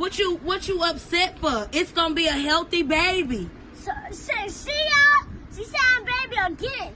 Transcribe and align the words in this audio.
What 0.00 0.18
you 0.18 0.36
what 0.36 0.66
you 0.66 0.82
upset 0.82 1.38
for? 1.40 1.68
It's 1.72 1.92
gonna 1.92 2.14
be 2.14 2.26
a 2.26 2.32
healthy 2.32 2.82
baby. 2.82 3.50
So, 3.74 3.90
say, 4.10 4.48
see 4.48 4.72
ya. 4.72 5.26
She 5.54 5.62
said 5.62 5.78
I'm 5.94 6.04
baby 6.06 6.36
again. 6.54 6.94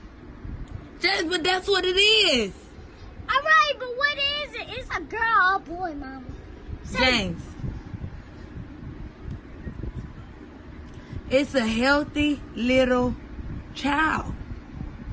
James, 0.99 1.29
but 1.29 1.43
that's 1.43 1.67
what 1.67 1.85
it 1.85 1.95
is. 1.95 2.51
All 3.29 3.41
right, 3.43 3.73
but 3.77 3.95
what 3.95 4.17
is 4.17 4.55
it? 4.55 4.67
It's 4.69 4.97
a 4.97 5.01
girl 5.01 5.53
or 5.53 5.59
boy, 5.59 5.93
mama. 5.93 6.23
Say, 6.85 7.05
James. 7.05 7.43
It's 11.29 11.53
a 11.53 11.67
healthy 11.67 12.41
little 12.55 13.13
child. 13.75 14.33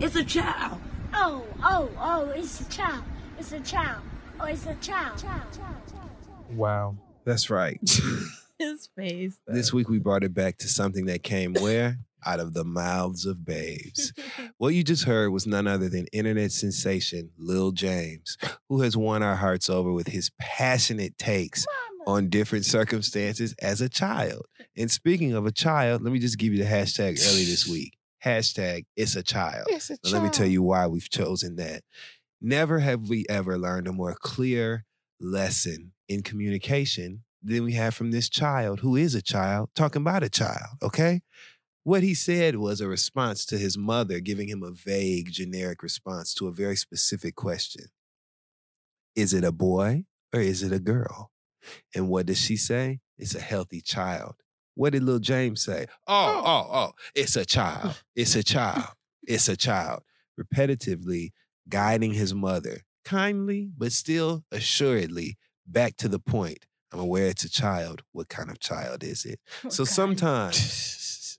It's 0.00 0.16
a 0.16 0.24
child. 0.24 0.80
Oh, 1.12 1.44
oh, 1.62 1.90
oh, 2.00 2.30
it's 2.30 2.62
a 2.62 2.68
child. 2.70 3.04
It's 3.38 3.52
a 3.52 3.60
child. 3.60 4.00
Oh, 4.40 4.46
it's 4.46 4.64
a 4.64 4.74
child. 4.76 5.18
Child, 5.18 5.42
child, 5.52 5.76
child. 5.90 6.56
Wow. 6.56 6.96
That's 7.24 7.50
right. 7.50 7.78
His 8.58 8.88
face. 8.96 9.36
this 9.48 9.72
week 9.72 9.88
we 9.88 9.98
brought 9.98 10.22
it 10.22 10.34
back 10.34 10.58
to 10.58 10.68
something 10.68 11.06
that 11.06 11.24
came 11.24 11.54
where? 11.54 11.98
Out 12.24 12.38
of 12.38 12.54
the 12.54 12.64
mouths 12.64 13.26
of 13.26 13.44
babes. 13.44 14.12
what 14.58 14.68
you 14.68 14.84
just 14.84 15.04
heard 15.04 15.30
was 15.30 15.46
none 15.48 15.66
other 15.66 15.88
than 15.88 16.06
internet 16.12 16.52
sensation 16.52 17.30
Lil 17.36 17.72
James, 17.72 18.38
who 18.68 18.82
has 18.82 18.96
won 18.96 19.22
our 19.24 19.34
hearts 19.34 19.68
over 19.68 19.92
with 19.92 20.06
his 20.08 20.30
passionate 20.38 21.18
takes 21.18 21.66
on 22.06 22.28
different 22.28 22.64
circumstances 22.64 23.52
as 23.60 23.80
a 23.80 23.88
child. 23.88 24.46
And 24.76 24.90
speaking 24.90 25.34
of 25.34 25.44
a 25.46 25.52
child, 25.52 26.02
let 26.02 26.12
me 26.12 26.20
just 26.20 26.38
give 26.38 26.52
you 26.52 26.58
the 26.62 26.70
hashtag 26.70 27.20
early 27.28 27.44
this 27.44 27.66
week. 27.70 27.96
Hashtag 28.24 28.84
it's 28.96 29.16
a 29.16 29.22
child. 29.24 29.66
It's 29.70 29.90
a 29.90 29.96
Now, 30.04 30.10
let 30.12 30.22
me 30.22 30.28
tell 30.28 30.46
you 30.46 30.62
why 30.62 30.86
we've 30.86 31.10
chosen 31.10 31.56
that. 31.56 31.82
Never 32.40 32.78
have 32.78 33.08
we 33.08 33.24
ever 33.28 33.58
learned 33.58 33.88
a 33.88 33.92
more 33.92 34.14
clear 34.20 34.84
lesson 35.20 35.92
in 36.08 36.22
communication 36.22 37.24
than 37.42 37.64
we 37.64 37.72
have 37.72 37.94
from 37.94 38.10
this 38.10 38.28
child 38.28 38.80
who 38.80 38.96
is 38.96 39.14
a 39.14 39.22
child 39.22 39.70
talking 39.74 40.02
about 40.02 40.22
a 40.22 40.28
child, 40.28 40.78
okay? 40.82 41.22
What 41.84 42.02
he 42.04 42.14
said 42.14 42.56
was 42.56 42.80
a 42.80 42.88
response 42.88 43.44
to 43.46 43.58
his 43.58 43.76
mother 43.76 44.20
giving 44.20 44.48
him 44.48 44.62
a 44.62 44.70
vague, 44.70 45.32
generic 45.32 45.82
response 45.82 46.32
to 46.34 46.46
a 46.46 46.52
very 46.52 46.76
specific 46.76 47.34
question 47.34 47.86
Is 49.16 49.34
it 49.34 49.44
a 49.44 49.52
boy 49.52 50.04
or 50.32 50.40
is 50.40 50.62
it 50.62 50.72
a 50.72 50.78
girl? 50.78 51.32
And 51.94 52.08
what 52.08 52.26
does 52.26 52.38
she 52.38 52.56
say? 52.56 53.00
It's 53.18 53.34
a 53.34 53.40
healthy 53.40 53.80
child. 53.80 54.34
What 54.74 54.92
did 54.92 55.02
little 55.02 55.20
James 55.20 55.62
say? 55.62 55.86
Oh, 56.06 56.42
oh, 56.44 56.44
oh, 56.44 56.68
oh, 56.72 56.92
it's 57.14 57.36
a 57.36 57.44
child. 57.44 58.02
It's 58.16 58.34
a 58.36 58.42
child. 58.42 58.88
It's 59.22 59.48
a 59.48 59.56
child. 59.56 60.02
Repetitively 60.40 61.32
guiding 61.68 62.12
his 62.12 62.34
mother, 62.34 62.82
kindly, 63.04 63.70
but 63.76 63.92
still 63.92 64.44
assuredly, 64.50 65.36
back 65.66 65.96
to 65.98 66.08
the 66.08 66.18
point. 66.18 66.66
I'm 66.92 67.00
aware 67.00 67.26
it's 67.28 67.44
a 67.44 67.50
child. 67.50 68.02
What 68.12 68.28
kind 68.28 68.50
of 68.50 68.58
child 68.60 69.02
is 69.02 69.24
it? 69.24 69.40
so 69.70 69.84
sometimes 69.84 71.38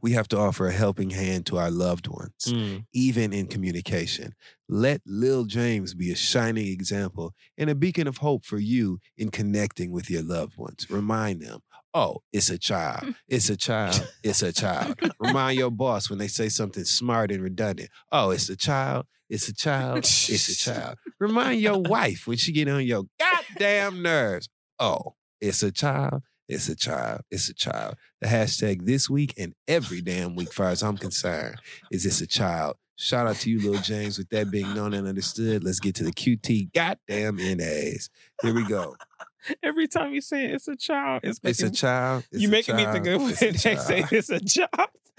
we 0.00 0.12
have 0.12 0.28
to 0.28 0.38
offer 0.38 0.68
a 0.68 0.72
helping 0.72 1.10
hand 1.10 1.44
to 1.46 1.58
our 1.58 1.70
loved 1.70 2.06
ones, 2.06 2.32
Mm. 2.46 2.84
even 2.92 3.32
in 3.32 3.48
communication. 3.48 4.34
Let 4.68 5.02
Lil 5.04 5.44
James 5.44 5.94
be 5.94 6.12
a 6.12 6.16
shining 6.16 6.68
example 6.68 7.34
and 7.56 7.68
a 7.68 7.74
beacon 7.74 8.06
of 8.06 8.18
hope 8.18 8.44
for 8.44 8.58
you 8.58 9.00
in 9.16 9.30
connecting 9.30 9.90
with 9.90 10.08
your 10.08 10.22
loved 10.22 10.56
ones. 10.56 10.88
Remind 10.88 11.42
them, 11.42 11.60
oh, 11.94 12.22
it's 12.32 12.48
a 12.48 12.58
child. 12.58 13.14
It's 13.28 13.50
a 13.50 13.56
child. 13.56 14.08
It's 14.22 14.42
a 14.42 14.52
child. 14.52 14.94
Remind 15.18 15.58
your 15.58 15.70
boss 15.72 16.08
when 16.08 16.18
they 16.20 16.28
say 16.28 16.48
something 16.48 16.84
smart 16.84 17.32
and 17.32 17.42
redundant. 17.42 17.90
Oh, 18.12 18.30
it's 18.30 18.48
a 18.48 18.56
child. 18.56 19.06
It's 19.28 19.48
a 19.48 19.52
child. 19.54 19.98
It's 19.98 20.48
a 20.48 20.56
child. 20.70 20.96
Remind 21.18 21.60
your 21.60 21.78
wife 21.80 22.26
when 22.26 22.36
she 22.38 22.52
get 22.52 22.68
on 22.68 22.86
your 22.86 23.04
goddamn 23.48 24.02
nerves. 24.02 24.48
Oh, 24.78 25.14
it's 25.40 25.62
a 25.62 25.72
child. 25.72 26.22
It's 26.48 26.68
a 26.68 26.76
child. 26.76 27.20
It's 27.30 27.48
a 27.48 27.54
child. 27.54 27.96
The 28.20 28.28
hashtag 28.28 28.86
this 28.86 29.10
week 29.10 29.34
and 29.36 29.54
every 29.66 30.00
damn 30.00 30.34
week, 30.34 30.52
far 30.52 30.70
as 30.70 30.82
I'm 30.82 30.96
concerned, 30.96 31.56
is 31.90 32.06
it's 32.06 32.20
a 32.20 32.26
child. 32.26 32.76
Shout 32.96 33.26
out 33.26 33.36
to 33.36 33.50
you, 33.50 33.60
Lil 33.60 33.80
James. 33.80 34.18
With 34.18 34.28
that 34.30 34.50
being 34.50 34.74
known 34.74 34.94
and 34.94 35.06
understood, 35.06 35.62
let's 35.62 35.78
get 35.78 35.94
to 35.96 36.04
the 36.04 36.10
QT 36.10 36.72
goddamn 36.72 37.36
NAs. 37.36 38.10
Here 38.42 38.54
we 38.54 38.64
go. 38.66 38.96
Every 39.62 39.88
time 39.88 40.12
you 40.14 40.20
say 40.20 40.44
it, 40.46 40.52
it's 40.52 40.68
a 40.68 40.76
child, 40.76 41.20
it's, 41.24 41.40
It's 41.42 41.62
a 41.62 41.70
child. 41.70 42.24
It's 42.32 42.42
you 42.42 42.48
a 42.48 42.50
making 42.50 42.76
me 42.76 42.84
child, 42.84 42.94
think 43.04 43.06
of 43.14 43.22
when 43.22 43.30
it's 43.30 43.42
a 43.42 43.50
they 43.52 43.76
say 43.76 44.04
it's 44.10 44.30
a 44.30 44.40
job. 44.40 44.68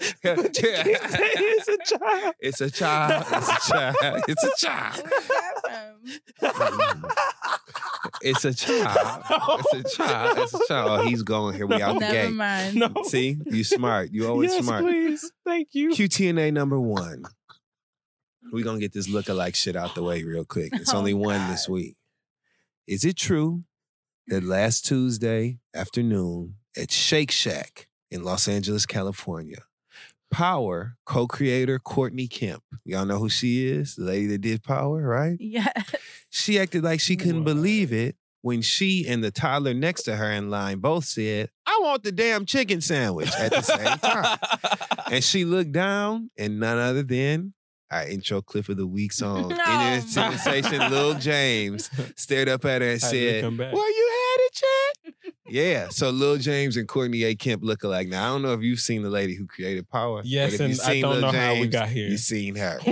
it's 0.22 1.68
a 1.68 1.78
child. 1.78 2.34
It's 2.40 2.60
a 2.60 2.70
child. 2.70 3.24
It's 4.28 4.44
a 4.44 4.50
child. 4.56 5.04
Mm. 6.42 7.12
It's 8.22 8.44
a 8.44 8.54
child. 8.54 9.22
It's 9.22 9.24
a 9.24 9.34
child. 9.34 9.64
It's 9.72 9.92
a 9.92 9.96
child. 9.96 10.38
It's 10.38 10.54
a 10.54 10.60
child. 10.68 11.00
Oh, 11.00 11.06
he's 11.06 11.22
going. 11.22 11.54
Here 11.54 11.66
we 11.66 11.82
out 11.82 11.94
the 11.94 12.00
Never 12.00 12.12
gate. 12.14 12.32
mind. 12.32 12.76
No. 12.76 12.90
See, 13.04 13.36
you 13.46 13.62
smart. 13.64 14.10
You 14.12 14.26
always 14.28 14.50
smart. 14.56 14.62
yes, 14.62 14.64
smart. 14.64 14.84
please. 14.84 15.32
Thank 15.44 15.68
you. 15.72 15.90
QTNA 15.90 16.52
number 16.52 16.80
one. 16.80 17.24
We're 18.52 18.64
gonna 18.64 18.80
get 18.80 18.92
this 18.92 19.06
lookalike 19.08 19.54
shit 19.54 19.76
out 19.76 19.94
the 19.94 20.02
way 20.02 20.22
real 20.24 20.44
quick. 20.44 20.70
It's 20.74 20.94
only 20.94 21.12
Oh, 21.12 21.18
one 21.18 21.50
this 21.50 21.68
week. 21.68 21.96
Is 22.86 23.04
it 23.04 23.16
true 23.16 23.64
that 24.30 24.44
last 24.44 24.86
Tuesday 24.86 25.58
afternoon 25.74 26.54
at 26.76 26.92
Shake 26.92 27.32
Shack 27.32 27.88
in 28.12 28.22
Los 28.22 28.46
Angeles, 28.46 28.86
California, 28.86 29.58
Power 30.30 30.96
co-creator 31.04 31.80
Courtney 31.80 32.28
Kemp, 32.28 32.62
y'all 32.84 33.04
know 33.04 33.18
who 33.18 33.28
she 33.28 33.66
is, 33.66 33.96
the 33.96 34.04
lady 34.04 34.28
that 34.28 34.40
did 34.40 34.62
Power, 34.62 35.02
right? 35.02 35.36
Yeah. 35.40 35.72
She 36.30 36.60
acted 36.60 36.84
like 36.84 37.00
she 37.00 37.16
couldn't 37.16 37.42
believe 37.42 37.92
it 37.92 38.14
when 38.42 38.62
she 38.62 39.04
and 39.08 39.22
the 39.24 39.32
toddler 39.32 39.74
next 39.74 40.04
to 40.04 40.14
her 40.14 40.30
in 40.30 40.48
line 40.48 40.78
both 40.78 41.06
said, 41.06 41.50
I 41.66 41.80
want 41.82 42.04
the 42.04 42.12
damn 42.12 42.46
chicken 42.46 42.80
sandwich 42.80 43.32
at 43.36 43.50
the 43.50 43.62
same 43.62 43.98
time. 43.98 44.38
and 45.10 45.24
she 45.24 45.44
looked 45.44 45.72
down, 45.72 46.30
and 46.38 46.60
none 46.60 46.78
other 46.78 47.02
than 47.02 47.52
our 47.90 48.06
intro 48.06 48.40
clip 48.40 48.68
of 48.68 48.76
the 48.76 48.86
week 48.86 49.12
song, 49.22 49.48
No. 49.48 49.54
Internet 49.56 50.02
Sensation 50.04 50.90
Lil 50.90 51.14
James, 51.14 51.90
stared 52.16 52.48
up 52.48 52.64
at 52.64 52.82
her 52.82 52.88
and 52.90 53.00
How 53.02 53.08
said, 53.08 53.42
come 53.44 53.56
back? 53.56 53.72
Well, 53.72 53.88
you 53.88 54.10
had 54.12 54.40
it, 54.40 54.52
Chad? 54.52 55.32
yeah. 55.48 55.88
So 55.90 56.10
Lil 56.10 56.36
James 56.38 56.76
and 56.76 56.86
Courtney 56.86 57.24
A. 57.24 57.34
Kemp 57.34 57.62
look 57.64 57.82
alike. 57.82 58.08
Now, 58.08 58.24
I 58.24 58.28
don't 58.32 58.42
know 58.42 58.52
if 58.54 58.62
you've 58.62 58.78
seen 58.80 59.02
the 59.02 59.10
lady 59.10 59.34
who 59.34 59.46
created 59.46 59.88
Power. 59.90 60.22
Yes, 60.24 60.52
but 60.52 60.54
if 60.54 60.60
and 60.60 60.70
you've 60.70 60.80
I 60.86 61.00
don't 61.00 61.12
Lil 61.20 61.32
know 61.32 61.38
how 61.38 61.54
we 61.60 61.66
got 61.66 61.88
here. 61.88 62.08
You've 62.08 62.20
seen 62.20 62.54
her. 62.56 62.78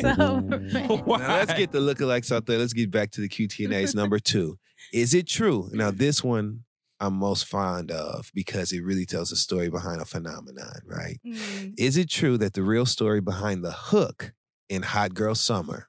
So 0.00 0.96
Why? 1.04 1.18
Now 1.18 1.36
let's 1.38 1.54
get 1.54 1.72
the 1.72 1.80
lookalikes 1.80 2.30
out 2.34 2.46
there. 2.46 2.58
Let's 2.58 2.72
get 2.72 2.90
back 2.90 3.10
to 3.12 3.20
the 3.20 3.28
QTNAs. 3.28 3.94
Number 3.94 4.18
two. 4.18 4.58
Is 4.92 5.14
it 5.14 5.26
true? 5.26 5.68
Now, 5.72 5.90
this 5.90 6.22
one 6.24 6.64
I'm 7.00 7.14
most 7.14 7.46
fond 7.46 7.90
of 7.90 8.30
because 8.34 8.72
it 8.72 8.84
really 8.84 9.06
tells 9.06 9.32
a 9.32 9.36
story 9.36 9.70
behind 9.70 10.00
a 10.00 10.04
phenomenon, 10.04 10.80
right? 10.84 11.18
Mm. 11.26 11.74
Is 11.78 11.96
it 11.96 12.10
true 12.10 12.36
that 12.38 12.52
the 12.52 12.62
real 12.62 12.86
story 12.86 13.20
behind 13.20 13.64
the 13.64 13.72
hook 13.72 14.32
in 14.68 14.82
Hot 14.82 15.14
Girl 15.14 15.34
Summer 15.34 15.88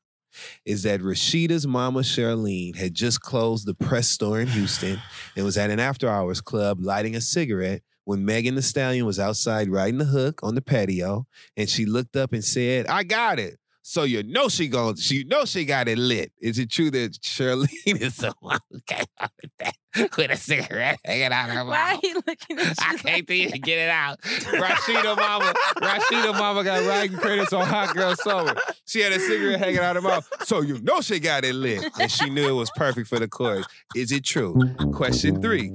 is 0.66 0.84
that 0.84 1.02
Rashida's 1.02 1.68
mama 1.68 2.00
Charlene 2.00 2.78
had 2.78 2.94
just 2.94 3.22
closed 3.22 3.66
the 3.66 3.74
press 3.74 4.08
store 4.08 4.40
in 4.40 4.48
Houston 4.48 5.02
and 5.36 5.46
was 5.46 5.58
at 5.58 5.70
an 5.70 5.80
after 5.80 6.10
hours 6.10 6.42
club 6.42 6.80
lighting 6.80 7.16
a 7.16 7.22
cigarette 7.22 7.82
when 8.06 8.26
Megan 8.26 8.56
Thee 8.56 8.62
Stallion 8.62 9.06
was 9.06 9.20
outside 9.20 9.70
riding 9.70 10.00
the 10.00 10.06
hook 10.06 10.40
on 10.42 10.56
the 10.56 10.62
patio, 10.62 11.28
and 11.56 11.70
she 11.70 11.86
looked 11.86 12.16
up 12.16 12.34
and 12.34 12.44
said, 12.44 12.88
"I 12.88 13.04
got 13.04 13.38
it." 13.38 13.60
So 13.84 14.04
you 14.04 14.24
know 14.24 14.48
she 14.48 14.68
going 14.68 14.96
she 14.96 15.24
know 15.24 15.46
she 15.46 15.66
got 15.66 15.88
it 15.88 15.98
lit. 15.98 16.32
Is 16.40 16.60
it 16.60 16.70
true 16.70 16.92
that 16.92 17.14
Charlene 17.14 17.68
is 17.86 18.18
the 18.18 18.34
one 18.40 18.60
who 18.70 18.80
came 18.86 19.06
up 19.20 19.32
with 19.42 19.52
that 19.60 19.76
with 20.18 20.32
a 20.32 20.38
cigarette 20.38 21.00
hanging 21.04 21.32
out 21.32 21.50
her 21.50 21.64
mouth. 21.66 21.68
Why 21.68 21.96
are 21.96 22.00
you 22.02 22.22
looking 22.26 22.60
at 22.60 22.76
I 22.82 22.94
you 22.94 22.98
can't 23.00 23.30
even 23.30 23.62
get 23.62 23.80
it 23.80 23.90
out. 23.90 24.22
Rashida 24.22 25.18
mama, 25.18 25.54
Rashida 25.78 26.38
mama 26.38 26.64
got 26.64 26.86
writing 26.88 27.18
credits 27.18 27.54
on 27.54 27.66
Hot 27.66 27.94
Girl 27.96 28.16
Summer. 28.16 28.56
She 28.86 29.02
had 29.02 29.12
a 29.12 29.20
cigarette 29.20 29.60
hanging 29.60 29.80
out 29.80 29.96
her 29.96 30.02
mouth. 30.02 30.28
So 30.46 30.62
you 30.62 30.80
know 30.82 31.02
she 31.02 31.20
got 31.20 31.44
it 31.44 31.56
lit. 31.56 31.84
And 32.00 32.10
she 32.10 32.30
knew 32.30 32.48
it 32.48 32.54
was 32.54 32.72
perfect 32.76 33.08
for 33.08 33.20
the 33.20 33.28
chorus. 33.28 33.66
Is 33.96 34.12
it 34.12 34.24
true? 34.24 34.56
Question 34.94 35.42
three. 35.42 35.72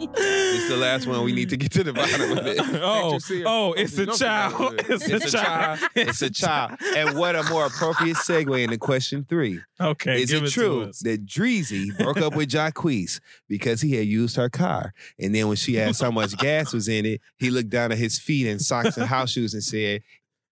It's 0.00 0.68
the 0.68 0.76
last 0.76 1.06
one. 1.06 1.24
We 1.24 1.32
need 1.32 1.48
to 1.50 1.56
get 1.56 1.72
to 1.72 1.84
the 1.84 1.92
bottom 1.92 2.38
of 2.38 2.46
it. 2.46 2.56
Oh, 2.82 3.04
Ain't 3.04 3.12
you 3.14 3.20
see 3.20 3.38
her? 3.40 3.44
oh, 3.48 3.72
it's 3.72 3.96
a 3.98 4.06
know 4.06 4.12
she 4.12 4.24
got 4.24 4.52
child. 4.52 4.74
it. 4.80 4.86
It's 4.90 5.08
a 5.08 5.30
child. 5.38 5.78
It's 5.94 6.22
a 6.22 6.30
child. 6.30 6.72
And 6.96 7.16
what 7.18 7.34
a 7.36 7.42
more 7.44 7.66
appropriate 7.66 8.16
segue 8.16 8.62
into 8.62 8.78
question 8.78 9.24
three. 9.28 9.60
Okay, 9.80 10.22
Is 10.22 10.30
give 10.30 10.42
it 10.42 10.46
it 10.46 10.48
to 10.50 10.54
true 10.54 10.82
us. 10.84 10.98
that 11.00 11.24
Dreezy 11.26 11.96
broke 11.98 12.18
up 12.18 12.34
with 12.36 12.48
Jacquees 12.50 13.20
because 13.48 13.80
he 13.80 13.94
had 13.94 14.06
used 14.06 14.36
her 14.36 14.48
car? 14.48 14.92
And 15.18 15.34
then 15.34 15.48
when 15.48 15.56
she 15.56 15.80
asked 15.80 16.02
how 16.02 16.10
much 16.10 16.36
gas 16.36 16.72
was 16.72 16.88
in 16.88 17.06
it, 17.06 17.20
he 17.36 17.50
looked 17.50 17.70
down 17.70 17.92
at 17.92 17.98
his 17.98 18.18
feet 18.18 18.46
in 18.46 18.58
socks 18.58 18.96
and 18.96 19.06
house 19.06 19.30
shoes 19.30 19.54
and 19.54 19.62
said, 19.62 20.02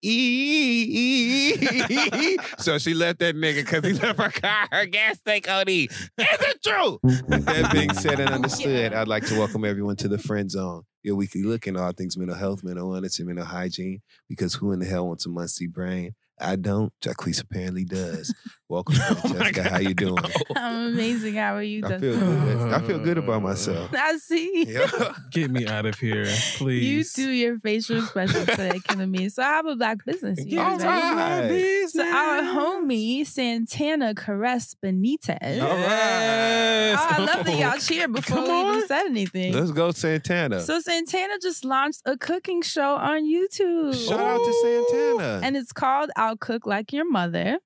E. 0.07 1.57
so 2.59 2.79
she 2.79 2.95
left 2.95 3.19
that 3.21 3.35
nigga 3.35 3.65
because 3.65 3.85
he 3.85 3.93
left 3.95 4.21
her 4.21 4.31
car, 4.31 4.69
her 4.71 4.87
gas 4.87 5.19
tank 5.25 5.51
on 5.51 5.69
E. 5.69 5.85
Is 5.85 6.01
it 6.19 6.63
true? 6.63 7.01
With 7.03 7.47
that 7.47 7.73
being 7.73 7.93
said 7.95 8.21
and 8.21 8.31
understood, 8.31 8.93
I'd 8.93 9.09
like 9.09 9.27
to 9.27 9.39
welcome 9.39 9.65
everyone 9.65 9.97
to 9.97 10.09
the 10.09 10.19
Friend 10.19 10.51
Zone, 10.51 10.83
your 11.03 11.17
weekly 11.17 11.43
look 11.43 11.67
into 11.67 11.83
all 11.83 11.93
things 11.93 12.17
mental 12.19 12.37
health, 12.37 12.63
mental 12.63 12.91
wellness, 12.91 13.19
and 13.19 13.29
mental 13.29 13.47
hygiene. 13.47 14.03
Because 14.29 14.55
who 14.55 14.73
in 14.73 14.79
the 14.81 14.87
hell 14.87 15.09
wants 15.09 15.25
a 15.27 15.31
musty 15.31 15.67
brain? 15.67 16.15
I 16.41 16.57
don't. 16.57 16.93
Jacquees 17.01 17.41
apparently 17.41 17.85
does. 17.85 18.35
Welcome, 18.69 18.95
Oh 19.01 19.33
Jessica. 19.35 19.63
How 19.69 19.79
you 19.79 19.93
doing? 19.95 20.17
Oh. 20.51 20.55
I'm 20.57 20.93
amazing. 20.95 21.35
How 21.35 21.55
are 21.55 21.63
you? 21.63 21.85
I 21.85 21.99
feel 21.99 22.19
good. 22.19 22.73
I 22.73 22.79
feel 22.81 22.99
good 22.99 23.19
about 23.19 23.43
myself. 23.43 23.91
I 23.95 24.17
see. 24.19 24.65
Yeah. 24.69 24.89
Get 25.31 25.51
me 25.51 25.67
out 25.67 25.85
of 25.87 25.99
here, 25.99 26.27
please. 26.57 27.17
You 27.19 27.25
do 27.25 27.31
your 27.31 27.59
facial 27.61 27.99
expressions 27.99 28.47
today, 28.47 28.79
killing 28.87 29.11
me. 29.11 29.29
So 29.29 29.43
I 29.43 29.47
have 29.47 29.67
a 29.67 29.77
black 29.77 30.05
business. 30.05 30.39
You 30.45 30.53
Get 30.53 30.59
All 30.67 30.79
right. 30.79 31.41
ready? 31.43 31.87
So 31.89 32.03
our 32.07 32.43
homie 32.43 33.27
Santana 33.27 34.15
Caress 34.15 34.75
Benitez. 34.83 35.61
All 35.63 35.69
right. 35.69 36.95
Oh, 36.97 37.07
I 37.11 37.19
love 37.35 37.47
that 37.47 37.59
y'all 37.59 37.79
cheer 37.79 38.09
before 38.09 38.37
Come 38.37 38.45
we 38.49 38.61
even 38.71 38.83
on. 38.83 38.87
said 38.89 39.07
anything. 39.07 39.53
Let's 39.55 39.73
go, 39.73 39.91
Santana. 39.91 40.61
So 40.61 40.81
Santana 40.81 41.35
just 41.43 41.65
launched 41.65 42.03
a 42.07 42.17
cooking 42.17 42.63
show 42.63 42.95
on 42.97 43.25
YouTube. 43.25 43.95
Shout 44.09 44.21
out 44.21 44.39
to 44.39 44.53
Santana. 44.63 45.41
and 45.43 45.57
it's 45.57 45.73
called 45.73 46.11
I'll 46.17 46.37
Cook 46.37 46.67
Like 46.67 46.93
Your 46.93 47.11
Mother, 47.11 47.59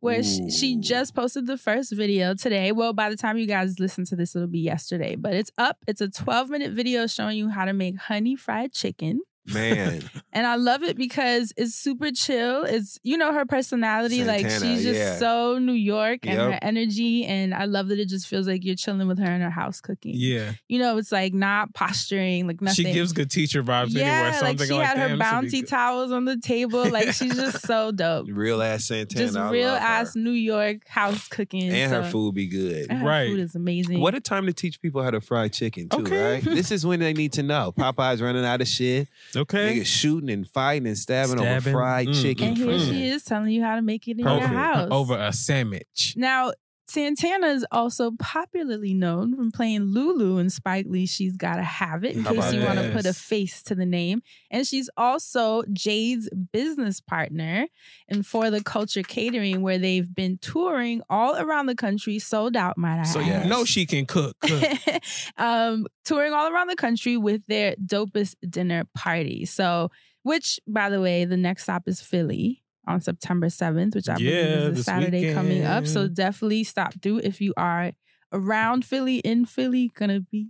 where 0.00 0.22
she, 0.22 0.50
she 0.50 0.76
just 0.76 1.14
posted 1.14 1.46
the 1.46 1.58
first 1.58 1.92
video 1.92 2.34
today. 2.34 2.72
Well, 2.72 2.92
by 2.92 3.10
the 3.10 3.16
time 3.16 3.38
you 3.38 3.46
guys 3.46 3.78
listen 3.78 4.04
to 4.06 4.16
this, 4.16 4.34
it'll 4.34 4.48
be 4.48 4.60
yesterday, 4.60 5.16
but 5.16 5.34
it's 5.34 5.50
up. 5.58 5.78
It's 5.86 6.00
a 6.00 6.08
12 6.08 6.50
minute 6.50 6.72
video 6.72 7.06
showing 7.06 7.36
you 7.36 7.48
how 7.48 7.64
to 7.64 7.72
make 7.72 7.96
honey 7.98 8.36
fried 8.36 8.72
chicken. 8.72 9.20
Man, 9.52 10.08
And 10.32 10.46
I 10.46 10.56
love 10.56 10.82
it 10.82 10.96
because 10.96 11.52
it's 11.56 11.74
super 11.74 12.10
chill. 12.10 12.64
It's, 12.64 12.98
you 13.02 13.16
know, 13.18 13.32
her 13.32 13.44
personality. 13.44 14.24
like, 14.24 14.48
she's 14.48 14.82
just 14.82 14.98
yeah. 14.98 15.16
so 15.16 15.58
New 15.58 15.72
York 15.72 16.26
and 16.26 16.38
her 16.38 16.58
energy. 16.62 17.24
And 17.24 17.54
I 17.54 17.66
love 17.66 17.88
that 17.88 17.98
it 17.98 18.08
just 18.08 18.26
feels 18.26 18.48
like 18.48 18.64
you're 18.64 18.74
chilling 18.74 19.06
with 19.06 19.18
her 19.18 19.30
in 19.30 19.40
her 19.42 19.50
house 19.50 19.80
cooking. 19.80 20.12
Yeah, 20.16 20.52
You 20.68 20.78
know, 20.78 20.96
it's 20.98 21.12
like 21.12 21.34
not 21.34 21.72
posturing, 21.74 22.46
like 22.46 22.60
nothing. 22.60 22.84
she 22.86 22.92
gives 22.92 23.12
good 23.12 23.30
teacher 23.30 23.62
vibes 23.62 23.90
yeah, 23.90 24.02
anywhere. 24.06 24.32
So 24.32 24.38
I'm 24.38 24.44
like 24.44 24.52
she 24.52 24.58
thinking 24.66 24.80
had 24.80 24.88
like, 24.96 25.02
her 25.02 25.08
damn, 25.10 25.18
bounty 25.18 25.60
good. 25.60 25.68
towels 25.68 26.10
on 26.12 26.24
the 26.24 26.36
table. 26.38 26.88
Like 26.88 27.12
she's 27.12 27.36
just 27.36 27.66
so 27.66 27.92
dope. 27.92 28.26
real 28.30 28.62
ass 28.62 28.86
Santana. 28.86 29.24
just 29.26 29.38
real 29.52 29.68
love 29.68 29.78
her. 29.80 29.86
ass 29.86 30.16
New 30.16 30.30
York 30.30 30.88
house 30.88 31.28
cooking. 31.28 31.70
And 31.70 31.92
her 31.92 32.02
so- 32.04 32.10
food 32.10 32.34
be 32.34 32.46
good. 32.46 32.86
and 32.90 32.98
her 33.00 33.06
Right. 33.06 33.28
food 33.30 33.40
is 33.40 33.54
amazing. 33.54 34.00
What 34.00 34.14
a 34.14 34.20
time 34.20 34.46
to 34.46 34.52
teach 34.52 34.80
people 34.80 35.02
how 35.02 35.10
to 35.10 35.20
fry 35.20 35.48
chicken 35.48 35.88
too, 35.90 35.98
Okay. 35.98 36.32
right? 36.34 36.44
This 36.44 36.70
is 36.70 36.84
when 36.86 37.00
they 37.00 37.12
need 37.12 37.32
to 37.34 37.42
know. 37.42 37.72
Popeye's 37.78 38.20
running 38.22 38.44
out 38.44 38.60
of 38.60 38.68
shit. 38.68 39.08
Okay. 39.36 39.78
Niggas 39.80 39.86
shooting 39.86 40.30
and 40.30 40.48
fighting 40.48 40.86
and 40.86 40.96
stabbing, 40.98 41.40
over 41.40 41.70
fried 41.70 42.08
Mm, 42.08 42.22
chicken. 42.22 42.48
and 42.48 42.56
here 42.56 42.66
Mm. 42.68 42.88
she 42.90 43.04
is 43.08 43.24
telling 43.24 43.50
you 43.50 43.62
how 43.62 43.76
to 43.76 43.82
make 43.82 44.06
it 44.08 44.18
in 44.18 44.24
Perfect. 44.24 44.50
your 44.50 44.58
house. 44.60 44.88
Over 44.90 45.16
a 45.18 45.32
sandwich. 45.32 46.14
Now, 46.16 46.52
Santana 46.86 47.46
is 47.48 47.64
also 47.72 48.12
popularly 48.18 48.92
known 48.92 49.34
from 49.36 49.50
playing 49.50 49.84
Lulu 49.84 50.38
in 50.38 50.50
Spike 50.50 50.86
Lee's 50.88 51.10
She's 51.10 51.36
Gotta 51.36 51.62
Have 51.62 52.04
It, 52.04 52.14
in 52.16 52.24
How 52.24 52.34
case 52.34 52.52
you 52.52 52.60
want 52.62 52.78
to 52.78 52.90
put 52.92 53.06
a 53.06 53.14
face 53.14 53.62
to 53.64 53.74
the 53.74 53.86
name. 53.86 54.22
And 54.50 54.66
she's 54.66 54.90
also 54.96 55.62
Jade's 55.72 56.28
business 56.52 57.00
partner 57.00 57.66
and 58.08 58.26
for 58.26 58.50
the 58.50 58.62
Culture 58.62 59.02
Catering, 59.02 59.62
where 59.62 59.78
they've 59.78 60.12
been 60.14 60.38
touring 60.38 61.00
all 61.08 61.36
around 61.36 61.66
the 61.66 61.74
country, 61.74 62.18
sold 62.18 62.54
out, 62.56 62.76
might 62.76 63.00
I 63.00 63.04
So 63.04 63.20
add. 63.20 63.44
you 63.44 63.48
know 63.50 63.64
she 63.64 63.86
can 63.86 64.04
cook. 64.06 64.36
cook. 64.40 64.62
um, 65.38 65.86
touring 66.04 66.32
all 66.32 66.52
around 66.52 66.68
the 66.68 66.76
country 66.76 67.16
with 67.16 67.42
their 67.48 67.76
dopest 67.76 68.34
dinner 68.48 68.84
party. 68.94 69.46
So, 69.46 69.90
which, 70.22 70.58
by 70.66 70.90
the 70.90 71.00
way, 71.00 71.24
the 71.24 71.36
next 71.36 71.64
stop 71.64 71.86
is 71.86 72.00
Philly 72.00 72.62
on 72.86 73.00
September 73.00 73.46
7th, 73.46 73.94
which 73.94 74.08
I 74.08 74.14
believe 74.14 74.30
Yeah, 74.32 74.68
is 74.68 74.78
a 74.80 74.84
Saturday 74.84 75.32
coming 75.34 75.64
up. 75.64 75.86
So 75.86 76.08
definitely 76.08 76.64
stop 76.64 76.94
through 77.02 77.18
if 77.18 77.40
you 77.40 77.54
are 77.56 77.92
around 78.32 78.84
Philly, 78.84 79.18
in 79.18 79.46
Philly, 79.46 79.90
gonna 79.94 80.20
be 80.20 80.48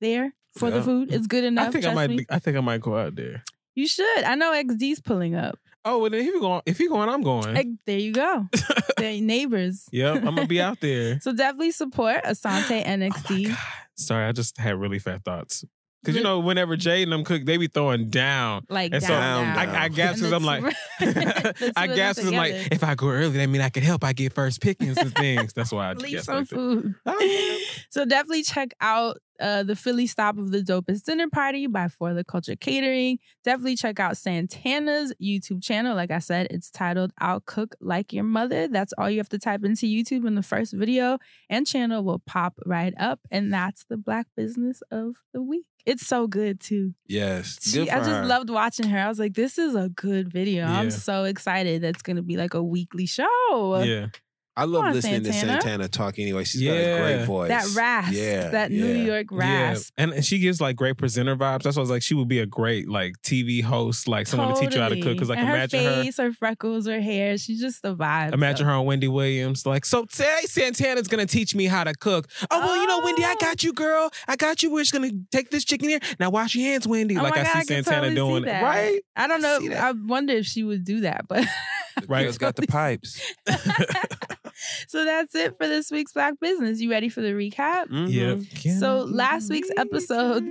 there 0.00 0.34
for 0.56 0.70
the 0.70 0.82
food. 0.82 1.12
It's 1.12 1.26
good 1.26 1.44
enough. 1.44 1.68
I 1.68 1.70
think 1.70 1.84
I 1.86 1.94
might. 1.94 2.10
me. 2.10 2.26
I 2.30 2.38
think 2.38 2.56
I 2.56 2.60
might 2.60 2.80
go 2.80 2.96
out 2.96 3.14
there. 3.14 3.42
You 3.74 3.86
should. 3.86 4.24
I 4.24 4.34
know 4.34 4.52
XD's 4.52 5.00
pulling 5.00 5.34
up. 5.34 5.58
Oh, 5.84 5.98
well, 5.98 6.10
then 6.10 6.20
if 6.20 6.26
you 6.26 6.40
going, 6.40 6.62
if 6.66 6.78
you 6.78 6.88
going, 6.90 7.08
I'm 7.08 7.22
going. 7.22 7.54
Like, 7.54 7.66
there 7.86 7.98
you 7.98 8.12
go. 8.12 8.46
They're 8.98 9.20
neighbors. 9.20 9.88
yep, 9.90 10.16
I'm 10.18 10.34
gonna 10.36 10.46
be 10.46 10.60
out 10.60 10.78
there. 10.82 11.18
So 11.20 11.32
definitely 11.32 11.72
support 11.72 12.22
Asante 12.24 12.82
Oh 12.86 12.88
NXT. 12.88 13.48
God. 13.48 13.58
Sorry, 13.96 14.26
I 14.26 14.32
just 14.32 14.58
had 14.58 14.78
really 14.78 14.98
fat 14.98 15.24
thoughts. 15.24 15.64
Because 16.02 16.16
you 16.16 16.22
know, 16.24 16.40
whenever 16.40 16.76
Jade 16.76 17.04
and 17.04 17.12
them 17.12 17.22
cook, 17.24 17.44
they 17.44 17.56
be 17.58 17.68
throwing 17.68 18.10
down. 18.10 18.66
like 18.68 18.92
And 18.92 19.00
down, 19.02 19.44
I- 19.56 19.66
down. 19.66 19.74
I, 19.76 19.82
I 19.84 19.88
guess 19.88 20.16
because 20.16 20.32
I'm 20.32 20.42
like, 20.44 20.62
two- 20.98 21.12
the 21.12 21.54
two 21.58 21.72
I 21.76 21.84
of 21.86 21.94
guess 21.96 22.16
because 22.16 22.32
I'm 22.32 22.36
like, 22.36 22.54
if 22.72 22.82
I 22.82 22.94
go 22.96 23.08
early, 23.08 23.36
that 23.38 23.46
mean 23.48 23.60
I 23.60 23.68
can 23.68 23.82
help. 23.84 24.02
I 24.02 24.12
get 24.12 24.32
first 24.32 24.60
pickings 24.60 24.96
and 24.96 25.14
things. 25.16 25.52
That's 25.52 25.70
why 25.72 25.90
I 25.90 25.92
leave 25.94 26.10
guess 26.12 26.24
some 26.24 26.38
like 26.38 26.48
food. 26.48 26.94
Oh, 27.06 27.58
so 27.90 28.04
definitely 28.04 28.42
check 28.42 28.70
out 28.80 29.18
uh, 29.42 29.62
the 29.62 29.76
Philly 29.76 30.06
stop 30.06 30.38
of 30.38 30.52
the 30.52 30.60
dopest 30.60 31.04
dinner 31.04 31.28
party 31.28 31.66
by 31.66 31.88
For 31.88 32.14
the 32.14 32.24
Culture 32.24 32.56
Catering. 32.56 33.18
Definitely 33.44 33.76
check 33.76 34.00
out 34.00 34.16
Santana's 34.16 35.12
YouTube 35.20 35.62
channel. 35.62 35.94
Like 35.96 36.10
I 36.10 36.20
said, 36.20 36.46
it's 36.50 36.70
titled 36.70 37.12
"I'll 37.18 37.40
Cook 37.40 37.74
Like 37.80 38.12
Your 38.12 38.24
Mother." 38.24 38.68
That's 38.68 38.94
all 38.96 39.10
you 39.10 39.18
have 39.18 39.28
to 39.30 39.38
type 39.38 39.64
into 39.64 39.86
YouTube, 39.86 40.26
and 40.26 40.38
the 40.38 40.42
first 40.42 40.72
video 40.72 41.18
and 41.50 41.66
channel 41.66 42.04
will 42.04 42.20
pop 42.20 42.54
right 42.64 42.94
up. 42.98 43.20
And 43.30 43.52
that's 43.52 43.84
the 43.84 43.96
Black 43.96 44.26
Business 44.36 44.82
of 44.90 45.16
the 45.32 45.42
week. 45.42 45.66
It's 45.84 46.06
so 46.06 46.28
good 46.28 46.60
too. 46.60 46.94
Yes. 47.08 47.58
She, 47.60 47.90
I 47.90 47.98
just 47.98 48.10
her. 48.10 48.24
loved 48.24 48.50
watching 48.50 48.86
her. 48.88 48.98
I 48.98 49.08
was 49.08 49.18
like, 49.18 49.34
this 49.34 49.58
is 49.58 49.74
a 49.74 49.88
good 49.88 50.32
video. 50.32 50.64
Yeah. 50.64 50.78
I'm 50.78 50.90
so 50.92 51.24
excited. 51.24 51.82
That's 51.82 52.02
going 52.02 52.16
to 52.16 52.22
be 52.22 52.36
like 52.36 52.54
a 52.54 52.62
weekly 52.62 53.06
show. 53.06 53.82
yeah. 53.82 54.06
I 54.54 54.64
love 54.64 54.80
Come 54.82 54.88
on, 54.88 54.94
listening 54.94 55.24
Santana. 55.24 55.32
to 55.56 55.62
Santana 55.62 55.88
talk 55.88 56.18
anyway. 56.18 56.44
She's 56.44 56.62
got 56.62 56.72
a 56.74 57.00
great 57.00 57.24
voice. 57.24 57.48
That 57.48 57.74
rasp, 57.74 58.12
Yeah. 58.12 58.48
that 58.50 58.70
New. 58.70 58.86
York 58.92 59.28
rasp. 59.30 59.92
Yeah, 59.96 60.04
and, 60.04 60.12
and 60.12 60.24
she 60.24 60.38
gives 60.38 60.60
like 60.60 60.76
great 60.76 60.98
presenter 60.98 61.34
vibes. 61.36 61.62
That's 61.62 61.76
why 61.76 61.80
I 61.80 61.84
was 61.84 61.90
like, 61.90 62.02
she 62.02 62.14
would 62.14 62.28
be 62.28 62.40
a 62.40 62.46
great 62.46 62.86
like 62.88 63.14
TV 63.22 63.62
host, 63.62 64.08
like 64.08 64.26
someone 64.26 64.54
to 64.54 64.60
teach 64.60 64.74
you 64.74 64.80
how 64.82 64.90
to 64.90 65.00
cook. 65.00 65.14
Because 65.14 65.30
like, 65.30 65.38
and 65.38 65.48
imagine 65.48 65.82
her 65.84 65.94
her, 65.96 66.02
face, 66.04 66.16
her, 66.18 66.32
freckles, 66.34 66.86
her 66.86 67.00
hair. 67.00 67.38
She's 67.38 67.60
just 67.60 67.82
a 67.84 67.94
vibe. 67.94 68.34
imagine 68.34 68.64
so. 68.66 68.70
her 68.70 68.72
on 68.72 68.84
Wendy 68.84 69.08
Williams. 69.08 69.64
Like, 69.64 69.86
so 69.86 70.04
today 70.04 70.40
Santana's 70.44 71.08
gonna 71.08 71.24
teach 71.26 71.54
me 71.54 71.64
how 71.64 71.84
to 71.84 71.94
cook. 71.94 72.28
Oh 72.50 72.58
well, 72.60 72.76
you 72.76 72.86
know, 72.86 73.00
Wendy, 73.02 73.24
I 73.24 73.32
Oh. 73.32 73.36
got 73.40 73.62
you, 73.64 73.72
girl. 73.72 74.10
I 74.28 74.36
got 74.36 74.62
you. 74.62 74.70
We're 74.70 74.82
just 74.82 74.92
gonna 74.92 75.10
take 75.30 75.50
this 75.50 75.64
chicken 75.64 75.88
here. 75.88 76.00
Now 76.20 76.28
wash 76.30 76.54
your 76.54 76.66
hands, 76.70 76.86
Wendy. 76.86 77.16
Oh 77.16 77.22
like 77.22 77.34
my 77.34 77.40
I 77.40 77.44
God, 77.44 77.52
see 77.52 77.58
I 77.58 77.64
can 77.64 77.84
Santana 77.84 78.00
totally 78.08 78.14
doing 78.14 78.42
it, 78.42 78.46
that. 78.46 78.62
right? 78.62 79.00
I 79.16 79.26
don't 79.26 79.40
know. 79.40 79.58
see. 79.60 79.74
I 79.74 79.92
wonder 79.92 80.34
if 80.34 80.44
she 80.46 80.62
would 80.62 80.84
do 80.84 81.00
that, 81.00 81.26
but 81.26 81.44
The 82.00 82.06
Right. 82.06 82.22
girl's 82.24 82.38
got 82.38 82.56
the 82.56 82.66
pipes. 82.66 83.20
so 84.88 85.04
that's 85.04 85.34
it 85.34 85.56
for 85.58 85.66
this 85.66 85.90
week's 85.90 86.12
Black 86.12 86.34
Business. 86.40 86.80
You 86.80 86.90
ready 86.90 87.08
for 87.08 87.20
the 87.20 87.32
recap? 87.32 87.88
Mhm. 87.88 88.46
Yeah. 88.64 88.78
So 88.78 88.98
last 89.04 89.50
week's 89.50 89.70
episode 89.76 90.44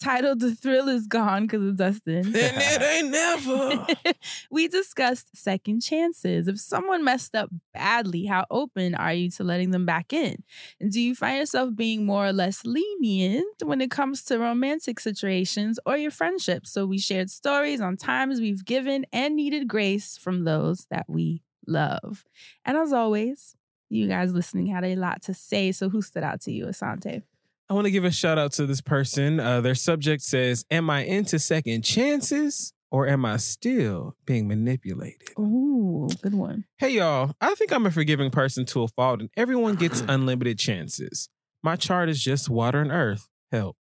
titled 0.00 0.40
"The 0.40 0.54
Thrill 0.54 0.88
Is 0.88 1.06
Gone" 1.06 1.42
because 1.46 1.62
of 1.66 1.76
Dustin. 1.76 2.26
And 2.34 2.34
it 2.36 2.82
ain't 2.82 3.10
never. 3.10 3.86
we 4.50 4.68
discussed 4.68 5.36
second 5.36 5.80
chances. 5.82 6.48
If 6.48 6.58
someone 6.58 7.04
messed 7.04 7.34
up 7.34 7.50
badly, 7.74 8.24
how 8.26 8.46
open 8.50 8.94
are 8.94 9.12
you 9.12 9.30
to 9.32 9.44
letting 9.44 9.70
them 9.70 9.86
back 9.86 10.12
in? 10.12 10.42
And 10.80 10.90
do 10.90 11.00
you 11.00 11.14
find 11.14 11.38
yourself 11.38 11.74
being 11.74 12.04
more 12.06 12.26
or 12.26 12.32
less 12.32 12.64
lenient 12.64 13.62
when 13.62 13.80
it 13.80 13.90
comes 13.90 14.22
to 14.24 14.38
romantic 14.38 15.00
situations 15.00 15.78
or 15.86 15.96
your 15.96 16.10
friendships? 16.10 16.70
So 16.72 16.86
we 16.86 16.98
shared 16.98 17.30
stories 17.30 17.80
on 17.80 17.96
times 17.96 18.40
we've 18.40 18.64
given 18.64 19.06
and 19.12 19.36
needed 19.36 19.68
grace 19.68 20.16
from 20.18 20.44
those 20.44 20.86
that 20.90 21.06
we 21.08 21.42
love. 21.66 22.24
And 22.64 22.76
as 22.76 22.92
always, 22.92 23.54
you 23.88 24.06
guys 24.08 24.32
listening 24.32 24.66
had 24.66 24.84
a 24.84 24.96
lot 24.96 25.22
to 25.22 25.34
say. 25.34 25.72
So 25.72 25.88
who 25.88 26.02
stood 26.02 26.22
out 26.22 26.40
to 26.42 26.52
you, 26.52 26.66
Asante? 26.66 27.22
I 27.70 27.72
want 27.72 27.84
to 27.84 27.92
give 27.92 28.04
a 28.04 28.10
shout 28.10 28.36
out 28.36 28.50
to 28.54 28.66
this 28.66 28.80
person. 28.80 29.38
Uh, 29.38 29.60
their 29.60 29.76
subject 29.76 30.24
says, 30.24 30.64
Am 30.72 30.90
I 30.90 31.04
into 31.04 31.38
second 31.38 31.82
chances 31.84 32.72
or 32.90 33.06
am 33.06 33.24
I 33.24 33.36
still 33.36 34.16
being 34.26 34.48
manipulated? 34.48 35.28
Ooh, 35.38 36.08
good 36.20 36.34
one. 36.34 36.64
Hey, 36.78 36.94
y'all. 36.94 37.32
I 37.40 37.54
think 37.54 37.72
I'm 37.72 37.86
a 37.86 37.92
forgiving 37.92 38.32
person 38.32 38.66
to 38.66 38.82
a 38.82 38.88
fault, 38.88 39.20
and 39.20 39.30
everyone 39.36 39.76
gets 39.76 40.00
unlimited 40.08 40.58
chances. 40.58 41.28
My 41.62 41.76
chart 41.76 42.08
is 42.08 42.20
just 42.20 42.50
water 42.50 42.80
and 42.80 42.90
earth. 42.90 43.28
Help. 43.52 43.76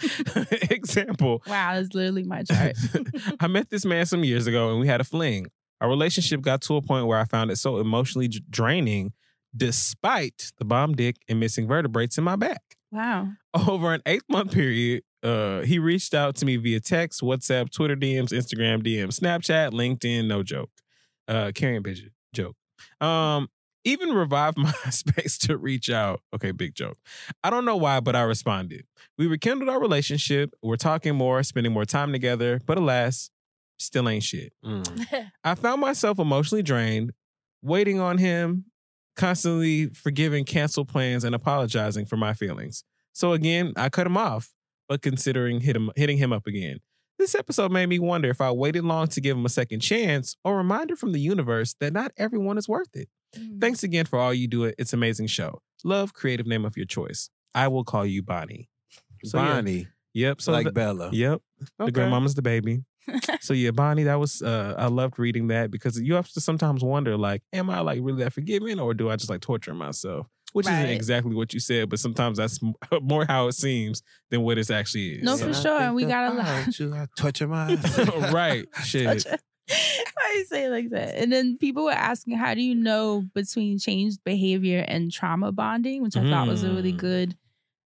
Example 0.70 1.42
Wow, 1.46 1.74
that's 1.74 1.92
literally 1.92 2.22
my 2.22 2.42
chart. 2.42 2.74
I 3.40 3.48
met 3.48 3.68
this 3.68 3.84
man 3.84 4.06
some 4.06 4.24
years 4.24 4.46
ago 4.46 4.70
and 4.70 4.80
we 4.80 4.86
had 4.86 5.02
a 5.02 5.04
fling. 5.04 5.48
Our 5.82 5.90
relationship 5.90 6.40
got 6.40 6.62
to 6.62 6.76
a 6.76 6.82
point 6.82 7.06
where 7.06 7.18
I 7.18 7.24
found 7.26 7.50
it 7.50 7.56
so 7.56 7.76
emotionally 7.76 8.28
draining, 8.28 9.12
despite 9.54 10.52
the 10.56 10.64
bomb 10.64 10.94
dick 10.94 11.16
and 11.28 11.38
missing 11.38 11.68
vertebrates 11.68 12.16
in 12.16 12.24
my 12.24 12.36
back. 12.36 12.62
Wow. 12.94 13.28
Over 13.68 13.94
an 13.94 14.02
eight 14.06 14.22
month 14.28 14.52
period, 14.52 15.02
uh, 15.22 15.60
he 15.62 15.78
reached 15.78 16.14
out 16.14 16.36
to 16.36 16.46
me 16.46 16.56
via 16.56 16.80
text, 16.80 17.20
WhatsApp, 17.22 17.70
Twitter 17.70 17.96
DMs, 17.96 18.30
Instagram 18.30 18.82
DMs, 18.82 19.20
Snapchat, 19.20 19.72
LinkedIn, 19.72 20.26
no 20.26 20.42
joke. 20.42 20.70
Uh, 21.26 21.50
carrying 21.54 21.82
pigeon, 21.82 22.10
joke. 22.34 22.54
Um, 23.00 23.48
even 23.84 24.10
revived 24.10 24.58
my 24.58 24.72
space 24.90 25.38
to 25.38 25.56
reach 25.56 25.90
out. 25.90 26.20
Okay, 26.34 26.50
big 26.50 26.74
joke. 26.74 26.98
I 27.42 27.50
don't 27.50 27.64
know 27.64 27.76
why, 27.76 28.00
but 28.00 28.16
I 28.16 28.22
responded. 28.22 28.84
We 29.18 29.26
rekindled 29.26 29.68
our 29.68 29.80
relationship. 29.80 30.54
We're 30.62 30.76
talking 30.76 31.14
more, 31.14 31.42
spending 31.42 31.72
more 31.72 31.84
time 31.84 32.12
together, 32.12 32.60
but 32.66 32.78
alas, 32.78 33.30
still 33.78 34.08
ain't 34.08 34.22
shit. 34.24 34.52
I 35.44 35.54
found 35.54 35.80
myself 35.80 36.18
emotionally 36.18 36.62
drained, 36.62 37.12
waiting 37.62 38.00
on 38.00 38.18
him, 38.18 38.66
constantly 39.16 39.86
forgiving 39.88 40.44
cancel 40.44 40.84
plans 40.84 41.24
and 41.24 41.34
apologizing 41.34 42.06
for 42.06 42.16
my 42.16 42.34
feelings. 42.34 42.84
So 43.12 43.32
again, 43.32 43.72
I 43.76 43.88
cut 43.88 44.06
him 44.06 44.16
off, 44.16 44.52
but 44.88 45.02
considering 45.02 45.60
hit 45.60 45.76
him, 45.76 45.90
hitting 45.96 46.18
him 46.18 46.32
up 46.32 46.46
again. 46.46 46.78
This 47.18 47.34
episode 47.36 47.70
made 47.70 47.86
me 47.86 48.00
wonder 48.00 48.28
if 48.28 48.40
I 48.40 48.50
waited 48.50 48.84
long 48.84 49.06
to 49.08 49.20
give 49.20 49.36
him 49.36 49.44
a 49.46 49.48
second 49.48 49.80
chance 49.80 50.36
or 50.44 50.54
a 50.54 50.56
reminder 50.56 50.96
from 50.96 51.12
the 51.12 51.20
universe 51.20 51.74
that 51.80 51.92
not 51.92 52.10
everyone 52.16 52.58
is 52.58 52.68
worth 52.68 52.88
it. 52.94 53.08
Mm. 53.36 53.60
Thanks 53.60 53.84
again 53.84 54.04
for 54.04 54.18
all 54.18 54.34
you 54.34 54.48
do. 54.48 54.64
It's 54.78 54.92
an 54.92 54.98
amazing 54.98 55.28
show. 55.28 55.60
Love, 55.84 56.12
creative 56.12 56.46
name 56.46 56.64
of 56.64 56.76
your 56.76 56.86
choice. 56.86 57.30
I 57.54 57.68
will 57.68 57.84
call 57.84 58.04
you 58.04 58.22
Bonnie. 58.22 58.68
So, 59.24 59.38
yeah. 59.38 59.44
Bonnie, 59.54 59.86
Yep. 60.14 60.40
So 60.40 60.52
like 60.52 60.66
the- 60.66 60.72
Bella. 60.72 61.10
Yep. 61.12 61.40
The 61.78 61.84
Okay. 61.84 61.92
grandmama's 61.92 62.34
the 62.34 62.42
baby. 62.42 62.84
so 63.40 63.52
yeah, 63.54 63.70
Bonnie, 63.70 64.04
that 64.04 64.18
was 64.18 64.42
uh 64.42 64.74
I 64.78 64.86
loved 64.86 65.18
reading 65.18 65.48
that 65.48 65.70
because 65.70 66.00
you 66.00 66.14
have 66.14 66.28
to 66.32 66.40
sometimes 66.40 66.82
wonder 66.82 67.16
like, 67.16 67.42
am 67.52 67.70
I 67.70 67.80
like 67.80 68.00
really 68.02 68.22
that 68.24 68.32
forgiving 68.32 68.78
or 68.80 68.94
do 68.94 69.10
I 69.10 69.16
just 69.16 69.30
like 69.30 69.40
torture 69.40 69.74
myself? 69.74 70.26
Which 70.52 70.66
isn't 70.68 70.86
exactly 70.88 71.34
what 71.34 71.52
you 71.52 71.58
said, 71.58 71.90
but 71.90 71.98
sometimes 71.98 72.38
that's 72.38 72.60
more 73.02 73.24
how 73.26 73.48
it 73.48 73.54
seems 73.54 74.02
than 74.30 74.42
what 74.42 74.56
it 74.56 74.70
actually 74.70 75.14
is. 75.14 75.22
No, 75.24 75.36
So- 75.36 75.48
for 75.48 75.54
sure. 75.54 75.80
And 75.80 75.94
we 75.96 76.04
got 76.04 76.32
a 76.32 76.36
lot. 76.36 76.46
About 76.62 76.78
you, 76.78 76.94
I 76.94 77.06
torture 77.18 77.48
my 77.48 77.74
right. 78.32 78.64
Shit. 78.84 79.26
Why 79.26 80.34
you 80.36 80.44
say 80.44 80.64
it 80.66 80.70
like 80.70 80.90
that? 80.90 81.16
And 81.16 81.32
then 81.32 81.56
people 81.58 81.84
were 81.84 81.90
asking, 81.90 82.36
how 82.36 82.54
do 82.54 82.60
you 82.62 82.74
know 82.74 83.24
between 83.34 83.78
changed 83.78 84.20
behavior 84.24 84.84
and 84.86 85.10
trauma 85.10 85.50
bonding, 85.52 86.02
which 86.02 86.16
I 86.16 86.28
thought 86.28 86.46
was 86.48 86.62
a 86.62 86.70
really 86.72 86.92
Mm. 86.92 86.98
good 86.98 87.36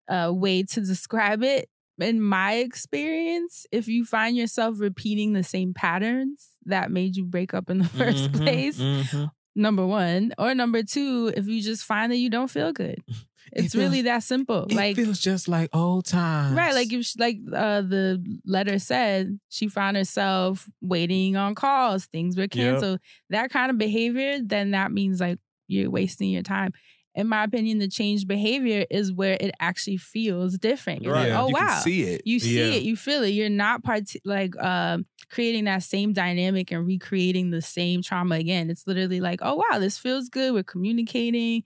uh, 0.08 0.32
way 0.34 0.64
to 0.64 0.82
describe 0.82 1.44
it. 1.44 1.68
In 2.00 2.22
my 2.22 2.54
experience, 2.56 3.66
if 3.72 3.88
you 3.88 4.04
find 4.06 4.36
yourself 4.36 4.80
repeating 4.80 5.34
the 5.34 5.44
same 5.44 5.74
patterns 5.74 6.50
that 6.66 6.92
made 6.92 7.16
you 7.16 7.24
break 7.26 7.54
up 7.54 7.70
in 7.70 7.78
the 7.80 7.84
1st 7.90 8.32
Mhm, 8.32 8.44
place, 8.44 8.80
mhm. 8.80 9.32
number 9.56 9.86
one, 9.86 10.34
or 10.38 10.56
number 10.56 10.84
two, 10.84 11.32
if 11.36 11.48
you 11.48 11.62
just 11.62 11.84
find 11.84 12.12
that 12.12 12.18
you 12.18 12.30
don't 12.30 12.50
feel 12.50 12.74
good, 12.74 13.04
It 13.54 13.66
it's 13.66 13.76
really 13.76 14.02
that 14.04 14.24
simple. 14.24 14.66
It 14.70 14.74
like 14.76 14.96
feels 14.96 15.20
just 15.20 15.48
like 15.48 15.70
old 15.76 16.06
times. 16.06 16.56
Right, 16.58 16.74
like 16.74 16.92
if 16.92 17.06
she, 17.06 17.20
like 17.20 17.38
uh, 17.54 17.82
the 17.82 18.24
letter 18.46 18.80
said, 18.80 19.40
she 19.50 19.68
found 19.68 19.98
herself 19.98 20.68
waiting 20.82 21.36
on 21.36 21.54
calls, 21.54 22.06
things 22.08 22.38
were 22.38 22.48
canceled. 22.48 23.00
That 23.30 23.52
kind 23.52 23.70
of 23.70 23.78
behavior, 23.78 24.40
then 24.44 24.72
that 24.72 24.92
means 24.92 25.20
like 25.20 25.40
you're 25.68 25.92
wasting 25.92 26.30
your 26.30 26.44
time. 26.44 26.72
In 27.16 27.28
my 27.28 27.44
opinion, 27.44 27.80
the 27.80 27.88
changed 27.88 28.28
behavior 28.28 28.86
is 28.90 29.14
where 29.14 29.38
it 29.40 29.54
actually 29.60 29.98
feels 29.98 30.58
different. 30.58 31.02
You're 31.04 31.14
Right. 31.14 31.30
like, 31.30 31.32
oh 31.32 31.48
you 31.48 31.54
wow, 31.54 31.68
can 31.68 31.70
see 31.70 32.04
it. 32.04 32.22
you 32.24 32.40
see 32.40 32.72
Yeah. 32.72 32.78
it, 32.78 32.84
you 32.84 32.96
feel 32.96 33.24
it. 33.24 33.30
You're 33.30 33.50
not 33.50 33.84
part 33.84 34.12
like 34.26 34.56
um, 34.62 35.06
creating 35.30 35.66
that 35.66 35.84
same 35.84 36.14
dynamic 36.14 36.72
and 36.72 36.86
recreating 36.86 37.52
the 37.52 37.62
same 37.62 38.02
trauma 38.02 38.36
again. 38.36 38.70
It's 38.70 38.88
literally 38.88 39.20
like, 39.22 39.40
oh 39.44 39.56
wow, 39.56 39.80
this 39.80 39.98
feels 39.98 40.30
good. 40.30 40.54
We're 40.54 40.64
communicating. 40.64 41.64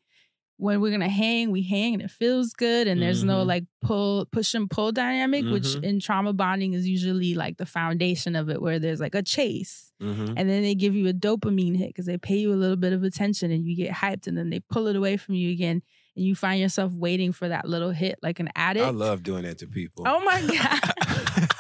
When 0.60 0.82
we're 0.82 0.90
gonna 0.92 1.08
hang, 1.08 1.52
we 1.52 1.62
hang 1.62 1.94
and 1.94 2.02
it 2.02 2.10
feels 2.12 2.54
good. 2.54 2.88
And 2.88 3.00
there's 3.02 3.24
no 3.24 3.44
Mhm. 3.44 3.48
like 3.48 3.66
pull, 3.82 4.26
push 4.32 4.56
and 4.56 4.68
pull 4.70 4.92
dynamic, 4.92 5.46
which 5.46 5.64
Mhm. 5.76 5.84
in 5.84 6.00
trauma 6.00 6.34
bonding 6.34 6.74
is 6.74 6.88
usually 6.88 7.36
like 7.36 7.58
the 7.58 7.66
foundation 7.68 8.36
of 8.36 8.50
it, 8.50 8.60
where 8.62 8.80
there's 8.80 9.00
like 9.00 9.14
a 9.16 9.22
chase. 9.22 9.92
Mhm. 10.02 10.34
And 10.36 10.50
then 10.50 10.64
they 10.64 10.74
give 10.76 10.96
you 10.96 11.08
a 11.08 11.14
dopamine 11.14 11.78
hit 11.78 11.90
because 11.90 12.06
they 12.08 12.18
pay 12.18 12.38
you 12.40 12.52
a 12.54 12.56
little 12.58 12.76
bit 12.76 12.92
of 12.94 13.04
attention 13.04 13.52
and 13.52 13.66
you 13.68 13.76
get 13.76 13.92
hyped, 13.94 14.26
and 14.28 14.36
then 14.38 14.50
they 14.50 14.60
pull 14.60 14.88
it 14.88 14.96
away 14.96 15.16
from 15.18 15.36
you 15.36 15.52
again, 15.52 15.82
and 16.16 16.26
you 16.26 16.34
find 16.34 16.60
yourself 16.60 16.92
waiting 16.94 17.32
for 17.32 17.48
that 17.48 17.70
little 17.70 17.92
hit, 17.92 18.18
like 18.24 18.40
an 18.40 18.50
addict. 18.56 18.86
I 18.86 18.90
love 18.90 19.22
doing 19.24 19.44
that 19.44 19.60
to 19.60 19.68
people. 19.68 20.06
Oh 20.08 20.20
my 20.24 20.42
god! 21.40 21.48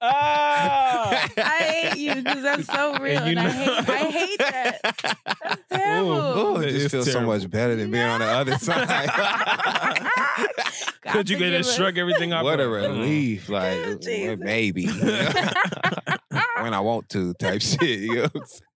I 0.00 1.58
hate 1.60 1.98
you 1.98 2.14
because 2.16 2.42
that's 2.42 2.66
so 2.66 2.96
real, 2.98 3.22
And 3.22 3.38
and, 3.38 3.38
you 3.38 3.44
I 3.44 3.50
hate 3.50 3.88
I 3.88 4.10
hate 4.10 4.38
that. 4.38 4.78
That's 5.42 5.62
terrible. 5.70 6.12
Oh, 6.12 6.60
it 6.60 6.68
It 6.68 6.72
just 6.72 6.84
is 6.86 6.92
feels 6.92 7.12
so 7.12 7.20
much 7.22 7.48
better 7.50 7.76
than 7.76 7.90
being 7.90 8.06
on 8.06 8.20
the 8.20 8.26
other 8.26 8.58
side. 8.58 8.88
Could 11.10 11.30
you 11.30 11.38
get 11.38 11.50
to 11.50 11.62
shrug 11.62 11.98
everything 11.98 12.32
off? 12.32 12.44
what 12.44 12.60
a 12.60 12.64
mm. 12.64 12.72
relief. 12.72 13.48
Like, 13.48 14.00
Jesus. 14.00 14.38
maybe. 14.40 14.86
when 16.66 16.74
I 16.74 16.80
want 16.80 17.08
to 17.10 17.32
type 17.34 17.62
shit. 17.70 18.00
You 18.00 18.14
know? 18.22 18.28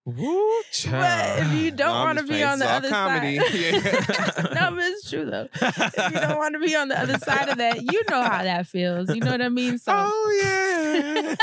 Woo, 0.07 0.63
But 0.91 1.39
if 1.41 1.53
you 1.53 1.71
don't 1.73 1.93
No, 1.95 2.05
want 2.05 2.19
to 2.19 2.25
be 2.25 2.43
on 2.43 2.59
the 2.59 2.65
It's 2.65 2.71
all 2.71 2.77
other 2.79 2.89
comedy. 2.89 3.39
side, 3.39 3.55
Yeah. 3.55 4.55
no, 4.55 4.71
but 4.77 4.85
it's 4.85 5.11
true 5.11 5.25
though. 5.27 5.49
If 5.53 6.13
you 6.13 6.21
don't 6.21 6.39
want 6.39 6.55
to 6.55 6.61
be 6.61 6.75
on 6.75 6.89
the 6.89 6.99
other 6.99 7.19
side 7.19 7.49
of 7.49 7.59
that, 7.59 7.83
you 7.83 8.03
know 8.09 8.23
how 8.23 8.43
that 8.43 8.67
feels. 8.67 9.13
You 9.15 9.21
know 9.21 9.33
what 9.33 9.43
I 9.43 9.49
mean? 9.51 9.77
So, 9.79 9.93
Oh 9.95 10.41
yeah. 10.43 11.35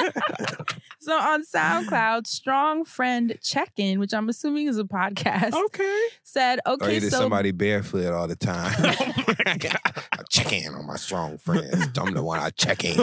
So 1.07 1.17
on 1.17 1.45
SoundCloud, 1.45 2.27
Strong 2.27 2.83
Friend 2.83 3.37
Check 3.41 3.71
In, 3.77 3.97
which 3.97 4.13
I'm 4.13 4.27
assuming 4.27 4.67
is 4.67 4.77
a 4.77 4.83
podcast, 4.83 5.53
okay. 5.53 6.07
said, 6.23 6.59
or 6.65 6.73
"Okay, 6.73 6.97
either 6.97 7.09
so 7.09 7.19
somebody 7.19 7.51
barefoot 7.51 8.11
all 8.11 8.27
the 8.27 8.35
time. 8.35 8.75
I 9.47 10.23
check 10.29 10.51
in 10.51 10.73
on 10.73 10.85
my 10.85 10.97
strong 10.97 11.37
friends. 11.37 11.97
I'm 11.97 12.13
the 12.13 12.21
one 12.21 12.39
I 12.39 12.49
check 12.49 12.83
in. 12.83 12.97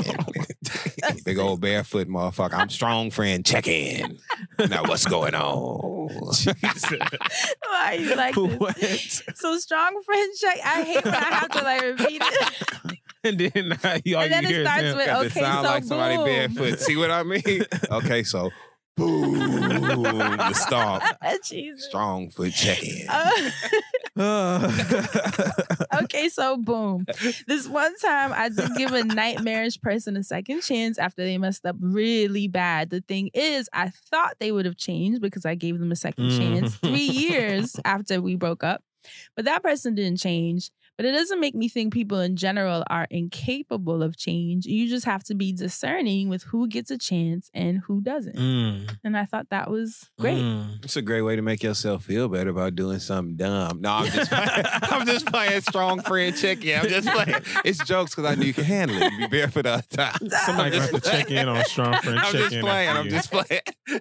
Big 1.25 1.39
old 1.39 1.63
barefoot 1.63 2.07
motherfucker. 2.07 2.53
I'm 2.53 2.69
strong 2.69 3.11
friend. 3.11 3.43
Check 3.43 3.69
in. 3.69 4.19
Now 4.59 4.83
what's 4.85 5.07
going 5.07 5.35
on? 5.35 6.11
why 6.11 6.91
are 7.73 7.95
you 7.95 8.15
like 8.17 8.35
this?" 8.35 9.23
what? 9.25 9.39
So 9.39 9.57
strong 9.57 10.03
friend 10.05 10.33
check. 10.39 10.59
I 10.63 10.83
hate 10.83 11.05
when 11.07 11.15
I 11.15 11.25
have 11.25 11.49
to 11.53 11.63
like 11.63 11.83
repeat 11.83 12.21
it. 12.23 12.99
And 13.29 13.39
then 13.39 13.73
uh, 13.85 13.99
you, 14.05 14.17
all 14.17 14.23
And 14.23 14.33
then 14.33 14.43
you 14.43 14.49
it 14.49 14.53
hear 14.53 14.61
is 14.63 14.67
starts 14.69 14.83
him. 14.85 14.97
with- 14.97 15.09
It 15.09 15.15
Okay, 15.27 15.41
sound 15.41 15.67
so 15.67 15.73
like 15.73 15.85
somebody 15.85 16.17
boom. 16.17 16.25
barefoot. 16.27 16.81
See 16.81 16.97
what 16.97 17.11
I 17.11 17.23
mean? 17.23 17.43
Okay, 17.91 18.23
so 18.23 18.51
boom, 18.97 19.35
the 19.39 20.53
stomp. 20.53 21.03
Jesus. 21.45 21.87
Strong 21.87 22.31
foot 22.31 22.53
checking. 22.53 23.07
Uh, 24.17 24.71
okay, 26.05 26.29
so 26.29 26.57
boom. 26.57 27.05
This 27.47 27.67
one 27.69 27.97
time 27.99 28.33
I 28.33 28.49
did 28.49 28.71
give 28.77 28.93
a 28.93 29.03
nightmarish 29.05 29.81
person 29.81 30.17
a 30.17 30.23
second 30.23 30.63
chance 30.63 30.99
after 30.99 31.25
they 31.25 31.39
messed 31.39 31.67
up 31.67 31.77
really 31.81 32.47
bad. 32.49 32.91
The 32.91 33.01
thing 33.01 33.31
is, 33.35 33.69
I 33.73 33.91
thought 34.11 34.35
they 34.39 34.53
would 34.53 34.65
have 34.67 34.77
changed 34.77 35.21
because 35.21 35.45
I 35.45 35.55
gave 35.55 35.79
them 35.79 35.91
a 35.93 35.97
second 35.97 36.31
chance 36.31 36.77
three 36.77 36.99
years 37.09 37.77
after 37.85 38.21
we 38.23 38.37
broke 38.37 38.63
up. 38.65 38.83
But 39.37 39.45
that 39.47 39.63
person 39.63 39.95
didn't 39.95 40.19
change. 40.21 40.71
But 40.97 41.07
it 41.07 41.13
doesn't 41.13 41.41
make 41.41 41.57
me 41.57 41.69
think 41.69 41.93
people 41.93 42.21
in 42.21 42.37
general 42.37 42.85
are 42.89 43.09
incapable 43.11 44.01
of 44.03 44.17
change. 44.17 44.65
You 44.67 44.89
just 44.89 45.05
have 45.07 45.25
to 45.25 45.35
be 45.35 45.53
discerning 45.53 46.29
with 46.29 46.45
who 46.45 46.69
gets 46.69 46.91
a 46.93 46.97
chance 46.99 47.51
and 47.53 47.79
who 47.87 48.01
doesn't. 48.01 48.37
Mm, 48.37 48.97
And 49.03 49.17
I 49.17 49.25
thought 49.25 49.49
that 49.51 49.71
was 49.71 50.09
great. 50.21 50.39
mm. 50.41 50.85
It's 50.85 50.97
a 50.97 51.03
great 51.03 51.23
way 51.23 51.35
to 51.35 51.43
make 51.43 51.65
yourself 51.65 52.05
feel 52.05 52.29
better 52.29 52.51
about 52.51 52.77
doing 52.77 53.01
something 53.01 53.35
dumb. 53.37 53.81
No, 53.81 53.91
I'm 53.93 54.07
just 54.13 54.31
playing. 54.31 54.67
I'm 54.83 55.07
just 55.07 55.27
playing 55.27 55.61
strong 55.63 56.01
friend 56.01 56.37
check 56.37 56.65
in. 56.65 56.79
I'm 56.81 56.89
just 56.89 57.09
playing. 57.09 57.41
It's 57.65 57.79
jokes 57.85 58.15
because 58.15 58.31
I 58.31 58.37
knew 58.37 58.47
you 58.47 58.55
can 58.55 58.63
handle 58.65 58.97
it. 59.03 59.13
You 59.15 59.19
be 59.19 59.27
barefoot 59.27 59.67
all 59.67 59.79
the 59.89 59.97
time. 59.97 60.15
Somebody 60.47 60.79
I'm 60.79 60.91
got 60.93 61.03
to 61.03 61.11
check 61.11 61.31
in 61.31 61.49
on 61.49 61.65
strong 61.65 61.95
friend 62.03 62.19
I'm 62.21 62.33
check 62.33 62.41
just 62.43 62.55
in. 62.55 62.61
playing. 62.61 62.89
after 62.89 63.01
I'm 63.01 63.09
just 63.09 63.31
playing. 63.33 63.63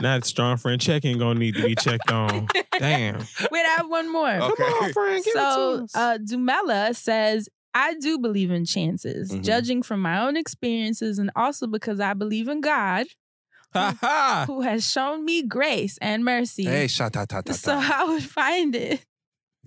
Not 0.00 0.24
strong 0.26 0.56
friend 0.58 0.80
check 0.80 1.04
in 1.04 1.18
gonna 1.18 1.38
need 1.38 1.54
to 1.54 1.64
be 1.64 1.74
checked 1.74 2.10
on. 2.10 2.48
Damn. 2.78 3.18
Wait, 3.50 3.64
I 3.64 3.74
have 3.78 3.88
one 3.88 4.12
more. 4.12 4.28
Okay. 4.30 4.62
Come 4.62 4.72
on, 4.84 4.92
friend. 4.92 5.24
Give 5.24 5.32
it 5.34 5.38
so 5.38 5.76
to 5.78 5.84
us. 5.84 5.94
uh 5.94 6.18
Dumela 6.18 6.94
says 6.94 7.48
I 7.74 7.94
do 7.94 8.18
believe 8.18 8.50
in 8.50 8.64
chances, 8.64 9.30
Mhm. 9.32 9.42
judging 9.44 9.82
from 9.82 10.00
my 10.00 10.20
own 10.20 10.36
experiences 10.36 11.18
and 11.18 11.30
also 11.36 11.66
because 11.66 12.00
I 12.00 12.14
believe 12.14 12.48
in 12.48 12.60
God 12.60 13.06
ha 13.74 13.96
ha. 14.00 14.44
who 14.46 14.62
has 14.62 14.90
shown 14.90 15.24
me 15.24 15.42
grace 15.42 15.98
and 16.00 16.24
mercy. 16.24 16.64
Hey, 16.64 16.86
shot 16.88 17.12
ta 17.14 17.24
ta 17.24 17.40
ta 17.42 17.52
so 17.52 17.72
ta. 17.72 18.00
I 18.00 18.04
would 18.04 18.22
find 18.24 18.74
it 18.76 19.04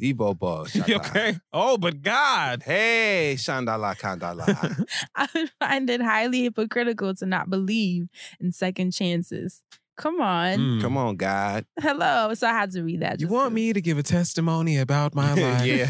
Ebo 0.02 0.34
ball. 0.34 0.66
You 0.88 0.96
okay? 0.96 1.38
Oh, 1.52 1.78
but 1.78 2.02
God. 2.02 2.64
Hey, 2.64 3.36
Shandala 3.38 3.98
Kandala. 4.00 4.86
I 5.16 5.28
would 5.36 5.52
find 5.60 5.90
it 5.90 6.02
highly 6.02 6.44
hypocritical 6.44 7.14
to 7.16 7.26
not 7.26 7.50
believe 7.50 8.08
in 8.40 8.52
second 8.54 8.92
chances. 8.92 9.62
Come 10.00 10.22
on. 10.22 10.58
Mm. 10.58 10.82
Come 10.82 10.96
on, 10.96 11.18
God. 11.18 11.66
Hello. 11.82 12.34
So 12.34 12.48
I 12.48 12.54
had 12.54 12.72
to 12.72 12.82
read 12.84 13.02
that. 13.02 13.20
You 13.20 13.28
want 13.28 13.36
want 13.40 13.50
'cause. 13.50 13.56
me 13.56 13.74
to 13.74 13.82
give 13.82 13.98
a 13.98 14.04
testimony 14.04 14.78
about 14.78 15.14
my 15.14 15.34
life? 15.36 15.66
yeah. 15.66 15.88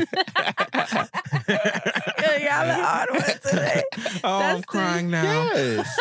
Yo, 1.47 2.37
y'all 2.37 2.69
are 2.69 2.73
hard 2.73 3.09
one 3.11 3.21
today. 3.21 3.83
oh, 4.23 4.33
I'm 4.33 4.39
That's 4.39 4.59
the- 4.61 4.65
crying 4.67 5.09
now. 5.11 5.51
Yes. 5.53 5.99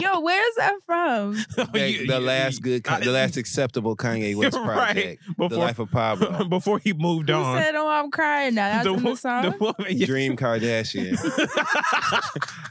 Yo, 0.00 0.20
where's 0.20 0.54
that 0.56 0.74
from? 0.84 1.34
the, 1.72 1.90
You- 1.90 2.06
the 2.06 2.14
you- 2.14 2.20
last 2.20 2.60
good, 2.62 2.86
I- 2.86 3.00
the 3.00 3.10
last 3.12 3.36
acceptable 3.38 3.96
Kanye 3.96 4.36
West 4.36 4.56
Right. 4.58 4.64
project, 4.94 5.22
Before- 5.26 5.48
The 5.48 5.56
Life 5.58 5.78
of 5.78 5.90
Pablo, 5.90 6.44
before 6.48 6.78
he 6.78 6.92
moved 6.92 7.30
Who 7.30 7.36
on. 7.36 7.62
said, 7.62 7.74
"Oh, 7.76 7.88
I'm 7.88 8.10
crying 8.10 8.54
now"? 8.56 8.82
That's 8.82 8.88
in 8.98 9.02
the 9.02 9.16
song. 9.16 9.42
the 9.42 9.56
woman, 9.58 9.74
yeah. 9.96 10.04
Dream 10.06 10.36
Kardashian. 10.36 11.16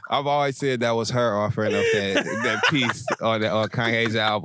I've 0.08 0.26
always 0.26 0.56
said 0.56 0.80
that 0.80 0.92
was 0.92 1.10
her 1.10 1.36
offering 1.36 1.74
up 1.74 1.84
that 1.94 2.24
that 2.44 2.62
piece 2.70 3.04
on 3.20 3.40
the, 3.40 3.50
on 3.50 3.68
Kanye's 3.68 4.14
album. 4.14 4.35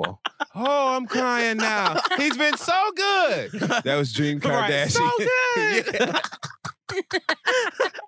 Oh, 0.56 0.96
I'm 0.96 1.08
crying 1.08 1.58
now. 1.58 2.00
He's 2.18 2.38
been 2.38 2.58
so 2.58 2.92
good. 2.96 3.52
That 3.84 3.96
was 3.98 4.14
Dream 4.14 4.40
Right. 4.40 4.72
Kardashian. 4.72 4.92
So 4.92 5.12
good. 6.10 6.16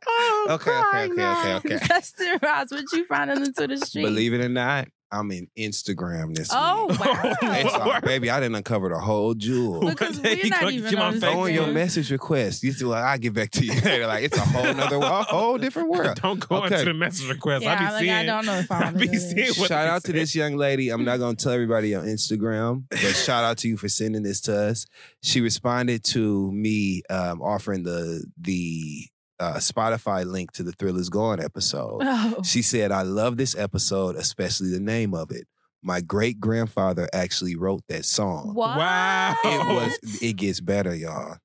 Oh, 0.05 0.47
Okay, 0.51 0.71
okay, 0.71 1.05
okay, 1.13 1.53
okay, 1.55 1.75
okay. 1.75 1.87
Dustin 1.87 2.37
Ross, 2.43 2.69
what 2.71 2.83
you 2.91 3.05
find 3.05 3.31
on 3.31 3.41
the 3.43 3.77
street? 3.85 4.03
Believe 4.03 4.33
it 4.33 4.43
or 4.43 4.49
not, 4.49 4.87
I'm 5.13 5.31
in 5.31 5.47
Instagram 5.57 6.35
this 6.35 6.49
Oh 6.51 6.87
week. 6.87 6.99
wow! 6.99 7.33
Hey, 7.41 7.67
so, 7.69 7.99
baby, 8.01 8.29
I 8.29 8.39
didn't 8.39 8.55
uncover 8.55 8.89
the 8.89 8.99
whole 8.99 9.33
jewel. 9.35 9.81
because 9.87 10.19
we're 10.19 10.47
not 10.49 10.71
even 10.71 10.89
Get 10.89 10.97
my 10.99 11.05
on 11.05 11.13
face 11.13 11.21
Go 11.21 11.45
your 11.45 11.67
message 11.67 12.11
request. 12.11 12.63
You 12.63 12.71
see, 12.71 12.85
like, 12.85 13.03
I'll 13.03 13.17
get 13.17 13.33
back 13.33 13.51
to 13.51 13.65
you 13.65 13.73
later. 13.81 14.07
Like 14.07 14.23
it's 14.23 14.37
a 14.37 14.41
whole 14.41 14.73
nother, 14.73 14.95
a 14.97 15.23
whole 15.23 15.57
different 15.57 15.89
world. 15.91 16.19
Don't 16.21 16.39
go 16.47 16.63
Okay. 16.63 16.73
into 16.75 16.85
the 16.85 16.93
message 16.93 17.29
request. 17.29 17.63
Yeah, 17.63 17.73
I 17.73 17.77
be 17.79 17.85
like, 17.85 17.99
seeing. 18.01 18.11
I 18.13 18.25
don't 18.25 18.45
know 18.45 18.55
if 18.55 18.71
I 18.71 18.79
I 18.79 18.83
wanna 18.85 18.97
be 18.99 19.07
do 19.07 19.19
seeing 19.19 19.47
what 19.55 19.67
Shout 19.67 19.85
they 19.85 19.89
out 19.89 20.03
to 20.05 20.11
this 20.13 20.33
young 20.33 20.55
lady. 20.55 20.89
I'm 20.89 21.03
not 21.05 21.17
gonna 21.19 21.35
tell 21.35 21.51
everybody 21.53 21.93
on 21.95 22.05
Instagram, 22.05 22.83
but 22.89 22.97
shout 22.99 23.43
out 23.43 23.57
to 23.59 23.67
you 23.67 23.77
for 23.77 23.87
sending 23.89 24.23
this 24.23 24.41
to 24.41 24.57
us. 24.57 24.85
She 25.21 25.41
responded 25.41 26.03
to 26.05 26.51
me 26.51 27.03
um, 27.09 27.41
offering 27.41 27.83
the 27.83 28.25
the 28.41 29.07
uh, 29.39 29.55
Spotify 29.55 30.25
link 30.25 30.51
to 30.53 30.63
the 30.63 30.71
Thrill 30.73 30.97
Is 30.97 31.09
Gone 31.09 31.39
episode. 31.39 31.99
Oh. 32.03 32.41
She 32.43 32.61
said, 32.61 32.91
"I 32.91 33.01
love 33.01 33.37
this 33.37 33.55
episode, 33.57 34.15
especially 34.15 34.69
the 34.69 34.79
name 34.79 35.13
of 35.13 35.31
it. 35.31 35.47
My 35.81 35.99
great 36.01 36.39
grandfather 36.39 37.09
actually 37.13 37.55
wrote 37.55 37.81
that 37.89 38.05
song. 38.05 38.53
What? 38.53 38.77
Wow. 38.77 39.35
It 39.43 39.67
was. 39.73 40.21
It 40.21 40.33
gets 40.37 40.59
better, 40.61 40.95
y'all. 40.95 41.37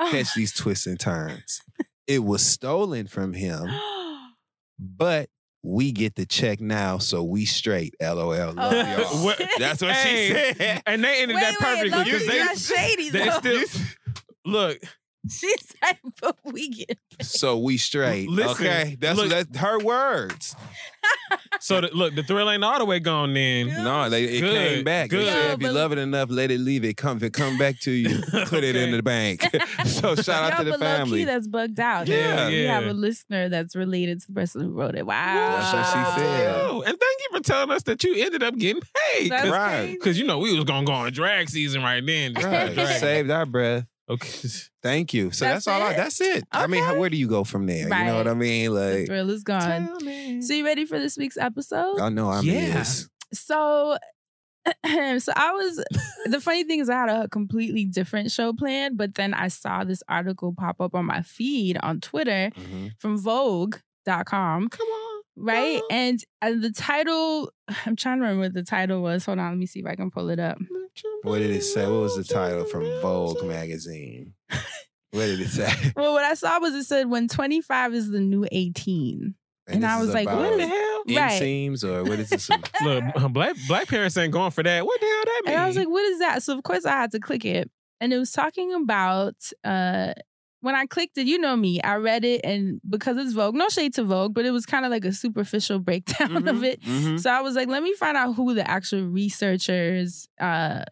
Catch 0.00 0.34
these 0.34 0.52
twists 0.52 0.86
and 0.86 0.98
turns. 0.98 1.60
It 2.06 2.24
was 2.24 2.44
stolen 2.44 3.06
from 3.06 3.32
him, 3.34 3.68
but." 4.78 5.28
We 5.64 5.90
get 5.90 6.14
the 6.14 6.24
check 6.24 6.60
now, 6.60 6.98
so 6.98 7.24
we 7.24 7.44
straight. 7.44 7.92
LOL. 8.00 8.30
Love 8.30 8.56
Oh, 8.56 8.72
y'all. 8.72 9.24
What- 9.24 9.42
That's 9.58 9.82
what 9.82 9.90
Hey, 9.90 10.28
she 10.28 10.54
said. 10.54 10.82
And 10.86 11.02
they 11.02 11.20
ended 11.20 11.34
Wait, 11.34 11.40
that 11.42 11.58
perfectly 11.58 11.90
no, 11.90 12.04
because 12.04 12.26
they, 12.26 12.38
got 12.38 12.56
shady 12.56 13.10
they 13.10 13.24
though. 13.28 13.38
still 13.38 13.64
look. 14.46 14.78
She's 15.30 15.74
said, 15.82 15.98
but 16.22 16.36
we 16.44 16.68
get. 16.70 16.98
So 17.20 17.58
we 17.58 17.76
straight. 17.76 18.28
Listen, 18.30 18.66
okay, 18.66 18.96
that's 19.00 19.16
look- 19.18 19.30
that's 19.30 19.56
her 19.58 19.78
words. 19.80 20.54
So 21.60 21.80
the, 21.80 21.88
look, 21.92 22.14
the 22.14 22.22
thrill 22.22 22.48
ain't 22.50 22.62
all 22.62 22.78
the 22.78 22.84
way 22.84 23.00
gone. 23.00 23.34
Then 23.34 23.66
No, 23.68 24.08
they, 24.08 24.24
it 24.24 24.40
Good, 24.40 24.54
came 24.54 24.84
back. 24.84 25.10
They 25.10 25.16
good. 25.18 25.26
said, 25.26 25.46
Yo, 25.46 25.52
if 25.54 25.60
you 25.60 25.66
but- 25.68 25.74
love 25.74 25.92
it 25.92 25.98
enough, 25.98 26.30
let 26.30 26.50
it 26.50 26.60
leave. 26.60 26.84
It 26.84 26.96
come. 26.96 27.16
If 27.16 27.22
it 27.24 27.32
come 27.32 27.58
back 27.58 27.78
to 27.80 27.90
you, 27.90 28.20
put 28.46 28.62
it 28.64 28.76
in 28.76 28.88
Okay. 28.88 28.96
the 28.96 29.02
bank. 29.02 29.42
so 29.86 30.14
shout 30.14 30.52
out 30.52 30.58
to 30.58 30.64
the 30.64 30.70
but 30.72 30.80
family. 30.80 31.20
Key, 31.20 31.24
that's 31.24 31.48
bugged 31.48 31.80
out. 31.80 32.06
Yeah, 32.06 32.48
we 32.48 32.62
have 32.64 32.84
a 32.86 32.92
listener 32.92 33.48
that's 33.48 33.74
related 33.74 34.20
to 34.20 34.26
the 34.28 34.32
person 34.34 34.62
who 34.62 34.70
wrote 34.70 34.94
it. 34.94 35.04
Wow. 35.04 35.14
That's 35.56 35.72
what 35.72 35.86
she 35.86 36.20
said. 36.20 36.54
Oh, 36.68 36.82
and 36.82 36.96
thank 36.98 37.20
you 37.20 37.28
for 37.38 37.40
telling 37.42 37.70
us 37.70 37.82
that 37.84 38.04
you 38.04 38.14
ended 38.24 38.42
up 38.42 38.56
getting 38.56 38.82
paid. 39.14 39.30
That's 39.32 39.48
Right. 39.50 39.68
crazy. 39.80 39.92
Because 39.94 40.18
you 40.18 40.26
know 40.26 40.38
we 40.38 40.54
was 40.54 40.64
gonna 40.64 40.86
go 40.86 40.92
on 40.92 41.12
drag 41.12 41.48
season 41.50 41.82
right 41.82 42.04
then. 42.04 42.34
Right. 42.34 42.76
Right. 42.76 43.00
Saved 43.00 43.30
our 43.30 43.46
breath. 43.46 43.84
Okay. 44.08 44.48
Thank 44.82 45.12
you. 45.12 45.30
So 45.32 45.44
that's, 45.44 45.64
That's 45.64 45.80
all. 45.80 45.86
I, 45.88 45.92
that's 45.94 46.20
it. 46.20 46.44
I 46.52 46.66
mean, 46.66 46.82
how, 46.82 46.98
where 46.98 47.10
do 47.10 47.16
you 47.16 47.28
go 47.28 47.44
from 47.44 47.66
there? 47.66 47.82
You 47.88 47.88
know 47.88 48.16
what 48.16 48.28
I 48.28 48.34
mean? 48.34 48.72
The 48.72 48.80
Like, 48.98 49.06
thrill 49.06 49.30
is 49.30 49.42
gone. 49.42 49.86
Tell 49.88 50.00
me. 50.00 50.40
So 50.42 50.54
you 50.54 50.64
ready 50.64 50.84
for 50.86 50.98
this 50.98 51.16
week's 51.16 51.36
episode? 51.36 52.00
I 52.00 52.08
know 52.08 52.30
I'm 52.30 52.44
Yeah. 52.44 52.80
is. 52.80 53.08
So, 53.32 53.98
so 54.66 55.32
I 55.36 55.52
was. 55.52 55.84
The 56.26 56.40
funny 56.40 56.64
thing 56.64 56.80
is, 56.80 56.88
I 56.88 56.94
had 56.94 57.08
a 57.24 57.28
completely 57.28 57.84
different 57.84 58.30
show 58.30 58.52
plan, 58.52 58.96
but 58.96 59.14
then 59.14 59.34
I 59.34 59.48
saw 59.48 59.82
this 59.84 60.02
article 60.08 60.54
pop 60.56 60.80
up 60.80 60.94
on 60.94 61.04
my 61.06 61.22
feed 61.22 61.76
on 61.82 62.00
Twitter 62.00 62.50
Mhm. 62.56 62.92
from 62.98 63.18
Vogue.com. 63.18 64.68
Come 64.68 64.86
on. 64.88 65.07
Right. 65.38 65.80
And 65.90 66.22
uh, 66.42 66.52
the 66.58 66.70
title, 66.70 67.52
I'm 67.86 67.96
trying 67.96 68.18
to 68.18 68.22
remember 68.22 68.42
what 68.42 68.54
the 68.54 68.62
title 68.62 69.02
was. 69.02 69.24
Hold 69.26 69.38
on. 69.38 69.50
Let 69.50 69.58
me 69.58 69.66
see 69.66 69.80
if 69.80 69.86
I 69.86 69.94
can 69.94 70.10
pull 70.10 70.30
it 70.30 70.38
up. 70.38 70.58
What 71.22 71.38
did 71.38 71.50
it 71.50 71.62
say? 71.62 71.84
What 71.86 72.00
was 72.00 72.16
the 72.16 72.24
title 72.24 72.64
from 72.64 72.82
Vogue 73.00 73.44
magazine? 73.44 74.34
What 75.10 75.20
did 75.20 75.40
it 75.40 75.48
say? 75.48 75.72
Well, 75.96 76.12
what 76.12 76.24
I 76.24 76.34
saw 76.34 76.60
was 76.60 76.74
it 76.74 76.84
said 76.84 77.08
when 77.08 77.28
25 77.28 77.94
is 77.94 78.10
the 78.10 78.20
new 78.20 78.46
18. 78.52 79.34
And 79.66 79.82
this 79.82 79.90
I 79.90 80.00
was 80.00 80.12
like, 80.12 80.26
what 80.26 80.36
What 80.36 80.56
the 80.58 80.66
hell? 80.66 81.02
Right. 81.08 81.40
Inseams 81.42 81.82
or 81.82 82.04
what 82.04 82.18
is 82.18 82.28
this? 82.28 82.50
Look, 82.82 83.04
uh, 83.14 83.28
black 83.28 83.56
black 83.66 83.88
parents 83.88 84.18
ain't 84.18 84.32
going 84.32 84.50
for 84.50 84.62
that. 84.62 84.84
What 84.84 85.00
the 85.00 85.06
hell 85.06 85.24
that 85.24 85.42
mean? 85.46 85.54
And 85.54 85.62
I 85.62 85.66
was 85.66 85.76
like, 85.76 85.88
what 85.88 86.04
is 86.04 86.18
that? 86.18 86.42
So 86.42 86.56
of 86.56 86.62
course 86.62 86.84
I 86.84 86.92
had 86.92 87.10
to 87.12 87.20
click 87.20 87.46
it. 87.46 87.70
And 88.00 88.12
it 88.12 88.18
was 88.18 88.32
talking 88.32 88.74
about 88.74 89.34
uh 89.64 90.12
when 90.60 90.74
I 90.74 90.86
clicked 90.86 91.16
it, 91.18 91.26
you 91.26 91.38
know 91.38 91.54
me, 91.56 91.80
I 91.82 91.96
read 91.96 92.24
it 92.24 92.40
and 92.44 92.80
because 92.88 93.16
it's 93.16 93.32
Vogue, 93.32 93.54
no 93.54 93.68
shade 93.68 93.94
to 93.94 94.04
Vogue, 94.04 94.34
but 94.34 94.44
it 94.44 94.50
was 94.50 94.66
kind 94.66 94.84
of 94.84 94.90
like 94.90 95.04
a 95.04 95.12
superficial 95.12 95.78
breakdown 95.88 96.36
of 96.48 96.56
Mhm, 96.56 96.64
it. 96.64 96.82
mhm. 96.82 97.20
So 97.20 97.30
I 97.30 97.40
was 97.42 97.54
like, 97.54 97.68
let 97.68 97.82
me 97.82 97.94
find 97.94 98.16
out 98.16 98.34
who 98.34 98.54
the 98.54 98.68
actual 98.68 99.02
researchers 99.06 100.28
uh 100.40 100.82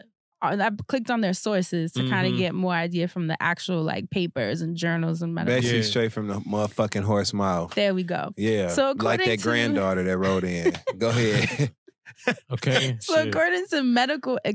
are. 0.43 0.53
I 0.61 0.71
clicked 0.87 1.11
on 1.11 1.23
their 1.23 1.33
sources 1.33 1.93
to 1.93 2.09
kind 2.09 2.27
Mhm. 2.29 2.33
of 2.33 2.39
get 2.39 2.55
more 2.55 2.75
idea 2.75 3.09
from 3.09 3.27
the 3.27 3.37
actual 3.43 3.83
like 3.83 4.11
papers 4.11 4.61
and 4.61 4.77
journals 4.77 5.23
and 5.23 5.35
medical. 5.35 5.57
Basically, 5.57 5.79
Yeah. 5.79 5.85
straight 5.85 6.13
from 6.13 6.29
the 6.29 6.41
motherfucking 6.41 7.03
horse 7.05 7.33
mouth. 7.33 7.75
There 7.75 7.95
we 7.95 8.03
go. 8.05 8.33
Yeah. 8.37 8.69
So 8.69 8.89
like 8.89 8.97
according 9.21 9.29
that 9.31 9.37
to- 9.39 9.43
granddaughter 9.49 10.03
that 10.05 10.19
wrote 10.19 10.45
in. 10.45 10.73
Go 10.99 11.09
ahead. 11.09 11.73
okay. 12.53 12.97
So 13.01 13.15
shit. 13.17 13.29
according 13.29 13.67
to 13.69 13.77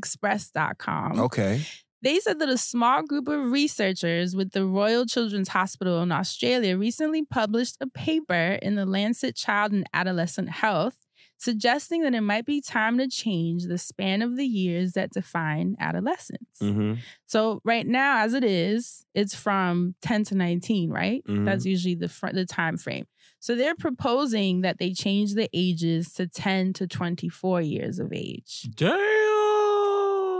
medicalexpress.com, 0.02 1.20
okay. 1.22 1.62
They 2.02 2.20
said 2.20 2.40
that 2.40 2.50
a 2.50 2.58
small 2.58 3.04
group 3.04 3.28
of 3.28 3.52
researchers 3.52 4.36
with 4.36 4.52
the 4.52 4.66
Royal 4.66 5.06
Children's 5.06 5.50
Hospital 5.50 6.02
in 6.02 6.12
Australia 6.12 6.78
recently 6.78 7.24
published 7.24 7.78
a 7.80 7.88
paper 7.88 8.58
in 8.62 8.76
the 8.76 8.86
Lancet 8.86 9.36
Child 9.36 9.72
and 9.74 9.88
Adolescent 9.94 10.50
Health 10.50 10.98
suggesting 11.38 12.04
that 12.04 12.14
it 12.14 12.22
might 12.22 12.46
be 12.46 12.62
time 12.62 13.00
to 13.00 13.08
change 13.08 13.64
the 13.66 13.78
span 13.78 14.22
of 14.22 14.38
the 14.38 14.46
years 14.46 14.92
that 14.94 15.10
define 15.10 15.76
adolescence. 15.80 16.60
Mm-hmm. 16.62 16.96
So 17.26 17.62
right 17.66 17.86
now 17.86 18.20
as 18.24 18.36
it 18.36 18.44
is, 18.44 19.06
it's 19.16 19.34
from 19.34 19.96
10 20.04 20.26
to 20.26 20.36
19, 20.36 20.92
right? 20.92 21.24
Mhm. 21.28 21.46
That's 21.46 21.66
usually 21.66 21.96
the 21.96 22.10
fr- 22.10 22.32
the 22.32 22.46
time 22.46 22.78
frame. 22.78 23.06
So 23.40 23.56
they're 23.56 23.74
proposing 23.76 24.62
that 24.62 24.78
they 24.78 24.94
change 24.94 25.34
the 25.34 25.50
ages 25.52 26.14
to 26.14 26.28
10 26.28 26.74
to 26.74 26.86
24 26.86 27.62
years 27.62 27.98
of 27.98 28.14
age. 28.14 28.70
Damn. 28.76 29.21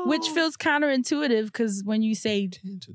Which 0.06 0.28
feels 0.30 0.58
counterintuitive 0.58 1.46
because 1.46 1.84
when 1.84 2.02
you 2.02 2.16
say 2.16 2.50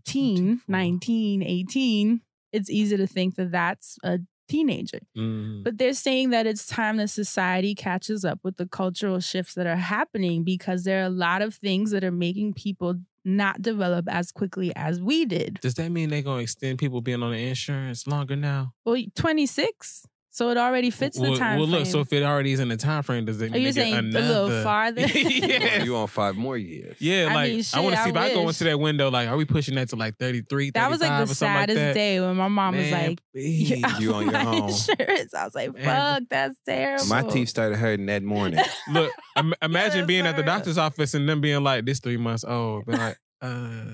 teen, 0.04 0.60
19, 0.68 1.42
18, 1.42 2.20
it's 2.52 2.70
easy 2.70 2.96
to 2.96 3.06
think 3.06 3.36
that 3.36 3.50
that's 3.50 3.98
a 4.02 4.20
teenager. 4.48 5.00
Mm. 5.16 5.64
But 5.64 5.78
they're 5.78 5.92
saying 5.92 6.30
that 6.30 6.46
it's 6.46 6.66
time 6.66 6.96
that 6.98 7.10
society 7.10 7.74
catches 7.74 8.24
up 8.24 8.40
with 8.42 8.56
the 8.56 8.66
cultural 8.66 9.20
shifts 9.20 9.54
that 9.54 9.66
are 9.66 9.76
happening 9.76 10.44
because 10.44 10.84
there 10.84 11.02
are 11.02 11.06
a 11.06 11.10
lot 11.10 11.42
of 11.42 11.54
things 11.54 11.90
that 11.90 12.04
are 12.04 12.12
making 12.12 12.54
people 12.54 12.94
not 13.24 13.60
develop 13.60 14.08
as 14.08 14.30
quickly 14.30 14.72
as 14.76 15.00
we 15.00 15.24
did. 15.24 15.58
Does 15.60 15.74
that 15.74 15.90
mean 15.90 16.10
they're 16.10 16.22
gonna 16.22 16.42
extend 16.42 16.78
people 16.78 17.00
being 17.00 17.22
on 17.22 17.32
the 17.32 17.48
insurance 17.48 18.06
longer 18.06 18.36
now? 18.36 18.72
Well, 18.84 19.02
26. 19.16 20.06
So 20.36 20.50
it 20.50 20.58
already 20.58 20.90
fits 20.90 21.16
the 21.16 21.30
well, 21.30 21.38
time 21.38 21.58
Well, 21.58 21.66
look. 21.66 21.80
frame. 21.84 21.92
So 21.92 22.00
if 22.00 22.12
it 22.12 22.22
already 22.22 22.52
is 22.52 22.60
in 22.60 22.68
the 22.68 22.76
time 22.76 23.02
frame, 23.02 23.24
does 23.24 23.40
it 23.40 23.46
Are 23.46 23.54
mean 23.54 23.62
you 23.62 23.72
they 23.72 23.90
get 23.90 23.90
saying 23.90 23.94
a 23.94 24.02
little 24.20 24.44
another- 24.48 24.62
farther? 24.64 25.00
yeah. 25.06 25.82
You 25.84 25.94
want 25.94 26.10
five 26.10 26.36
more 26.36 26.58
years? 26.58 26.98
Yeah, 27.00 27.28
I 27.30 27.34
like 27.34 27.50
mean, 27.52 27.64
I 27.72 27.80
want 27.80 27.94
to 27.94 27.96
shit, 27.96 28.04
see 28.04 28.10
if 28.10 28.16
I 28.18 28.26
I 28.26 28.34
go 28.34 28.46
into 28.46 28.64
that 28.64 28.78
window. 28.78 29.10
Like, 29.10 29.28
are 29.30 29.36
we 29.38 29.46
pushing 29.46 29.76
that 29.76 29.88
to 29.88 29.96
like 29.96 30.18
33, 30.18 30.72
that 30.72 30.90
was 30.90 31.00
like 31.00 31.08
35 31.08 31.26
the 31.28 31.32
or 31.32 31.34
something 31.34 31.54
like 31.56 31.68
saddest 31.70 31.94
day 31.94 32.20
when 32.20 32.36
my 32.36 32.48
mom 32.48 32.76
was 32.76 32.90
like, 32.90 33.18
please. 33.32 33.70
"Yeah, 33.80 33.98
You 33.98 34.12
on 34.12 34.24
your 34.24 34.32
my 34.32 34.44
own. 34.44 34.68
insurance. 34.68 35.32
I 35.32 35.44
was 35.46 35.54
like, 35.54 35.72
Man. 35.74 35.84
fuck, 36.20 36.22
that's 36.28 36.58
terrible. 36.66 37.06
My 37.06 37.22
teeth 37.22 37.48
started 37.48 37.76
hurting 37.78 38.04
that 38.04 38.22
morning. 38.22 38.60
Look, 38.92 39.10
im- 39.38 39.54
imagine 39.62 40.00
that's 40.00 40.06
being 40.06 40.26
at 40.26 40.36
the 40.36 40.42
doctor's 40.42 40.76
office 40.76 41.14
and 41.14 41.26
them 41.26 41.40
being 41.40 41.62
like, 41.64 41.86
"This 41.86 41.98
three 42.00 42.18
months 42.18 42.44
old." 42.44 42.84
Be 42.84 42.92
like, 42.92 43.16
uh, 43.40 43.84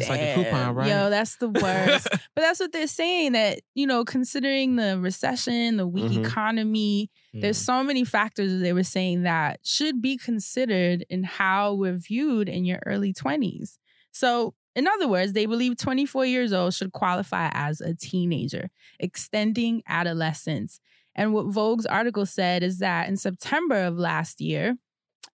it's 0.00 0.08
like 0.08 0.20
a 0.20 0.34
coupon, 0.34 0.74
right? 0.74 0.88
Yo, 0.88 1.10
that's 1.10 1.36
the 1.36 1.48
worst. 1.48 2.08
but 2.10 2.20
that's 2.36 2.60
what 2.60 2.72
they're 2.72 2.86
saying 2.86 3.32
that, 3.32 3.60
you 3.74 3.86
know, 3.86 4.04
considering 4.04 4.76
the 4.76 4.98
recession, 4.98 5.76
the 5.76 5.86
weak 5.86 6.12
Mhm. 6.12 6.24
economy, 6.24 7.10
there's 7.32 7.58
Mm. 7.60 7.64
so 7.66 7.84
many 7.84 8.04
factors 8.04 8.52
that 8.52 8.58
they 8.58 8.72
were 8.72 8.82
saying 8.84 9.22
that 9.22 9.60
should 9.64 10.00
be 10.02 10.16
considered 10.16 11.04
in 11.10 11.22
how 11.24 11.74
we're 11.74 11.96
viewed 11.98 12.48
in 12.48 12.64
your 12.64 12.80
early 12.86 13.12
20s. 13.12 13.78
So 14.12 14.54
In 14.76 14.86
other 14.86 15.08
words, 15.08 15.32
they 15.32 15.46
believe 15.46 15.76
24 15.76 16.24
years 16.24 16.52
old 16.52 16.72
should 16.72 16.92
qualify 16.92 17.48
as 17.52 17.80
a 17.80 17.96
teenager, 17.96 18.70
extending 19.00 19.82
adolescence. 19.88 20.78
And 21.16 21.32
what 21.32 21.46
Vogue's 21.46 21.84
article 21.86 22.24
said 22.26 22.62
is 22.62 22.78
that 22.78 23.08
in 23.08 23.16
September 23.16 23.82
of 23.86 23.98
last 23.98 24.40
year, 24.40 24.76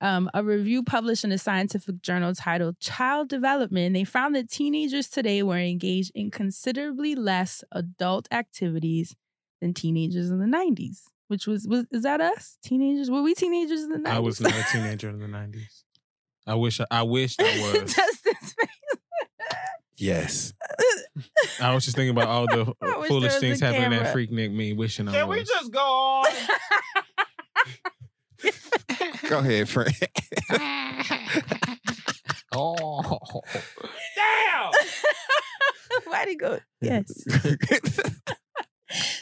um, 0.01 0.31
a 0.35 0.43
review 0.43 0.83
published 0.83 1.25
in 1.25 1.33
a 1.33 1.39
scientific 1.39 2.03
journal 2.03 2.35
titled 2.35 2.79
Child 2.81 3.29
Development, 3.29 3.95
they 3.95 4.05
found 4.05 4.35
that 4.35 4.51
teenagers 4.51 5.09
today 5.09 5.43
were 5.43 5.59
engaged 5.59 6.13
in 6.15 6.31
considerably 6.31 7.15
less 7.15 7.63
adult 7.73 8.29
activities 8.31 9.15
than 9.61 9.75
teenagers 9.75 10.31
in 10.31 10.39
the 10.39 10.47
90s. 10.47 11.05
Which 11.29 11.47
was 11.47 11.67
was 11.67 11.87
is 11.91 12.03
that 12.03 12.21
us? 12.21 12.59
Teenagers? 12.63 13.11
Were 13.11 13.23
we 13.23 13.35
teenagers 13.35 13.83
in 13.83 13.91
the 13.91 13.99
90s? 13.99 14.13
I 14.13 14.19
was 14.19 14.41
not 14.41 14.53
a 14.53 14.65
teenager 14.73 15.09
in 15.09 15.21
the 15.21 15.27
nineties. 15.29 15.85
I 16.47 16.55
wish 16.55 16.81
I, 16.81 16.87
I 16.91 17.03
wished 17.03 17.41
I 17.41 17.45
was. 17.63 17.95
Justin's 17.95 18.53
face. 18.53 18.69
Yes. 19.97 20.53
I 21.61 21.73
was 21.75 21.85
just 21.85 21.97
thinking 21.97 22.11
about 22.11 22.29
all 22.29 22.47
the 22.47 22.75
foolish 23.09 23.35
things 23.37 23.61
happening 23.61 23.85
in 23.85 23.91
that 23.93 24.13
camera. 24.13 24.15
Freaknik 24.15 24.53
me 24.53 24.75
wishing 24.75 25.09
I 25.09 25.13
Can 25.13 25.29
was. 25.29 25.39
we 25.39 25.45
just 25.45 25.73
go 25.73 25.81
on? 25.81 26.27
go 29.29 29.39
ahead, 29.39 29.69
Frank. 29.69 29.95
oh 32.53 33.19
Damn. 34.15 34.73
Why'd 36.07 36.29
he 36.29 36.37
go? 36.37 36.59
Yes. 36.81 37.25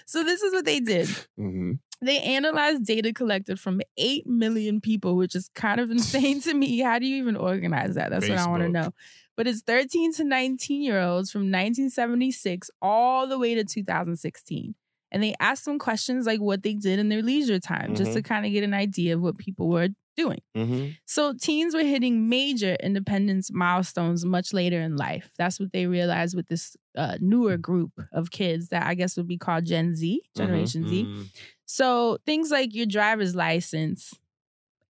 So 0.07 0.23
this 0.25 0.43
is 0.43 0.53
what 0.53 0.65
they 0.65 0.81
did. 0.81 1.09
hmm 1.37 1.73
They 2.03 2.19
analyzed 2.21 2.85
data 2.85 3.13
collected 3.13 3.59
from 3.59 3.81
8 3.97 4.27
million 4.27 4.81
people, 4.81 5.17
which 5.17 5.35
is 5.35 5.49
kind 5.55 5.81
of 5.81 5.91
insane 5.91 6.41
to 6.43 6.53
me. 6.53 6.81
How 6.81 6.99
do 6.99 7.07
you 7.07 7.17
even 7.17 7.37
organize 7.37 7.95
that? 7.95 8.11
That's 8.11 8.29
what 8.29 8.39
I 8.39 8.49
want 8.49 8.63
to 8.63 8.69
know. 8.69 8.93
But 9.37 9.47
it's 9.47 9.63
13 9.63 10.13
to 10.15 10.25
19 10.25 10.83
year 10.83 11.01
olds 11.01 11.31
from 11.31 11.43
1976 11.43 12.71
all 12.83 13.27
the 13.27 13.39
way 13.39 13.55
to 13.55 13.65
2016. 13.65 14.75
And 15.13 15.23
they 15.23 15.35
asked 15.39 15.67
them 15.67 15.79
questions 15.79 16.27
like 16.27 16.41
what 16.41 16.63
they 16.65 16.75
did 16.75 16.99
in 16.99 17.09
their 17.11 17.23
leisure 17.23 17.61
time, 17.61 17.95
just 17.95 18.13
to 18.15 18.23
kind 18.23 18.47
of 18.47 18.51
get 18.53 18.65
an 18.65 18.75
idea 18.75 19.15
of 19.15 19.21
what 19.21 19.37
people 19.39 19.69
were 19.69 19.91
doing. 20.17 20.41
hmm 20.55 20.89
So 21.07 21.35
teens 21.35 21.75
were 21.75 21.85
hitting 21.85 22.29
major 22.29 22.77
independence 22.83 23.51
milestones 23.53 24.25
much 24.25 24.53
later 24.53 24.81
in 24.81 24.97
life. 24.97 25.31
That's 25.39 25.61
what 25.61 25.73
they 25.73 25.87
realized 25.87 26.35
with 26.35 26.49
this 26.49 26.77
uh, 26.97 27.19
newer 27.21 27.57
group 27.59 27.93
of 28.13 28.31
kids 28.31 28.69
that 28.69 28.87
I 28.87 28.95
guess 28.95 29.17
would 29.17 29.29
be 29.29 29.39
called 29.39 29.67
Gen 29.67 29.95
Z, 29.95 30.21
Generation 30.37 30.89
Z. 30.89 31.05
Mm. 31.05 31.27
So 31.67 32.19
things 32.27 32.51
like 32.51 32.75
your 32.75 32.87
driver's 32.87 33.35
license, 33.35 34.15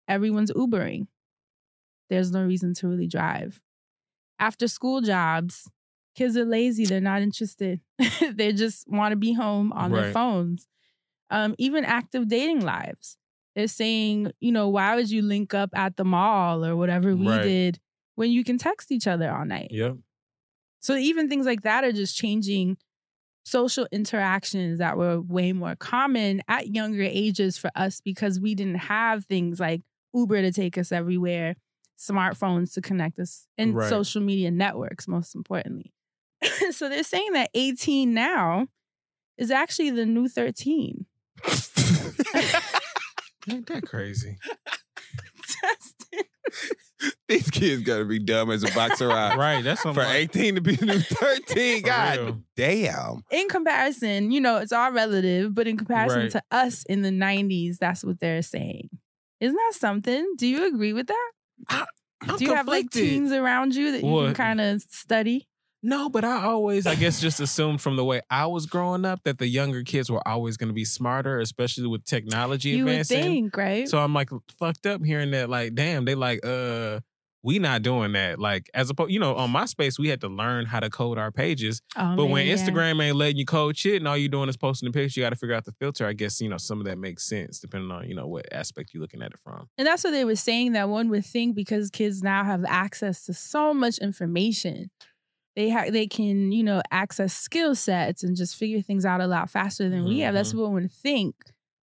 everyone's 0.09 0.53
Ubering. 0.53 1.09
There's 2.11 2.31
no 2.31 2.45
reason 2.45 2.75
to 2.75 2.89
really 2.89 3.09
drive. 3.09 3.61
After 4.39 4.69
school 4.69 5.01
jobs, 5.01 5.69
kids 6.15 6.37
are 6.37 6.45
lazy. 6.45 6.87
They're 6.87 7.01
not 7.01 7.23
interested. 7.23 7.81
they 8.33 8.53
just 8.53 8.89
want 8.89 9.13
to 9.13 9.17
be 9.17 9.33
home 9.33 9.73
on 9.73 9.91
their 9.93 10.13
phones. 10.13 10.67
Um, 11.31 11.55
even 11.59 11.85
active 11.85 12.29
dating 12.29 12.61
lives. 12.61 13.17
They're 13.55 13.69
saying, 13.69 14.33
you 14.41 14.53
know, 14.53 14.69
why 14.69 14.95
would 14.97 15.11
you 15.11 15.23
link 15.23 15.55
up 15.55 15.71
at 15.75 15.97
the 15.97 16.05
mall 16.05 16.65
or 16.65 16.77
whatever 16.77 17.15
we 17.17 17.27
Right. 17.29 17.43
did 17.43 17.81
when 18.15 18.31
you 18.31 18.45
can 18.45 18.59
text 18.59 18.91
each 18.93 19.07
other 19.07 19.31
all 19.31 19.45
night? 19.45 19.69
Yep. 19.71 19.97
So 20.81 20.97
even 20.97 21.29
things 21.29 21.47
like 21.47 21.63
that 21.63 21.85
are 21.85 21.93
just 21.93 22.17
changing 22.17 22.77
social 23.45 23.87
interactions 23.93 24.79
that 24.79 24.97
were 24.97 25.21
way 25.21 25.53
more 25.53 25.77
common 25.77 26.43
at 26.49 26.69
younger 26.69 27.03
ages 27.03 27.59
for 27.59 27.71
us 27.75 28.01
because 28.01 28.39
we 28.41 28.55
didn't 28.55 28.77
have 28.77 29.25
things 29.27 29.59
like 29.61 29.83
Uber 30.15 30.43
to 30.43 30.53
take 30.53 30.79
us 30.79 30.93
everywhere, 30.93 31.57
smartphones 31.99 32.73
to 32.75 32.81
connect 32.81 33.19
us, 33.19 33.47
and 33.59 33.75
Right. 33.75 33.89
social 33.89 34.23
media 34.23 34.51
networks, 34.51 35.09
most 35.09 35.35
importantly. 35.35 35.93
so 36.73 36.89
they're 36.89 37.03
saying 37.03 37.33
that 37.33 37.51
18 37.55 38.13
now 38.15 38.67
is 39.39 39.51
actually 39.51 39.91
the 39.91 40.07
new 40.07 40.29
13. 40.29 41.07
Ain't 43.51 43.67
that 43.67 43.83
crazy? 43.87 44.39
Justin. 45.37 46.21
These 47.29 47.51
kids 47.51 47.83
gotta 47.83 48.05
be 48.05 48.21
dumb 48.21 48.51
as 48.53 48.63
a 48.63 48.73
box 48.75 49.01
of 49.01 49.09
rocks. 49.09 49.37
right. 49.37 49.65
That's 49.65 49.85
what 49.85 49.95
For 49.95 50.03
I'm 50.03 50.09
like, 50.09 50.37
18 50.37 50.55
to 50.57 50.61
be 50.61 50.77
the 50.77 50.87
new 50.87 50.99
13, 51.01 51.81
For 51.81 51.87
God 51.87 52.19
real. 52.19 52.43
damn. 52.57 53.25
in 53.33 53.49
comparison, 53.49 54.31
you 54.31 54.41
know, 54.41 54.59
it's 54.59 54.71
all 54.73 54.93
relative, 54.93 55.53
but 55.55 55.67
in 55.67 55.77
comparison 55.77 56.21
Right. 56.23 56.31
to 56.33 56.43
us 56.53 56.85
in 56.85 57.03
the 57.03 57.11
90s, 57.11 57.79
that's 57.79 58.05
what 58.05 58.21
they're 58.21 58.43
saying. 58.43 58.89
Isn't 59.41 59.57
that 59.57 59.73
something? 59.75 60.35
Do 60.37 60.47
you 60.47 60.67
agree 60.73 60.93
with 60.93 61.09
that? 61.09 61.33
I'm 61.69 62.37
Do 62.37 62.45
you 62.45 62.55
have 62.55 62.69
like 62.69 62.91
teens 62.91 63.33
around 63.33 63.75
you 63.75 63.91
that 63.93 64.05
you 64.05 64.25
can 64.27 64.35
kind 64.35 64.61
of 64.61 64.83
study? 64.83 65.49
No, 65.83 66.09
but 66.09 66.25
I 66.25 66.45
always, 66.45 66.87
I 66.87 66.95
guess, 66.95 67.21
just 67.21 67.41
assumed 67.41 67.81
from 67.81 67.97
the 67.97 68.05
way 68.05 68.21
I 68.31 68.47
was 68.47 68.67
growing 68.67 69.05
up 69.05 69.25
that 69.25 69.39
the 69.39 69.49
younger 69.49 69.83
kids 69.83 70.11
were 70.11 70.27
always 70.27 70.57
going 70.57 70.69
to 70.69 70.75
be 70.75 70.85
smarter, 70.85 71.41
especially 71.41 71.89
with 71.89 72.05
technology 72.05 72.71
You 72.71 72.85
would 72.85 72.91
advancing. 72.93 73.23
think, 73.23 73.57
right? 73.57 73.89
So 73.89 73.99
I'm 73.99 74.15
like 74.15 74.31
fucked 74.59 74.87
up 74.87 75.05
hearing 75.05 75.33
that. 75.33 75.51
Like, 75.51 75.75
damn, 75.75 76.05
they 76.05 76.15
like, 76.15 76.47
uh, 76.47 77.01
we 77.45 77.59
not 77.59 77.83
doing 77.83 78.13
that. 78.13 78.39
Like, 78.39 78.71
as 78.73 78.89
opposed, 78.91 79.11
you 79.11 79.19
know, 79.19 79.35
on 79.35 79.53
MySpace, 79.53 79.99
we 79.99 80.07
had 80.07 80.21
to 80.21 80.29
learn 80.29 80.65
how 80.65 80.79
to 80.79 80.89
code 80.89 81.19
our 81.19 81.33
pages. 81.33 81.83
Oh, 81.97 82.15
but 82.15 82.27
when 82.27 82.47
man, 82.47 82.57
yeah. 82.57 82.65
Instagram 82.65 83.03
ain't 83.03 83.17
letting 83.17 83.37
you 83.37 83.45
code 83.45 83.77
shit 83.77 83.97
and 83.97 84.07
all 84.07 84.17
you 84.17 84.29
doing 84.29 84.49
is 84.49 84.57
posting 84.57 84.89
the 84.89 84.93
picture, 84.93 85.19
you 85.19 85.27
got 85.27 85.31
to 85.31 85.37
figure 85.37 85.57
out 85.57 85.65
the 85.65 85.73
filter. 85.73 86.07
I 86.07 86.13
guess 86.13 86.41
you 86.41 86.49
know 86.49 86.59
some 86.59 86.79
of 86.79 86.87
that 86.87 86.99
makes 86.99 87.25
sense 87.25 87.59
depending 87.59 87.91
on 87.91 88.09
you 88.09 88.15
know 88.15 88.29
what 88.29 88.47
aspect 88.53 88.95
you're 88.95 89.01
looking 89.01 89.23
at 89.23 89.33
it 89.33 89.41
from. 89.43 89.69
And 89.77 89.85
that's 89.89 90.05
what 90.05 90.13
they 90.13 90.25
were 90.25 90.37
saying 90.37 90.75
that 90.75 90.89
one 90.89 91.09
would 91.09 91.27
think 91.27 91.57
because 91.57 91.91
kids 91.91 92.23
now 92.23 92.45
have 92.45 92.65
access 92.69 93.25
to 93.27 93.35
so 93.35 93.75
much 93.75 93.99
information. 93.99 94.91
They 95.55 95.69
ha- 95.71 95.91
they 95.91 96.07
can, 96.07 96.51
you 96.53 96.63
know, 96.63 96.81
access 96.91 97.35
skill 97.35 97.75
sets 97.75 98.23
and 98.23 98.37
just 98.37 98.57
figure 98.57 98.81
things 98.81 99.05
out 99.05 99.21
a 99.21 99.27
lot 99.27 99.51
faster 99.51 99.89
than 99.89 100.05
we 100.07 100.21
have. 100.21 100.35
That's 100.35 100.53
Mhm. 100.53 100.57
what 100.59 100.71
one 100.73 100.83
would 100.83 100.93
think. 100.93 101.35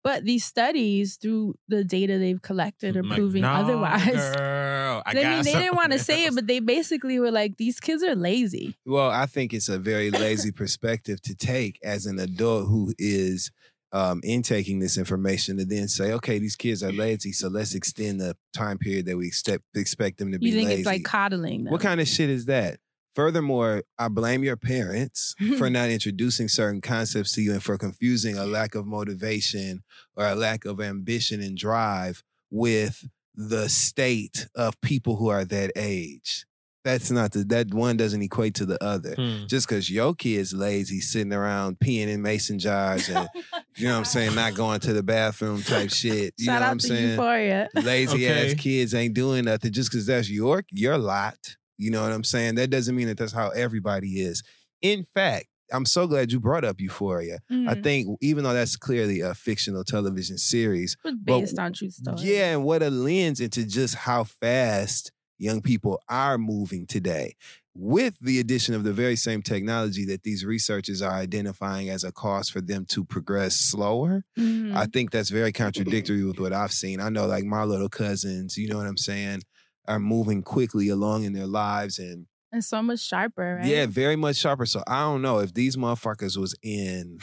But 0.04 0.24
these 0.24 0.46
studies, 0.46 1.16
through 1.16 1.56
the 1.68 1.84
data 1.84 2.20
they've 2.20 2.40
collected, 2.42 2.96
are 2.96 3.02
like, 3.02 3.18
proving 3.18 3.42
"Nah, 3.42 3.56
otherwise. 3.62 4.14
Girl, 4.14 5.02
I 5.04 5.10
I 5.10 5.14
mean, 5.16 5.44
they 5.44 5.54
didn't 5.54 5.76
want 5.76 5.94
to 5.94 6.00
say 6.00 6.26
it, 6.26 6.36
but 6.36 6.46
they 6.46 6.60
basically 6.60 7.20
were 7.20 7.32
like, 7.32 7.58
"These 7.58 7.80
kids 7.80 8.04
are 8.04 8.16
lazy." 8.16 8.76
Well, 8.86 9.10
I 9.10 9.26
think 9.26 9.52
it's 9.52 9.68
a 9.68 9.80
very 9.80 10.12
lazy 10.12 10.52
perspective 10.52 11.22
to 11.24 11.34
take 11.34 11.80
as 11.84 12.06
an 12.06 12.20
adult 12.20 12.68
who 12.68 12.94
is 13.00 13.50
um, 13.92 14.20
intaking 14.24 14.80
this 14.80 14.98
information 14.98 15.58
to 15.58 15.64
then 15.66 15.88
say, 15.88 16.12
okay, 16.14 16.38
these 16.38 16.56
kids 16.58 16.84
are 16.84 16.92
lazy, 16.92 17.32
so 17.32 17.48
let's 17.48 17.74
extend 17.74 18.20
the 18.20 18.36
time 18.54 18.78
period 18.78 19.06
that 19.06 19.16
we 19.18 19.26
expect 19.26 19.64
expect 19.74 20.18
them 20.20 20.32
to 20.34 20.38
be 20.40 20.48
You 20.50 20.54
think 20.54 20.70
lazy. 20.70 20.82
it's 20.82 20.86
like 20.86 21.04
coddling 21.04 21.64
them? 21.64 21.72
what 21.72 21.82
kind 21.82 22.00
of 22.02 22.08
shit 22.08 22.30
is 22.30 22.46
that? 22.46 22.80
Furthermore, 23.16 23.84
I 23.98 24.10
blame 24.10 24.44
your 24.44 24.58
parents 24.58 25.36
for 25.58 25.70
not 25.70 25.90
introducing 25.90 26.48
certain 26.50 26.82
concepts 26.82 27.32
to 27.34 27.42
you 27.42 27.54
and 27.54 27.64
for 27.64 27.78
confusing 27.78 28.38
a 28.38 28.46
lack 28.46 28.76
of 28.76 28.86
motivation 28.86 29.84
or 30.16 30.26
a 30.28 30.36
lack 30.36 30.66
of 30.66 30.82
ambition 30.82 31.42
and 31.42 31.58
drive 31.58 32.24
with 32.52 33.08
the 33.34 33.70
state 33.70 34.48
of 34.56 34.80
people 34.82 35.16
who 35.16 35.30
are 35.30 35.46
that 35.46 35.72
age. 35.76 36.46
That's 36.84 37.10
not 37.10 37.32
the 37.32 37.44
that 37.46 37.74
one 37.74 37.98
doesn't 37.98 38.22
equate 38.22 38.54
to 38.56 38.66
the 38.66 38.82
other. 38.84 39.16
Hmm. 39.16 39.48
Just 39.48 39.68
because 39.68 39.90
your 39.90 40.14
kid's 40.14 40.54
lazy, 40.54 41.02
sitting 41.02 41.34
around 41.34 41.80
peeing 41.80 42.10
in 42.10 42.22
mason 42.22 42.60
jars 42.60 43.10
and 43.10 43.28
you 43.76 43.88
know 43.88 43.94
what 43.94 43.98
I'm 44.00 44.06
saying, 44.06 44.36
not 44.36 44.54
going 44.54 44.82
to 44.82 44.94
the 44.94 45.02
bathroom 45.02 45.64
type 45.64 45.90
shit. 45.90 46.36
You 46.38 46.46
Shout 46.46 46.60
know 46.62 46.68
what 46.68 46.72
I'm 46.72 46.78
to 46.78 46.88
saying? 46.88 47.10
Euphoria. 47.12 47.70
lazy 47.74 48.28
ass 48.28 48.54
kids 48.54 48.94
ain't 48.94 49.16
doing 49.16 49.46
nothing 49.46 49.72
just 49.72 49.90
because 49.90 50.06
that's 50.06 50.30
your 50.30 50.64
your 50.70 50.98
lot. 51.00 51.38
You 51.78 51.92
know 51.92 52.02
what 52.04 52.12
I'm 52.12 52.24
saying? 52.24 52.56
That 52.56 52.70
doesn't 52.70 52.96
mean 52.96 53.08
that 53.08 53.18
that's 53.18 53.34
how 53.34 53.50
everybody 53.50 54.20
is. 54.22 54.44
In 54.82 55.06
fact, 55.14 55.48
I'm 55.72 55.86
so 55.86 56.06
glad 56.08 56.32
you 56.32 56.40
brought 56.40 56.64
up 56.64 56.80
Euphoria. 56.80 57.40
I 57.50 57.54
Mhm. 57.54 57.84
think 57.84 58.18
even 58.22 58.44
though 58.44 58.54
that's 58.54 58.76
clearly 58.76 59.20
a 59.22 59.34
fictional 59.34 59.84
television 59.84 60.38
series, 60.38 60.96
was 61.04 61.16
but- 61.24 61.40
based 61.42 61.58
on 61.60 61.74
true 61.74 61.90
stories. 61.90 62.24
yeah, 62.24 62.54
and 62.54 62.64
what 62.64 62.84
a 62.84 62.90
lens 62.92 63.40
into 63.40 63.66
just 63.66 63.96
how 63.96 64.26
fast 64.26 65.12
young 65.40 65.62
people 65.62 66.00
are 66.08 66.38
moving 66.38 66.86
today. 66.86 67.36
With 67.74 68.18
the 68.22 68.40
addition 68.40 68.74
of 68.74 68.84
the 68.86 68.94
very 68.94 69.18
same 69.18 69.42
technology 69.42 70.06
that 70.06 70.24
these 70.24 70.46
researchers 70.46 71.02
are 71.02 71.12
identifying 71.12 71.90
as 71.90 72.06
a 72.06 72.12
cause 72.14 72.48
for 72.48 72.62
them 72.62 72.86
to 72.86 73.04
progress 73.04 73.58
slower, 73.58 74.24
Mhm. 74.38 74.74
I 74.76 74.86
think 74.86 75.12
that's 75.12 75.30
very 75.30 75.52
contradictory 75.52 76.24
with 76.24 76.40
what 76.40 76.54
I've 76.54 76.72
seen. 76.72 77.02
I 77.02 77.10
know 77.10 77.26
like 77.28 77.44
my 77.44 77.64
little 77.66 77.90
cousins, 77.90 78.56
you 78.56 78.70
know 78.70 78.78
what 78.78 78.88
I'm 78.88 78.96
saying, 78.98 79.42
are 79.88 80.00
moving 80.00 80.42
quickly 80.42 80.90
along 80.90 81.24
in 81.24 81.34
their 81.34 81.48
lives 81.48 82.00
and 82.00 82.28
and 82.52 82.64
so 82.64 82.82
much 82.82 83.00
sharper, 83.02 83.58
right? 83.60 83.66
yeah, 83.66 83.86
very 83.86 84.16
much 84.16 84.38
sharper. 84.38 84.66
So 84.66 84.82
I 84.88 85.02
don't 85.02 85.22
know 85.22 85.40
if 85.40 85.54
these 85.54 85.76
motherfuckers 85.76 86.38
was 86.38 86.56
in 86.64 87.20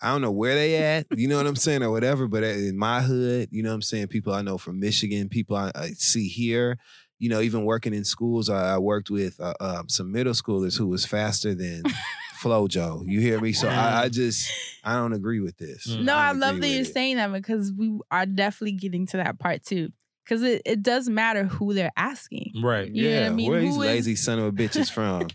I 0.00 0.12
don't 0.12 0.20
know 0.20 0.30
where 0.30 0.54
they 0.54 0.76
at, 0.76 1.06
you 1.16 1.26
know 1.26 1.38
what 1.38 1.46
I'm 1.46 1.56
saying, 1.56 1.82
or 1.82 1.90
whatever, 1.90 2.28
but 2.28 2.44
in 2.44 2.76
my 2.78 3.00
hood, 3.00 3.48
you 3.50 3.62
know 3.62 3.70
what 3.70 3.76
I'm 3.76 3.82
saying, 3.82 4.08
people 4.08 4.32
I 4.32 4.42
know 4.42 4.58
from 4.58 4.78
Michigan, 4.78 5.28
people 5.28 5.56
I, 5.56 5.72
I 5.74 5.88
see 5.88 6.28
here, 6.28 6.78
you 7.18 7.28
know, 7.28 7.40
even 7.40 7.64
working 7.64 7.94
in 7.94 8.04
schools, 8.04 8.48
I, 8.48 8.74
I 8.74 8.78
worked 8.78 9.10
with 9.10 9.40
uh, 9.40 9.54
uh, 9.58 9.82
some 9.88 10.12
middle 10.12 10.34
schoolers 10.34 10.78
who 10.78 10.86
was 10.86 11.04
faster 11.04 11.52
than 11.54 11.82
Flojo. 12.40 13.02
You 13.06 13.20
hear 13.20 13.40
me? 13.40 13.52
So 13.52 13.68
I, 13.68 14.02
I 14.02 14.08
just 14.08 14.48
I 14.84 14.94
don't 14.94 15.12
agree 15.12 15.40
with 15.40 15.56
this. 15.56 15.88
Mm. 15.88 16.04
No, 16.04 16.16
I 16.16 16.30
don't 16.30 16.40
love 16.40 16.60
that 16.60 16.68
you're 16.68 16.82
it. 16.82 16.92
saying 16.92 17.16
that 17.16 17.32
because 17.32 17.72
we 17.76 17.98
are 18.10 18.26
definitely 18.26 18.76
getting 18.76 19.06
to 19.08 19.16
that 19.16 19.40
part 19.40 19.64
too. 19.64 19.90
Because 20.28 20.42
it, 20.42 20.60
it 20.66 20.82
does 20.82 21.08
matter 21.08 21.44
who 21.44 21.72
they're 21.72 21.90
asking. 21.96 22.52
Right. 22.62 22.86
You 22.90 23.04
know 23.04 23.10
what 23.14 23.16
I 23.18 23.22
yeah, 23.28 23.30
mean? 23.30 23.50
where 23.50 23.60
these 23.62 23.74
Who 23.74 23.82
is- 23.82 23.88
lazy 23.88 24.14
son 24.16 24.38
of 24.38 24.44
a 24.44 24.52
bitches 24.52 24.90
from? 24.92 25.28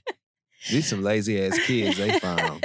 These 0.69 0.87
some 0.87 1.01
lazy 1.01 1.43
ass 1.43 1.57
kids 1.65 1.97
they 1.97 2.19
found. 2.19 2.63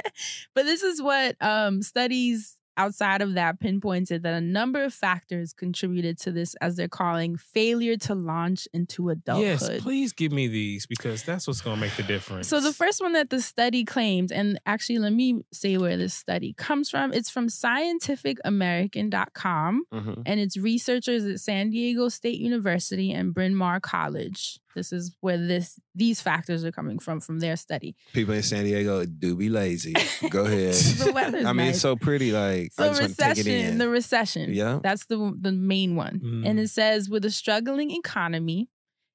but 0.55 0.67
this 0.67 0.83
is 0.83 1.01
what 1.01 1.37
um, 1.41 1.81
studies 1.83 2.58
outside 2.79 3.21
of 3.21 3.35
that 3.35 3.61
pinpointed 3.61 4.23
that 4.23 4.33
a 4.35 4.41
number 4.41 4.83
of 4.85 4.95
factors 4.95 5.53
contributed 5.53 6.17
to 6.21 6.31
this, 6.33 6.55
as 6.63 6.77
they're 6.77 6.89
calling 6.89 7.37
failure 7.37 7.97
to 7.99 8.15
launch 8.15 8.67
into 8.73 9.11
adulthood. 9.11 9.71
Yes, 9.73 9.83
please 9.83 10.13
give 10.13 10.33
me 10.33 10.47
these 10.49 10.87
because 10.87 11.23
that's 11.25 11.47
what's 11.47 11.61
going 11.61 11.77
to 11.77 11.81
make 11.81 11.95
the 11.97 12.03
difference. 12.05 12.49
So 12.49 12.61
the 12.61 12.73
first 12.73 13.01
one 13.03 13.13
that 13.15 13.29
the 13.31 13.41
study 13.43 13.85
claimed, 13.85 14.31
and 14.33 14.59
actually 14.65 14.99
let 15.01 15.13
me 15.13 15.43
say 15.53 15.77
where 15.77 15.97
this 15.97 16.15
study 16.15 16.53
comes 16.55 16.89
from. 16.89 17.13
It's 17.13 17.29
from 17.29 17.49
scientificamerican.com 17.49 19.85
Mhm. 19.93 20.23
and 20.27 20.41
it's 20.41 20.57
researchers 20.57 21.25
at 21.25 21.41
San 21.41 21.71
Diego 21.71 22.09
State 22.09 22.39
University 22.41 23.13
and 23.13 23.35
Bryn 23.35 23.55
Mawr 23.55 23.81
College. 23.81 24.61
This 24.79 24.93
is 24.93 25.15
where 25.21 25.37
this 25.37 25.79
these 25.95 26.21
factors 26.21 26.65
are 26.65 26.73
coming 26.73 26.99
from 26.99 27.21
from 27.21 27.41
their 27.41 27.57
study. 27.57 27.95
People 28.13 28.35
in 28.35 28.43
San 28.43 28.65
Diego 28.65 29.05
do 29.05 29.37
be 29.37 29.49
lazy. 29.49 29.95
Go 30.31 30.45
ahead. 30.45 30.75
The 30.75 31.13
weather's 31.13 31.45
I 31.45 31.53
mean, 31.53 31.67
nice. 31.67 31.75
it's 31.75 31.83
so 31.83 31.97
pretty. 31.97 32.31
Like 32.33 32.73
I 32.79 32.83
So 32.83 32.89
just 32.89 33.01
want 33.01 33.11
to 33.13 33.17
take 33.17 33.27
it 33.33 33.39
recession, 33.47 33.71
in. 33.73 33.79
the 33.79 33.89
recession. 33.89 34.53
Yeah. 34.55 34.81
That's 34.83 35.07
the 35.07 35.19
the 35.39 35.53
main 35.53 35.97
one. 35.97 36.21
And 36.47 36.59
Mm. 36.59 36.63
it 36.65 36.69
says 36.71 37.11
with 37.11 37.25
a 37.25 37.31
struggling 37.31 37.91
economy, 37.91 38.69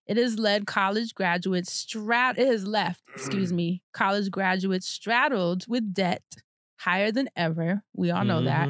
it 0.06 0.17
has 0.17 0.38
led 0.38 0.67
college 0.67 1.13
graduates 1.15 1.71
strat 1.86 2.38
it 2.38 2.47
has 2.47 2.67
left, 2.67 3.02
excuse 3.15 3.52
me, 3.54 3.82
college 3.93 4.30
graduates 4.30 4.88
straddled 4.88 5.65
with 5.67 5.93
debt 5.93 6.23
higher 6.78 7.12
than 7.12 7.30
ever. 7.38 7.82
We 7.95 8.12
all 8.12 8.26
know 8.26 8.43
that. 8.43 8.67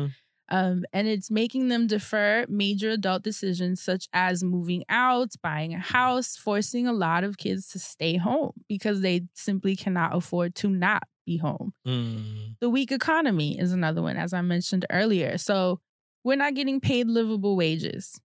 Um, 0.49 0.83
and 0.93 1.07
it's 1.07 1.31
making 1.31 1.69
them 1.69 1.87
defer 1.87 2.45
major 2.49 2.91
adult 2.91 3.23
decisions 3.23 3.81
such 3.81 4.07
as 4.13 4.43
moving 4.43 4.83
out, 4.89 5.31
buying 5.41 5.73
a 5.73 5.79
house, 5.79 6.35
forcing 6.35 6.85
a 6.85 6.93
lot 6.93 7.23
of 7.23 7.37
kids 7.37 7.69
to 7.69 7.79
stay 7.79 8.17
home 8.17 8.51
because 8.67 9.01
they 9.01 9.21
simply 9.33 9.75
cannot 9.75 10.15
afford 10.15 10.53
to 10.55 10.69
not 10.69 11.03
be 11.25 11.37
home. 11.37 11.73
Mm. 11.87 12.57
The 12.59 12.69
weak 12.69 12.91
economy 12.91 13.57
is 13.59 13.71
another 13.71 14.01
one, 14.01 14.17
as 14.17 14.33
I 14.33 14.41
mentioned 14.41 14.85
earlier. 14.89 15.37
So 15.37 15.79
we're 16.23 16.35
not 16.37 16.55
getting 16.55 16.79
paid 16.79 17.07
livable 17.07 17.55
wages. 17.55 18.19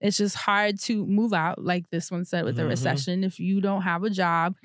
It's 0.00 0.18
just 0.18 0.36
hard 0.36 0.78
to 0.82 1.06
move 1.06 1.32
out, 1.32 1.62
like 1.62 1.88
this 1.90 2.10
one 2.10 2.24
said 2.24 2.44
with 2.44 2.56
the 2.56 2.62
Mhm. 2.62 2.68
recession, 2.68 3.24
if 3.24 3.40
you 3.40 3.60
don't 3.60 3.82
have 3.82 4.02
a 4.04 4.10
job 4.10 4.56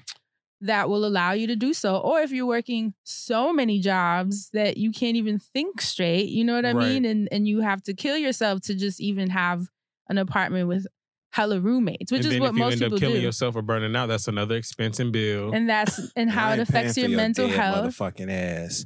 that 0.62 0.90
will 0.90 1.06
allow 1.06 1.32
you 1.32 1.48
to 1.48 1.56
do 1.56 1.74
so. 1.74 1.98
Or 1.98 2.22
if 2.22 2.32
you're 2.32 2.46
working 2.46 2.94
so 3.04 3.54
many 3.54 3.80
jobs 3.80 4.50
that 4.52 4.78
you 4.78 4.92
can't 4.92 5.16
even 5.18 5.40
think 5.40 5.82
straight, 5.82 6.30
you 6.30 6.44
know 6.44 6.56
what 6.56 6.66
I 6.66 6.74
Right. 6.74 6.80
mean? 6.80 7.06
And 7.06 7.28
and 7.32 7.48
you 7.48 7.62
have 7.62 7.82
to 7.84 7.94
kill 7.94 8.18
yourself 8.18 8.62
to 8.62 8.76
just 8.76 9.00
even 9.00 9.30
have 9.30 9.68
an 10.10 10.18
apartment 10.18 10.68
with 10.68 10.86
hella 11.32 11.60
roommates, 11.60 12.12
which 12.12 12.20
and 12.20 12.28
is 12.28 12.32
then 12.34 12.42
what 12.42 12.50
if 12.50 12.56
you 12.56 12.60
most 12.60 12.74
end 12.74 12.84
up 12.84 12.86
people 12.88 13.00
killing 13.00 13.16
do. 13.16 13.22
yourself 13.22 13.56
or 13.56 13.62
burning 13.62 13.96
out, 13.96 14.08
that's 14.08 14.28
another 14.28 14.56
expense 14.56 15.00
and 15.00 15.12
bill. 15.12 15.54
And 15.54 15.70
that's 15.70 16.00
and 16.16 16.30
how 16.30 16.52
it 16.52 16.60
affects 16.60 16.96
for 16.96 17.02
your 17.02 17.10
mental 17.10 17.48
dead 17.48 17.56
health. 17.56 17.98
Motherfucking 17.98 18.32
ass. 18.32 18.86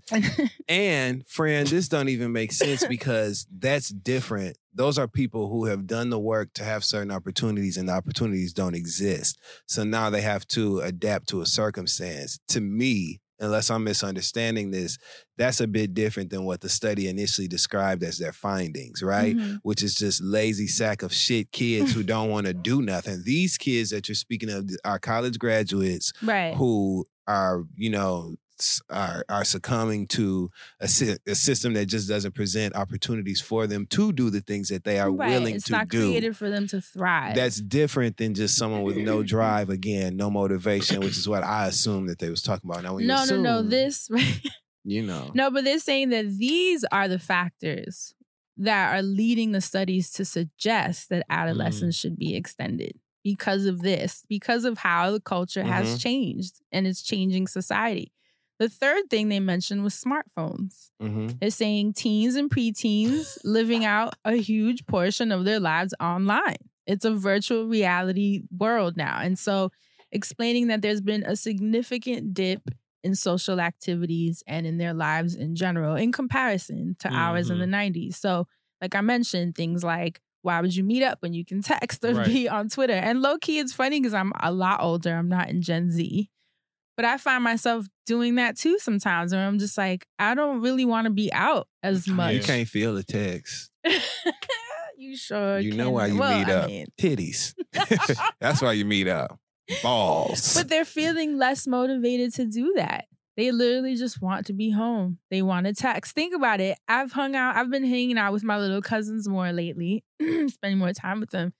and 0.67 1.25
friend, 1.27 1.67
this 1.67 1.87
don't 1.87 2.09
even 2.09 2.31
make 2.31 2.51
sense 2.51 2.85
because 2.85 3.47
that's 3.51 3.89
different. 3.89 4.57
Those 4.73 4.97
are 4.97 5.07
people 5.07 5.49
who 5.49 5.65
have 5.65 5.85
done 5.85 6.09
the 6.09 6.19
work 6.19 6.53
to 6.55 6.63
have 6.63 6.83
certain 6.83 7.11
opportunities, 7.11 7.77
and 7.77 7.87
the 7.87 7.93
opportunities 7.93 8.53
don't 8.53 8.75
exist. 8.75 9.37
So 9.67 9.83
now 9.83 10.09
they 10.09 10.21
have 10.21 10.47
to 10.49 10.79
adapt 10.79 11.29
to 11.29 11.41
a 11.41 11.45
circumstance. 11.45 12.39
To 12.49 12.61
me, 12.61 13.21
unless 13.43 13.69
I'm 13.69 13.83
misunderstanding 13.83 14.71
this, 14.71 14.97
that's 15.37 15.59
a 15.59 15.67
bit 15.67 15.93
different 15.93 16.29
than 16.29 16.45
what 16.45 16.61
the 16.61 16.69
study 16.69 17.07
initially 17.07 17.47
described 17.47 18.03
as 18.03 18.17
their 18.17 18.33
findings, 18.33 19.03
right? 19.03 19.35
Mhm. 19.35 19.59
Which 19.63 19.83
is 19.83 19.95
just 19.95 20.21
lazy 20.23 20.67
sack 20.67 21.03
of 21.03 21.13
shit 21.13 21.51
kids 21.51 21.93
who 21.93 22.03
don't 22.03 22.29
want 22.29 22.47
to 22.47 22.53
do 22.53 22.81
nothing. 22.81 23.21
These 23.25 23.57
kids 23.57 23.89
that 23.91 24.07
you're 24.07 24.15
speaking 24.15 24.49
of 24.49 24.69
are 24.85 24.99
college 24.99 25.37
graduates 25.37 26.11
Right. 26.21 26.55
who 26.55 27.05
are 27.27 27.63
you 27.75 27.89
know 27.89 28.35
are 28.89 29.23
are 29.29 29.43
succumbing 29.45 30.07
to 30.07 30.49
a, 30.79 30.87
sy- 30.87 31.17
a 31.27 31.35
system 31.35 31.73
that 31.73 31.85
just 31.87 32.07
doesn't 32.07 32.33
present 32.35 32.75
opportunities 32.75 33.41
for 33.41 33.67
them 33.67 33.85
to 33.87 34.11
do 34.11 34.29
the 34.29 34.41
things 34.41 34.69
that 34.69 34.83
they 34.83 34.99
are 34.99 35.11
Right. 35.11 35.29
willing 35.29 35.55
it's 35.55 35.65
to 35.65 35.71
do. 35.71 35.75
It's 35.77 35.93
not 35.93 35.99
created 35.99 36.37
for 36.37 36.49
them 36.49 36.67
to 36.67 36.81
thrive. 36.81 37.35
That's 37.35 37.59
different 37.61 38.17
than 38.17 38.33
just 38.33 38.57
someone 38.57 38.83
with 38.83 38.97
no 38.97 39.23
drive. 39.23 39.69
Again, 39.69 40.15
no 40.17 40.29
motivation, 40.29 40.99
which 41.01 41.17
is 41.17 41.27
what 41.27 41.43
I 41.43 41.67
assumed 41.67 42.09
that 42.09 42.19
they 42.19 42.29
was 42.29 42.41
talking 42.41 42.69
about. 42.69 42.83
Now, 42.83 42.97
no, 42.97 43.25
no, 43.25 43.41
no. 43.41 43.57
assume, 43.59 43.69
This 43.69 44.09
you 44.83 45.01
know, 45.03 45.31
no, 45.33 45.49
but 45.51 45.63
they're 45.63 45.79
saying 45.79 46.09
that 46.09 46.25
these 46.37 46.83
are 46.91 47.07
the 47.07 47.19
factors 47.19 48.13
that 48.57 48.93
are 48.95 49.01
leading 49.01 49.51
the 49.51 49.61
studies 49.61 50.11
to 50.11 50.23
suggest 50.25 51.09
that 51.09 51.25
adolescence 51.29 51.95
should 51.95 52.17
be 52.17 52.35
extended 52.35 52.93
because 53.23 53.65
of 53.65 53.81
this, 53.81 54.23
because 54.29 54.65
of 54.65 54.77
how 54.79 55.09
the 55.09 55.19
culture 55.21 55.63
has 55.63 55.95
Mhm. 55.97 56.01
changed 56.01 56.61
and 56.71 56.85
it's 56.85 57.01
changing 57.01 57.47
society. 57.47 58.11
The 58.59 58.69
third 58.69 59.09
thing 59.09 59.29
they 59.29 59.39
mentioned 59.39 59.83
was 59.83 59.93
smartphones. 59.95 60.89
Mhm. 61.01 61.39
They're 61.39 61.49
saying 61.49 61.93
teens 61.93 62.35
and 62.35 62.49
preteens 62.49 63.37
living 63.43 63.83
out 63.83 64.13
a 64.23 64.35
huge 64.35 64.85
portion 64.85 65.31
of 65.31 65.43
their 65.45 65.59
lives 65.59 65.93
online. 65.99 66.57
It's 66.85 67.05
a 67.05 67.13
virtual 67.13 67.65
reality 67.67 68.43
world 68.57 68.95
now. 68.97 69.19
And 69.19 69.37
so, 69.37 69.71
explaining 70.11 70.67
that 70.67 70.81
there's 70.81 71.01
been 71.01 71.23
a 71.23 71.35
significant 71.35 72.33
dip 72.33 72.69
in 73.03 73.15
social 73.15 73.59
activities 73.59 74.43
and 74.47 74.65
in 74.67 74.77
their 74.77 74.93
lives 74.93 75.33
in 75.35 75.55
general 75.55 75.95
in 75.95 76.11
comparison 76.11 76.95
to 76.99 77.09
ours 77.09 77.49
in 77.49 77.59
the 77.59 77.65
90s. 77.67 78.17
So, 78.17 78.47
like 78.81 78.95
I 78.95 79.01
mentioned, 79.01 79.55
things 79.55 79.83
like 79.83 80.21
why 80.43 80.59
would 80.61 80.75
you 80.75 80.83
meet 80.83 81.01
up 81.03 81.21
when 81.21 81.33
you 81.33 81.43
can 81.45 81.61
text 81.61 82.03
or 82.03 82.13
Right. 82.13 82.27
be 82.27 82.49
on 82.49 82.67
Twitter? 82.69 82.93
And 82.93 83.21
low 83.21 83.37
key, 83.37 83.59
it's 83.59 83.73
funny 83.73 83.99
because 83.99 84.13
I'm 84.13 84.31
a 84.41 84.51
lot 84.51 84.81
older. 84.81 85.15
I'm 85.15 85.29
not 85.29 85.49
in 85.49 85.61
Gen 85.61 85.89
Z. 85.89 86.29
But 86.95 87.05
I 87.05 87.17
find 87.17 87.43
myself 87.43 87.85
doing 88.05 88.35
that 88.35 88.57
too 88.57 88.77
sometimes, 88.79 89.33
where 89.33 89.45
I'm 89.45 89.57
just 89.59 89.77
like, 89.77 90.05
I 90.19 90.35
don't 90.35 90.61
really 90.61 90.85
want 90.85 91.05
to 91.05 91.11
be 91.11 91.31
out 91.33 91.67
as 91.81 92.07
much. 92.07 92.35
you 92.35 92.41
can't 92.41 92.67
feel 92.67 92.93
the 92.93 93.03
text. 93.03 93.71
you 94.97 95.15
sure? 95.17 95.59
You 95.59 95.73
know 95.73 95.89
why 95.91 96.07
you 96.07 96.17
Well, 96.17 96.37
meet 96.39 96.47
I 96.49 96.53
up? 96.53 96.67
mean- 96.67 96.87
Titties. 96.99 97.53
That's 98.39 98.61
why 98.61 98.73
you 98.73 98.85
meet 98.85 99.07
up. 99.07 99.39
Balls. 99.81 100.55
but 100.55 100.67
they're 100.67 100.83
feeling 100.85 101.37
less 101.37 101.65
motivated 101.65 102.33
to 102.35 102.45
do 102.45 102.73
that. 102.75 103.05
They 103.37 103.51
literally 103.51 103.95
just 103.95 104.21
want 104.21 104.45
to 104.47 104.53
be 104.53 104.69
home. 104.69 105.17
They 105.31 105.41
want 105.41 105.65
to 105.65 105.73
text. 105.73 106.13
Think 106.13 106.35
about 106.35 106.59
it. 106.59 106.77
I've 106.87 107.13
hung 107.13 107.35
out, 107.35 107.55
I've 107.55 107.71
been 107.71 107.85
hanging 107.85 108.17
out 108.17 108.33
with 108.33 108.43
my 108.43 108.57
little 108.59 108.81
cousins 108.81 109.27
more 109.27 109.51
lately, 109.51 110.03
spending 110.47 110.77
more 110.77 110.93
time 110.93 111.19
with 111.19 111.31
them. 111.31 111.53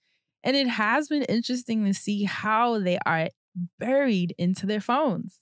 And 0.44 0.54
it 0.54 0.68
has 0.68 1.08
been 1.08 1.22
interesting 1.24 1.84
to 1.86 1.94
see 1.94 2.24
how 2.24 2.78
they 2.78 2.98
are 3.06 3.30
buried 3.78 4.34
into 4.38 4.66
their 4.66 4.80
phones. 4.80 5.38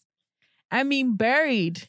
I 0.71 0.85
mean, 0.85 1.17
buried. 1.17 1.89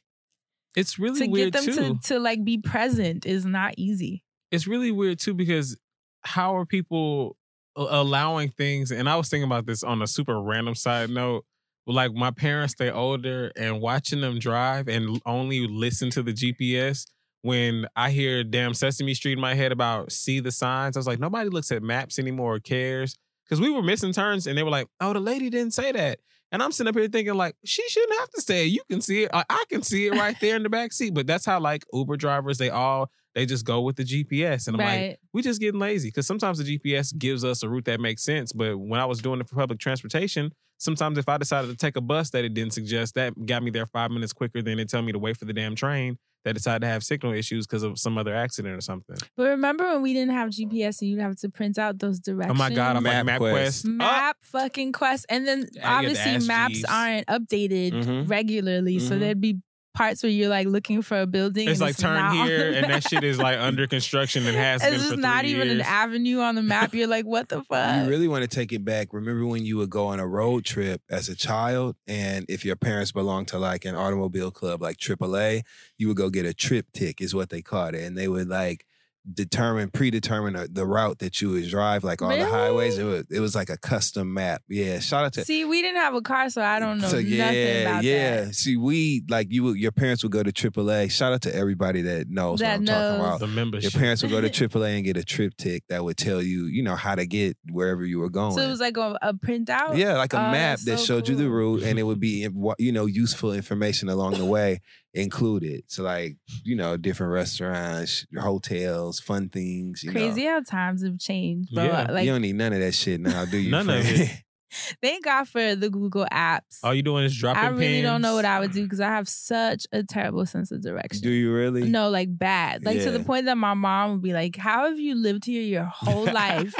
It's 0.76 0.98
really 1.00 1.26
to 1.26 1.28
weird 1.28 1.54
get 1.54 1.66
them 1.66 1.76
too. 1.76 1.94
to, 1.96 2.00
to 2.14 2.20
like 2.20 2.44
be 2.44 2.58
present 2.58 3.26
is 3.26 3.46
not 3.46 3.76
easy. 3.78 4.24
it's 4.52 4.68
really 4.68 4.92
weird 4.92 5.20
too 5.20 5.34
because 5.34 5.78
how 6.24 6.56
are 6.56 6.66
people 6.66 7.36
allowing 7.76 8.50
things 8.50 8.92
and 8.92 9.10
i 9.10 9.16
was 9.16 9.28
thinking 9.30 9.46
about 9.48 9.66
this 9.66 9.84
on 9.84 10.02
a 10.02 10.08
super 10.08 10.40
random 10.42 10.76
side 10.76 11.10
note 11.10 11.44
like 11.88 12.14
my 12.14 12.30
parents 12.32 12.76
they're 12.78 12.96
older 12.96 13.52
and 13.58 13.82
watching 13.82 14.22
them 14.22 14.38
drive 14.40 14.88
and 14.88 15.20
only 15.26 15.68
listen 15.68 16.10
to 16.12 16.22
the 16.22 16.32
gps 16.34 17.08
when 17.42 17.86
i 17.96 18.10
hear 18.12 18.44
damn 18.44 18.74
sesame 18.76 19.14
street 19.16 19.34
in 19.34 19.40
my 19.40 19.56
head 19.56 19.72
about 19.72 20.12
see 20.12 20.40
the 20.40 20.52
signs 20.52 20.96
i 20.96 21.00
was 21.00 21.08
like 21.08 21.20
nobody 21.20 21.50
looks 21.50 21.72
at 21.72 21.82
maps 21.82 22.20
anymore 22.20 22.56
or 22.56 22.60
cares 22.60 23.16
because 23.54 23.62
we 23.62 23.70
were 23.70 23.84
missing 23.84 24.12
turns 24.12 24.48
and 24.48 24.58
they 24.58 24.64
were 24.64 24.72
like 24.72 24.88
oh 25.00 25.14
the 25.14 25.20
lady 25.20 25.50
didn't 25.50 25.74
say 25.74 25.92
that. 25.92 26.20
And 26.52 26.62
i'm 26.64 26.72
sitting 26.72 26.90
up 26.90 26.96
here 26.96 27.08
thinking 27.08 27.36
like 27.36 27.56
she 27.64 27.88
shouldn't 27.88 28.20
have 28.20 28.30
to 28.32 28.42
say 28.42 28.66
it. 28.66 28.70
You 28.70 28.82
can 28.90 29.00
see 29.00 29.24
it. 29.24 29.32
I, 29.32 29.44
I 29.48 29.64
can 29.70 29.84
see 29.84 30.08
it 30.08 30.14
right 30.14 30.36
there 30.40 30.56
in 30.56 30.64
the 30.64 30.70
back 30.70 30.92
seat. 30.92 31.14
But 31.14 31.28
that's 31.28 31.46
how 31.46 31.60
like 31.60 31.84
uber 31.94 32.18
drivers 32.18 32.58
they 32.58 32.72
all 32.72 33.12
they 33.36 33.46
just 33.46 33.66
go 33.66 33.82
with 33.82 33.96
the 33.96 34.04
gps 34.04 34.68
and 34.68 34.80
i'm 34.80 34.86
like 34.86 35.20
we 35.34 35.42
just 35.44 35.60
getting 35.60 35.80
lazy. 35.80 36.08
Because 36.08 36.26
sometimes 36.26 36.58
the 36.58 36.80
GPS 36.80 37.16
gives 37.18 37.46
us 37.46 37.62
a 37.64 37.70
route 37.70 37.86
that 37.86 38.00
makes 38.00 38.24
sense. 38.24 38.54
But 38.54 38.78
when 38.78 39.00
I 39.00 39.06
was 39.06 39.22
doing 39.22 39.40
it 39.40 39.48
for 39.48 39.56
public 39.56 39.80
transportation, 39.80 40.52
sometimes 40.78 41.18
if 41.18 41.30
I 41.30 41.38
decided 41.38 41.70
to 41.70 41.76
take 41.76 41.96
a 41.96 42.02
bus 42.02 42.32
that 42.32 42.44
it 42.44 42.54
didn't 42.54 42.74
suggest, 42.74 43.16
that 43.16 43.34
got 43.46 43.62
me 43.64 43.70
there 43.72 43.86
five 43.86 44.12
minutes 44.12 44.34
quicker 44.34 44.62
than 44.62 44.80
it 44.80 44.90
tell 44.90 45.02
me 45.02 45.12
to 45.12 45.20
wait 45.20 45.38
for 45.38 45.46
the 45.46 45.54
damn 45.54 45.76
train 45.76 46.18
that 46.44 46.54
decided 46.54 46.82
to 46.82 46.88
have 46.88 47.04
signal 47.04 47.34
issues 47.34 47.66
because 47.66 47.84
of 47.84 47.98
some 47.98 48.18
other 48.18 48.36
accident 48.36 48.76
or 48.76 48.82
something. 48.82 49.16
But 49.38 49.50
remember 49.50 49.86
when 49.94 50.02
we 50.02 50.14
didn't 50.14 50.34
have 50.34 50.50
GPS 50.50 51.02
and 51.02 51.10
you'd 51.10 51.20
have 51.22 51.36
to 51.38 51.50
print 51.50 51.78
out 51.78 52.00
those 52.00 52.20
directions? 52.20 52.52
Oh 52.52 52.58
my 52.58 52.70
god, 52.70 52.98
I'm 52.98 53.04
like 53.04 53.16
MapQuest. 53.26 53.86
MapQuest. 53.86 53.86
Oh, 53.86 53.90
map 53.92 54.38
fucking 54.42 54.92
quest 54.92 55.26
and 55.30 55.48
then 55.48 55.68
Yeah, 55.74 56.02
you 56.02 56.08
get 56.10 56.14
the 56.14 56.20
obviously 56.30 56.48
maps 56.48 56.80
SGs. 56.80 56.92
aren't 56.92 57.28
updated 57.28 57.92
Mhm. 57.94 58.30
regularly 58.30 59.00
so 59.00 59.16
Mhm. 59.16 59.20
there'd 59.20 59.42
be 59.42 59.58
parts 59.94 60.24
where 60.24 60.32
you're 60.32 60.50
like 60.50 60.68
looking 60.68 61.02
for 61.02 61.22
a 61.22 61.28
building 61.28 61.70
it's 61.70 61.80
and 61.80 61.88
like 61.88 61.98
turn 61.98 62.16
not 62.16 62.48
here 62.48 62.74
and 62.74 62.90
that 62.92 63.08
shit 63.08 63.24
is 63.24 63.38
like 63.38 63.60
under 63.60 63.88
construction 63.94 64.46
and 64.46 64.56
has 64.56 64.82
it's 64.82 64.92
been 64.92 65.00
just 65.00 65.14
for 65.14 65.20
not 65.20 65.42
three 65.42 65.52
even 65.52 65.70
an 65.70 65.82
avenue 65.82 66.40
on 66.40 66.56
the 66.56 66.64
map. 66.64 66.94
You're 66.94 67.08
like 67.08 67.26
what 67.26 67.50
the 67.50 67.64
fuck? 67.70 68.04
You 68.04 68.10
really 68.10 68.28
want 68.28 68.44
to 68.44 68.48
take 68.48 68.74
it 68.74 68.84
back. 68.84 69.14
Remember 69.14 69.46
when 69.46 69.66
you 69.66 69.78
would 69.78 69.90
go 69.90 70.08
on 70.08 70.20
a 70.20 70.28
road 70.28 70.66
trip 70.66 71.02
as 71.10 71.30
a 71.30 71.36
child, 71.36 71.96
and 72.08 72.46
if 72.50 72.66
your 72.66 72.76
parents 72.76 73.12
belonged 73.12 73.48
to 73.50 73.60
like 73.60 73.86
an 73.86 73.96
automobile 73.96 74.52
club 74.52 74.82
like 74.82 74.98
AAA, 74.98 75.64
you 75.98 76.08
would 76.08 76.18
go 76.18 76.30
get 76.30 76.46
a 76.46 76.50
TripTik, 76.50 77.22
is 77.22 77.36
what 77.36 77.50
they 77.50 77.62
called 77.62 77.96
it, 77.96 78.04
and 78.04 78.18
they 78.18 78.28
would 78.28 78.50
like 78.50 78.86
determine 79.32 79.90
predetermine 79.90 80.56
uh, 80.56 80.68
the 80.70 80.86
route 80.86 81.20
that 81.20 81.42
you 81.42 81.50
would 81.52 81.68
drive 81.70 82.04
like 82.04 82.22
on 82.22 82.38
the 82.38 82.46
highways 82.46 82.98
it 82.98 83.06
was 83.06 83.24
it 83.30 83.40
was 83.40 83.56
like 83.56 83.70
a 83.70 83.78
custom 83.78 84.34
map. 84.34 84.62
Yeah 84.68 85.00
shout 85.00 85.24
out 85.24 85.34
to 85.34 85.46
See, 85.46 85.64
we 85.64 85.82
didn't 85.82 86.02
have 86.02 86.14
a 86.14 86.22
car, 86.22 86.50
so 86.50 86.62
I 86.62 86.80
don't 86.80 86.98
know 87.00 87.08
so 87.08 87.18
nothing 87.18 87.32
yeah 87.32 87.50
about 87.90 88.04
yeah. 88.04 88.42
That. 88.46 88.56
see 88.56 88.76
we 88.76 89.24
like 89.30 89.48
you 89.50 89.64
would- 89.64 89.78
your 89.78 89.94
parents 89.94 90.24
would 90.24 90.32
go 90.34 90.44
to 90.44 90.52
AAA 90.52 91.10
shout 91.10 91.32
out 91.32 91.42
to 91.44 91.56
everybody 91.56 92.02
that 92.02 92.30
knows 92.30 92.60
That 92.60 92.80
what 92.82 92.90
I'm 92.90 92.96
talking 92.96 93.20
about. 93.22 93.40
The 93.40 93.48
membership. 93.48 93.94
your 93.94 94.00
parents 94.02 94.24
would 94.24 94.32
go 94.32 94.42
to 94.42 94.50
AAA 94.70 94.96
and 94.98 95.06
get 95.06 95.16
a 95.18 95.22
TripTik 95.22 95.82
that 95.90 96.04
would 96.04 96.18
tell 96.18 96.42
you 96.42 96.66
you 96.66 96.84
know 96.84 96.96
how 96.96 97.16
to 97.16 97.26
get 97.26 97.58
wherever 97.72 98.06
you 98.06 98.20
were 98.20 98.30
going 98.30 98.52
So 98.56 98.62
it 98.62 98.68
was 98.70 98.82
like 98.82 98.98
a, 98.98 99.18
a 99.22 99.34
printout. 99.34 99.98
yeah, 99.98 100.18
like 100.18 100.34
a 100.34 100.38
Oh, 100.40 100.52
map 100.52 100.80
that 100.80 101.00
so 101.00 101.06
showed 101.06 101.30
you 101.30 101.36
the 101.36 101.50
route, 101.50 101.84
and 101.84 101.98
it 101.98 102.04
would 102.04 102.20
be 102.20 102.46
you 102.78 102.92
know 102.92 103.06
useful 103.06 103.54
information 103.54 104.10
along 104.10 104.34
the 104.34 104.46
way 104.46 104.82
included. 105.14 105.84
So 105.88 106.04
like 106.04 106.38
you 106.64 106.76
know 106.76 106.98
different 106.98 107.34
restaurants, 107.34 108.26
hotels, 108.38 109.20
fun 109.20 109.50
things. 109.50 110.04
You 110.04 110.12
Crazy 110.12 110.46
know. 110.46 110.52
how 110.52 110.62
times 110.62 111.04
have 111.04 111.20
changed, 111.20 111.74
bro. 111.74 111.86
Yeah. 111.86 112.12
Like, 112.12 112.26
you 112.26 112.32
don't 112.32 112.42
need 112.42 112.56
none 112.56 112.74
of 112.74 112.80
that 112.80 112.94
shit 112.94 113.22
now, 113.22 113.46
do 113.46 113.58
you? 113.58 113.72
None 113.72 113.90
of 113.90 114.06
it. 114.06 114.30
thank 115.02 115.24
God 115.24 115.48
for 115.48 115.76
the 115.76 115.90
Google 115.90 116.26
apps. 116.32 116.80
All 116.84 116.94
you 116.94 117.04
doing 117.04 117.26
is 117.26 117.38
dropping 117.38 117.64
I 117.64 117.68
really 117.68 118.02
don't 118.02 118.22
know 118.22 118.36
what 118.36 118.46
I 118.46 118.60
would 118.60 118.72
do 118.72 118.84
because 118.84 119.00
I 119.00 119.08
have 119.08 119.30
such 119.30 119.86
a 119.92 120.04
terrible 120.04 120.46
sense 120.46 120.72
of 120.72 120.82
direction. 120.82 121.22
do 121.22 121.30
you 121.30 121.54
really? 121.54 121.90
No, 121.90 122.10
like 122.10 122.36
bad. 122.38 122.86
Like 122.86 123.02
to 123.02 123.12
the 123.12 123.24
point 123.24 123.46
that 123.46 123.58
my 123.58 123.74
mom 123.74 124.12
would 124.14 124.22
be 124.22 124.34
like, 124.34 124.56
How 124.56 124.88
have 124.88 125.00
you 125.00 125.16
lived 125.16 125.46
here 125.46 125.62
your 125.62 125.84
whole 125.84 126.26
life 126.34 126.74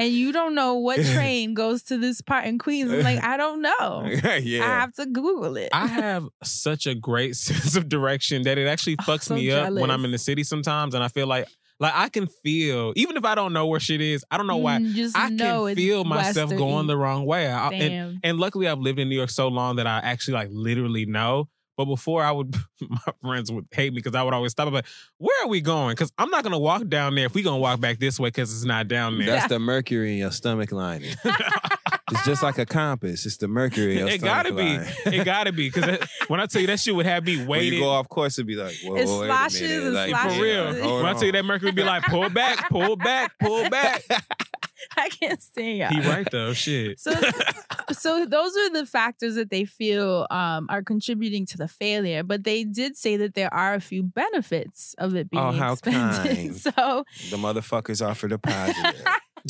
and 0.00 0.12
you 0.12 0.32
don't 0.32 0.54
know 0.54 0.74
what 0.74 0.96
train 1.14 1.54
goes 1.54 1.82
to 1.84 1.98
this 1.98 2.20
part 2.20 2.46
in 2.46 2.58
Queens? 2.58 2.90
I'm 2.90 3.02
like, 3.02 3.22
I 3.22 3.36
don't 3.36 3.62
know. 3.62 4.04
yeah. 4.42 4.62
I 4.64 4.66
have 4.80 4.92
to 4.94 5.06
Google 5.06 5.56
it. 5.56 5.68
I 5.72 5.86
have 5.86 6.26
such 6.42 6.86
a 6.86 6.94
great 6.94 7.36
sense 7.46 7.76
of 7.76 7.88
direction 7.88 8.42
that 8.42 8.58
it 8.58 8.66
actually 8.66 8.96
Oh, 9.00 9.02
fucks 9.04 9.24
so 9.24 9.34
me 9.34 9.50
up 9.50 9.72
when. 9.72 9.90
I'm 9.90 10.04
in 10.04 10.10
the 10.10 10.18
city 10.18 10.42
sometimes, 10.42 10.94
and 10.94 11.04
I 11.04 11.08
feel 11.08 11.26
like 11.26 11.46
like 11.78 11.92
I 11.94 12.08
can 12.10 12.26
feel 12.42 12.92
even 12.96 13.16
if 13.16 13.24
I 13.24 13.34
don't 13.34 13.52
know 13.52 13.66
where 13.66 13.80
shit 13.80 14.00
is, 14.00 14.24
I 14.30 14.36
don't 14.36 14.46
know 14.46 14.56
why. 14.58 14.78
Mm, 14.78 14.92
just 14.94 15.16
I 15.16 15.28
know 15.30 15.66
can 15.66 15.76
feel 15.76 16.04
myself 16.04 16.50
west 16.50 16.52
or 16.54 16.58
going 16.58 16.86
the 16.86 16.96
wrong 16.96 17.24
way. 17.24 17.46
I- 17.50 17.68
and, 17.70 17.80
Damn. 17.80 18.20
and 18.22 18.38
luckily, 18.38 18.68
I've 18.68 18.78
lived 18.80 18.98
in 18.98 19.08
New 19.08 19.16
York 19.16 19.30
so 19.30 19.48
long 19.48 19.76
that 19.76 19.86
I 19.86 19.98
actually 19.98 20.34
like 20.34 20.48
literally 20.50 21.06
know. 21.06 21.48
But 21.80 21.86
before, 21.86 22.22
I 22.22 22.30
would 22.30 22.54
my 22.90 23.12
friends 23.22 23.50
would 23.50 23.66
hate 23.70 23.94
me 23.94 24.02
because 24.02 24.14
I 24.14 24.22
would 24.22 24.34
always 24.34 24.52
stop. 24.52 24.68
I'm 24.68 24.74
like, 24.74 24.84
"Where 25.16 25.44
are 25.44 25.48
we 25.48 25.62
going?" 25.62 25.92
Because 25.92 26.12
I'm 26.18 26.28
not 26.28 26.44
gonna 26.44 26.58
walk 26.58 26.86
down 26.88 27.14
there 27.14 27.24
if 27.24 27.32
we 27.32 27.40
gonna 27.40 27.56
walk 27.56 27.80
back 27.80 27.98
this 27.98 28.20
way 28.20 28.28
because 28.28 28.52
it's 28.52 28.66
not 28.66 28.86
down 28.86 29.16
there. 29.16 29.28
That's 29.28 29.48
the 29.48 29.58
mercury 29.58 30.12
in 30.12 30.18
your 30.18 30.30
stomach 30.30 30.72
lining. 30.72 31.14
it's 32.10 32.24
just 32.24 32.42
like 32.42 32.58
a 32.58 32.66
compass. 32.66 33.26
It's 33.26 33.36
the 33.36 33.48
mercury 33.48 33.92
in 33.92 33.98
your 34.00 34.08
it 34.08 34.20
stomach 34.20 34.54
gotta 34.54 34.54
be. 34.54 35.16
It 35.16 35.24
gotta 35.24 35.52
be 35.52 35.68
because 35.70 35.98
when 36.28 36.40
I 36.40 36.46
tell 36.46 36.60
you 36.60 36.66
that 36.68 36.80
shit 36.80 36.94
would 36.94 37.06
have 37.06 37.24
me 37.24 37.36
waiting. 37.36 37.46
when 37.48 37.64
you 37.74 37.80
go 37.80 37.88
off 37.88 38.08
course, 38.08 38.38
it'd 38.38 38.46
be 38.46 38.56
like, 38.56 38.74
whoa, 38.84 38.96
It 38.96 39.06
wait 39.06 39.30
a 39.30 39.50
sloshes 39.50 39.84
and 39.84 39.94
like, 39.94 40.10
sloshes. 40.10 40.36
For 40.36 40.42
real. 40.42 40.76
yeah, 40.76 40.82
hold 40.82 41.02
when 41.02 41.06
I 41.06 41.12
tell 41.14 41.24
you 41.24 41.32
that 41.32 41.44
Mercury 41.44 41.68
would 41.68 41.74
be 41.76 41.82
like, 41.84 42.02
pull 42.04 42.28
back, 42.30 42.68
pull 42.70 42.96
back, 42.96 43.32
pull 43.38 43.68
back. 43.70 44.02
I 44.96 45.08
can't 45.10 45.40
stand 45.42 45.78
y'all. 45.78 45.88
He 45.90 46.00
right 46.08 46.26
though, 46.32 46.52
shit. 46.54 46.98
So, 47.00 47.12
so 47.92 48.24
those 48.24 48.56
are 48.56 48.70
the 48.70 48.86
factors 48.86 49.34
that 49.34 49.50
they 49.50 49.64
feel 49.66 50.26
um, 50.30 50.66
are 50.70 50.82
contributing 50.82 51.44
to 51.46 51.58
the 51.58 51.68
failure. 51.68 52.22
But 52.22 52.44
they 52.44 52.64
did 52.64 52.96
say 52.96 53.16
that 53.18 53.34
there 53.34 53.52
are 53.52 53.74
a 53.74 53.80
few 53.80 54.02
benefits 54.02 54.94
of 54.98 55.14
it 55.14 55.30
being 55.30 55.42
Oh, 55.42 55.52
how 55.52 55.72
expensive. 55.72 56.24
kind. 56.24 56.56
So 56.56 57.04
The 57.30 57.36
motherfuckers 57.36 58.04
offer 58.04 58.26
a 58.28 58.38
positive. 58.38 59.04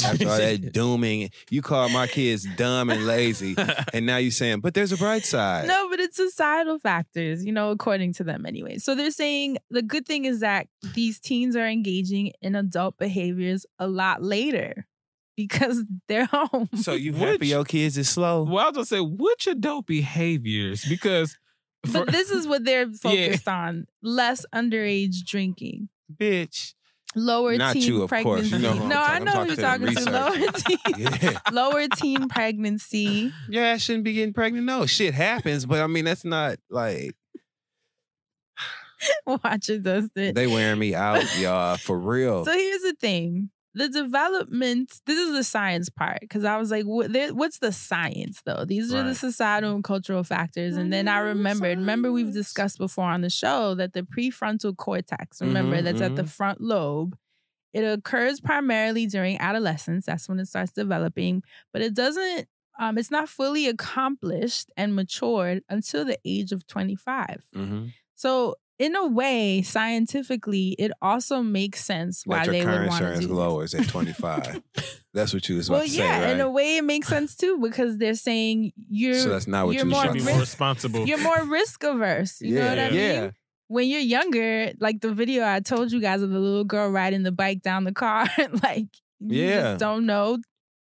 After 0.05 0.29
all 0.29 0.37
that 0.39 0.73
dooming, 0.73 1.31
you 1.51 1.63
call 1.63 1.89
my 1.89 2.07
kids 2.07 2.47
dumb 2.57 2.91
and 2.91 3.07
lazy, 3.07 3.55
and 3.93 4.07
now 4.07 4.17
you're 4.19 4.31
saying, 4.31 4.61
but 4.61 4.75
there's 4.75 4.93
a 4.93 4.97
bright 4.97 5.25
side. 5.25 5.67
no, 5.69 5.89
but 5.91 6.01
it's 6.01 6.17
societal 6.17 6.79
factors, 6.79 7.45
you 7.45 7.53
know, 7.53 7.71
according 7.71 8.13
to 8.15 8.25
them 8.25 8.47
anyway. 8.47 8.79
So 8.79 8.95
they're 8.95 9.11
saying 9.11 9.59
the 9.71 9.83
good 9.83 10.07
thing 10.07 10.25
is 10.25 10.41
that 10.41 10.67
these 10.95 11.19
teens 11.19 11.57
are 11.57 11.67
engaging 11.67 12.33
in 12.41 12.55
adult 12.55 12.97
behaviors 12.99 13.67
a 13.79 13.87
lot 13.89 14.23
later 14.23 14.87
because 15.37 15.85
they're 16.09 16.27
home. 16.27 16.69
So 16.77 16.93
you 16.93 17.13
Which- 17.13 17.23
happy 17.23 17.47
your 17.49 17.65
kids 17.65 17.97
is 17.99 18.09
slow? 18.09 18.43
Well, 18.45 18.59
I 18.65 18.69
was 18.69 18.75
gonna 18.75 18.87
say, 18.87 19.01
which 19.01 19.47
adult 19.47 19.87
behaviors? 19.87 20.85
Because 20.85 21.37
for- 21.87 22.05
But 22.05 22.13
this 22.13 22.31
is 22.31 22.47
what 22.47 22.65
they're 22.65 22.91
focused 22.91 23.49
on: 23.49 23.87
less 24.03 24.45
underage 24.55 25.25
drinking. 25.25 25.89
Bitch. 26.15 26.75
Lower 27.17 27.57
Not 27.57 27.73
teen 27.75 27.83
you, 27.83 28.03
of 28.03 28.11
course. 28.11 28.49
pregnancy. 28.49 28.57
You 28.57 28.63
know 28.63 28.87
no, 28.87 29.01
I 29.03 29.19
know 29.19 29.33
who 29.33 29.47
you're 29.49 29.57
talking 29.57 29.87
talking 29.95 29.97
to 29.97 30.05
to. 30.05 30.11
Lower 30.11 30.53
teen, 30.53 30.79
Yeah. 31.23 31.39
lower 31.53 31.89
teen 31.89 32.29
pregnancy. 32.29 33.33
Yeah, 33.49 33.73
I 33.73 33.77
shouldn't 33.79 34.05
be 34.05 34.13
getting 34.13 34.33
pregnant. 34.35 34.65
No, 34.67 34.87
shit 34.87 35.15
happens, 35.15 35.67
but 35.67 35.81
I 35.81 35.87
mean 35.87 36.05
that's 36.05 36.25
not 36.25 36.59
like 36.69 37.15
Watch 39.27 39.69
it, 39.71 39.83
Dustin. 39.83 40.35
they 40.35 40.47
wearing 40.47 40.79
me 40.79 40.95
out, 40.95 41.25
y'all, 41.39 41.77
for 41.79 41.99
real. 41.99 42.45
So 42.45 42.53
here's 42.53 42.83
the 42.83 42.95
thing. 43.01 43.51
The 43.73 43.89
development, 43.89 45.01
this 45.07 45.17
is 45.19 45.33
the 45.33 45.45
science 45.45 45.89
part, 45.89 46.19
because 46.23 46.45
I 46.45 46.57
was 46.57 46.73
like, 46.73 46.85
what, 46.87 47.13
there, 47.13 47.33
what's 47.33 47.61
the 47.61 47.71
science 47.71 48.43
though? 48.45 48.65
These 48.65 48.93
are 48.93 49.05
the 49.05 49.15
societal 49.15 49.75
and 49.77 49.85
cultural 49.85 50.25
factors. 50.25 50.77
And 50.77 50.93
then 50.93 51.07
I 51.07 51.19
remembered, 51.21 51.79
remember 51.79 52.11
we've 52.11 52.33
discussed 52.33 52.79
before 52.79 53.05
on 53.05 53.21
the 53.21 53.31
show 53.31 53.77
that 53.77 53.93
the 53.93 54.03
prefrontal 54.03 54.77
cortex, 54.77 55.41
remember 55.41 55.77
Mhm, 55.77 55.85
that's 55.85 56.01
at 56.01 56.17
the 56.17 56.23
mhm. 56.23 56.29
front 56.29 56.61
lobe, 56.61 57.17
it 57.73 57.83
occurs 57.85 58.41
primarily 58.41 59.07
during 59.07 59.39
adolescence. 59.39 60.07
That's 60.07 60.29
when 60.29 60.41
it 60.41 60.47
starts 60.49 60.73
developing, 60.73 61.43
but 61.73 61.83
it 61.83 61.95
doesn't, 61.95 62.49
um, 62.81 62.99
it's 62.99 63.11
not 63.11 63.29
fully 63.29 63.69
accomplished 63.69 64.71
and 64.77 64.97
matured 64.97 65.63
until 65.69 66.05
the 66.05 66.19
age 66.25 66.53
of 66.53 66.67
25. 66.67 67.45
Mhm. 67.55 67.93
So, 68.17 68.57
in 68.81 68.97
a 68.97 69.07
way, 69.07 69.63
scientifically, 69.63 70.75
it 70.79 70.91
also 71.03 71.43
makes 71.43 71.85
sense 71.85 72.27
why 72.27 72.39
That 72.39 72.47
your 72.47 72.53
they 72.55 72.65
car 72.65 72.81
would 72.81 72.89
want 72.89 72.99
to 73.03 73.05
insurance 73.05 73.21
do 73.21 73.29
this. 73.29 73.37
lowers 73.37 73.75
at 73.75 73.87
25. 73.89 74.63
that's 75.15 75.33
what 75.35 75.49
you 75.49 75.57
was 75.57 75.69
about 75.69 75.77
Well, 75.81 75.85
to 75.87 75.91
yeah, 75.93 75.97
say, 75.97 76.09
right? 76.09 76.19
Well, 76.21 76.29
yeah. 76.29 76.35
In 76.35 76.41
a 76.41 76.51
way, 76.51 76.77
it 76.79 76.85
makes 76.85 77.07
sense 77.09 77.37
too 77.37 77.59
because 77.61 77.99
they're 77.99 78.15
saying 78.15 78.73
you're 78.89 79.15
so 79.15 79.29
that's 79.29 79.47
not 79.47 79.67
what 79.67 79.77
you're 79.77 79.85
you 79.85 79.91
more 79.91 80.03
should 80.05 80.13
be 80.15 80.21
more 80.21 80.29
risk- 80.39 80.41
responsible. 80.41 81.07
you're 81.07 81.19
more 81.23 81.45
risk 81.45 81.85
averse. 81.85 82.41
You 82.41 82.55
know 82.55 82.69
what 82.69 82.79
I 82.79 82.83
Yeah, 82.89 82.89
mean? 82.91 83.23
yeah. 83.25 83.31
When 83.69 83.87
you're 83.89 84.01
younger, 84.01 84.73
like 84.81 85.01
the 85.01 85.13
video 85.15 85.45
I 85.47 85.61
told 85.61 85.93
you 85.93 86.01
guys 86.01 86.23
of 86.23 86.31
the 86.31 86.39
little 86.41 86.65
girl 86.65 86.91
riding 86.91 87.23
the 87.23 87.31
bike 87.33 87.63
down 87.63 87.85
the 87.85 87.93
car, 87.93 88.27
like 88.65 88.87
you 89.21 89.45
Yeah. 89.45 89.61
just 89.63 89.79
don't 89.81 90.07
know 90.07 90.39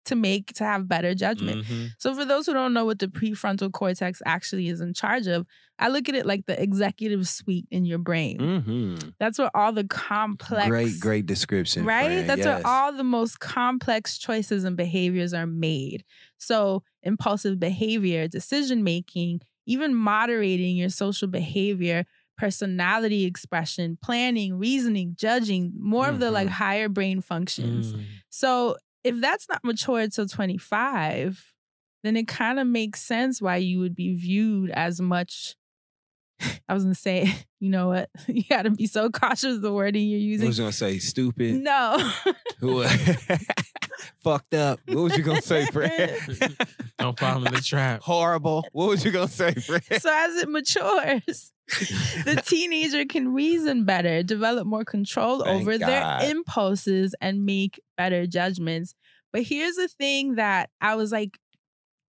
to 0.10 0.16
make 0.16 0.54
to 0.54 0.64
have 0.64 0.88
better 0.88 1.16
judgment. 1.16 1.66
Mhm. 1.66 1.90
So 1.98 2.14
for 2.14 2.26
those 2.26 2.46
who 2.46 2.54
don't 2.54 2.74
know 2.74 2.86
what 2.86 3.00
the 3.00 3.08
prefrontal 3.08 3.72
cortex 3.72 4.22
actually 4.26 4.68
is 4.68 4.82
in 4.82 4.94
charge 4.94 5.26
of, 5.28 5.48
I 5.80 5.88
look 5.88 6.10
at 6.10 6.16
it 6.16 6.26
like 6.26 6.46
the 6.46 6.62
executive 6.62 7.28
suite 7.28 7.66
in 7.72 7.86
your 7.86 7.98
brain. 8.00 8.38
Mm-hmm. 8.40 9.10
That's 9.20 9.40
where 9.40 9.50
all 9.56 9.72
the 9.72 9.86
complex 9.86 10.68
Great, 10.68 11.00
great 11.00 11.26
description. 11.26 11.86
right? 11.86 12.06
friend. 12.08 12.30
That's 12.30 12.40
yes. 12.40 12.64
where 12.64 12.68
all 12.68 12.92
the 12.92 13.04
most 13.06 13.40
complex 13.40 14.18
choices 14.18 14.66
and 14.66 14.76
behaviors 14.76 15.34
are 15.34 15.48
made. 15.48 16.04
So, 16.38 16.84
impulsive 17.04 17.60
behavior, 17.60 18.28
decision 18.28 18.84
making, 18.84 19.42
even 19.66 19.96
moderating 19.96 20.76
your 20.76 20.90
social 20.90 21.28
behavior, 21.30 22.06
personality 22.38 23.26
expression, 23.26 23.98
planning, 24.02 24.58
reasoning, 24.58 25.14
judging, 25.18 25.74
more 25.78 26.08
of 26.08 26.20
the 26.20 26.32
like 26.32 26.48
Mhm. 26.48 26.52
higher 26.52 26.90
brain 26.90 27.22
functions. 27.22 27.94
Mm. 27.94 28.04
So, 28.30 28.78
if 29.04 29.20
that's 29.22 29.48
not 29.50 29.64
mature 29.64 30.08
till 30.08 30.28
25, 30.28 31.54
then 32.04 32.16
it 32.18 32.28
kind 32.28 32.60
of 32.60 32.68
makes 32.68 33.02
sense 33.02 33.42
why 33.42 33.58
you 33.58 33.80
would 33.80 33.96
be 33.96 34.16
viewed 34.16 34.72
as 34.72 35.02
much. 35.02 35.56
I 36.70 36.74
was 36.74 36.84
gonna 36.84 36.96
say, 36.96 37.32
you 37.60 37.70
know 37.70 37.88
what? 37.90 38.10
You 38.28 38.44
gotta 38.50 38.70
be 38.72 38.88
so 38.88 39.10
cautious 39.10 39.56
of 39.56 39.62
the 39.62 39.74
wording 39.74 40.08
you're 40.08 40.20
I 40.20 40.22
using. 40.22 40.48
was 40.48 40.60
gonna 40.60 40.72
say 40.72 41.00
stupid. 41.00 41.56
No. 41.56 41.98
Who 42.60 42.84
fucked 44.24 44.54
up? 44.54 44.80
What 44.86 44.98
was 44.98 45.18
you 45.18 45.24
gonna 45.24 45.42
say, 45.42 45.66
Fred? 45.68 46.20
Don't 46.98 47.18
fall 47.18 47.46
in 47.46 47.54
the 47.54 47.62
trap. 47.62 48.02
Horrible. 48.02 48.66
What 48.72 48.90
was 48.90 49.04
you 49.06 49.12
gonna 49.12 49.28
say, 49.28 49.54
Fred? 49.54 49.84
so 50.02 50.10
as 50.12 50.36
it 50.38 50.50
matures, 50.50 51.52
the 52.26 52.42
teenager 52.46 53.06
can 53.06 53.34
reason 53.34 53.86
better, 53.86 54.24
develop 54.24 54.68
more 54.68 54.86
control 54.86 55.44
Thank 55.44 55.62
over 55.62 55.78
God. 55.78 55.88
their 55.88 56.32
impulses, 56.32 57.16
and 57.22 57.46
make 57.46 57.80
better 57.98 58.26
judgments. 58.28 58.94
But 59.32 59.44
here's 59.44 59.76
the 59.76 59.88
thing 59.88 60.36
that 60.36 60.70
I 60.82 60.96
was 60.96 61.12
like, 61.12 61.38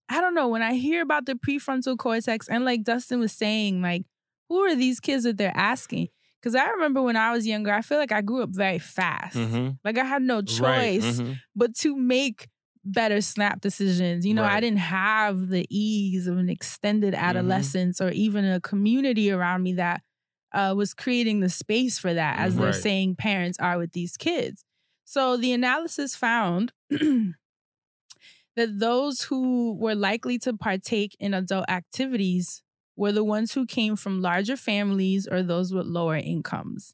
I 0.09 0.21
don't 0.21 0.33
know, 0.33 0.47
when 0.49 0.61
I 0.61 0.73
hear 0.73 1.01
about 1.01 1.25
the 1.25 1.35
prefrontal 1.35 1.97
cortex, 1.97 2.47
and 2.49 2.65
like 2.65 2.83
Dustin 2.83 3.19
was 3.19 3.31
saying, 3.31 3.81
like, 3.81 4.03
who 4.51 4.59
are 4.63 4.75
these 4.75 4.99
kids 4.99 5.23
that 5.23 5.37
they're 5.37 5.55
asking? 5.55 6.09
Because 6.39 6.55
I 6.55 6.67
remember 6.69 7.01
when 7.01 7.15
I 7.15 7.31
was 7.31 7.45
younger, 7.45 7.71
I 7.71 7.81
feel 7.81 7.97
like 7.99 8.11
I 8.11 8.21
grew 8.21 8.41
up 8.43 8.49
very 8.49 8.79
fast. 8.79 9.35
Mhm. 9.37 9.79
Like 9.83 9.97
I 9.97 10.03
had 10.03 10.21
no 10.23 10.37
Right, 10.37 10.47
choice 10.47 11.21
Mhm. 11.21 11.39
but 11.55 11.75
to 11.77 11.95
make 11.95 12.49
better 12.83 13.21
snap 13.21 13.61
decisions. 13.61 14.25
You 14.25 14.33
know, 14.33 14.43
I 14.43 14.59
didn't 14.59 14.79
have 14.79 15.49
the 15.49 15.65
ease 15.69 16.25
of 16.27 16.37
an 16.37 16.49
extended 16.49 17.13
adolescence 17.13 18.01
or 18.01 18.09
even 18.09 18.43
a 18.43 18.59
community 18.59 19.31
around 19.31 19.63
me 19.63 19.73
that 19.73 20.01
uh, 20.53 20.73
was 20.75 20.93
creating 20.93 21.39
the 21.39 21.49
space 21.49 21.97
for 21.99 22.13
that, 22.13 22.39
as 22.39 22.57
they're 22.57 22.73
saying 22.73 23.15
parents 23.15 23.57
are 23.59 23.77
with 23.77 23.93
these 23.93 24.17
kids. 24.17 24.65
So 25.05 25.37
the 25.37 25.53
analysis 25.53 26.15
found 26.15 26.73
that 26.89 28.79
those 28.79 29.23
who 29.23 29.73
were 29.73 29.95
likely 29.95 30.37
to 30.39 30.53
partake 30.53 31.15
in 31.19 31.33
adult 31.33 31.65
activities 31.69 32.63
were 32.95 33.11
the 33.11 33.23
ones 33.23 33.53
who 33.53 33.65
came 33.65 33.95
from 33.95 34.21
larger 34.21 34.57
families 34.57 35.27
or 35.27 35.41
those 35.43 35.73
with 35.73 35.85
lower 35.85 36.17
incomes. 36.17 36.93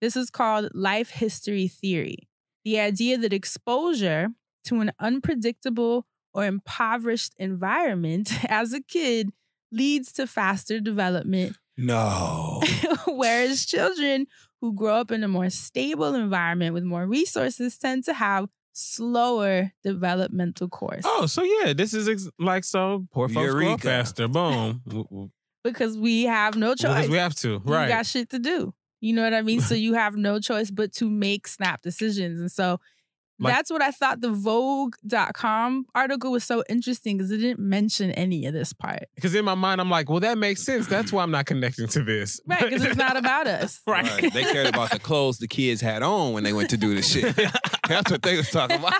This 0.00 0.16
is 0.16 0.30
called 0.30 0.70
life 0.74 1.10
history 1.10 1.68
theory. 1.68 2.28
The 2.64 2.78
idea 2.80 3.18
that 3.18 3.32
exposure 3.32 4.28
to 4.64 4.80
an 4.80 4.92
unpredictable 4.98 6.06
or 6.32 6.44
impoverished 6.46 7.34
environment 7.38 8.32
as 8.50 8.72
a 8.72 8.80
kid 8.80 9.30
leads 9.72 10.12
to 10.12 10.26
faster 10.26 10.80
development, 10.80 11.56
No. 11.76 12.60
whereas 13.06 13.66
children 13.66 14.26
who 14.60 14.72
grow 14.72 14.94
up 14.94 15.10
in 15.10 15.22
a 15.24 15.28
more 15.28 15.50
stable 15.50 16.14
environment 16.14 16.74
with 16.74 16.84
more 16.84 17.06
resources 17.06 17.76
tend 17.76 18.04
to 18.04 18.14
have 18.14 18.48
slower 18.74 19.72
developmental 19.82 20.68
course. 20.68 21.02
Oh, 21.04 21.26
so 21.26 21.42
yeah, 21.42 21.72
this 21.72 21.94
is 21.94 22.08
ex- 22.08 22.28
like 22.38 22.64
so. 22.64 23.06
Poor 23.12 23.28
folks 23.28 23.52
grow 23.52 23.76
faster. 23.78 24.28
Boom. 24.28 24.82
W- 24.86 25.04
w- 25.04 25.30
Because 25.62 25.96
we 25.96 26.24
have 26.24 26.56
no 26.56 26.74
choice. 26.74 26.94
Because 26.94 27.10
we 27.10 27.16
have 27.16 27.34
to. 27.36 27.48
You 27.50 27.62
Right. 27.64 27.88
got 27.88 28.04
shit 28.06 28.30
to 28.30 28.38
do. 28.38 28.74
You 29.00 29.12
know 29.14 29.22
what 29.22 29.34
I 29.34 29.42
mean? 29.42 29.60
so 29.60 29.74
you 29.86 29.94
have 29.94 30.16
no 30.16 30.38
choice 30.40 30.70
but 30.70 30.92
to 30.94 31.08
make 31.08 31.46
snap 31.48 31.82
decisions. 31.82 32.40
And 32.40 32.50
so 32.50 32.80
Like- 33.38 33.54
that's 33.54 33.70
what 33.70 33.82
I 33.82 33.90
thought 33.90 34.20
the 34.20 34.30
Vogue.com 34.30 35.86
article 35.94 36.30
was 36.32 36.44
so 36.44 36.62
interesting 36.68 37.16
because 37.18 37.30
it 37.30 37.38
didn't 37.38 37.58
mention 37.60 38.10
any 38.12 38.46
of 38.46 38.54
this 38.54 38.72
part. 38.72 39.04
Because 39.14 39.34
in 39.34 39.44
my 39.44 39.54
mind, 39.54 39.80
I'm 39.80 39.90
like, 39.90 40.08
well, 40.08 40.20
that 40.20 40.38
makes 40.38 40.62
sense. 40.62 40.86
That's 40.86 41.12
why 41.12 41.22
I'm 41.22 41.30
not 41.30 41.46
connecting 41.46 41.88
to 41.88 42.02
this. 42.02 42.40
Right, 42.46 42.62
because 42.62 42.84
it's 42.84 42.96
not 42.96 43.16
about 43.16 43.46
us. 43.46 43.80
right. 43.86 44.04
Right. 44.04 44.32
They 44.32 44.42
cared 44.44 44.68
about 44.68 44.90
the 44.90 44.98
clothes 44.98 45.38
the 45.38 45.48
kids 45.48 45.80
had 45.80 46.02
on 46.02 46.32
when 46.32 46.44
they 46.44 46.52
went 46.52 46.70
to 46.70 46.76
do 46.76 46.94
the 46.94 47.02
shit. 47.02 47.34
That's 47.88 48.10
what 48.10 48.22
they 48.22 48.36
was 48.36 48.50
talking 48.50 48.78
about. 48.78 48.94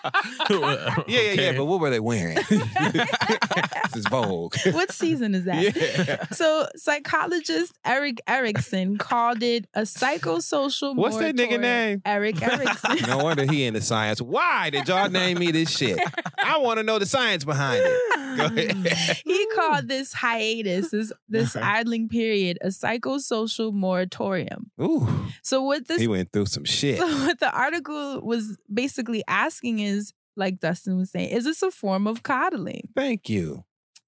yeah, 1.09 1.21
yeah, 1.21 1.33
yeah. 1.33 1.53
But 1.57 1.65
what 1.65 1.81
were 1.81 1.91
they 1.91 2.01
wearing? 2.01 2.37
this 2.49 3.97
is 3.97 4.07
Vogue. 4.09 4.55
what 4.73 4.93
season 4.93 5.35
is 5.35 5.45
that? 5.45 5.77
Yeah. 5.77 6.27
So 6.33 6.67
psychologist 6.77 7.73
Erik 7.85 8.21
Erikson 8.27 8.99
called 8.99 9.43
it 9.43 9.67
a 9.75 9.83
psychosocial 9.83 10.95
What's 10.97 11.17
that 11.19 11.35
nigga 11.35 11.61
name? 11.61 12.03
Erik 12.05 12.43
Erikson. 12.43 12.99
No 13.07 13.19
wonder 13.19 13.51
he 13.51 13.65
into 13.65 13.81
science. 13.81 14.21
Why 14.27 14.71
did 14.71 14.89
y'all 14.89 15.09
name 15.11 15.39
me 15.39 15.51
this 15.51 15.71
shit? 15.71 15.99
I 16.43 16.59
want 16.59 16.79
to 16.79 16.83
know 16.83 16.99
the 16.99 17.07
science 17.07 17.45
behind 17.45 17.83
it. 17.85 18.37
Go 18.37 18.45
ahead. 18.47 19.19
he 19.25 19.47
called 19.55 19.89
this 19.89 20.13
hiatus, 20.13 20.91
this 20.91 21.13
this 21.29 21.55
Uh-huh. 21.57 21.65
idling 21.67 22.09
period, 22.09 22.59
a 22.63 22.69
psychosocial 22.69 23.73
moratorium. 23.73 24.71
Ooh, 24.81 25.07
So 25.43 25.63
what 25.63 25.87
this 25.89 26.01
he 26.01 26.09
went 26.09 26.33
through 26.33 26.47
some 26.47 26.65
shit. 26.65 26.99
so 26.99 27.07
what 27.27 27.39
the 27.41 27.51
article 27.57 28.21
was 28.23 28.57
basically 28.73 29.23
asking 29.29 29.79
is, 29.81 30.13
like 30.37 30.59
Dustin 30.59 30.97
was 30.97 31.11
saying, 31.11 31.29
is 31.31 31.45
this 31.45 31.63
a 31.63 31.71
form 31.71 32.07
of 32.07 32.23
coddling? 32.23 32.89
Thank 32.97 33.29
you. 33.29 33.65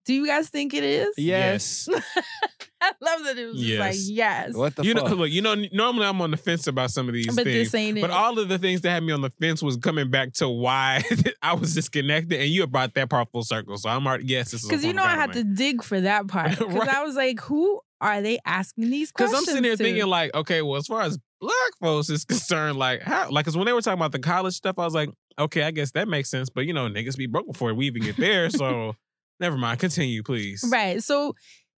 Do 0.06 0.14
you 0.14 0.26
guys 0.26 0.48
think 0.48 0.72
it 0.72 0.84
is? 0.84 1.08
Yes. 1.18 1.88
I 2.80 2.92
love 3.00 3.24
that 3.24 3.36
it 3.38 3.46
was 3.46 3.60
just 3.60 3.78
like 3.80 3.94
Yes. 3.94 4.08
yes. 4.08 4.54
What 4.54 4.76
the 4.76 4.84
you 4.84 4.94
know, 4.94 5.06
fuck? 5.06 5.16
look, 5.18 5.30
you 5.30 5.42
know, 5.42 5.54
normally 5.72 6.06
I'm 6.06 6.20
on 6.20 6.30
the 6.30 6.36
fence 6.36 6.66
about 6.66 6.90
some 6.90 7.08
of 7.08 7.14
these 7.14 7.26
but 7.26 7.44
things. 7.44 7.72
this 7.72 7.74
ain't 7.74 8.00
But 8.00 8.10
it. 8.10 8.16
all 8.16 8.38
of 8.38 8.48
the 8.48 8.58
things 8.58 8.82
that 8.82 8.90
had 8.90 9.02
me 9.02 9.12
on 9.12 9.22
the 9.22 9.32
fence 9.40 9.62
was 9.62 9.76
coming 9.76 10.10
back 10.10 10.32
to 10.34 10.48
why 10.48 11.02
I 11.42 11.54
was 11.54 11.74
disconnected, 11.74 12.40
and 12.40 12.48
you 12.48 12.66
brought 12.66 12.94
that 12.94 13.10
part 13.10 13.28
full 13.32 13.42
circle. 13.42 13.76
So 13.78 13.88
I'm 13.88 14.06
already 14.06 14.26
yes, 14.26 14.50
this 14.52 14.62
is 14.62 14.68
Because 14.68 14.84
you 14.84 14.92
know 14.92 15.02
I 15.02 15.14
had 15.16 15.32
to 15.32 15.42
dig 15.42 15.82
for 15.82 16.00
that 16.00 16.28
part. 16.28 16.50
Because 16.58 16.72
Right. 16.74 16.88
I 16.88 17.02
was 17.02 17.16
like, 17.16 17.40
who 17.40 17.80
are 18.00 18.20
they 18.22 18.38
asking 18.44 18.90
these 18.90 19.10
Because 19.10 19.30
questions? 19.30 19.48
I'm 19.48 19.54
sitting 19.54 19.64
here 19.64 19.76
to? 19.76 19.82
thinking 19.82 20.06
like, 20.06 20.34
okay, 20.34 20.62
well, 20.62 20.76
as 20.76 20.86
far 20.86 21.00
as 21.02 21.18
black 21.40 21.52
folks 21.80 22.10
is 22.10 22.24
concerned, 22.24 22.78
like 22.78 23.02
how, 23.02 23.30
like, 23.30 23.44
because 23.44 23.56
when 23.56 23.66
they 23.66 23.72
were 23.72 23.80
talking 23.82 23.98
about 23.98 24.12
the 24.12 24.18
college 24.18 24.54
stuff, 24.54 24.78
I 24.78 24.84
was 24.84 24.94
like, 24.94 25.08
okay, 25.38 25.62
I 25.62 25.70
guess 25.72 25.90
that 25.92 26.06
makes 26.06 26.28
sense. 26.30 26.50
But 26.50 26.66
you 26.66 26.74
know, 26.74 26.88
niggas 26.88 27.16
be 27.16 27.26
broke 27.26 27.46
before 27.46 27.72
we 27.74 27.86
even 27.86 28.02
get 28.02 28.16
there, 28.18 28.50
so 28.50 28.94
never 29.40 29.56
mind. 29.56 29.80
Continue, 29.80 30.22
please. 30.22 30.64
Right. 30.70 31.02
So 31.02 31.34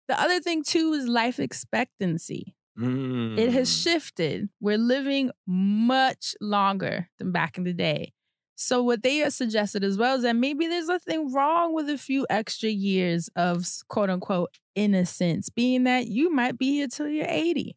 the 0.09 0.21
other 0.21 0.41
thing 0.41 0.63
too 0.63 0.93
is 0.95 1.07
life 1.07 1.39
expectancy. 1.39 2.55
It 2.81 3.51
has 3.51 3.69
Mm. 3.69 3.83
shifted. 3.83 4.49
We're 4.61 4.79
living 4.79 5.33
much 5.47 6.37
longer 6.41 7.09
than 7.19 7.33
back 7.33 7.59
in 7.59 7.65
the 7.65 7.73
day. 7.73 8.13
So 8.55 8.83
what 8.85 9.03
they 9.03 9.17
have 9.19 9.33
suggested 9.33 9.83
as 9.85 9.97
well 9.99 10.17
is 10.17 10.23
that 10.23 10.37
maybe 10.37 10.67
there's 10.69 10.87
nothing 10.89 11.33
wrong 11.33 11.75
with 11.75 11.89
a 11.89 11.99
few 11.99 12.25
extra 12.31 12.69
years 12.69 13.29
of 13.35 13.67
quote 13.89 14.11
unquote 14.11 14.51
innocence, 14.77 15.49
being 15.49 15.85
that 15.85 16.07
you 16.07 16.33
might 16.33 16.57
be 16.57 16.73
here 16.75 16.87
till 16.89 17.09
you're 17.09 17.27
80. 17.29 17.75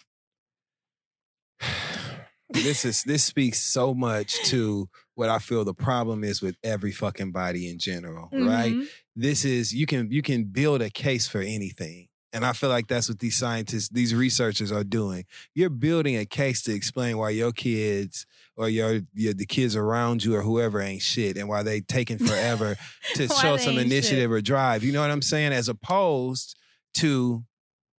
this 2.49 2.83
is 2.85 3.03
this 3.03 3.23
speaks 3.23 3.59
so 3.59 3.93
much 3.93 4.41
to 4.49 4.89
what 5.15 5.29
I 5.29 5.39
feel 5.39 5.63
the 5.63 5.73
problem 5.73 6.23
is 6.23 6.41
with 6.41 6.55
every 6.63 6.91
fucking 6.91 7.31
body 7.31 7.69
in 7.69 7.79
general, 7.79 8.29
right? 8.33 8.75
This 9.15 9.45
is 9.45 9.73
you 9.73 9.85
can 9.85 10.09
you 10.11 10.21
can 10.21 10.45
build 10.45 10.81
a 10.81 10.89
case 10.89 11.27
for 11.27 11.39
anything. 11.39 12.07
And 12.33 12.45
I 12.45 12.53
feel 12.53 12.69
like 12.69 12.87
that's 12.87 13.09
what 13.09 13.19
these 13.19 13.35
scientists, 13.35 13.89
these 13.89 14.15
researchers 14.15 14.71
are 14.71 14.85
doing. 14.85 15.25
You're 15.53 15.69
building 15.69 16.15
a 16.15 16.25
case 16.25 16.61
to 16.63 16.73
explain 16.73 17.17
why 17.17 17.31
your 17.31 17.51
kids 17.51 18.25
or 18.55 18.69
your, 18.69 19.01
your 19.13 19.33
the 19.33 19.45
kids 19.45 19.75
around 19.75 20.23
you 20.23 20.35
or 20.35 20.41
whoever 20.41 20.81
ain't 20.81 21.01
shit 21.01 21.35
and 21.35 21.49
why 21.49 21.63
they 21.63 21.81
taking 21.81 22.17
forever 22.17 22.77
to 23.15 23.27
show 23.27 23.57
some 23.57 23.77
initiative 23.77 24.31
or 24.31 24.39
drive. 24.39 24.83
You 24.83 24.93
know 24.93 25.01
what 25.01 25.11
I'm 25.11 25.21
saying? 25.21 25.51
As 25.51 25.67
opposed 25.67 26.57
to 26.95 27.43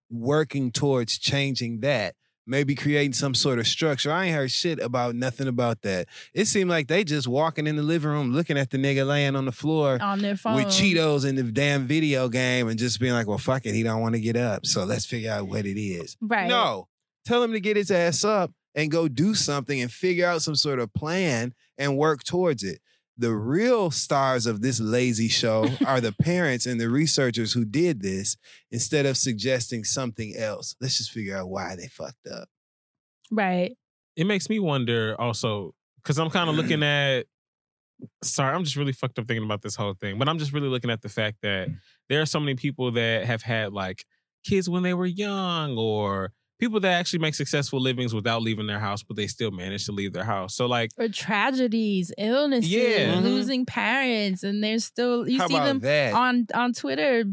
working 0.09 0.71
towards 0.71 1.17
changing 1.19 1.81
that. 1.81 2.15
Maybe 2.45 2.75
creating 2.75 3.13
some 3.13 3.33
sort 3.33 3.57
of 3.59 3.67
structure. 3.67 4.11
I 4.11 4.25
ain't 4.25 4.35
heard 4.35 4.51
shit 4.51 4.79
about 4.79 5.15
nothing 5.15 5.47
about 5.47 5.81
that. 5.83 6.07
It 6.33 6.45
seemed 6.45 6.69
like 6.69 6.87
they 6.87 7.03
just 7.05 7.27
walking 7.27 7.67
in 7.67 7.77
the 7.77 7.83
living 7.83 8.09
room 8.09 8.33
looking 8.33 8.57
at 8.57 8.69
the 8.69 8.77
nigga 8.77 9.07
laying 9.07 9.35
on 9.37 9.45
the 9.45 9.51
floor 9.53 9.97
On 10.01 10.19
their 10.19 10.35
phone. 10.35 10.55
with 10.55 10.65
Cheetos 10.65 11.25
in 11.27 11.35
the 11.35 11.43
damn 11.43 11.87
video 11.87 12.27
game 12.27 12.67
and 12.67 12.77
just 12.77 12.99
being 12.99 13.13
like, 13.13 13.27
well, 13.27 13.37
fuck 13.37 13.65
it. 13.65 13.73
He 13.73 13.81
don't 13.83 14.01
want 14.01 14.15
to 14.15 14.21
get 14.21 14.35
up. 14.35 14.65
So 14.65 14.83
let's 14.83 15.05
figure 15.05 15.31
out 15.31 15.47
what 15.47 15.65
it 15.65 15.79
is. 15.79 16.17
Right. 16.19 16.47
No. 16.47 16.87
Tell 17.25 17.41
him 17.41 17.53
to 17.53 17.61
get 17.61 17.77
his 17.77 17.89
ass 17.91 18.25
up 18.25 18.51
and 18.75 18.91
go 18.91 19.07
do 19.07 19.33
something 19.35 19.79
and 19.81 19.89
figure 19.89 20.27
out 20.27 20.41
some 20.41 20.55
sort 20.55 20.79
of 20.79 20.93
plan 20.93 21.53
and 21.77 21.97
work 21.97 22.23
towards 22.25 22.63
it. 22.63 22.79
The 23.17 23.33
real 23.33 23.91
stars 23.91 24.45
of 24.45 24.61
this 24.61 24.79
lazy 24.79 25.27
show 25.27 25.67
are 25.85 26.01
the 26.01 26.13
parents 26.13 26.65
and 26.65 26.79
the 26.79 26.89
researchers 26.89 27.53
who 27.53 27.65
did 27.65 28.01
this 28.01 28.37
instead 28.71 29.05
of 29.05 29.17
suggesting 29.17 29.83
something 29.83 30.35
else. 30.35 30.75
Let's 30.81 30.97
just 30.97 31.11
figure 31.11 31.37
out 31.37 31.49
why 31.49 31.75
they 31.75 31.87
fucked 31.87 32.27
up. 32.31 32.47
Right. 33.31 33.75
It 34.15 34.25
makes 34.25 34.49
me 34.49 34.59
wonder 34.59 35.15
also 35.19 35.73
because 35.97 36.17
I'm 36.19 36.29
kind 36.29 36.49
of 36.49 36.55
looking 36.55 36.83
at. 36.83 37.25
Sorry, 38.21 38.53
I'm 38.53 38.63
just 38.63 38.75
really 38.75 38.91
fucked 38.91 39.17
up 39.19 39.27
thinking 39.27 39.45
about 39.45 39.61
this 39.61 39.75
whole 39.75 39.93
thing, 39.93 40.17
but 40.17 40.27
I'm 40.27 40.37
just 40.37 40.51
really 40.51 40.67
looking 40.67 40.89
at 40.89 41.01
the 41.01 41.07
fact 41.07 41.37
that 41.43 41.69
mm. 41.69 41.77
there 42.09 42.21
are 42.21 42.25
so 42.25 42.39
many 42.39 42.55
people 42.55 42.91
that 42.91 43.25
have 43.25 43.41
had 43.41 43.71
like 43.71 44.03
kids 44.43 44.69
when 44.69 44.83
they 44.83 44.93
were 44.93 45.05
young 45.05 45.77
or 45.77 46.33
people 46.59 46.79
that 46.79 46.91
actually 46.93 47.19
make 47.19 47.35
successful 47.35 47.79
livings 47.81 48.13
without 48.13 48.41
leaving 48.41 48.67
their 48.67 48.79
house, 48.79 49.03
but 49.03 49.17
they 49.17 49.27
still 49.27 49.51
manage 49.51 49.85
to 49.85 49.91
leave 49.91 50.13
their 50.13 50.23
house. 50.23 50.55
So 50.55 50.65
like, 50.65 50.91
Or 50.97 51.07
tragedies, 51.09 52.11
illnesses, 52.17 52.69
Yeah. 52.71 53.15
Mhm. 53.15 53.23
losing 53.23 53.65
parents, 53.65 54.43
and 54.43 54.63
they're 54.63 54.79
still 54.79 55.27
you 55.27 55.39
How 55.39 55.47
see 55.47 55.55
them 55.55 55.79
that? 55.79 56.13
on 56.13 56.47
on 56.53 56.73
Twitter. 56.73 57.25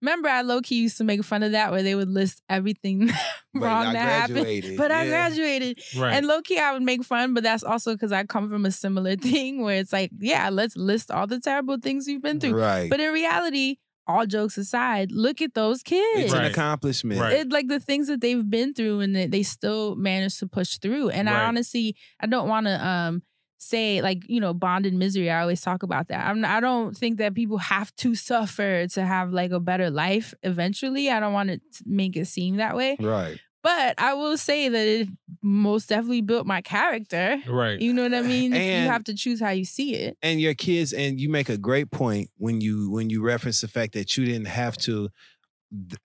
Remember, 0.00 0.28
I 0.28 0.42
low 0.42 0.60
key 0.60 0.76
used 0.76 0.96
to 0.98 1.04
make 1.04 1.24
fun 1.24 1.42
of 1.42 1.52
that, 1.52 1.72
where 1.72 1.82
they 1.82 1.94
would 1.96 2.08
list 2.08 2.40
everything 2.48 3.10
wrong 3.54 3.92
that 3.92 3.96
happened. 3.96 4.36
graduated. 4.38 4.76
But 4.76 4.92
I 4.92 5.08
graduated, 5.08 5.80
right? 5.96 6.14
and 6.14 6.26
low 6.26 6.40
key, 6.40 6.58
I 6.58 6.72
would 6.72 6.82
make 6.82 7.02
fun. 7.04 7.34
But 7.34 7.42
that's 7.42 7.64
also 7.64 7.92
because 7.92 8.12
I 8.12 8.22
come 8.24 8.48
from 8.48 8.64
a 8.64 8.70
similar 8.70 9.16
thing, 9.30 9.60
where 9.62 9.78
it's 9.78 9.92
like, 9.92 10.10
yeah, 10.18 10.48
let's 10.50 10.76
list 10.76 11.10
all 11.10 11.26
the 11.26 11.40
terrible 11.40 11.78
things 11.78 12.06
you've 12.06 12.22
been 12.22 12.38
through. 12.38 12.54
Right. 12.60 12.88
But 12.88 13.00
in 13.00 13.12
reality, 13.12 13.76
all 14.06 14.26
jokes 14.26 14.56
aside, 14.58 15.12
look 15.12 15.40
at 15.40 15.54
those 15.54 15.82
kids. 15.82 16.24
it's 16.24 16.32
Right. 16.32 16.44
an 16.46 16.50
accomplishment. 16.50 17.20
Right. 17.20 17.34
It 17.34 17.52
like 17.52 17.68
the 17.68 17.80
things 17.80 18.08
that 18.08 18.20
they've 18.20 18.48
been 18.48 18.74
through 18.74 19.00
and 19.00 19.14
that 19.16 19.30
they 19.30 19.42
still 19.42 19.94
managed 19.96 20.38
to 20.40 20.46
push 20.46 20.78
through. 20.78 21.10
And 21.10 21.28
Right. 21.28 21.36
I 21.36 21.44
honestly, 21.46 21.96
I 22.20 22.26
don't 22.26 22.48
want 22.48 22.66
to 22.66 22.86
um 22.86 23.22
say 23.58 24.02
like 24.02 24.28
you 24.28 24.40
know 24.40 24.52
bond 24.52 24.82
bonded 24.82 24.94
misery. 24.94 25.30
I 25.30 25.40
always 25.40 25.60
talk 25.60 25.84
about 25.84 26.08
that. 26.08 26.26
I'm 26.26 26.44
I 26.44 26.58
don't 26.60 26.96
think 26.96 27.18
that 27.18 27.34
people 27.34 27.58
have 27.58 27.94
to 27.96 28.14
suffer 28.30 28.86
to 28.88 29.04
have 29.04 29.32
like 29.32 29.52
a 29.52 29.60
better 29.60 29.88
life 29.90 30.34
eventually. 30.42 31.08
I 31.10 31.20
don't 31.20 31.32
want 31.32 31.50
to 31.50 31.60
make 31.86 32.16
it 32.16 32.26
seem 32.26 32.56
that 32.56 32.76
way. 32.76 32.96
Right. 32.98 33.38
But 33.62 33.94
I 33.98 34.14
will 34.14 34.36
say 34.36 34.68
that 34.68 34.86
it 34.88 35.08
most 35.42 35.88
definitely 35.88 36.22
built 36.22 36.46
my 36.46 36.60
character. 36.62 37.38
right. 37.48 37.80
You 37.80 37.92
know 37.92 38.02
what 38.04 38.14
I 38.14 38.22
mean? 38.22 38.52
And- 38.54 38.84
you 38.84 38.90
have 38.90 39.04
to 39.04 39.14
choose 39.14 39.40
how 39.40 39.50
you 39.50 39.64
see 39.64 39.94
it. 39.94 40.16
and 40.22 40.40
your 40.40 40.54
kids 40.54 40.92
and 40.92 41.20
you 41.20 41.28
make 41.28 41.48
a 41.48 41.58
great 41.58 41.90
point 41.90 42.30
when 42.38 42.60
you 42.60 42.90
when 42.90 43.10
you 43.10 43.22
reference 43.22 43.60
the 43.60 43.68
fact 43.68 43.92
that 43.94 44.16
you 44.16 44.24
didn't 44.24 44.46
have 44.46 44.76
to 44.78 45.08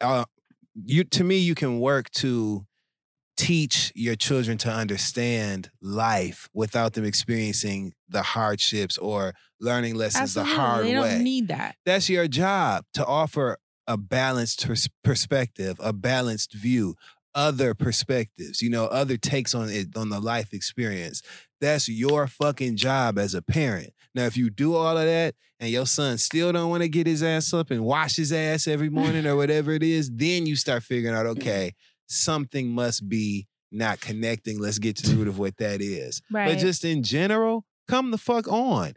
uh, 0.01 0.25
you 0.85 1.03
to 1.03 1.23
me 1.23 1.38
you 1.38 1.55
can 1.55 1.79
work 1.79 2.09
to 2.11 2.65
teach 3.35 3.91
your 3.93 4.15
children 4.15 4.57
to 4.57 4.69
understand 4.71 5.69
life 5.81 6.49
without 6.53 6.93
them 6.93 7.05
experiencing 7.05 7.93
the 8.09 8.23
hardships 8.23 8.97
or 8.97 9.33
learning 9.59 9.93
lessons 9.95 10.35
Absolutely, 10.35 10.53
the 10.55 10.59
hard 10.59 10.81
way. 10.85 10.88
they 10.88 10.93
don't 10.93 11.03
way 11.03 11.19
need 11.23 11.47
that. 11.49 11.75
that's 11.85 12.09
your 12.09 12.27
job 12.27 12.83
to 12.93 13.05
offer 13.05 13.57
a 13.89 13.95
balanced 13.95 14.65
pers- 14.67 14.89
perspective, 15.03 15.77
a 15.81 15.93
balanced 15.93 16.51
view, 16.53 16.95
other 17.38 17.75
perspectives, 17.75 18.63
you 18.63 18.69
know, 18.69 18.85
other 18.88 19.15
takes 19.15 19.53
on 19.53 19.69
it 19.69 19.95
on 19.95 20.09
the 20.09 20.19
life 20.19 20.53
experience. 20.53 21.21
That's 21.61 21.88
your 21.88 22.25
fucking 22.25 22.77
job 22.77 23.19
as 23.19 23.35
a 23.35 23.43
parent. 23.43 23.93
Now, 24.15 24.25
if 24.25 24.35
you 24.35 24.49
do 24.49 24.75
all 24.75 24.97
of 24.97 25.05
that 25.05 25.35
and 25.59 25.69
your 25.69 25.85
son 25.85 26.17
still 26.17 26.51
don't 26.51 26.71
want 26.71 26.81
to 26.81 26.89
get 26.89 27.05
his 27.05 27.21
ass 27.21 27.53
up 27.53 27.69
and 27.69 27.85
wash 27.85 28.15
his 28.15 28.33
ass 28.33 28.67
every 28.67 28.89
morning 28.89 29.27
or 29.27 29.35
whatever 29.35 29.71
it 29.71 29.83
is, 29.83 30.09
then 30.11 30.47
you 30.47 30.55
start 30.55 30.81
figuring 30.81 31.15
out, 31.15 31.27
okay, 31.27 31.73
something 32.07 32.69
must 32.69 33.07
be 33.07 33.47
not 33.71 34.01
connecting. 34.01 34.59
Let's 34.59 34.79
get 34.79 34.97
to 34.97 35.09
the 35.09 35.15
root 35.15 35.27
of 35.27 35.38
what 35.38 35.57
that 35.57 35.79
is. 35.79 36.23
Right. 36.31 36.49
But 36.49 36.57
just 36.57 36.83
in 36.83 37.03
general, 37.03 37.65
come 37.88 38.09
the 38.09 38.17
fuck 38.17 38.47
on. 38.47 38.93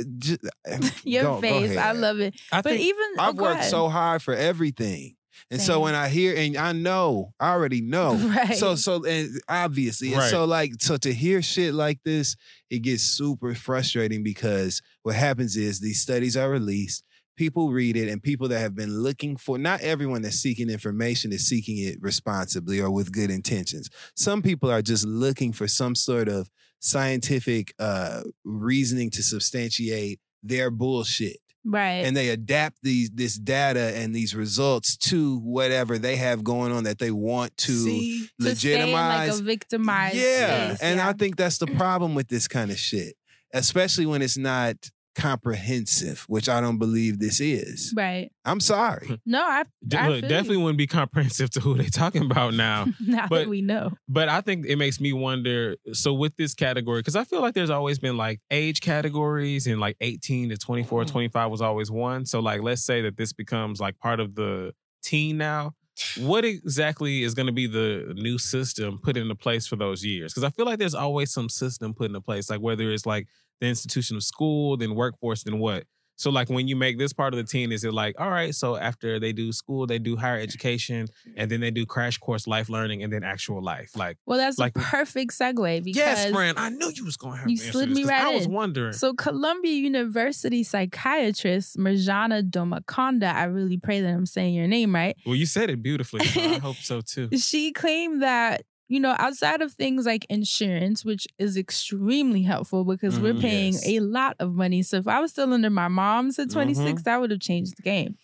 Uh, 0.00 0.04
ju- 0.16 0.38
Your 1.04 1.22
go- 1.24 1.34
go 1.34 1.40
face, 1.42 1.76
I 1.76 1.92
love 1.92 2.20
it. 2.20 2.34
I 2.50 2.62
but 2.62 2.70
think 2.70 2.80
even 2.80 3.04
oh, 3.18 3.22
I've 3.22 3.36
go 3.36 3.44
worked 3.44 3.64
so 3.64 3.90
hard 3.90 4.22
for 4.22 4.32
everything. 4.32 5.16
And 5.50 5.60
so 5.60 5.80
when 5.80 5.94
I 5.94 6.08
hear 6.08 6.34
and 6.36 6.56
I 6.56 6.72
know, 6.72 7.32
I 7.40 7.50
already 7.50 7.80
know. 7.94 8.14
Right. 8.16 8.56
So 8.56 8.74
so 8.74 9.04
and 9.04 9.30
obviously. 9.48 10.08
And 10.08 10.18
Right. 10.18 10.30
so 10.30 10.44
like 10.44 10.72
so 10.80 10.96
to 10.98 11.12
hear 11.12 11.42
shit 11.42 11.74
like 11.74 12.00
this, 12.04 12.36
it 12.70 12.80
gets 12.80 13.02
super 13.02 13.54
frustrating 13.54 14.22
because 14.22 14.80
what 15.02 15.14
happens 15.14 15.56
is 15.56 15.80
these 15.80 16.00
studies 16.00 16.36
are 16.36 16.50
released, 16.50 17.04
people 17.36 17.70
read 17.72 17.96
it, 17.96 18.08
and 18.08 18.22
people 18.22 18.48
that 18.48 18.60
have 18.60 18.74
been 18.74 19.02
looking 19.02 19.36
for 19.36 19.58
not 19.58 19.80
everyone 19.80 20.22
that's 20.22 20.36
seeking 20.36 20.70
information 20.70 21.32
is 21.32 21.46
seeking 21.46 21.78
it 21.78 21.96
responsibly 22.00 22.80
or 22.80 22.90
with 22.90 23.12
good 23.12 23.30
intentions. 23.30 23.88
Some 24.16 24.42
people 24.42 24.70
are 24.70 24.82
just 24.82 25.04
looking 25.06 25.52
for 25.52 25.68
some 25.68 25.94
sort 25.94 26.28
of 26.28 26.48
scientific 26.80 27.72
uh 27.78 28.22
reasoning 28.44 29.08
to 29.10 29.22
substantiate 29.22 30.18
their 30.42 30.70
bullshit 30.70 31.36
right. 31.64 32.04
and 32.04 32.16
they 32.16 32.28
adapt 32.30 32.78
these 32.82 33.10
this 33.10 33.36
data 33.36 33.96
and 33.96 34.14
these 34.14 34.34
results 34.34 34.96
to 34.96 35.38
whatever 35.38 35.98
they 35.98 36.16
have 36.16 36.44
going 36.44 36.72
on 36.72 36.84
that 36.84 36.98
they 36.98 37.10
want 37.10 37.56
to 37.58 37.72
See? 37.72 38.28
to 38.40 38.46
legitimize. 38.48 39.30
like 39.30 39.40
a 39.40 39.42
victimized 39.42 40.16
yeah, 40.16 40.68
space, 40.68 40.82
and 40.82 40.96
yeah. 40.98 41.08
I 41.08 41.12
think 41.12 41.36
that's 41.36 41.58
the 41.58 41.66
problem 41.78 42.14
with 42.14 42.28
this 42.28 42.48
kind 42.48 42.70
of 42.70 42.78
shit, 42.78 43.14
especially 43.52 44.06
when 44.06 44.22
it's 44.22 44.38
not 44.38 44.76
comprehensive, 45.14 46.24
which 46.28 46.48
I 46.48 46.60
don't 46.60 46.78
believe 46.78 47.18
this 47.18 47.40
is. 47.40 47.92
right. 47.96 48.30
I'm 48.44 48.60
sorry. 48.60 49.06
Hmm. 49.06 49.14
No, 49.24 49.40
I 49.40 49.64
look, 50.08 50.22
definitely 50.22 50.56
you. 50.56 50.60
wouldn't 50.60 50.78
be 50.78 50.86
comprehensive 50.86 51.50
to 51.50 51.60
who 51.60 51.74
they're 51.74 51.86
talking 51.86 52.24
about 52.24 52.54
now. 52.54 52.86
now 53.00 53.28
but- 53.28 53.40
that 53.40 53.48
we 53.48 53.62
know. 53.62 53.92
But 54.08 54.28
I 54.28 54.40
think 54.40 54.66
it 54.66 54.76
makes 54.76 55.00
me 55.00 55.12
wonder. 55.12 55.76
So 55.92 56.12
with 56.12 56.36
this 56.36 56.54
category, 56.54 57.00
because 57.00 57.16
I 57.16 57.24
feel 57.24 57.40
like 57.40 57.54
there's 57.54 57.70
always 57.70 57.98
been 57.98 58.16
like 58.16 58.40
age 58.50 58.80
categories, 58.80 59.66
and 59.66 59.80
like 59.80 59.96
18 60.00 60.50
to 60.50 60.56
24, 60.56 61.02
mm-hmm. 61.02 61.12
25 61.12 61.50
was 61.50 61.60
always 61.60 61.90
one. 61.90 62.26
So 62.26 62.40
like, 62.40 62.62
let's 62.62 62.84
say 62.84 63.02
that 63.02 63.16
this 63.16 63.32
becomes 63.32 63.80
like 63.80 63.98
part 63.98 64.20
of 64.20 64.34
the 64.34 64.72
teen 65.02 65.36
now. 65.36 65.72
What 66.18 66.44
exactly 66.44 67.22
is 67.22 67.34
going 67.34 67.46
to 67.46 67.52
be 67.52 67.66
the 67.66 68.12
new 68.16 68.38
system 68.38 68.98
put 69.02 69.16
into 69.16 69.34
place 69.34 69.66
for 69.66 69.76
those 69.76 70.04
years? 70.04 70.32
Because 70.32 70.44
I 70.44 70.50
feel 70.50 70.66
like 70.66 70.78
there's 70.78 70.94
always 70.94 71.32
some 71.32 71.48
system 71.48 71.94
put 71.94 72.06
into 72.06 72.20
place, 72.20 72.50
like 72.50 72.60
whether 72.60 72.90
it's 72.90 73.06
like 73.06 73.28
the 73.60 73.66
institution 73.66 74.16
of 74.16 74.22
school, 74.22 74.76
then 74.76 74.94
workforce, 74.94 75.42
then 75.42 75.58
what. 75.58 75.84
So 76.22 76.30
like 76.30 76.48
when 76.48 76.68
you 76.68 76.76
make 76.76 76.98
this 76.98 77.12
part 77.12 77.34
of 77.34 77.38
the 77.38 77.42
teen, 77.44 77.72
is 77.72 77.82
it 77.82 77.92
like, 77.92 78.14
all 78.20 78.30
right, 78.30 78.54
so 78.54 78.76
after 78.76 79.18
they 79.18 79.32
do 79.32 79.50
school, 79.50 79.88
they 79.88 79.98
do 79.98 80.16
higher 80.16 80.38
education, 80.38 81.08
and 81.36 81.50
then 81.50 81.58
they 81.60 81.72
do 81.72 81.84
crash 81.84 82.16
course 82.18 82.46
life 82.46 82.68
learning, 82.68 83.02
and 83.02 83.12
then 83.12 83.24
actual 83.24 83.60
life, 83.60 83.90
like. 83.96 84.18
Well, 84.24 84.38
that's 84.38 84.56
like- 84.56 84.76
a 84.76 84.80
perfect 84.80 85.32
segue 85.32 85.82
because 85.82 85.96
Yes, 85.96 86.30
friend. 86.30 86.56
I 86.56 86.68
knew 86.68 86.92
you 86.94 87.04
was 87.04 87.16
going 87.16 87.32
to 87.34 87.38
have 87.40 87.50
you 87.50 87.56
slid 87.56 87.90
me 87.90 88.04
right 88.04 88.22
I 88.22 88.28
was 88.34 88.46
in. 88.46 88.52
wondering. 88.52 88.92
So, 88.92 89.14
Columbia 89.14 89.72
University 89.72 90.62
psychiatrist 90.62 91.76
Mirjana 91.76 92.48
Domakonda, 92.48 93.34
I 93.34 93.44
really 93.44 93.78
pray 93.78 94.00
that 94.00 94.08
I'm 94.14 94.26
saying 94.26 94.54
your 94.54 94.68
name 94.68 94.94
right. 94.94 95.16
well, 95.26 95.34
you 95.34 95.46
said 95.46 95.70
it 95.70 95.82
beautifully. 95.82 96.24
So 96.24 96.40
I 96.40 96.58
hope 96.58 96.76
so 96.76 97.00
too. 97.00 97.30
She 97.36 97.72
claimed 97.72 98.22
that, 98.22 98.62
you 98.88 99.00
know, 99.00 99.14
outside 99.18 99.62
of 99.62 99.72
things 99.72 100.04
like 100.06 100.26
insurance, 100.28 101.04
which 101.04 101.26
is 101.38 101.56
extremely 101.56 102.42
helpful 102.42 102.84
because 102.84 103.20
we're 103.20 103.34
Mhm, 103.34 103.40
paying 103.40 103.72
yes. 103.74 103.86
a 103.86 104.00
lot 104.00 104.36
of 104.38 104.54
money. 104.54 104.82
So, 104.82 104.98
if 104.98 105.08
I 105.08 105.20
was 105.20 105.30
still 105.32 105.52
under 105.52 105.70
my 105.70 105.88
mom's 105.88 106.38
at 106.38 106.50
26, 106.50 107.02
that 107.04 107.20
would 107.20 107.30
have 107.30 107.40
changed 107.40 107.76
the 107.78 107.82
game. 107.82 108.16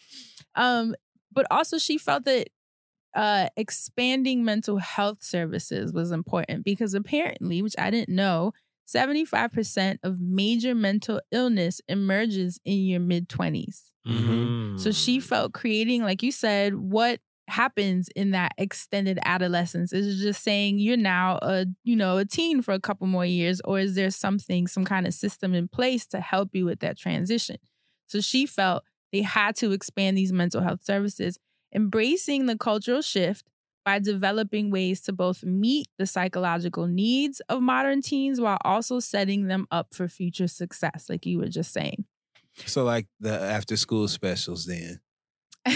Um, 0.54 0.94
but 1.32 1.46
also, 1.50 1.78
she 1.78 1.98
felt 1.98 2.24
that 2.24 2.48
uh, 3.14 3.48
expanding 3.56 4.44
mental 4.44 4.78
health 4.78 5.22
services 5.22 5.92
was 5.92 6.10
important 6.12 6.64
because 6.64 6.94
apparently, 6.94 7.62
which 7.62 7.74
I 7.78 7.90
didn't 7.90 8.14
know, 8.14 8.52
75% 8.86 10.00
of 10.02 10.20
major 10.20 10.74
mental 10.74 11.20
illness 11.30 11.80
emerges 11.88 12.60
in 12.64 12.78
your 12.78 13.00
mid 13.00 13.28
20s. 13.28 13.92
Mhm. 14.06 14.78
So 14.80 14.92
she 14.92 15.20
felt 15.20 15.52
creating, 15.52 16.02
like 16.02 16.22
you 16.22 16.32
said, 16.32 16.74
what 16.76 17.20
happens 17.48 18.08
in 18.14 18.32
that 18.32 18.52
extended 18.58 19.18
adolescence? 19.24 19.92
Is 19.92 20.18
it 20.18 20.22
just 20.22 20.42
saying 20.42 20.78
you're 20.78 20.96
now 20.96 21.38
a 21.42 21.66
you 21.84 21.96
know 21.96 22.18
a 22.18 22.24
teen 22.24 22.62
for 22.62 22.72
a 22.72 22.80
couple 22.80 23.06
more 23.06 23.26
years 23.26 23.60
or 23.64 23.78
is 23.78 23.94
there 23.94 24.10
something 24.10 24.66
some 24.66 24.84
kind 24.84 25.06
of 25.06 25.14
system 25.14 25.54
in 25.54 25.68
place 25.68 26.06
to 26.08 26.20
help 26.20 26.50
you 26.54 26.64
with 26.64 26.80
that 26.80 26.98
transition? 26.98 27.56
So 28.06 28.20
she 28.20 28.46
felt 28.46 28.84
they 29.12 29.22
had 29.22 29.56
to 29.56 29.72
expand 29.72 30.16
these 30.16 30.32
mental 30.32 30.62
health 30.62 30.82
services 30.82 31.38
embracing 31.74 32.46
the 32.46 32.56
cultural 32.56 33.02
shift 33.02 33.46
by 33.84 33.98
developing 33.98 34.70
ways 34.70 35.00
to 35.02 35.12
both 35.12 35.42
meet 35.42 35.86
the 35.98 36.06
psychological 36.06 36.86
needs 36.86 37.40
of 37.48 37.62
modern 37.62 38.02
teens 38.02 38.40
while 38.40 38.58
also 38.64 39.00
setting 39.00 39.46
them 39.46 39.66
up 39.70 39.94
for 39.94 40.08
future 40.08 40.48
success 40.48 41.06
like 41.08 41.24
you 41.24 41.38
were 41.38 41.48
just 41.48 41.72
saying. 41.72 42.04
So 42.66 42.84
like 42.84 43.06
the 43.20 43.32
after 43.32 43.76
school 43.76 44.08
specials 44.08 44.66
then. 44.66 45.00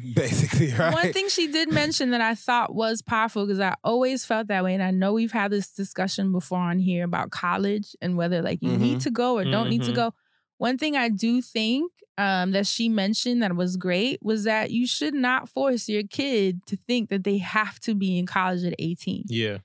Basically, 0.14 0.72
right? 0.72 0.92
One 0.92 1.12
thing 1.12 1.28
she 1.28 1.46
did 1.48 1.70
mention 1.72 2.10
that 2.10 2.20
I 2.20 2.34
thought 2.34 2.74
was 2.74 3.02
powerful 3.02 3.46
because 3.46 3.60
I 3.60 3.74
always 3.84 4.24
felt 4.24 4.48
that 4.48 4.64
way. 4.64 4.74
And 4.74 4.82
I 4.82 4.90
know 4.90 5.12
we've 5.12 5.32
had 5.32 5.50
this 5.50 5.70
discussion 5.72 6.32
before 6.32 6.58
on 6.58 6.78
here 6.78 7.04
about 7.04 7.30
college 7.30 7.94
and 8.00 8.16
whether 8.16 8.42
like 8.42 8.60
you 8.62 8.76
need 8.76 8.98
Mhm. 8.98 9.02
to 9.04 9.10
go 9.10 9.36
or 9.38 9.44
don't 9.44 9.68
need 9.68 9.82
to 9.84 9.92
Mhm. 9.92 9.96
go. 9.96 10.14
One 10.58 10.78
thing 10.78 10.96
I 10.96 11.08
do 11.08 11.40
think 11.42 11.92
um, 12.18 12.50
that 12.50 12.66
she 12.66 12.90
mentioned 12.90 13.42
that 13.42 13.56
was 13.56 13.78
great 13.78 14.18
was 14.22 14.44
that 14.44 14.70
you 14.70 14.86
should 14.86 15.14
not 15.14 15.48
force 15.48 15.88
your 15.88 16.02
kid 16.02 16.60
to 16.66 16.76
think 16.86 17.08
that 17.08 17.24
they 17.24 17.38
have 17.38 17.80
to 17.80 17.94
be 17.94 18.18
in 18.18 18.26
college 18.26 18.62
at 18.64 18.74
18 18.78 19.24
Yeah. 19.28 19.58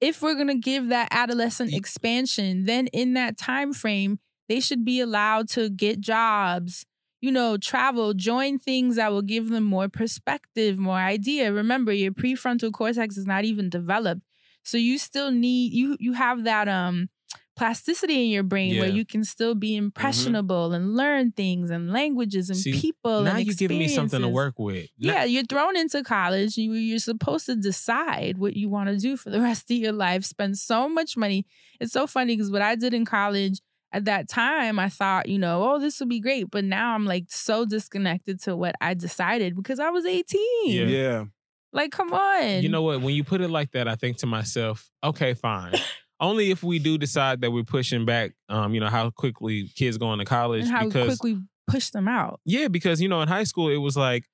if 0.00 0.20
we're 0.20 0.34
going 0.34 0.48
to 0.48 0.56
give 0.58 0.88
that 0.88 1.06
adolescent 1.12 1.72
expansion 1.72 2.64
then 2.64 2.88
in 2.88 3.14
that 3.14 3.38
time 3.38 3.72
frame 3.72 4.18
they 4.48 4.58
should 4.58 4.84
be 4.84 4.98
allowed 4.98 5.48
to 5.50 5.70
get 5.70 6.00
jobs 6.00 6.84
you 7.22 7.30
know 7.32 7.56
travel 7.56 8.12
join 8.12 8.58
things 8.58 8.96
that 8.96 9.10
will 9.12 9.22
give 9.34 9.48
them 9.48 9.64
more 9.64 9.88
perspective 9.88 10.78
more 10.78 10.98
idea 10.98 11.52
remember 11.52 11.92
your 11.92 12.12
prefrontal 12.12 12.70
cortex 12.72 13.16
is 13.16 13.26
not 13.26 13.44
even 13.44 13.70
developed 13.70 14.22
so 14.62 14.76
you 14.76 14.98
still 14.98 15.30
need 15.30 15.72
you 15.72 15.96
you 16.00 16.12
have 16.12 16.44
that 16.44 16.68
um 16.68 17.08
plasticity 17.54 18.24
in 18.24 18.30
your 18.30 18.42
brain 18.42 18.78
where 18.80 18.88
you 18.88 19.04
can 19.04 19.22
still 19.24 19.54
be 19.54 19.76
impressionable 19.76 20.72
and 20.72 20.96
learn 20.96 21.30
things 21.32 21.70
and 21.70 21.92
languages 21.92 22.48
and 22.50 22.58
See, 22.58 22.72
people 22.80 23.22
now 23.22 23.36
and 23.36 23.46
you're 23.46 23.54
giving 23.54 23.78
me 23.78 23.88
something 23.94 24.20
to 24.20 24.28
work 24.28 24.58
with. 24.58 24.88
Now- 24.98 25.12
Yeah, 25.12 25.24
you're 25.24 25.44
thrown 25.44 25.76
into 25.76 26.02
college. 26.02 26.56
You, 26.56 26.72
you're 26.72 26.98
supposed 26.98 27.44
to 27.46 27.54
decide 27.56 28.38
what 28.38 28.56
you 28.56 28.68
want 28.70 28.88
to 28.88 28.96
do 28.96 29.16
for 29.18 29.28
the 29.30 29.40
rest 29.48 29.70
of 29.70 29.76
your 29.76 29.92
life. 29.92 30.24
Spend 30.24 30.56
so 30.58 30.88
much 30.88 31.16
money. 31.16 31.44
It's 31.78 31.92
so 31.92 32.06
funny 32.06 32.34
because 32.36 32.50
what 32.50 32.62
I 32.62 32.74
did 32.74 32.94
in 32.94 33.04
college 33.04 33.60
at 33.92 34.06
that 34.06 34.28
time, 34.28 34.78
I 34.78 34.88
thought, 34.88 35.28
you 35.28 35.38
know, 35.38 35.62
oh, 35.70 35.78
this 35.78 36.00
would 36.00 36.08
be 36.08 36.20
great. 36.20 36.50
But 36.50 36.64
now 36.64 36.94
I'm 36.94 37.04
like 37.04 37.26
so 37.28 37.64
disconnected 37.64 38.40
to 38.42 38.56
what 38.56 38.74
I 38.80 38.94
decided 38.94 39.54
because 39.54 39.78
I 39.78 39.90
was 39.90 40.06
18. 40.06 40.40
Yeah. 40.66 40.84
yeah. 40.84 41.24
Like, 41.72 41.90
come 41.90 42.12
on. 42.12 42.62
You 42.62 42.68
know 42.68 42.82
what? 42.82 43.00
When 43.00 43.14
you 43.14 43.24
put 43.24 43.40
it 43.40 43.48
like 43.48 43.72
that, 43.72 43.88
I 43.88 43.96
think 43.96 44.18
to 44.18 44.26
myself, 44.26 44.90
okay, 45.02 45.34
fine. 45.34 45.74
Only 46.20 46.50
if 46.50 46.62
we 46.62 46.78
do 46.78 46.98
decide 46.98 47.40
that 47.40 47.50
we're 47.50 47.64
pushing 47.64 48.04
back, 48.04 48.32
um, 48.48 48.74
you 48.74 48.80
know, 48.80 48.88
how 48.88 49.10
quickly 49.10 49.70
kids 49.74 49.98
go 49.98 50.12
into 50.12 50.24
college. 50.24 50.64
and 50.64 50.70
how 50.70 50.84
because 50.84 51.18
quick 51.18 51.22
we 51.22 51.42
push 51.66 51.90
them 51.90 52.06
out. 52.06 52.40
yeah, 52.44 52.68
because 52.68 53.00
you 53.00 53.08
know, 53.08 53.20
in 53.22 53.28
high 53.28 53.44
school 53.44 53.68
it 53.70 53.78
was 53.78 53.96
like, 53.96 54.24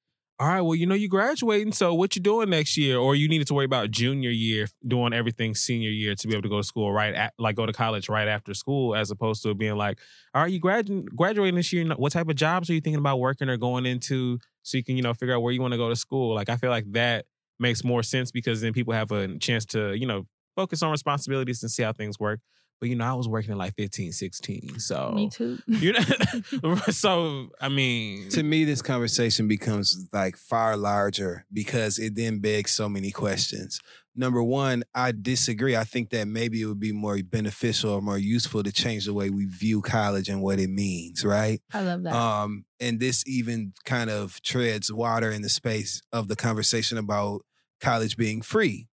all 0.41 0.47
right, 0.47 0.61
well, 0.61 0.77
you 0.77 0.87
know, 0.87 0.95
you're 0.95 1.09
graduating, 1.09 1.73
so 1.73 1.93
what 1.95 2.15
you 2.15 2.23
doing 2.23 2.51
next 2.51 2.77
year? 2.77 2.97
Or 2.97 3.17
you 3.17 3.27
needed 3.27 3.49
to 3.49 3.55
worry 3.55 3.65
about 3.65 3.91
junior 3.91 4.31
year, 4.31 4.69
doing 4.87 5.13
everything 5.13 5.53
senior 5.57 5.91
year 5.91 6.15
to 6.15 6.29
be 6.29 6.33
able 6.35 6.43
to 6.43 6.49
go 6.49 6.59
to 6.59 6.63
school 6.63 6.93
right 6.93 7.13
at, 7.13 7.35
like 7.39 7.57
go 7.57 7.67
to 7.67 7.73
college 7.73 8.09
right 8.09 8.29
after 8.29 8.55
school, 8.55 8.95
as 8.95 9.11
opposed 9.11 9.43
to 9.43 9.55
being 9.55 9.75
like, 9.77 9.99
all 10.35 10.43
right, 10.43 10.53
you 10.53 10.61
gradu- 10.61 11.07
graduating 11.17 11.57
this 11.57 11.73
year. 11.73 11.93
What 11.97 12.13
type 12.13 12.29
of 12.29 12.37
jobs 12.37 12.71
are 12.71 12.75
you 12.75 12.81
thinking 12.81 13.01
about 13.01 13.19
working 13.19 13.49
or 13.49 13.57
going 13.57 13.85
into, 13.85 14.39
so 14.63 14.77
you 14.77 14.85
can 14.85 14.97
you 14.97 15.03
know 15.03 15.13
figure 15.13 15.35
out 15.35 15.43
where 15.43 15.53
you 15.53 15.61
want 15.61 15.73
to 15.73 15.79
go 15.79 15.89
to 15.89 15.97
school? 15.97 16.37
Like, 16.37 16.49
I 16.49 16.57
feel 16.57 16.71
like 16.71 16.91
that 16.93 17.27
makes 17.59 17.83
more 17.83 18.05
sense 18.05 18.31
because 18.31 18.61
then 18.61 18.73
people 18.73 18.95
have 18.95 19.11
a 19.11 19.37
chance 19.39 19.65
to 19.67 19.95
you 19.95 20.07
know 20.07 20.25
focus 20.55 20.85
on 20.85 20.93
responsibilities 20.93 21.63
and 21.65 21.71
see 21.71 21.83
how 21.83 21.93
things 21.93 22.19
work. 22.21 22.39
But 22.81 22.89
you 22.89 22.97
know, 22.97 23.05
I 23.05 23.15
was 23.15 23.29
working 23.29 23.53
at 23.53 23.57
like 23.59 23.75
15, 23.77 24.13
16. 24.13 24.79
So 24.79 25.11
Me 25.15 25.29
too. 25.29 25.59
You 25.67 25.95
know, 25.95 26.75
so 26.91 27.49
I 27.61 27.69
mean, 27.69 28.29
To 28.31 28.43
me, 28.43 28.65
this 28.65 28.83
conversation 28.83 29.49
becomes 29.49 30.09
like 30.13 30.37
far 30.37 30.77
larger 30.77 31.45
because 31.53 31.99
it 31.99 32.15
then 32.15 32.39
begs 32.41 32.71
so 32.71 32.89
many 32.89 33.11
questions. 33.11 33.81
Number 34.15 34.43
one, 34.43 34.83
I 34.97 35.13
disagree. 35.13 35.77
I 35.77 35.85
think 35.85 36.11
that 36.11 36.27
maybe 36.27 36.61
it 36.61 36.67
would 36.67 36.81
be 36.81 36.91
more 36.91 37.19
beneficial 37.23 37.93
or 37.93 38.03
more 38.03 38.19
useful 38.19 38.65
to 38.65 38.73
change 38.73 39.05
the 39.05 39.15
way 39.15 39.31
we 39.31 39.45
view 39.45 39.81
college 39.81 40.29
and 40.29 40.43
what 40.43 40.59
it 40.59 40.71
means, 40.71 41.25
right? 41.25 41.61
I 41.73 41.83
love 41.83 42.03
that. 42.03 42.13
Um, 42.13 42.65
and 42.81 42.99
this 42.99 43.23
even 43.29 43.75
kind 43.85 44.11
of 44.11 44.43
treads 44.43 44.93
water 44.93 45.31
in 45.31 45.43
the 45.43 45.49
space 45.49 46.03
of 46.13 46.27
the 46.27 46.35
conversation 46.35 46.99
about 46.99 47.43
college 47.81 48.17
being 48.17 48.43
free. 48.43 48.88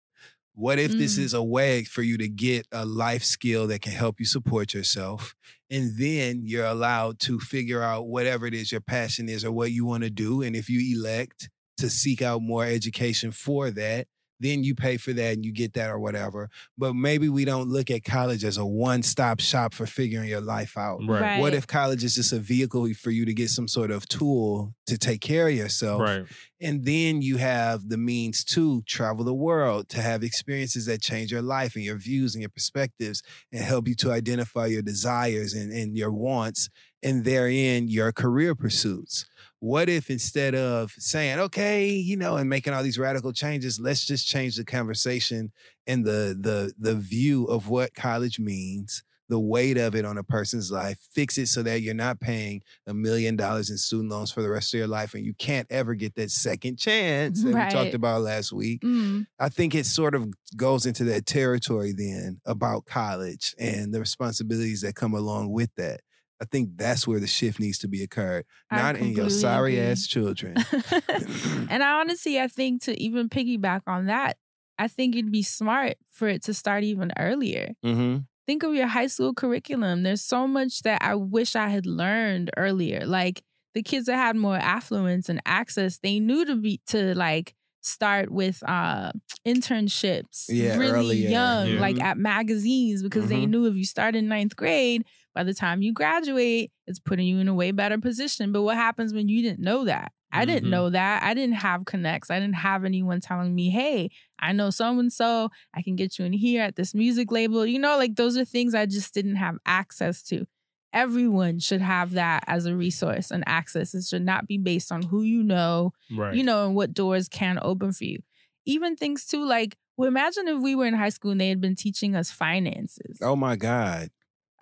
What 0.55 0.78
if 0.78 0.96
this 0.96 1.18
Mm. 1.18 1.18
is 1.18 1.34
a 1.34 1.42
way 1.42 1.84
for 1.84 2.02
you 2.02 2.16
to 2.18 2.28
get 2.28 2.66
a 2.70 2.84
life 2.86 3.24
skill 3.24 3.66
that 3.68 3.82
can 3.82 3.92
help 3.92 4.20
you 4.20 4.26
support 4.26 4.72
yourself? 4.72 5.34
And 5.70 5.98
then 5.98 6.42
you're 6.44 6.66
allowed 6.66 7.18
to 7.20 7.40
figure 7.40 7.82
out 7.82 8.07
whatever 8.07 8.46
it 8.46 8.55
is 8.55 8.70
your 8.70 8.80
passion 8.80 9.28
is 9.28 9.44
or 9.44 9.50
what 9.52 9.72
you 9.72 9.84
want 9.84 10.05
to 10.05 10.11
do. 10.11 10.42
And 10.42 10.55
if 10.55 10.70
you 10.70 10.96
elect 10.96 11.50
to 11.78 11.90
seek 11.90 12.22
out 12.22 12.40
more 12.42 12.64
education 12.64 13.32
for 13.32 13.70
that, 13.72 14.07
then 14.41 14.64
you 14.64 14.74
pay 14.74 14.97
for 14.97 15.12
that 15.12 15.35
and 15.35 15.45
you 15.45 15.53
get 15.53 15.74
that 15.74 15.91
or 15.91 15.99
whatever. 15.99 16.51
But 16.76 16.95
maybe 16.95 17.28
we 17.28 17.45
don't 17.45 17.68
look 17.68 17.91
at 17.91 18.05
college 18.05 18.45
as 18.45 18.57
a 18.57 18.66
one 18.66 19.03
stop 19.03 19.41
shop 19.41 19.74
for 19.74 19.87
figuring 19.87 20.28
your 20.28 20.41
life 20.41 20.76
out. 20.76 21.01
Right. 21.07 21.20
Right. 21.20 21.41
What 21.41 21.55
if 21.55 21.66
college 21.66 22.05
is 22.05 22.14
just 22.14 22.32
a 22.32 22.39
vehicle 22.39 22.93
for 22.95 23.11
you 23.11 23.24
to 23.24 23.35
get 23.35 23.49
some 23.49 23.68
sort 23.68 23.91
of 23.91 24.07
tool 24.09 24.74
to 24.87 24.99
take 24.99 25.20
care 25.20 25.49
of 25.49 25.55
yourself? 25.55 26.01
Right. 26.01 26.24
And 26.61 26.85
then 26.85 27.22
you 27.22 27.37
have 27.37 27.89
the 27.89 27.99
means 27.99 28.45
to 28.45 28.82
travel 28.82 29.24
the 29.24 29.35
world, 29.35 29.89
to 29.91 30.01
have 30.01 30.22
experiences 30.22 30.87
that 30.87 31.03
change 31.03 31.30
your 31.30 31.43
life 31.43 31.74
and 31.74 31.85
your 31.85 31.99
views 31.99 32.35
and 32.35 32.43
your 32.43 32.51
perspectives 32.51 33.22
and 33.53 33.62
help 33.62 33.89
you 33.89 33.95
to 33.97 34.12
identify 34.12 34.66
your 34.66 34.82
desires 34.82 35.55
and, 35.55 35.72
and 35.72 35.97
your 35.97 36.12
wants 36.12 36.70
and 37.03 37.24
therein 37.24 37.89
your 37.89 38.12
career 38.12 38.55
pursuits. 38.55 39.26
What 39.65 39.89
if 39.89 40.11
instead 40.11 40.55
of 40.55 40.93
saying, 40.99 41.39
okay, 41.39 41.89
you 41.89 42.19
know, 42.19 42.37
and 42.37 42.51
making 42.51 42.75
all 42.75 42.83
these 42.83 42.99
radical 42.99 43.33
changes, 43.33 43.81
let's 43.81 44.07
just 44.07 44.29
change 44.29 44.57
the 44.57 44.65
conversation 44.65 45.53
and 45.87 46.05
the 46.05 46.37
the 46.39 46.75
the 46.79 46.95
view 46.95 47.47
of 47.47 47.71
what 47.71 47.95
college 47.95 48.39
means, 48.39 49.03
the 49.31 49.41
weight 49.41 49.79
of 49.79 49.95
it 49.95 50.05
on 50.05 50.19
a 50.19 50.23
person's 50.23 50.71
life, 50.71 50.99
fix 51.15 51.39
it 51.39 51.47
so 51.47 51.62
that 51.62 51.81
you're 51.81 51.95
not 51.95 52.21
paying 52.21 52.61
a 52.87 52.93
million 52.93 53.37
dollars 53.37 53.71
in 53.71 53.79
student 53.79 54.11
loans 54.11 54.31
for 54.31 54.43
the 54.43 54.51
rest 54.51 54.75
of 54.75 54.79
your 54.79 54.87
life 54.87 55.15
and 55.15 55.25
you 55.25 55.33
can't 55.33 55.67
ever 55.71 55.95
get 55.95 56.15
that 56.17 56.31
second 56.31 56.79
chance 56.79 57.43
that 57.43 57.55
we 57.55 57.71
talked 57.71 57.95
about 57.95 58.21
last 58.21 58.53
week. 58.53 58.83
Mm. 58.83 59.25
I 59.41 59.49
think 59.49 59.75
it 59.75 59.87
sort 59.87 60.15
of 60.15 60.29
goes 60.59 60.85
into 60.85 61.05
that 61.05 61.25
territory 61.25 61.95
then 61.97 62.39
about 62.45 62.85
college 62.85 63.55
and 63.59 63.95
the 63.95 64.01
responsibilities 64.01 64.83
that 64.83 64.95
come 64.95 65.15
along 65.15 65.53
with 65.53 65.75
that. 65.77 66.03
I 66.41 66.45
think 66.47 66.76
that's 66.76 67.07
where 67.07 67.20
the 67.20 67.26
shift 67.26 67.61
needs 67.61 67.78
to 67.78 67.89
be 67.89 68.03
occurred, 68.03 68.45
I 68.70 68.76
not 68.76 68.97
in 68.97 69.12
your 69.12 69.30
sorry 69.30 69.78
agree. 69.78 69.91
ass 69.93 70.07
children. 70.07 70.57
and 71.70 71.82
I 71.82 72.01
honestly, 72.01 72.41
I 72.41 72.49
think 72.49 72.82
to 72.82 73.01
even 73.01 73.28
piggyback 73.28 73.82
on 73.87 74.07
that, 74.07 74.37
I 74.78 74.89
think 74.89 75.14
it'd 75.14 75.30
be 75.32 75.43
smart 75.43 75.95
for 76.12 76.28
it 76.28 76.43
to 76.45 76.55
start 76.55 76.82
even 76.85 77.12
earlier. 77.18 77.72
mm-hmm. 77.85 78.18
Think 78.47 78.62
of 78.62 78.74
your 78.74 78.89
high 78.89 79.07
school 79.07 79.32
curriculum. 79.32 80.03
There's 80.03 80.22
so 80.22 80.47
much 80.47 80.82
that 80.82 81.01
I 81.03 81.14
wish 81.14 81.57
I 81.57 81.68
had 81.68 81.87
learned 81.87 82.51
earlier. 82.57 83.07
Like 83.07 83.43
the 83.74 83.82
kids 83.82 84.07
that 84.07 84.16
had 84.16 84.37
more 84.37 84.57
affluence 84.57 85.28
and 85.28 85.41
access, 85.47 85.99
they 85.99 86.20
knew 86.20 86.45
to 86.45 86.57
be 86.57 86.80
to 86.89 87.14
like 87.14 87.55
start 87.80 88.30
with 88.30 88.62
uh 88.66 89.12
internships 89.47 90.47
Yeah, 90.49 90.76
really 90.78 91.16
earlier. 91.16 91.28
young, 91.30 91.74
Yeah. 91.74 91.80
like 91.80 92.01
at 92.01 92.18
magazines, 92.18 93.03
because 93.03 93.28
they 93.28 93.47
Mhm. 93.47 93.51
knew 93.51 93.66
if 93.66 93.76
you 93.76 93.85
start 93.85 94.14
in 94.16 94.28
ninth 94.28 94.57
grade, 94.57 95.05
by 95.35 95.43
the 95.45 95.55
time 95.55 95.82
you 95.82 95.93
graduate, 95.93 96.70
it's 96.87 96.99
putting 97.01 97.26
you 97.26 97.39
in 97.39 97.49
a 97.49 97.55
way 97.55 97.70
better 97.72 97.99
position. 97.99 98.53
But 98.53 98.62
what 98.62 98.76
happens 98.76 99.12
when 99.12 99.28
you 99.28 99.43
didn't 99.43 99.61
know 99.61 99.85
that? 99.85 100.12
I 100.32 100.45
didn't 100.47 100.66
Mhm. 100.66 100.70
know 100.70 100.91
that. 100.91 101.22
I 101.22 101.32
didn't 101.35 101.55
have 101.57 101.85
connects. 101.85 102.28
I 102.30 102.41
didn't 102.41 102.57
have 102.57 102.85
anyone 102.85 103.20
telling 103.20 103.55
me, 103.55 103.70
hey, 103.70 104.11
I 104.39 104.53
know 104.53 104.70
so 104.70 104.99
and 104.99 105.12
so. 105.12 105.51
I 105.74 105.82
can 105.82 105.95
get 105.95 106.18
you 106.18 106.24
in 106.24 106.32
here 106.32 106.62
at 106.62 106.74
this 106.74 106.93
music 106.95 107.30
label. 107.30 107.64
You 107.64 107.78
know, 107.78 107.97
like 107.97 108.16
those 108.16 108.37
are 108.37 108.45
things 108.45 108.74
I 108.74 108.87
just 108.87 109.14
didn't 109.14 109.37
have 109.37 109.59
access 109.64 110.22
to. 110.24 110.45
Everyone 110.93 111.59
should 111.59 111.80
have 111.80 112.12
that 112.12 112.45
as 112.47 112.66
a 112.66 112.76
resource 112.76 113.30
and 113.30 113.43
access. 113.47 113.95
It 113.95 114.05
should 114.05 114.24
not 114.24 114.47
be 114.47 114.59
based 114.59 114.93
on 114.93 115.03
who 115.03 115.22
you 115.22 115.43
know, 115.43 115.93
Right. 116.11 116.35
you 116.37 116.43
know, 116.45 116.66
and 116.66 116.74
what 116.76 116.95
doors 116.95 117.28
can 117.28 117.59
open 117.62 117.93
for 117.93 118.05
you. 118.05 118.20
Even 118.64 118.97
things 118.97 119.26
too 119.26 119.45
like, 119.45 119.76
well, 119.97 120.09
imagine 120.09 120.49
if 120.49 120.61
we 120.61 120.74
were 120.74 120.87
in 120.87 120.95
high 120.95 121.09
school 121.11 121.30
and 121.32 121.41
they 121.41 121.49
had 121.49 121.61
been 121.61 121.76
teaching 121.76 122.16
us 122.16 122.30
finances. 122.30 123.18
Oh 123.22 123.37
my 123.37 123.55
God. 123.57 124.11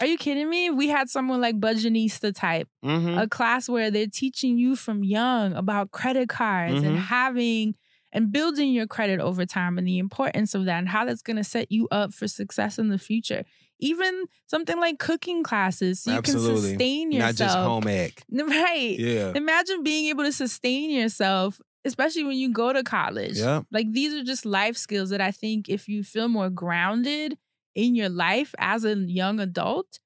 Are 0.02 0.06
you 0.06 0.18
kidding 0.18 0.50
me? 0.50 0.68
We 0.68 0.88
had 0.88 1.08
someone 1.08 1.40
like 1.40 1.60
Budgetnista 1.60 2.34
type 2.34 2.68
Mm-hmm. 2.84 3.18
a 3.18 3.28
class 3.28 3.68
where 3.68 3.88
they're 3.90 4.08
teaching 4.08 4.58
you 4.58 4.74
from 4.74 5.04
young 5.04 5.52
about 5.52 5.92
credit 5.92 6.28
cards 6.28 6.82
and 6.82 6.96
Mhm. 6.98 7.02
having 7.02 7.74
and 8.12 8.30
building 8.32 8.72
your 8.72 8.86
credit 8.88 9.20
over 9.20 9.46
time 9.46 9.78
and 9.78 9.86
the 9.86 9.98
importance 9.98 10.54
of 10.54 10.64
that 10.66 10.78
and 10.78 10.88
how 10.88 11.04
that's 11.04 11.22
going 11.22 11.36
to 11.36 11.44
set 11.44 11.70
you 11.70 11.86
up 11.90 12.12
for 12.12 12.26
success 12.28 12.78
in 12.78 12.88
the 12.88 12.98
future. 12.98 13.44
Even 13.78 14.24
something 14.48 14.78
like 14.78 14.98
cooking 14.98 15.42
classes 15.44 16.02
so 16.02 16.10
you 16.10 16.18
Absolutely. 16.18 16.52
can 16.52 16.60
sustain 16.62 17.12
yourself. 17.12 17.38
Not 17.38 17.44
just 17.46 17.56
home 17.56 17.88
ec. 17.88 18.22
Right. 18.32 18.96
Yeah. 18.98 19.32
Imagine 19.36 19.82
being 19.84 20.06
able 20.08 20.24
to 20.24 20.32
sustain 20.32 20.90
yourself, 20.90 21.60
especially 21.84 22.24
when 22.24 22.36
you 22.36 22.52
go 22.52 22.72
to 22.72 22.82
college. 22.82 23.38
Yeah. 23.38 23.62
Like 23.70 23.90
these 23.92 24.12
are 24.12 24.22
just 24.24 24.44
life 24.44 24.76
skills 24.76 25.10
that 25.10 25.20
I 25.20 25.30
think 25.30 25.68
if 25.68 25.88
you 25.88 26.02
feel 26.04 26.28
more 26.28 26.50
grounded 26.50 27.38
in 27.74 27.94
your 27.94 28.08
life 28.08 28.54
as 28.58 28.84
a 28.84 28.94
young 28.96 29.40
adult 29.40 29.98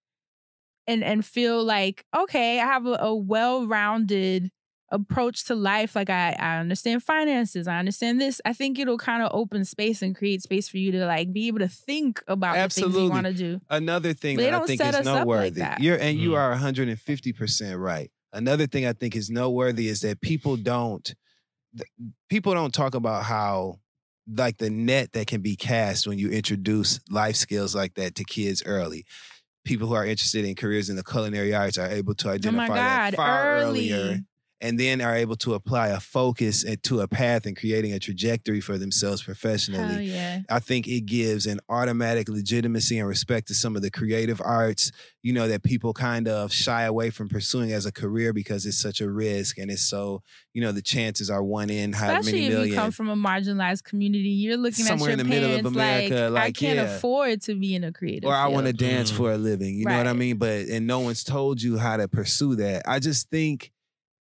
and 0.87 1.03
and 1.03 1.25
feel 1.25 1.65
like, 1.65 2.05
okay, 2.17 2.61
I 2.61 2.65
have 2.67 2.87
a, 2.87 2.97
a 3.01 3.15
well-rounded 3.15 4.51
approach 4.93 5.45
to 5.47 5.55
life. 5.57 5.97
Like 5.97 6.09
I, 6.11 6.37
I 6.39 6.59
understand 6.59 7.03
finances, 7.03 7.67
I 7.67 7.79
understand 7.79 8.21
this. 8.21 8.41
I 8.45 8.53
think 8.53 8.79
it'll 8.79 8.99
kind 8.99 9.23
of 9.23 9.31
open 9.35 9.65
space 9.65 10.01
and 10.01 10.15
create 10.15 10.43
space 10.43 10.69
for 10.69 10.79
you 10.79 10.93
to 10.93 11.05
like 11.07 11.33
be 11.33 11.49
able 11.49 11.59
to 11.59 11.69
think 11.69 12.23
about 12.29 12.53
the 12.55 12.61
things 12.61 12.75
Absolutely. 12.77 13.03
you 13.05 13.11
want 13.11 13.27
to 13.27 13.33
do. 13.35 13.61
Another 13.69 14.13
thing 14.13 14.37
But 14.37 14.43
they 14.43 14.51
that 14.51 14.55
I 14.55 14.59
don't 14.59 14.67
think 14.69 14.81
set 14.81 14.89
is 14.91 14.95
us 15.01 15.07
up 15.09 15.15
like 15.15 15.27
noteworthy. 15.27 15.61
that. 15.61 15.81
You're 15.81 15.97
and 15.97 16.17
you 16.19 16.31
Mm. 16.31 16.39
are 16.39 16.53
150% 16.53 17.79
right. 17.81 18.11
Another 18.33 18.67
thing 18.69 18.87
I 18.87 18.93
think 18.93 19.17
is 19.17 19.29
noteworthy 19.29 19.89
is 19.89 20.03
that 20.03 20.21
people 20.21 20.57
don't 20.57 21.13
people 22.29 22.55
don't 22.55 22.73
talk 22.73 22.95
about 22.95 23.25
how 23.25 23.79
like 24.29 24.59
the 24.59 24.71
net 24.71 25.13
that 25.13 25.27
can 25.27 25.41
be 25.41 25.57
cast 25.57 26.07
when 26.07 26.19
you 26.19 26.31
introduce 26.31 27.01
life 27.11 27.37
skills 27.37 27.75
like 27.75 27.95
that 27.95 28.15
to 28.17 28.25
kids 28.25 28.63
early. 28.67 29.05
People 29.65 29.89
who 29.89 29.95
are 29.95 30.07
interested 30.07 30.45
in 30.45 30.55
careers 30.55 30.89
in 30.91 30.97
the 30.97 31.05
culinary 31.05 31.55
arts 31.55 31.79
are 31.79 31.89
able 31.89 32.15
to 32.15 32.29
Oh 32.29 32.33
identify 32.33 32.69
my 32.69 32.75
that 32.75 33.15
far 33.15 33.57
early. 33.57 33.93
earlier 33.93 34.21
and 34.61 34.81
then 34.81 35.01
are 35.03 35.15
able 35.15 35.37
to 35.37 35.53
apply 35.55 35.89
a 35.89 36.01
focus 36.01 36.65
to 36.83 37.01
a 37.01 37.07
path 37.09 37.45
and 37.45 37.57
creating 37.57 37.93
a 37.93 37.99
trajectory 37.99 38.61
for 38.61 38.79
themselves 38.79 39.23
professionally. 39.23 40.07
Yeah. 40.07 40.41
I 40.49 40.61
think 40.61 40.89
it 40.89 41.03
gives 41.07 41.45
an 41.47 41.61
automatic 41.69 42.29
legitimacy 42.29 42.99
and 42.99 43.07
respect 43.07 43.49
to 43.49 43.55
some 43.55 43.77
of 43.77 43.83
the 43.83 43.91
creative 43.91 44.41
arts, 44.43 44.93
you 45.23 45.33
know, 45.33 45.47
that 45.49 45.63
people 45.63 45.93
kind 45.93 46.27
of 46.27 46.53
shy 46.53 46.83
away 46.85 47.11
from 47.11 47.29
pursuing 47.29 47.73
as 47.73 47.85
a 47.85 47.93
career 47.93 48.33
because 48.33 48.65
it's 48.65 48.81
such 48.81 49.01
a 49.01 49.11
risk 49.11 49.59
and 49.59 49.71
it's 49.71 49.83
so, 49.89 50.23
you 50.55 50.63
know, 50.63 50.73
the 50.73 50.83
chances 50.83 51.29
are 51.29 51.43
one 51.45 51.69
in 51.69 51.93
how 51.93 52.19
Especially 52.19 52.49
many 52.49 52.63
if 52.63 52.69
you 52.69 52.75
come 52.75 52.91
from 52.93 53.09
a 53.11 53.17
marginalized 53.17 53.85
community, 53.85 54.31
you're 54.31 54.57
looking 54.57 54.85
Somewhere 54.87 55.11
at 55.11 55.19
in 55.21 55.27
your 55.27 55.41
the 55.41 55.49
middle 55.49 55.67
of 55.67 55.67
America, 55.67 56.29
like, 56.33 56.43
I 56.45 56.53
can't 56.53 56.77
yeah. 56.79 56.97
afford 56.97 57.43
to 57.43 57.55
be 57.55 57.75
in 57.75 57.85
a 57.85 57.93
creative. 57.93 58.29
or 58.29 58.35
I 58.35 58.47
want 58.49 58.67
to 58.67 58.73
dance 58.73 59.13
Mm. 59.13 59.17
for 59.17 59.33
a 59.33 59.37
living. 59.39 59.77
You 59.77 59.85
know 59.85 59.99
what 59.99 60.07
I 60.07 60.13
mean? 60.15 60.39
But 60.39 60.67
and 60.69 60.87
no 60.87 61.01
one's 61.01 61.23
told 61.23 61.61
you 61.61 61.77
how 61.77 61.97
to 61.99 62.09
pursue 62.09 62.57
that. 62.57 62.83
I 62.89 62.99
just 62.99 63.29
think 63.31 63.71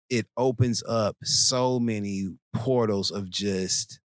it 0.10 0.28
opens 0.38 0.84
up 0.88 1.16
so 1.24 1.80
many 1.80 2.30
portals 2.54 3.12
of 3.12 3.30
just 3.30 4.00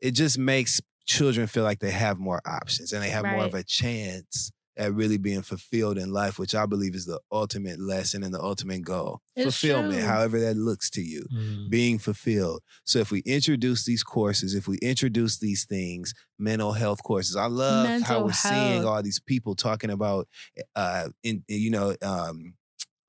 it 0.00 0.12
just 0.12 0.38
makes 0.38 0.80
children 1.06 1.46
feel 1.46 1.64
like 1.64 1.78
they 1.78 1.90
have 1.90 2.18
more 2.18 2.40
options 2.46 2.92
and 2.92 3.02
they 3.02 3.08
have 3.10 3.24
more 3.26 3.44
of 3.44 3.54
a 3.54 3.62
chance 3.62 4.50
at 4.78 4.92
really 4.92 5.16
being 5.16 5.40
fulfilled 5.40 5.96
in 5.96 6.12
life, 6.12 6.38
which 6.38 6.54
I 6.54 6.66
believe 6.66 6.94
is 6.94 7.06
the 7.06 7.18
ultimate 7.32 7.80
lesson 7.80 8.22
and 8.22 8.34
the 8.34 8.42
ultimate 8.42 8.82
goal. 8.82 9.22
It's 9.34 9.44
Fulfillment, 9.44 10.00
true. 10.00 10.06
however 10.06 10.38
that 10.40 10.56
looks 10.56 10.90
to 10.90 11.00
you 11.02 11.24
Mm. 11.32 11.70
being 11.70 11.98
fulfilled. 11.98 12.60
So 12.84 12.98
if 12.98 13.10
we 13.10 13.20
introduce 13.20 13.86
these 13.86 14.02
courses, 14.02 14.54
if 14.54 14.68
we 14.68 14.76
introduce 14.82 15.38
these 15.38 15.64
things, 15.64 16.12
mental 16.38 16.72
health 16.72 17.02
courses, 17.02 17.36
I 17.36 17.46
love 17.46 18.02
how 18.02 18.22
we're 18.22 18.32
seeing 18.34 18.84
all 18.84 19.02
these 19.02 19.18
people 19.20 19.54
talking 19.54 19.88
about, 19.90 20.28
uh, 20.74 21.08
in 21.22 21.42
you 21.48 21.70
know, 21.70 21.96
um, 22.02 22.54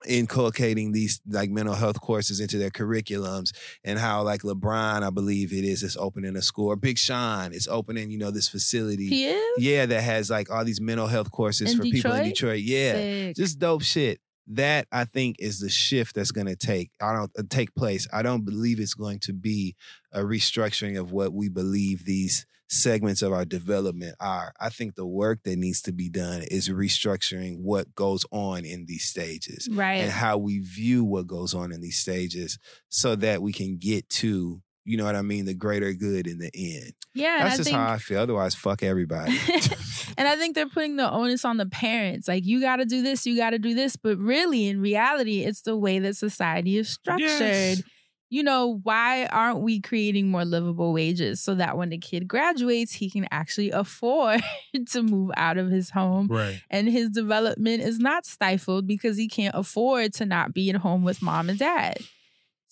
inculcating 0.05 0.91
these 0.91 1.21
like 1.27 1.49
mental 1.49 1.75
health 1.75 1.99
courses 2.01 2.39
into 2.39 2.57
their 2.57 2.69
curriculums 2.69 3.51
and 3.83 3.97
how 3.97 4.21
like 4.23 4.41
LeBron, 4.41 5.03
I 5.03 5.09
believe 5.09 5.51
it 5.51 5.65
is, 5.65 5.83
is 5.83 5.97
opening 5.97 6.35
a 6.35 6.41
school. 6.41 6.67
Or 6.67 6.75
Big 6.75 6.97
Sean 6.97 7.53
is 7.53 7.67
opening, 7.67 8.11
you 8.11 8.17
know, 8.17 8.31
this 8.31 8.47
facility. 8.47 9.07
He 9.07 9.25
is? 9.25 9.63
Yeah, 9.63 9.85
that 9.85 10.01
has 10.01 10.29
like 10.29 10.51
all 10.51 10.63
these 10.63 10.81
mental 10.81 11.07
health 11.07 11.31
courses 11.31 11.71
In 11.71 11.77
for 11.77 11.83
people 11.83 12.11
in 12.11 12.23
Detroit? 12.25 12.33
Detroit. 12.33 12.59
Yeah 12.61 12.91
Sick. 12.93 13.35
just 13.35 13.59
dope 13.59 13.83
shit. 13.83 14.19
That 14.47 14.87
I 14.91 15.03
think 15.03 15.37
is 15.39 15.59
the 15.59 15.69
shift 15.69 16.15
that's 16.15 16.31
going 16.31 16.47
to 16.47 16.55
take. 16.55 16.91
I 17.01 17.13
don't 17.13 17.31
uh, 17.37 17.43
take 17.49 17.75
place. 17.75 18.07
I 18.13 18.21
don't 18.21 18.45
believe 18.45 18.79
it's 18.79 18.93
going 18.93 19.19
to 19.19 19.33
be 19.33 19.75
a 20.11 20.21
restructuring 20.21 20.97
of 20.99 21.11
what 21.11 21.33
we 21.33 21.49
believe 21.49 22.05
these 22.05 22.45
segments 22.69 23.21
of 23.21 23.31
our 23.31 23.45
development 23.45 24.15
are. 24.19 24.53
I 24.59 24.69
think 24.69 24.95
the 24.95 25.05
work 25.05 25.43
that 25.43 25.57
needs 25.57 25.81
to 25.83 25.93
be 25.93 26.09
done 26.09 26.43
is 26.43 26.69
restructuring 26.69 27.59
what 27.59 27.95
goes 27.95 28.25
on 28.31 28.65
in 28.65 28.85
these 28.85 29.05
stages 29.05 29.69
right. 29.71 30.01
and 30.01 30.11
how 30.11 30.37
we 30.37 30.59
view 30.59 31.03
what 31.03 31.27
goes 31.27 31.53
on 31.53 31.71
in 31.71 31.81
these 31.81 31.97
stages, 31.97 32.59
so 32.89 33.15
that 33.15 33.41
we 33.41 33.53
can 33.53 33.77
get 33.77 34.09
to 34.09 34.61
you 34.87 34.97
know 34.97 35.03
what 35.05 35.15
I 35.15 35.21
mean, 35.21 35.45
the 35.45 35.53
greater 35.53 35.93
good 35.93 36.25
in 36.27 36.39
the 36.39 36.49
end. 36.55 36.93
yeah, 37.13 37.43
That's 37.43 37.57
just 37.57 37.69
think 37.69 37.77
how 37.77 37.91
I 37.93 37.97
feel. 37.97 38.19
Otherwise, 38.19 38.55
fuck 38.55 38.81
everybody. 38.83 39.37
and 40.17 40.27
I 40.27 40.35
think 40.37 40.55
they're 40.55 40.69
putting 40.69 40.95
the 40.95 41.11
onus 41.11 41.43
on 41.45 41.57
the 41.57 41.65
parents. 41.65 42.27
Like, 42.27 42.45
you 42.45 42.61
got 42.61 42.77
to 42.77 42.85
do 42.85 43.01
this, 43.01 43.25
you 43.25 43.35
got 43.37 43.51
to 43.51 43.59
do 43.59 43.73
this. 43.73 43.95
But 43.97 44.17
really, 44.17 44.67
in 44.67 44.79
reality, 44.81 45.41
it's 45.41 45.61
the 45.61 45.75
way 45.77 45.99
that 45.99 46.15
society 46.15 46.77
is 46.77 46.89
structured. 46.89 47.27
Yes. 47.29 47.83
You 48.29 48.43
know, 48.43 48.81
why 48.83 49.25
aren't 49.27 49.61
we 49.61 49.79
creating 49.79 50.29
more 50.29 50.43
livable 50.43 50.91
wages 50.91 51.39
so 51.41 51.55
that 51.55 51.77
when 51.77 51.89
the 51.89 51.97
kid 51.97 52.27
graduates, 52.27 52.91
he 52.91 53.09
can 53.09 53.25
actually 53.31 53.71
afford 53.71 54.41
to 54.89 55.01
move 55.01 55.31
out 55.37 55.57
of 55.57 55.69
his 55.71 55.89
home 55.91 56.27
Right. 56.29 56.61
and 56.69 56.89
his 56.89 57.09
development 57.09 57.83
is 57.83 57.99
not 57.99 58.25
stifled 58.25 58.85
because 58.85 59.15
he 59.15 59.29
can't 59.29 59.55
afford 59.55 60.13
to 60.15 60.25
not 60.25 60.53
be 60.53 60.69
at 60.69 60.75
home 60.75 61.05
with 61.05 61.21
mom 61.21 61.49
and 61.49 61.57
dad. 61.57 61.99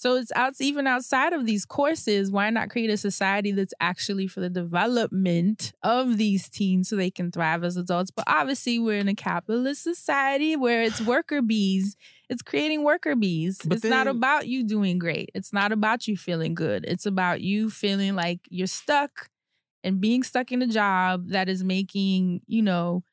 So 0.05 0.17
it's 0.17 0.31
out 0.35 0.53
even 0.59 0.85
outside 0.85 1.33
of 1.33 1.47
these 1.47 1.65
courses. 1.65 2.29
Why 2.29 2.51
not 2.51 2.69
create 2.69 2.91
a 2.91 2.97
society 2.97 3.51
that's 3.51 3.73
actually 3.81 4.27
for 4.27 4.39
the 4.39 4.51
development 4.51 5.73
of 5.81 6.19
these 6.19 6.47
teens 6.47 6.89
so 6.89 6.95
they 6.95 7.09
can 7.09 7.31
thrive 7.31 7.63
as 7.63 7.75
adults? 7.75 8.11
But 8.11 8.25
obviously, 8.27 8.77
we're 8.77 8.99
in 8.99 9.07
a 9.07 9.15
capitalist 9.15 9.81
society 9.81 10.55
where 10.55 10.83
it's 10.83 11.01
worker 11.01 11.41
bees. 11.41 11.97
It's 12.29 12.43
creating 12.43 12.83
worker 12.83 13.15
bees. 13.15 13.59
But 13.65 13.77
it's 13.77 13.85
not 13.85 14.05
about 14.05 14.47
you 14.47 14.63
doing 14.63 14.99
great. 14.99 15.31
It's 15.33 15.51
not 15.51 15.71
about 15.71 16.07
you 16.07 16.15
feeling 16.17 16.53
good. 16.53 16.85
It's 16.87 17.07
about 17.07 17.41
you 17.41 17.71
feeling 17.71 18.13
like 18.13 18.41
you're 18.51 18.67
stuck 18.67 19.31
and 19.83 19.99
being 19.99 20.21
stuck 20.21 20.51
in 20.51 20.61
a 20.61 20.67
job 20.67 21.29
that 21.29 21.49
is 21.49 21.63
making, 21.63 22.41
you 22.45 22.61
know, 22.61 23.03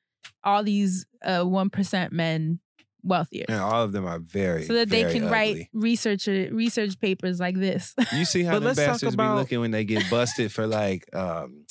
all 0.44 0.62
these 0.62 1.06
uh, 1.24 1.40
1% 1.40 2.12
men 2.12 2.60
wealthier. 3.02 3.44
And 3.48 3.58
all 3.60 3.82
of 3.82 3.92
them 3.92 4.06
are 4.06 4.18
very 4.18 4.64
so 4.64 4.74
that 4.74 4.88
they 4.88 5.02
very 5.02 5.14
can 5.14 5.28
write 5.30 5.68
research 5.72 6.26
research 6.26 6.98
papers 7.00 7.40
like 7.40 7.56
this. 7.56 7.94
You 8.12 8.24
see 8.24 8.42
how 8.42 8.58
the 8.58 8.74
bastards 8.74 9.14
about- 9.14 9.34
be 9.34 9.40
looking 9.40 9.60
when 9.60 9.70
they 9.70 9.84
get 9.84 10.08
busted 10.10 10.52
for 10.52 10.66
like 10.66 11.04
um 11.14 11.64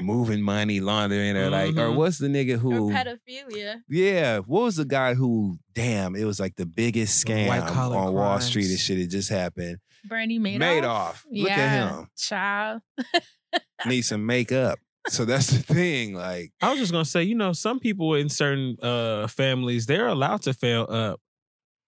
moving 0.00 0.40
money, 0.40 0.80
laundering, 0.80 1.36
or 1.36 1.50
like, 1.50 1.76
or 1.76 1.88
Mhm. 1.90 1.96
what's 1.96 2.16
the 2.18 2.28
nigga 2.28 2.54
or 2.54 2.58
who? 2.58 2.90
pedophilia. 2.92 3.76
Yeah, 3.88 4.38
what 4.38 4.62
was 4.62 4.76
the 4.76 4.84
guy 4.86 5.12
who? 5.14 5.58
Damn, 5.74 6.16
it 6.16 6.24
was 6.24 6.40
like 6.40 6.56
the 6.56 6.64
biggest 6.66 7.22
scam 7.24 7.48
White-collar 7.48 7.96
on 7.96 8.14
Wall 8.14 8.40
Street 8.40 8.70
and 8.70 8.78
shit. 8.78 8.98
It 8.98 9.08
just 9.08 9.28
happened. 9.28 9.76
Bernie 10.08 10.38
Madoff. 10.38 10.60
Madoff. 10.60 11.22
Look 11.30 11.50
at 11.50 11.90
him. 11.90 12.06
Child. 12.16 12.80
Need 13.86 14.02
some 14.02 14.24
makeup. 14.24 14.78
So 15.08 15.24
that's 15.24 15.48
the 15.48 15.58
thing. 15.62 16.14
Like, 16.14 16.52
I 16.60 16.70
was 16.70 16.80
just 16.80 16.92
gonna 16.92 17.04
say, 17.04 17.22
you 17.22 17.34
know, 17.36 17.52
some 17.52 17.78
people 17.78 18.14
in 18.14 18.28
certain 18.28 18.76
uh 18.82 19.28
families, 19.28 19.86
they're 19.86 20.08
allowed 20.08 20.42
to 20.42 20.54
fail 20.54 20.86
up. 20.88 21.20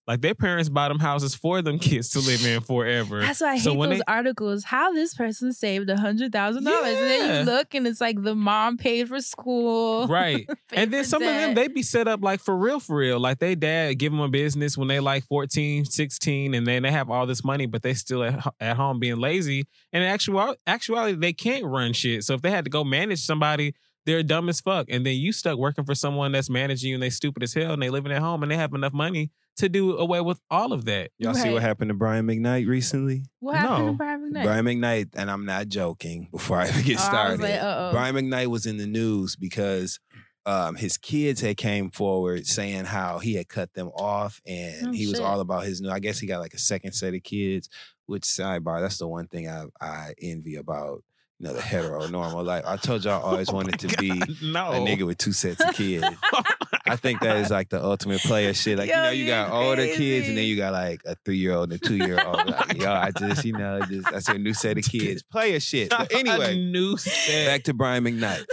Like 0.08 0.22
their 0.22 0.34
parents 0.34 0.68
bought 0.70 0.88
them 0.88 0.98
houses 0.98 1.34
for 1.34 1.60
them 1.62 1.78
kids 1.88 2.08
to 2.10 2.20
live 2.20 2.44
in 2.44 2.62
forever. 2.62 3.20
That's 3.20 3.42
why 3.42 3.48
I 3.50 3.54
hate 3.56 3.62
So 3.62 3.74
when 3.74 3.90
those 3.90 3.98
they- 3.98 4.04
articles. 4.12 4.64
How 4.64 4.92
this 4.92 5.12
person 5.14 5.52
saved 5.52 5.90
a 5.90 5.96
hundred 5.98 6.32
thousand 6.32 6.64
dollars, 6.64 6.96
and 6.96 6.96
then 7.10 7.46
you 7.46 7.52
look 7.52 7.74
and 7.74 7.86
it's 7.86 8.00
like 8.00 8.22
the 8.22 8.34
mom 8.34 8.78
paid 8.78 9.08
for 9.08 9.20
school, 9.20 10.06
Right. 10.08 10.48
And 10.72 10.90
then 10.92 11.04
some 11.04 11.22
of 11.22 11.28
them, 11.28 11.54
they 11.54 11.68
be 11.68 11.82
set 11.82 12.08
up 12.08 12.22
like 12.22 12.40
for 12.40 12.56
real, 12.56 12.80
for 12.80 12.96
real. 12.96 13.18
Like 13.20 13.38
they 13.38 13.54
dad 13.54 13.94
give 13.98 14.12
them 14.12 14.20
a 14.20 14.28
business 14.28 14.76
when 14.78 14.88
they 14.88 15.00
like 15.00 15.24
14, 15.28 15.84
16, 15.84 16.54
and 16.54 16.66
then 16.66 16.82
they 16.82 16.90
have 16.90 17.10
all 17.10 17.26
this 17.26 17.44
money, 17.44 17.66
but 17.66 17.82
they 17.82 17.94
still 17.94 18.22
at, 18.24 18.46
at 18.60 18.76
home 18.76 18.98
being 18.98 19.16
lazy. 19.18 19.66
And 19.92 20.02
in 20.02 20.08
actual, 20.10 20.54
actuality, 20.66 21.16
they 21.18 21.32
can't 21.32 21.64
run 21.64 21.92
shit. 21.92 22.24
So 22.24 22.34
if 22.34 22.42
they 22.42 22.50
had 22.50 22.64
to 22.64 22.70
go 22.70 22.84
manage 22.84 23.20
somebody, 23.20 23.74
they're 24.06 24.22
dumb 24.22 24.48
as 24.48 24.60
fuck. 24.60 24.86
And 24.88 25.04
then 25.04 25.16
you 25.16 25.32
stuck 25.32 25.58
working 25.58 25.84
for 25.84 25.94
someone 25.94 26.32
that's 26.32 26.48
managing 26.48 26.88
you 26.90 26.94
and 26.96 27.02
they 27.02 27.10
stupid 27.10 27.42
as 27.42 27.52
hell 27.52 27.72
and 27.72 27.82
they 27.82 27.90
living 27.90 28.12
at 28.12 28.22
home 28.22 28.42
and 28.42 28.50
they 28.50 28.56
have 28.56 28.72
enough 28.72 28.92
money 28.94 29.30
to 29.58 29.68
do 29.68 29.96
away 29.96 30.20
with 30.20 30.40
all 30.50 30.72
of 30.72 30.84
that. 30.86 31.10
y'all 31.18 31.34
see 31.34 31.52
what 31.52 31.62
happened 31.62 31.90
to 31.90 31.94
Brian 31.94 32.26
McKnight 32.26 32.66
recently? 32.66 33.24
what 33.40 33.56
happened 33.56 33.86
No. 33.86 33.92
to 33.92 33.96
Brian 33.96 34.20
McKnight? 34.32 34.44
Brian 34.44 34.64
McKnight, 34.64 35.08
and 35.14 35.30
I'm 35.30 35.44
not 35.44 35.68
joking. 35.68 36.28
Before 36.32 36.58
I 36.58 36.68
even 36.68 36.82
get 36.84 36.98
Oh, 36.98 37.02
I 37.02 37.02
was 37.02 37.04
started, 37.04 37.40
like, 37.40 37.54
uh-oh. 37.62 37.92
Brian 37.92 38.14
McKnight 38.14 38.46
was 38.48 38.66
in 38.66 38.76
the 38.78 38.86
news 38.86 39.36
because 39.36 40.00
um, 40.46 40.76
his 40.76 40.96
kids 40.96 41.40
had 41.42 41.56
came 41.58 41.90
forward 41.90 42.46
saying 42.46 42.86
how 42.86 43.18
he 43.18 43.34
had 43.34 43.48
cut 43.48 43.74
them 43.74 43.88
off, 43.88 44.40
and 44.46 44.88
Oh, 44.88 44.92
he 44.92 45.06
was 45.06 45.16
shit. 45.16 45.24
all 45.26 45.40
about 45.40 45.64
his 45.64 45.80
new. 45.80 45.90
I 45.90 45.98
guess 46.00 46.18
he 46.18 46.26
got 46.26 46.40
like 46.40 46.54
a 46.54 46.58
second 46.58 46.92
set 46.92 47.12
of 47.14 47.22
kids. 47.22 47.68
Which 48.06 48.22
sidebar, 48.22 48.80
that's 48.80 48.96
the 48.96 49.06
one 49.06 49.26
thing 49.26 49.48
I 49.48 49.64
I 49.80 50.14
envy 50.22 50.54
about 50.56 51.04
you 51.38 51.46
know 51.46 51.54
the 51.54 51.60
heteronormal 51.60 52.44
life. 52.44 52.64
I 52.66 52.76
told 52.76 53.04
y'all 53.04 53.24
I 53.24 53.28
always 53.30 53.48
Oh 53.48 53.54
wanted 53.54 53.78
to 53.80 53.96
be 53.98 54.08
no. 54.42 54.72
a 54.72 54.78
nigga 54.80 55.02
with 55.06 55.18
two 55.18 55.32
sets 55.32 55.62
of 55.62 55.74
kids. 55.74 56.06
I 56.86 56.96
think 56.96 57.20
that 57.20 57.36
is 57.36 57.50
like 57.50 57.68
the 57.68 57.84
ultimate 57.84 58.20
player 58.20 58.54
shit. 58.54 58.78
Like 58.78 58.88
you 58.88 58.96
know, 58.96 59.10
you 59.10 59.26
got 59.26 59.48
you're 59.48 59.62
older 59.62 59.86
kids, 59.86 60.28
and 60.28 60.36
then 60.36 60.44
you 60.46 60.56
got 60.56 60.72
like 60.72 61.02
a 61.04 61.16
three 61.24 61.36
year 61.36 61.52
old 61.52 61.72
and 61.72 61.80
a 61.80 61.86
two 61.86 61.96
year 61.96 62.20
old. 62.24 62.38
Like, 62.48 62.80
yo, 62.82 62.90
I 62.90 63.10
just 63.16 63.44
you 63.44 63.52
know, 63.52 63.80
just 63.82 64.10
that's 64.10 64.28
a 64.28 64.38
new 64.38 64.54
set 64.54 64.78
of 64.78 64.84
kids. 64.84 65.22
Player 65.22 65.60
shit. 65.60 65.90
But 65.90 66.12
anyway, 66.12 66.56
new 66.56 66.96
set. 66.96 67.46
back 67.46 67.62
to 67.64 67.74
Brian 67.74 68.04
McKnight. 68.04 68.44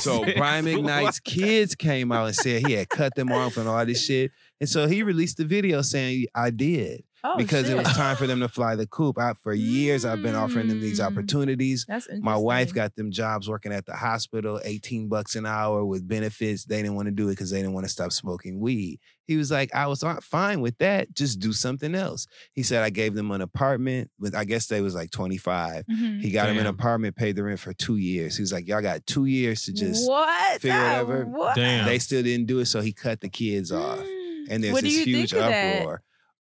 So 0.00 0.24
Brian 0.36 0.64
McKnight's 0.64 1.20
kids 1.20 1.74
came 1.74 2.10
out 2.12 2.26
and 2.26 2.34
said 2.34 2.66
he 2.66 2.74
had 2.74 2.88
cut 2.88 3.14
them 3.14 3.30
off 3.32 3.56
and 3.56 3.68
all 3.68 3.84
this 3.86 4.04
shit. 4.04 4.32
And 4.60 4.68
so 4.68 4.86
he 4.86 5.02
released 5.02 5.36
the 5.36 5.44
video 5.44 5.82
saying, 5.82 6.26
I 6.34 6.50
did. 6.50 7.04
Oh, 7.24 7.36
because 7.36 7.68
it 7.68 7.76
was 7.76 7.86
time 7.96 8.16
for 8.16 8.26
them 8.26 8.40
to 8.40 8.48
fly 8.48 8.76
the 8.76 8.86
coop. 8.86 9.18
I, 9.18 9.32
for 9.42 9.52
years, 9.52 10.04
I've 10.04 10.22
been 10.22 10.34
offering 10.36 10.68
them 10.68 10.80
these 10.80 11.00
Mm. 11.00 11.06
opportunities. 11.06 11.84
That's 11.88 12.06
interesting. 12.06 12.24
My 12.24 12.36
wife 12.36 12.72
got 12.72 12.94
them 12.94 13.10
jobs 13.10 13.48
working 13.48 13.72
at 13.72 13.86
the 13.86 13.94
hospital, 13.96 14.60
18 14.64 15.08
bucks 15.08 15.34
an 15.36 15.44
hour 15.46 15.84
with 15.84 16.06
benefits. 16.06 16.64
They 16.64 16.76
didn't 16.82 16.94
want 16.94 17.06
to 17.06 17.12
do 17.12 17.26
it 17.28 17.32
because 17.32 17.50
they 17.50 17.58
didn't 17.58 17.72
want 17.74 17.86
to 17.86 17.90
stop 17.92 18.12
smoking 18.12 18.60
weed. 18.60 19.00
He 19.24 19.36
was 19.36 19.50
like, 19.50 19.74
I 19.74 19.86
was 19.88 20.02
fine 20.22 20.60
with 20.62 20.78
that. 20.78 21.12
Just 21.14 21.38
do 21.40 21.52
something 21.52 21.94
else. 21.94 22.26
He 22.52 22.62
said, 22.62 22.82
I 22.82 22.88
gave 22.90 23.14
them 23.14 23.30
an 23.30 23.42
apartment 23.42 24.10
with, 24.18 24.34
I 24.34 24.44
guess 24.44 24.68
they 24.68 24.80
was 24.80 24.94
like 24.94 25.10
25. 25.10 25.84
Mhm. 25.90 26.20
He 26.22 26.30
got 26.30 26.46
them 26.46 26.56
an 26.58 26.66
apartment, 26.66 27.14
paid 27.16 27.36
the 27.36 27.42
rent 27.42 27.60
for 27.60 27.74
two 27.74 27.96
years. 27.96 28.36
He 28.36 28.42
was 28.42 28.52
like, 28.52 28.66
y'all 28.66 28.80
got 28.80 29.04
two 29.06 29.26
years 29.26 29.64
to 29.64 29.72
just, 29.72 30.08
what? 30.08 30.60
figure 30.62 30.76
whatever. 30.78 31.24
What? 31.26 31.56
Damn. 31.56 31.84
they 31.84 31.98
still 31.98 32.22
didn't 32.22 32.46
do 32.46 32.60
it. 32.60 32.66
So 32.66 32.80
he 32.80 32.92
cut 32.92 33.20
the 33.20 33.28
kids 33.28 33.70
off. 33.70 33.98
Mm. 33.98 34.46
And 34.50 34.64
there's 34.64 34.72
what 34.72 34.82
this 34.84 35.04
huge 35.04 35.34
uproar. 35.34 35.50
that? 35.50 36.00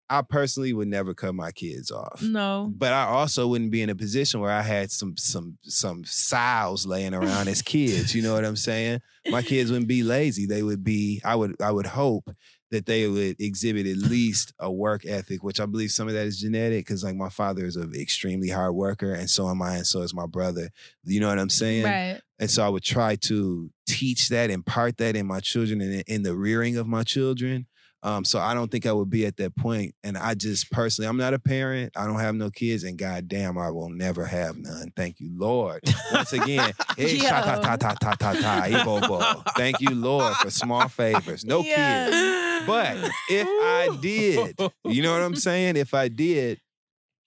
I 0.10 0.22
personally 0.22 0.74
would 0.74 0.88
never 0.88 1.14
cut 1.14 1.34
my 1.34 1.52
kids 1.52 1.90
off. 1.90 2.22
No. 2.22 2.72
But 2.76 2.94
I 2.94 3.06
also 3.06 3.48
wouldn't 3.48 3.72
be 3.72 3.82
in 3.82 3.90
a 3.90 3.96
position 3.96 4.40
where 4.40 4.52
I 4.52 4.62
had 4.62 4.92
some 4.92 5.18
some 5.18 5.58
some 5.64 6.04
sows 6.06 6.86
laying 6.86 7.14
around 7.14 7.48
as 7.48 7.62
kids. 7.62 8.14
You 8.14 8.22
know 8.22 8.34
what 8.34 8.46
I'm 8.46 8.56
saying? 8.56 9.02
My 9.30 9.42
kids 9.42 9.72
wouldn't 9.72 9.88
be 9.88 10.04
lazy. 10.04 10.46
They 10.46 10.62
would 10.64 10.84
be. 10.84 11.22
I 11.26 11.36
would. 11.36 11.60
I 11.62 11.72
would 11.72 11.88
hope 11.88 12.30
that 12.72 12.86
they 12.86 13.08
would 13.08 13.40
exhibit 13.40 13.88
at 13.88 13.98
least 13.98 14.54
a 14.60 14.72
work 14.72 15.06
ethic, 15.06 15.44
which 15.44 15.60
I 15.60 15.66
believe 15.66 15.92
some 15.92 16.08
of 16.08 16.14
that 16.14 16.28
is 16.28 16.40
genetic. 16.40 16.86
Because 16.86 17.04
like 17.04 17.16
my 17.16 17.30
father 17.30 17.66
is 17.66 17.76
an 17.76 17.94
extremely 17.96 18.50
hard 18.50 18.76
worker, 18.76 19.12
and 19.12 19.30
so 19.30 19.50
am 19.50 19.62
I, 19.62 19.78
and 19.78 19.88
so 19.88 20.02
is 20.02 20.14
my 20.14 20.28
brother. 20.28 20.70
You 21.04 21.20
know 21.20 21.30
what 21.30 21.40
I'm 21.40 21.50
saying? 21.50 21.86
Right. 21.86 22.22
And 22.38 22.52
so 22.52 22.66
I 22.66 22.70
would 22.70 22.84
try 22.84 23.16
to 23.16 23.72
teach 23.88 24.30
that, 24.30 24.52
impart 24.52 24.98
that 24.98 25.16
in 25.16 25.26
my 25.26 25.40
children 25.40 25.82
and 25.82 26.04
in 26.06 26.24
the 26.24 26.36
rearing 26.36 26.78
of 26.78 26.86
my 26.86 27.04
children. 27.04 27.66
Um, 28.06 28.24
so 28.24 28.38
I 28.40 28.54
don't 28.54 28.70
think 28.70 28.86
I 28.86 28.92
would 28.92 29.10
be 29.10 29.26
at 29.26 29.38
that 29.38 29.56
point. 29.56 29.96
And 30.04 30.16
I 30.16 30.36
just 30.36 30.70
personally, 30.72 31.08
I'm 31.10 31.18
not 31.18 31.34
a 31.34 31.40
parent. 31.40 31.92
I 31.98 32.06
don't 32.06 32.20
have 32.20 32.36
no 32.36 32.52
kids, 32.52 32.84
and 32.84 33.00
goddamn, 33.00 33.58
I 33.58 33.72
will 33.72 33.90
never 33.90 34.26
have 34.26 34.58
none. 34.58 34.92
Thank 34.96 35.20
you, 35.20 35.32
Lord. 35.36 35.82
Once 36.14 36.32
again, 36.32 36.74
hey, 36.98 37.18
ta 37.18 37.42
ta 37.42 37.76
ta 37.76 37.94
ta 37.96 38.14
ta 38.14 38.34
ta, 38.34 38.64
ebo. 38.68 39.42
Thank 39.58 39.82
you, 39.82 39.96
Lord, 39.96 40.36
for 40.36 40.52
small 40.52 40.88
favors. 40.88 41.44
No 41.44 41.60
Yeah. 41.64 42.06
kids. 42.06 42.68
But 42.68 42.98
if 43.30 43.48
I 43.48 43.98
did, 44.02 44.56
you 44.86 45.02
know 45.02 45.12
what 45.14 45.24
I'm 45.24 45.36
saying? 45.36 45.76
If 45.76 45.94
I 45.96 46.08
did, 46.08 46.60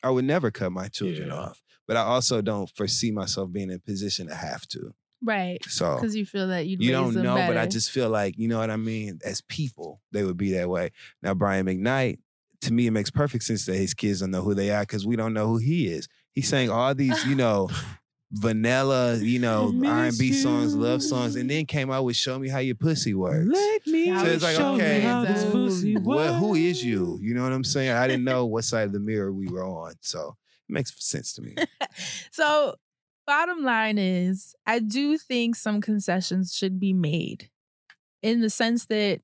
I 0.04 0.10
would 0.10 0.24
never 0.26 0.52
cut 0.52 0.70
my 0.70 0.86
children 0.86 1.28
Yeah. 1.28 1.34
off. 1.34 1.60
But 1.88 1.96
I 1.96 2.02
also 2.02 2.40
don't 2.40 2.70
foresee 2.70 3.10
myself 3.10 3.50
being 3.50 3.70
in 3.70 3.76
a 3.76 3.80
position 3.80 4.28
to 4.28 4.34
have 4.36 4.66
to. 4.68 4.92
Right. 5.22 5.58
So 5.64 5.96
Because 5.96 6.14
you 6.14 6.24
feel 6.24 6.48
that 6.48 6.66
you'd 6.66 6.82
you 6.82 6.92
don't 6.92 7.14
them 7.14 7.24
know, 7.24 7.34
but 7.34 7.56
I 7.56 7.66
just 7.66 7.90
feel 7.90 8.08
like, 8.08 8.38
you 8.38 8.48
know 8.48 8.58
what 8.58 8.70
I 8.70 8.76
mean? 8.76 9.18
As 9.24 9.40
people, 9.40 10.00
they 10.12 10.22
would 10.24 10.36
be 10.36 10.52
that 10.52 10.68
way. 10.68 10.90
Now, 11.22 11.34
Brian 11.34 11.66
McKnight, 11.66 12.18
to 12.62 12.72
me, 12.72 12.86
it 12.86 12.90
makes 12.92 13.10
perfect 13.10 13.44
sense 13.44 13.66
that 13.66 13.76
his 13.76 13.94
kids 13.94 14.20
don't 14.20 14.30
know 14.30 14.42
who 14.42 14.54
they 14.54 14.70
are 14.70 14.82
because 14.82 15.06
we 15.06 15.16
don't 15.16 15.32
know 15.34 15.46
who 15.46 15.58
he 15.58 15.88
is. 15.88 16.08
He's 16.32 16.48
saying 16.48 16.70
all 16.70 16.94
these, 16.94 17.24
you 17.26 17.34
know, 17.34 17.68
vanilla, 18.32 19.16
you 19.16 19.38
know, 19.38 19.72
R&B 19.84 20.32
songs, 20.32 20.74
love 20.74 21.02
songs, 21.02 21.36
and 21.36 21.50
then 21.50 21.66
came 21.66 21.90
out 21.90 22.04
with 22.04 22.16
"Show 22.16 22.38
Me 22.38 22.48
How 22.48 22.58
Your 22.58 22.74
Pussy 22.74 23.14
Works." 23.14 23.48
Let 23.50 23.86
me 23.86 24.06
So 24.06 24.24
it's 24.26 24.42
like, 24.42 24.56
show 24.56 24.74
okay, 24.74 25.02
you 25.02 25.08
how 25.08 25.24
this 25.24 25.44
who- 25.44 25.52
pussy 25.52 25.96
What, 25.96 26.34
who 26.34 26.54
is 26.54 26.84
you? 26.84 27.18
You 27.22 27.34
know 27.34 27.42
what 27.42 27.52
I'm 27.52 27.64
saying? 27.64 27.90
I 27.90 28.06
didn't 28.06 28.24
know 28.24 28.46
what 28.54 28.64
side 28.64 28.86
of 28.86 28.92
the 28.92 29.00
mirror 29.00 29.32
we 29.32 29.48
were 29.48 29.64
on, 29.64 29.94
so 30.00 30.36
it 30.68 30.72
makes 30.72 30.92
sense 31.04 31.32
to 31.34 31.42
me. 31.42 31.54
So, 32.30 32.74
bottom 33.28 33.62
line 33.62 33.98
is, 33.98 34.54
I 34.66 34.78
do 34.78 35.18
think 35.18 35.54
some 35.54 35.82
concessions 35.82 36.54
should 36.54 36.80
be 36.80 36.94
made 36.94 37.50
in 38.22 38.40
the 38.40 38.48
sense 38.48 38.86
that 38.86 39.20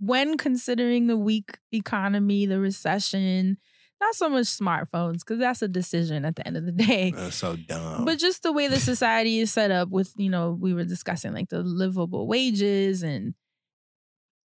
when 0.00 0.36
considering 0.36 1.06
the 1.06 1.16
weak 1.16 1.56
economy, 1.72 2.44
the 2.44 2.58
recession, 2.58 3.56
not 4.00 4.16
so 4.16 4.28
much 4.28 4.46
smartphones, 4.46 5.20
because 5.20 5.38
that's 5.38 5.62
a 5.62 5.68
decision 5.68 6.24
at 6.24 6.34
the 6.34 6.44
end 6.46 6.56
of 6.56 6.66
the 6.66 6.72
day. 6.86 7.12
That's 7.12 7.36
so 7.36 7.54
dumb. 7.54 8.04
But 8.04 8.18
just 8.18 8.42
the 8.42 8.52
way 8.52 8.66
the 8.66 8.80
society 8.80 9.38
is 9.38 9.52
set 9.52 9.70
up 9.70 9.90
with, 9.90 10.12
you 10.16 10.28
know, 10.28 10.58
we 10.60 10.74
were 10.74 10.84
discussing 10.84 11.32
like 11.32 11.50
the 11.50 11.62
livable 11.62 12.26
wages 12.26 13.04
and 13.04 13.34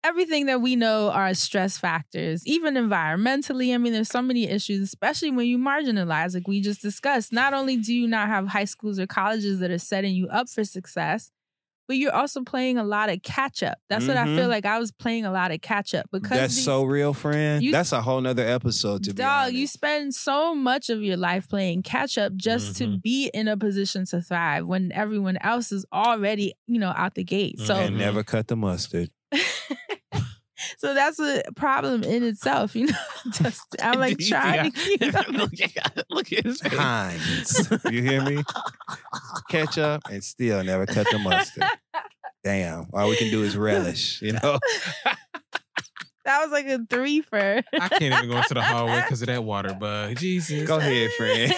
everything 0.04 0.46
that 0.46 0.60
we 0.60 0.76
know 0.76 1.10
are 1.10 1.32
stress 1.34 1.78
factors, 1.78 2.46
even 2.46 2.74
environmentally. 2.74 3.74
I 3.74 3.78
mean, 3.78 3.92
there's 3.92 4.08
so 4.08 4.22
many 4.22 4.48
issues, 4.48 4.80
especially 4.82 5.30
when 5.30 5.46
you 5.46 5.58
marginalize, 5.58 6.34
like 6.34 6.48
we 6.48 6.60
just 6.60 6.82
discussed. 6.82 7.32
Not 7.32 7.54
only 7.54 7.76
do 7.76 7.94
you 7.94 8.08
not 8.08 8.28
have 8.28 8.48
high 8.48 8.64
schools 8.64 8.98
or 8.98 9.06
colleges 9.06 9.60
that 9.60 9.70
are 9.70 9.78
setting 9.78 10.14
you 10.14 10.28
up 10.28 10.48
for 10.48 10.64
success, 10.64 11.30
but 11.88 11.96
you're 11.96 12.14
also 12.14 12.42
playing 12.42 12.78
a 12.78 12.84
lot 12.84 13.10
of 13.10 13.22
catch 13.22 13.62
up. 13.62 13.76
That's 13.88 14.06
what 14.06 14.16
I 14.16 14.24
feel 14.36 14.48
like 14.48 14.64
I 14.64 14.78
was 14.78 14.92
playing 14.92 15.24
a 15.26 15.32
lot 15.32 15.50
of 15.50 15.60
catch 15.60 15.94
up 15.94 16.06
because 16.12 16.30
That's 16.30 16.54
these- 16.54 16.64
so 16.64 16.84
real, 16.84 17.12
friend. 17.12 17.62
you- 17.62 17.72
That's 17.72 17.92
a 17.92 18.00
whole 18.00 18.20
nother 18.20 18.46
episode 18.46 19.02
to 19.04 19.10
be 19.12 19.16
Dog, 19.22 19.52
you 19.52 19.66
spend 19.66 20.14
so 20.14 20.54
much 20.54 20.90
of 20.90 21.02
your 21.02 21.16
life 21.16 21.48
playing 21.48 21.82
catch 21.82 22.16
up 22.18 22.34
just 22.36 22.76
to 22.76 22.86
Mhm. 22.86 23.02
be 23.02 23.30
in 23.34 23.46
a 23.48 23.56
position 23.56 24.06
to 24.06 24.22
thrive 24.22 24.66
when 24.66 24.90
everyone 24.92 25.36
else 25.38 25.70
is 25.72 25.84
already, 25.92 26.54
you 26.66 26.78
know, 26.78 26.92
out 26.96 27.14
the 27.14 27.24
gate. 27.24 27.58
So 27.60 27.74
and 27.74 27.96
Mhm. 27.96 27.98
never 27.98 28.22
cut 28.22 28.46
the 28.48 28.56
mustard. 28.56 29.10
So 30.78 30.94
that's 30.94 31.18
a 31.18 31.42
problem 31.56 32.02
in 32.04 32.22
itself, 32.22 32.74
you 32.76 32.86
know. 32.86 32.96
Just 33.32 33.62
I'm 33.82 33.98
like 34.00 34.18
trying 34.18 34.70
to 34.72 34.78
keep 34.78 35.14
up. 35.14 35.28
look, 35.28 35.52
at- 35.60 36.04
look 36.10 36.32
at 36.32 36.44
his 36.44 36.60
face. 36.60 36.72
Heinz. 36.72 37.68
You 37.90 38.02
hear 38.02 38.22
me? 38.22 38.42
Ketchup 39.48 40.02
and 40.10 40.22
still 40.22 40.62
never 40.64 40.86
touch 40.86 41.12
a 41.12 41.18
mustard. 41.18 41.64
Damn. 42.44 42.86
All 42.92 43.08
we 43.08 43.16
can 43.16 43.30
do 43.30 43.42
is 43.42 43.56
relish, 43.56 44.20
you 44.22 44.32
know? 44.32 44.58
That 46.24 46.40
was 46.44 46.52
like 46.52 46.66
a 46.66 46.78
three 46.88 47.20
for. 47.20 47.36
I 47.80 47.88
can't 47.88 48.02
even 48.14 48.30
go 48.30 48.36
into 48.36 48.54
the 48.54 48.62
hallway 48.62 49.00
because 49.02 49.22
of 49.22 49.26
that 49.26 49.42
water 49.42 49.74
bug. 49.74 50.16
Jesus. 50.18 50.68
Go 50.68 50.78
ahead, 50.78 51.10
friend. 51.18 51.52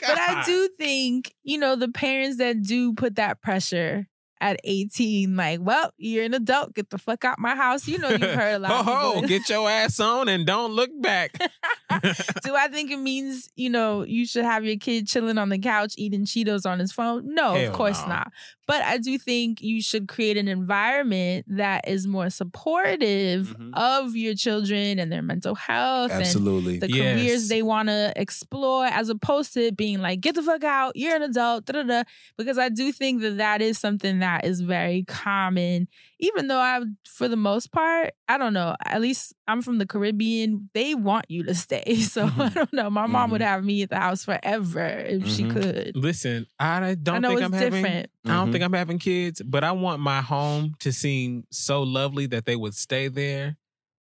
But 0.00 0.18
I 0.18 0.42
do 0.44 0.68
think, 0.76 1.32
you 1.44 1.58
know, 1.58 1.76
the 1.76 1.86
parents 1.88 2.38
that 2.38 2.60
do 2.60 2.92
put 2.94 3.14
that 3.14 3.40
pressure 3.40 4.08
at 4.40 4.60
18, 4.64 5.36
like, 5.36 5.60
well, 5.62 5.92
you're 5.96 6.24
an 6.24 6.34
adult, 6.34 6.74
get 6.74 6.90
the 6.90 6.98
fuck 6.98 7.24
out 7.24 7.38
my 7.38 7.54
house. 7.56 7.86
You 7.88 7.98
know, 7.98 8.10
you've 8.10 8.20
heard 8.22 8.54
a 8.54 8.58
lot. 8.58 8.84
Ho 8.84 9.20
ho, 9.20 9.20
get 9.26 9.48
your 9.48 9.68
ass 9.68 9.98
on 10.00 10.28
and 10.28 10.46
don't 10.46 10.72
look 10.72 10.90
back. 11.00 11.32
do 11.90 12.54
I 12.54 12.68
think 12.70 12.90
it 12.90 12.98
means, 12.98 13.48
you 13.56 13.70
know, 13.70 14.02
you 14.04 14.26
should 14.26 14.44
have 14.44 14.64
your 14.64 14.76
kid 14.76 15.06
chilling 15.06 15.38
on 15.38 15.48
the 15.48 15.58
couch 15.58 15.94
eating 15.96 16.24
Cheetos 16.24 16.68
on 16.70 16.78
his 16.78 16.92
phone? 16.92 17.34
No, 17.34 17.54
Hell 17.54 17.68
of 17.68 17.72
course 17.72 18.00
no. 18.02 18.08
not. 18.08 18.32
But 18.66 18.82
I 18.82 18.98
do 18.98 19.16
think 19.18 19.62
you 19.62 19.80
should 19.80 20.08
create 20.08 20.36
an 20.36 20.46
environment 20.46 21.46
that 21.48 21.88
is 21.88 22.06
more 22.06 22.28
supportive 22.28 23.56
Mhm. 23.58 23.70
of 23.74 24.14
your 24.14 24.34
children 24.34 24.98
and 24.98 25.10
their 25.10 25.22
mental 25.22 25.54
health 25.54 26.10
and 26.12 26.20
Absolutely. 26.20 26.78
the 26.78 26.90
Yes. 26.90 27.14
careers 27.18 27.48
they 27.48 27.62
want 27.62 27.88
to 27.88 28.12
explore 28.16 28.84
as 28.86 29.08
opposed 29.08 29.54
to 29.54 29.66
it 29.66 29.76
being 29.76 30.00
like 30.00 30.20
get 30.20 30.34
the 30.34 30.42
fuck 30.42 30.64
out 30.64 30.92
you're 30.96 31.16
an 31.16 31.22
adult 31.22 31.64
da, 31.64 31.72
da, 31.72 31.82
da. 31.82 32.02
because 32.36 32.58
i 32.58 32.68
do 32.68 32.92
think 32.92 33.22
that 33.22 33.38
that 33.38 33.62
is 33.62 33.78
something 33.78 34.18
that 34.18 34.27
is 34.44 34.60
very 34.60 35.04
common 35.04 35.88
even 36.20 36.48
though 36.48 36.58
i 36.60 36.80
for 37.06 37.28
the 37.28 37.36
most 37.36 37.72
part 37.72 38.12
i 38.28 38.36
don't 38.38 38.52
know 38.52 38.74
at 38.84 39.00
least 39.00 39.34
i'm 39.48 39.62
from 39.62 39.78
the 39.78 39.86
caribbean 39.86 40.68
they 40.74 40.94
want 40.94 41.24
you 41.28 41.42
to 41.42 41.54
stay 41.54 41.94
so 42.14 42.24
i 42.24 42.28
Mhm. 42.28 42.54
don't 42.54 42.72
know 42.72 42.90
my 42.90 43.06
mom 43.06 43.28
Mhm. 43.28 43.32
would 43.32 43.40
have 43.42 43.64
me 43.64 43.82
at 43.82 43.90
the 43.90 43.98
house 43.98 44.24
forever 44.24 44.86
if 44.86 45.26
she 45.26 45.44
Mhm. 45.44 45.52
could 45.52 45.96
Listen, 45.96 46.46
I 46.58 46.94
don't 46.94 47.16
I 47.16 47.18
know 47.20 47.28
think 47.28 47.40
it's 47.40 47.46
I'm 47.46 47.52
having 47.52 47.70
different. 47.82 48.10
I 48.26 48.34
don't 48.36 48.52
think 48.52 48.62
I'm 48.64 48.72
having 48.72 48.98
kids, 48.98 49.40
but 49.44 49.64
I 49.64 49.72
want 49.72 50.00
my 50.00 50.20
home 50.20 50.74
to 50.80 50.92
seem 50.92 51.44
so 51.50 51.82
lovely 51.82 52.26
that 52.26 52.44
they 52.46 52.56
would 52.56 52.74
stay 52.74 53.08
there. 53.08 53.56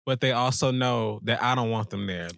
But 0.06 0.22
they 0.22 0.32
also 0.32 0.72
know 0.72 1.20
that 1.24 1.42
I 1.42 1.56
don't 1.56 1.70
want 1.72 1.90
them 1.90 2.06
there. 2.08 2.30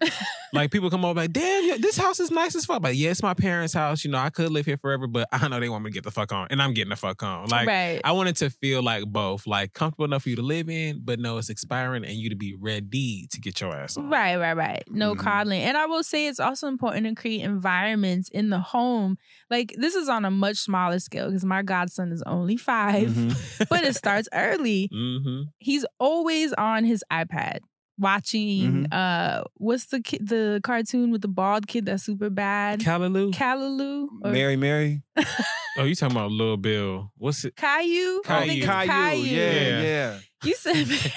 like 0.52 0.70
people 0.70 0.90
come 0.90 1.04
over 1.04 1.20
like, 1.20 1.32
damn, 1.32 1.64
yeah, 1.68 1.76
this 1.78 1.96
house 1.96 2.20
is 2.20 2.30
nice 2.30 2.54
as 2.54 2.64
fuck. 2.66 2.82
But 2.82 2.96
yeah, 2.96 3.10
it's 3.10 3.22
my 3.22 3.34
parents' 3.34 3.72
house. 3.74 4.04
You 4.04 4.10
know, 4.10 4.18
I 4.18 4.30
could 4.30 4.50
live 4.50 4.66
here 4.66 4.76
forever, 4.76 5.06
but 5.06 5.28
I 5.32 5.46
know 5.48 5.60
they 5.60 5.68
want 5.68 5.84
me 5.84 5.90
to 5.90 5.94
get 5.94 6.04
the 6.04 6.10
fuck 6.10 6.32
on. 6.32 6.48
And 6.50 6.60
I'm 6.62 6.74
getting 6.74 6.90
the 6.90 6.96
fuck 6.96 7.22
on. 7.22 7.48
Like 7.48 7.66
right 7.68 8.00
I 8.04 8.12
wanted 8.12 8.36
to 8.36 8.50
feel 8.50 8.82
like 8.82 9.04
both, 9.06 9.46
like 9.46 9.72
comfortable 9.72 10.04
enough 10.04 10.22
for 10.24 10.28
you 10.30 10.36
to 10.36 10.42
live 10.42 10.68
in, 10.68 11.00
but 11.04 11.18
no, 11.20 11.38
it's 11.38 11.50
expiring 11.50 12.04
and 12.04 12.14
you 12.14 12.30
to 12.30 12.36
be 12.36 12.54
ready 12.58 13.26
to 13.30 13.40
get 13.40 13.60
your 13.60 13.74
ass 13.74 13.96
on. 13.96 14.08
Right, 14.10 14.36
right, 14.36 14.56
right. 14.56 14.84
No 14.88 15.14
Mhm. 15.14 15.18
coddling. 15.18 15.62
And 15.62 15.76
I 15.76 15.86
will 15.86 16.02
say 16.02 16.26
it's 16.26 16.40
also 16.40 16.68
important 16.68 17.06
to 17.06 17.14
create 17.14 17.42
environments 17.42 18.28
in 18.30 18.50
the 18.50 18.58
home. 18.60 19.18
Like 19.50 19.74
this 19.78 19.94
is 19.94 20.08
on 20.08 20.24
a 20.24 20.30
much 20.30 20.56
smaller 20.58 20.98
scale 20.98 21.26
because 21.26 21.44
my 21.44 21.62
godson 21.62 22.12
is 22.12 22.22
only 22.26 22.56
5 22.56 23.08
Mhm. 23.10 23.68
but 23.68 23.84
it 23.84 23.94
starts 23.96 24.28
early. 24.32 24.88
Mm-hmm. 25.00 25.42
He's 25.58 25.84
always 25.98 26.52
on 26.54 26.84
his 26.84 27.02
iPad 27.10 27.60
watching 28.00 28.86
uh 28.92 29.44
what's 29.54 29.86
the 29.86 30.00
ki- 30.00 30.18
the 30.22 30.60
cartoon 30.64 31.10
with 31.12 31.22
the 31.22 31.28
bald 31.28 31.68
kid 31.68 31.86
that's 31.86 32.02
super 32.02 32.30
bad? 32.30 32.80
Callaloo? 32.80 33.32
Callaloo 33.32 34.08
or 34.22 34.32
Mary, 34.32 34.56
Mary. 34.56 35.02
oh, 35.78 35.84
you 35.84 35.94
talking 35.94 36.16
about 36.16 36.30
Lil 36.32 36.56
Bill. 36.56 37.12
What's 37.16 37.44
it? 37.44 37.54
Caillou? 37.56 38.22
I 38.28 38.46
think 38.46 38.58
it's 38.58 38.66
Caillou. 38.66 38.88
Caillou. 38.90 39.24
Yeah, 39.26 39.52
Yeah. 39.52 39.82
yeah. 40.14 40.18
You 40.42 40.54
said 40.54 40.86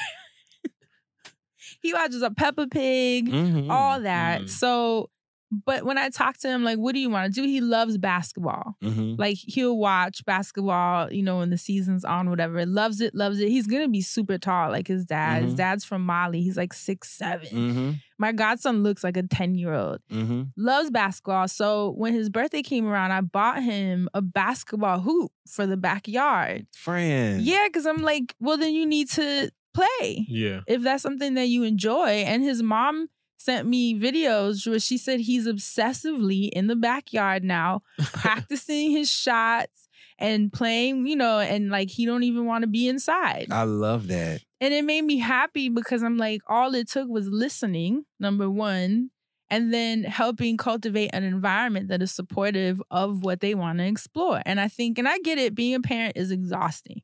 he 1.81 1.93
watches 1.93 2.21
a 2.21 2.31
Peppa 2.31 2.67
Pig. 2.67 3.29
Mhm. 3.29 3.69
all 3.71 3.99
that. 4.01 4.41
Mm. 4.43 4.49
So, 4.49 5.09
but 5.65 5.83
when 5.85 5.97
I 5.97 6.09
talk 6.09 6.37
to 6.39 6.47
him, 6.49 6.63
like, 6.63 6.77
what 6.77 6.93
do 6.93 6.99
you 6.99 7.09
want 7.09 7.33
to 7.33 7.41
do? 7.41 7.47
He 7.47 7.61
loves 7.61 7.97
basketball. 7.97 8.75
Mhm. 8.83 9.17
Like, 9.19 9.37
he'll 9.37 9.77
watch 9.77 10.23
basketball, 10.25 11.11
you 11.11 11.21
know, 11.23 11.37
when 11.37 11.49
the 11.49 11.57
season's 11.57 12.03
on, 12.05 12.29
whatever. 12.29 12.65
Loves 12.65 13.01
it, 13.01 13.13
loves 13.15 13.39
it. 13.39 13.49
He's 13.49 13.67
gonna 13.67 13.87
be 13.89 14.01
super 14.01 14.37
tall, 14.37 14.71
like 14.71 14.87
his 14.87 15.05
dad. 15.05 15.43
His 15.43 15.53
Mhm. 15.53 15.57
dad's 15.57 15.85
from 15.85 16.05
Mali. 16.05 16.41
He's 16.41 16.57
like 16.57 16.73
six 16.73 17.09
seven. 17.11 17.47
Mhm. 17.49 17.95
My 18.19 18.31
godson 18.31 18.83
looks 18.83 19.03
like 19.03 19.17
a 19.17 19.23
10 19.23 19.55
year 19.55 19.73
old. 19.73 19.99
Mhm. 20.11 20.51
Loves 20.55 20.89
basketball. 20.91 21.47
So 21.47 21.91
when 21.97 22.13
his 22.13 22.29
birthday 22.29 22.61
came 22.61 22.85
around, 22.85 23.11
I 23.11 23.21
bought 23.21 23.61
him 23.63 24.07
a 24.13 24.21
basketball 24.21 25.01
hoop 25.01 25.31
for 25.47 25.65
the 25.65 25.75
backyard. 25.77 26.67
Friend. 26.73 27.41
Yeah, 27.41 27.67
because 27.67 27.85
I'm 27.85 28.01
like, 28.01 28.35
well, 28.39 28.57
then 28.57 28.73
you 28.73 28.85
need 28.85 29.09
to 29.11 29.51
play 29.73 30.25
Yeah. 30.29 30.61
if 30.67 30.83
that's 30.83 31.01
something 31.03 31.33
that 31.33 31.47
you 31.47 31.63
enjoy. 31.63 32.07
And 32.25 32.43
his 32.43 32.61
mom 32.61 33.09
sent 33.43 33.67
me 33.67 33.99
videos 33.99 34.65
where 34.65 34.79
she 34.79 34.97
said 34.97 35.19
he's 35.19 35.47
obsessively 35.47 36.49
in 36.49 36.67
the 36.67 36.75
backyard 36.75 37.43
now, 37.43 37.81
practicing 38.13 38.91
his 38.91 39.11
shots 39.11 39.89
and 40.17 40.51
playing, 40.53 41.05
you 41.07 41.15
know, 41.15 41.39
and 41.39 41.69
like 41.69 41.89
he 41.89 42.05
don't 42.05 42.23
even 42.23 42.45
want 42.45 42.61
to 42.63 42.67
be 42.67 42.87
inside. 42.87 43.47
I 43.51 43.63
love 43.63 44.07
that. 44.07 44.41
And 44.61 44.73
it 44.73 44.85
made 44.85 45.01
me 45.01 45.17
happy 45.17 45.67
because 45.67 46.03
I'm 46.03 46.17
like, 46.17 46.41
all 46.47 46.73
it 46.73 46.87
took 46.89 47.09
was 47.09 47.27
listening, 47.27 48.05
number 48.17 48.49
one, 48.49 49.09
and 49.49 49.73
then 49.73 50.03
helping 50.05 50.55
cultivate 50.55 51.09
an 51.11 51.23
environment 51.23 51.89
that 51.89 52.01
is 52.01 52.11
supportive 52.13 52.81
of 52.89 53.23
what 53.23 53.41
they 53.41 53.55
want 53.55 53.79
to 53.79 53.85
explore. 53.85 54.41
And 54.45 54.61
I 54.61 54.69
think, 54.69 54.97
and 54.97 55.07
I 55.07 55.19
get 55.19 55.37
it, 55.37 55.53
being 55.53 55.75
a 55.75 55.81
parent 55.81 56.13
is 56.15 56.31
exhausting. 56.31 57.01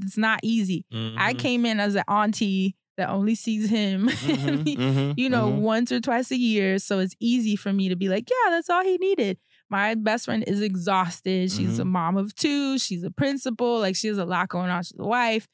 It's 0.00 0.16
not 0.16 0.40
easy. 0.42 0.86
I 1.16 1.34
Mhm. 1.34 1.38
came 1.38 1.66
in 1.66 1.78
as 1.78 1.94
an 1.94 2.04
auntie 2.08 2.76
that 2.98 3.08
only 3.08 3.34
sees 3.34 3.70
him, 3.70 4.08
Mhm, 4.10 4.64
mhm, 4.64 5.14
you 5.16 5.30
know, 5.30 5.50
mhm. 5.50 5.60
once 5.60 5.90
or 5.90 6.00
twice 6.00 6.30
a 6.30 6.36
year. 6.36 6.78
So 6.78 6.98
it's 6.98 7.16
easy 7.20 7.56
for 7.56 7.72
me 7.72 7.88
to 7.88 7.96
be 7.96 8.08
like, 8.08 8.28
yeah, 8.30 8.50
that's 8.50 8.68
all 8.70 8.84
he 8.84 8.98
needed. 8.98 9.38
My 9.70 9.94
best 9.94 10.26
friend 10.26 10.44
is 10.46 10.60
exhausted. 10.60 11.50
She's 11.50 11.78
a 11.78 11.82
Mm-hmm. 11.82 11.90
mom 11.92 12.16
of 12.18 12.34
two. 12.34 12.78
She's 12.78 13.02
a 13.04 13.10
principal. 13.10 13.78
Like 13.80 13.96
she 13.96 14.08
has 14.08 14.18
a 14.18 14.26
lot 14.26 14.48
going 14.48 14.70
on. 14.70 14.82
She's 14.82 14.98
a 14.98 15.04
wife. 15.06 15.48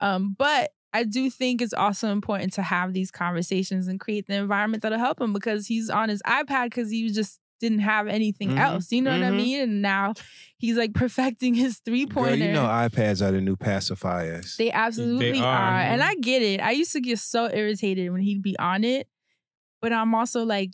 Um, 0.00 0.36
but 0.38 0.70
I 0.92 1.04
do 1.04 1.30
think 1.30 1.60
it's 1.62 1.74
also 1.74 2.08
important 2.10 2.52
to 2.54 2.62
have 2.62 2.92
these 2.94 3.10
conversations 3.10 3.88
and 3.88 4.00
create 4.00 4.26
the 4.26 4.34
environment 4.34 4.82
that'll 4.82 4.98
help 4.98 5.20
him 5.20 5.32
because 5.32 5.66
he's 5.66 5.90
on 5.90 6.08
his 6.08 6.22
iPad 6.22 6.64
because 6.66 6.90
he 6.90 7.10
just 7.10 7.40
didn't 7.60 7.80
have 7.80 8.06
anything 8.06 8.50
Mhm, 8.50 8.58
else. 8.58 8.92
You 8.92 9.02
know 9.02 9.12
what 9.12 9.22
I 9.22 9.30
mhm. 9.30 9.36
mean? 9.36 9.60
And 9.60 9.82
now 9.82 10.14
he's 10.56 10.76
like 10.76 10.94
perfecting 10.94 11.54
his 11.54 11.78
three 11.78 12.06
Girl, 12.06 12.24
pointer. 12.24 12.44
you 12.44 12.52
know 12.52 12.64
iPads 12.64 13.20
are 13.26 13.32
the 13.32 13.40
new 13.40 13.56
pacifiers. 13.56 14.56
They 14.56 14.70
absolutely 14.70 15.40
are. 15.40 15.44
are. 15.44 15.80
And 15.80 16.02
I 16.02 16.14
get 16.16 16.42
it. 16.42 16.60
I 16.60 16.72
used 16.72 16.92
to 16.92 17.00
get 17.00 17.18
so 17.18 17.50
irritated 17.52 18.10
when 18.12 18.20
he'd 18.20 18.42
be 18.42 18.58
on 18.58 18.84
it. 18.84 19.08
But 19.80 19.92
I'm 19.92 20.14
also 20.14 20.44
like, 20.44 20.70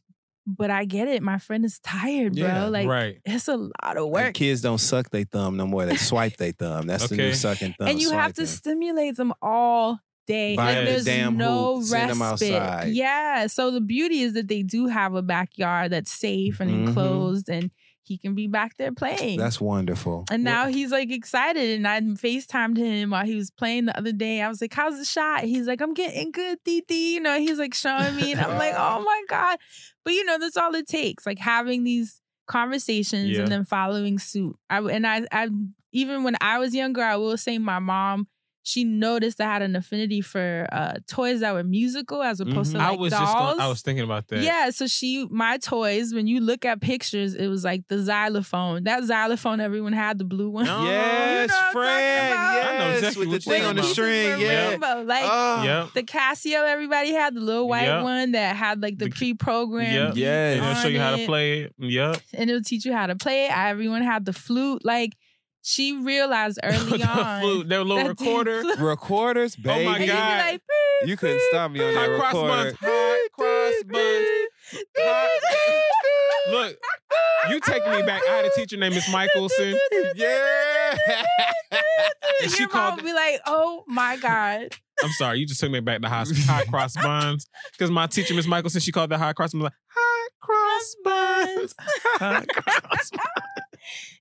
but 0.47 0.70
I 0.70 0.85
get 0.85 1.09
it. 1.09 1.22
My 1.22 1.39
friend 1.39 1.64
is 1.64 1.78
tired, 1.80 2.35
bro. 2.35 2.43
Yeah, 2.47 2.64
like 2.66 2.87
right. 2.87 3.18
it's 3.24 3.49
a 3.49 3.57
lot 3.57 3.72
of 3.97 4.05
And 4.05 4.12
work. 4.12 4.35
kids 4.35 4.61
don't 4.61 4.78
suck 4.78 5.11
their 5.11 5.24
thumb 5.24 5.57
no 5.57 5.66
more. 5.66 5.87
They 5.87 5.97
swipe 5.97 6.37
their 6.37 6.53
thumb. 6.53 6.87
That's 6.87 7.09
the 7.09 7.16
new 7.16 7.32
sucking 7.35 7.74
thumb. 7.78 7.89
and 7.89 8.01
you 8.01 8.11
have 8.11 8.35
to 8.35 8.47
swiping. 8.47 8.57
stimulate 8.57 9.16
them 9.16 9.32
all 9.43 10.01
day. 10.27 10.57
Buy 10.57 10.77
Like 10.77 10.85
there's 10.87 11.05
damn 11.05 11.37
no 11.37 11.81
hoop, 11.81 11.93
respite. 11.93 12.89
Yeah. 12.93 13.47
So 13.47 13.70
the 13.70 13.81
beauty 13.81 14.20
is 14.22 14.35
that 14.35 14.49
they 14.49 14.62
do 14.62 14.87
have 14.87 15.14
a 15.14 15.22
backyard 15.22 15.93
that's 15.93 16.11
safe 16.12 16.61
and 16.61 16.70
Mhm. 16.70 16.89
enclosed 16.89 17.49
and 17.49 17.70
he 18.07 18.18
can 18.18 18.35
be 18.35 18.47
back 18.47 18.77
there 18.77 18.93
playing. 18.93 19.39
That's 19.39 19.59
wonderful. 19.61 20.27
And 20.31 20.45
now 20.45 20.66
he's 20.68 20.91
like 20.93 21.11
excited. 21.11 21.77
And 21.77 21.89
I 21.89 21.99
FaceTimed 22.01 22.77
him 22.77 23.11
while 23.11 23.25
he 23.25 23.35
was 23.35 23.51
playing 23.51 23.87
the 23.87 23.97
other 23.97 24.12
day. 24.12 24.43
I 24.43 24.49
was 24.49 24.61
like, 24.61 24.75
How's 24.75 24.99
the 24.99 25.07
shot? 25.07 25.45
He's 25.45 25.66
like, 25.66 25.81
I'm 25.81 25.95
getting 25.95 26.31
good, 26.31 26.59
Titi. 26.66 26.95
You 26.95 27.20
know, 27.20 27.39
he's 27.39 27.59
like 27.59 27.72
showing 27.72 28.14
me. 28.16 28.33
And 28.33 28.41
I'm 28.43 28.59
like, 28.59 28.75
Oh 28.77 29.03
my 29.07 29.22
God. 29.29 29.59
But 30.05 30.12
you 30.12 30.25
know, 30.27 30.39
that's 30.39 30.57
all 30.59 30.75
it 30.75 30.87
takes. 30.87 31.25
Like 31.25 31.39
having 31.39 31.85
these 31.85 32.20
conversations 32.47 33.31
Yeah. 33.31 33.41
and 33.45 33.49
then 33.53 33.64
following 33.64 34.18
suit. 34.18 34.57
I 34.70 34.81
and 34.81 35.07
I 35.07 35.27
I 35.33 35.49
even 35.93 36.25
when 36.25 36.37
I 36.43 36.59
was 36.59 36.75
younger, 36.75 37.03
I 37.03 37.16
will 37.16 37.37
say 37.39 37.57
my 37.59 37.79
mom, 37.79 38.27
she 38.66 38.82
noticed 38.82 39.40
I 39.40 39.44
had 39.44 39.60
an 39.62 39.76
affinity 39.76 40.20
for 40.22 40.66
uh 40.72 40.94
toys 41.06 41.40
that 41.40 41.52
were 41.54 41.62
musical 41.62 42.22
as 42.22 42.40
opposed 42.40 42.72
to 42.72 42.78
Mhm. 42.78 42.80
like 42.80 42.88
I 42.88 42.96
was 42.96 43.12
dolls. 43.12 43.22
just 43.24 43.34
gonna, 43.38 43.62
I 43.62 43.68
was 43.68 43.82
thinking 43.82 44.04
about 44.04 44.26
that. 44.28 44.42
Yeah, 44.42 44.70
so 44.70 44.86
she 44.86 45.26
my 45.30 45.58
toys, 45.58 46.12
when 46.14 46.26
you 46.26 46.40
look 46.40 46.64
at 46.64 46.80
pictures, 46.80 47.34
it 47.34 47.46
was 47.48 47.62
like 47.62 47.86
the 47.88 47.98
xylophone. 48.02 48.84
That 48.84 49.04
xylophone 49.04 49.60
everyone 49.60 49.92
had, 49.92 50.18
the 50.18 50.24
blue 50.24 50.48
one. 50.50 50.64
No. 50.64 50.82
yes, 50.84 51.48
know 51.50 51.54
what 51.56 51.64
I'm 51.66 51.72
talking 51.72 51.72
friend. 51.72 52.32
about? 52.32 52.54
Yes, 52.54 52.66
I 52.66 52.78
know 52.78 52.94
exactly 52.96 53.26
with 53.26 53.44
the 53.44 53.50
thing 53.50 53.64
on 53.64 53.76
the 53.76 53.82
string. 53.82 54.40
Yeah. 54.40 54.68
rainbow. 54.70 55.02
Like 55.06 55.24
Oh, 55.26 55.62
Yep. 55.62 55.92
the 55.92 56.02
Casio, 56.02 56.66
everybody 56.66 57.12
had 57.12 57.34
the 57.34 57.40
little 57.40 57.68
white 57.68 57.82
Yep. 57.84 58.02
one 58.02 58.32
that 58.32 58.56
had 58.56 58.80
like 58.82 58.98
the, 58.98 59.04
The- 59.06 59.10
pre-programmed. 59.10 59.92
Yep. 59.92 60.06
beats 60.14 60.18
Yes. 60.18 60.56
And 60.56 60.64
it'll 60.70 60.82
show 60.82 60.88
you 60.88 61.00
how 61.00 61.16
to 61.16 61.26
play 61.26 61.60
it. 61.64 61.74
Yep. 61.78 62.20
And 62.32 62.50
it'll 62.50 62.62
teach 62.62 62.84
you 62.86 62.92
how 62.94 63.06
to 63.08 63.14
play 63.16 63.44
it. 63.46 63.52
Everyone 63.54 64.00
had 64.02 64.24
the 64.24 64.32
flute. 64.32 64.84
Like 64.84 65.16
she 65.66 65.96
realized 65.96 66.60
early 66.62 66.98
The 66.98 67.08
on. 67.08 67.40
flute, 67.40 67.68
their 67.68 67.80
little 67.82 67.96
that 67.96 68.08
recorder. 68.20 68.60
flute- 68.62 68.78
Recorders, 68.94 69.56
Oh 69.58 69.62
baby. 69.64 69.84
my 69.86 69.92
And 69.96 70.00
you'd 70.04 70.12
be 70.12 70.16
God. 70.16 70.38
like, 70.52 70.60
You 71.06 71.16
couldn't 71.16 71.40
stop 71.50 71.70
me 71.72 71.82
on 71.82 71.94
that 71.94 72.08
Hot 72.10 72.18
cross 72.20 72.34
recorder. 72.34 72.62
buns. 72.62 72.76
Hot 72.80 73.30
cross 73.32 73.82
buns. 73.88 74.84
Hot- 74.98 76.50
Look, 76.50 76.76
you 77.48 77.60
taking 77.60 77.90
me 77.92 78.02
back. 78.02 78.20
I 78.28 78.32
had 78.36 78.44
a 78.44 78.50
teacher 78.54 78.76
named 78.76 78.94
Miss 78.94 79.10
Michelson. 79.10 79.78
Yeah. 80.14 80.96
And 82.42 82.50
she 82.50 82.64
Your 82.64 82.68
mom 82.68 82.80
called 82.90 82.94
would 82.96 83.04
be 83.04 83.12
like, 83.14 83.40
"Oh 83.46 83.84
my 83.86 84.16
god." 84.18 84.68
I'm 85.02 85.10
sorry, 85.12 85.38
you 85.38 85.46
just 85.46 85.58
took 85.60 85.70
me 85.70 85.80
back 85.80 86.02
to 86.02 86.08
high, 86.08 86.24
high 86.46 86.64
cross 86.66 86.94
buns. 87.02 87.46
Because 87.72 87.90
my 87.90 88.06
teacher, 88.06 88.34
Miss 88.34 88.46
Michelson, 88.46 88.80
she 88.80 88.92
called 88.92 89.10
that 89.10 89.18
high 89.18 89.32
cross 89.32 89.52
buns. 89.52 89.64
Like, 89.64 89.72
high 89.88 90.28
cross 90.40 90.96
buns. 91.02 91.74
High 92.18 92.44
cross 92.46 93.10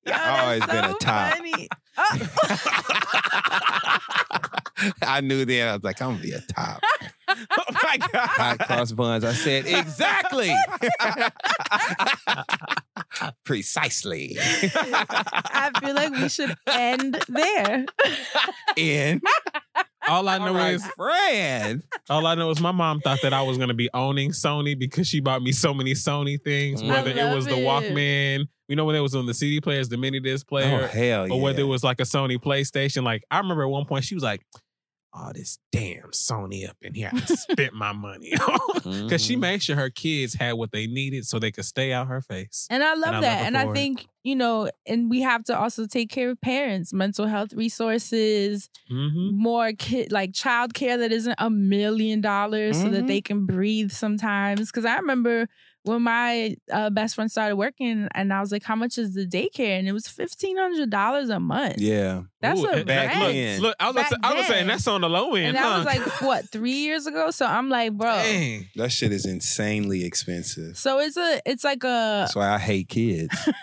Yo, 0.06 0.14
I've 0.14 0.40
always 0.44 0.60
that's 0.62 0.72
been 0.72 0.86
a 0.86 0.94
top. 1.00 1.38
Oh. 1.98 2.28
I 5.04 5.22
knew 5.22 5.46
then. 5.46 5.68
I 5.70 5.74
was 5.76 5.84
like, 5.84 6.02
I'm 6.02 6.12
gonna 6.12 6.22
be 6.24 6.32
a 6.32 6.42
top. 6.42 6.82
Oh 7.58 7.64
my 7.82 7.98
God. 7.98 8.12
Hot 8.30 8.60
cross 8.60 8.92
buns. 8.92 9.24
I 9.24 9.34
said 9.34 9.66
exactly. 9.66 10.54
Precisely. 13.44 14.38
I 14.40 15.72
feel 15.82 15.96
like 15.96 16.12
we 16.12 16.30
should 16.30 16.54
end 16.68 17.18
there. 17.28 17.86
In 18.76 19.20
All 20.08 20.28
I 20.30 20.38
know 20.38 20.56
is 20.58 20.86
friend. 20.96 21.82
all 22.10 22.28
I 22.28 22.36
know 22.36 22.52
is 22.52 22.60
my 22.60 22.72
mom 22.72 23.00
thought 23.00 23.22
that 23.24 23.34
I 23.34 23.42
was 23.42 23.58
gonna 23.58 23.74
be 23.74 23.90
owning 23.94 24.30
Sony 24.32 24.78
because 24.78 25.08
she 25.08 25.20
bought 25.20 25.42
me 25.42 25.52
so 25.54 25.74
many 25.74 25.94
Sony 25.94 26.40
things. 26.44 26.84
I 26.84 26.88
Whether 26.88 27.12
it 27.12 27.34
was 27.36 27.48
love 27.48 27.56
the. 27.58 27.64
Walkman, 27.66 28.48
you 28.68 28.76
know 28.76 28.86
when 28.86 28.96
it 28.96 29.00
was 29.02 29.16
on 29.16 29.26
the 29.26 29.34
CD 29.34 29.60
players, 29.62 29.90
the 29.90 29.98
mini 29.98 30.20
disc 30.20 30.46
Oh 30.48 30.50
player, 30.50 30.88
hell 30.88 31.28
yeah. 31.28 31.34
or 31.34 31.42
whether 31.42 31.62
it 31.62 31.66
was 31.66 31.84
like 31.84 32.00
a 32.00 32.04
Sony 32.04 32.38
PlayStation. 32.38 33.04
Like 33.04 33.24
I 33.32 33.38
remember 33.40 33.64
at 33.64 33.70
one 33.70 33.86
point 33.86 34.06
she 34.06 34.16
was 34.16 34.24
like, 34.24 34.42
"Oh, 35.14 35.32
this 35.34 35.60
damn 35.72 36.10
Sony 36.12 36.68
up 36.70 36.78
in 36.82 36.94
here, 36.94 37.12
I 37.14 37.20
spent 37.26 37.74
my 37.74 37.92
money. 37.94 38.32
Because 38.84 39.24
she 39.24 39.36
Mhm. 39.36 39.40
made 39.40 39.64
sure 39.64 39.76
her 39.76 39.90
kids 39.90 40.34
had 40.34 40.54
what 40.54 40.72
they 40.72 40.88
needed 40.88 41.26
so 41.26 41.40
they 41.40 41.52
could 41.52 41.66
stay 41.66 41.92
out 41.94 42.08
her 42.08 42.22
face. 42.22 42.68
And 42.70 42.84
I 42.84 42.94
love 42.96 43.10
I 43.10 43.12
love 43.12 43.22
that. 43.22 43.40
her 43.42 43.46
and 43.46 43.58
I 43.58 43.70
it. 43.70 43.74
think, 43.74 44.08
you 44.24 44.36
know, 44.36 44.70
and 44.88 45.10
we 45.10 45.22
have 45.22 45.44
to 45.46 45.58
also 45.60 45.86
take 45.86 46.10
care 46.10 46.30
of 46.32 46.40
parents, 46.42 46.94
mental 46.94 47.28
health 47.28 47.54
resources, 47.54 48.70
Mm-hmm. 48.92 49.36
more 49.38 49.72
kid 49.74 50.12
like 50.12 50.34
child 50.34 50.74
care 50.74 50.98
that 50.98 51.12
isn't 51.12 51.36
a 51.38 51.50
million 51.50 52.22
dollars 52.22 52.80
so 52.82 52.90
that 52.90 53.04
Mhm. 53.04 53.08
they 53.08 53.22
can 53.22 53.46
breathe 53.46 53.92
sometimes. 53.92 54.72
Cause 54.72 54.86
I 54.86 54.96
remember 54.98 55.48
when 55.84 56.02
my 56.02 56.56
uh, 56.72 56.90
best 56.90 57.16
friend 57.16 57.30
started 57.30 57.56
working 57.58 58.08
and 58.16 58.32
I 58.34 58.40
was 58.40 58.52
like, 58.52 58.64
How 58.64 58.76
much 58.76 58.98
is 58.98 59.14
the 59.14 59.26
daycare? 59.26 59.78
And 59.80 59.88
it 59.88 59.92
was 59.92 60.08
fifteen 60.08 60.58
hundred 60.58 60.90
dollars 60.90 61.30
a 61.30 61.40
month. 61.40 61.76
Yeah. 61.80 62.24
That's 62.42 62.60
Ooh, 62.62 62.68
a 62.70 62.84
back 62.86 63.10
rent. 63.10 63.20
look, 63.22 63.34
then. 63.34 63.62
look, 63.62 63.76
I 63.80 63.88
was, 63.88 63.96
about 63.96 64.10
to, 64.10 64.20
Back 64.20 64.32
I 64.32 64.36
was 64.38 64.48
saying 64.48 64.68
that's 64.68 64.88
on 64.88 65.02
the 65.02 65.10
low 65.10 65.36
end, 65.36 65.48
And 65.48 65.58
that 65.58 65.78
was 65.78 65.86
like 65.86 66.22
what, 66.22 66.50
three 66.50 66.72
years 66.72 67.06
ago? 67.06 67.32
So 67.32 67.46
I'm 67.46 67.70
like, 67.70 67.94
bro. 67.94 68.10
Dang. 68.16 68.68
That 68.76 68.92
shit 68.92 69.12
is 69.12 69.26
insanely 69.26 70.06
expensive. 70.06 70.78
So 70.78 71.00
it's 71.00 71.18
a 71.18 71.42
it's 71.46 71.64
like 71.64 71.84
a 71.84 72.24
That's 72.24 72.36
why 72.36 72.50
I 72.50 72.58
hate 72.60 72.90
kids. 72.90 73.36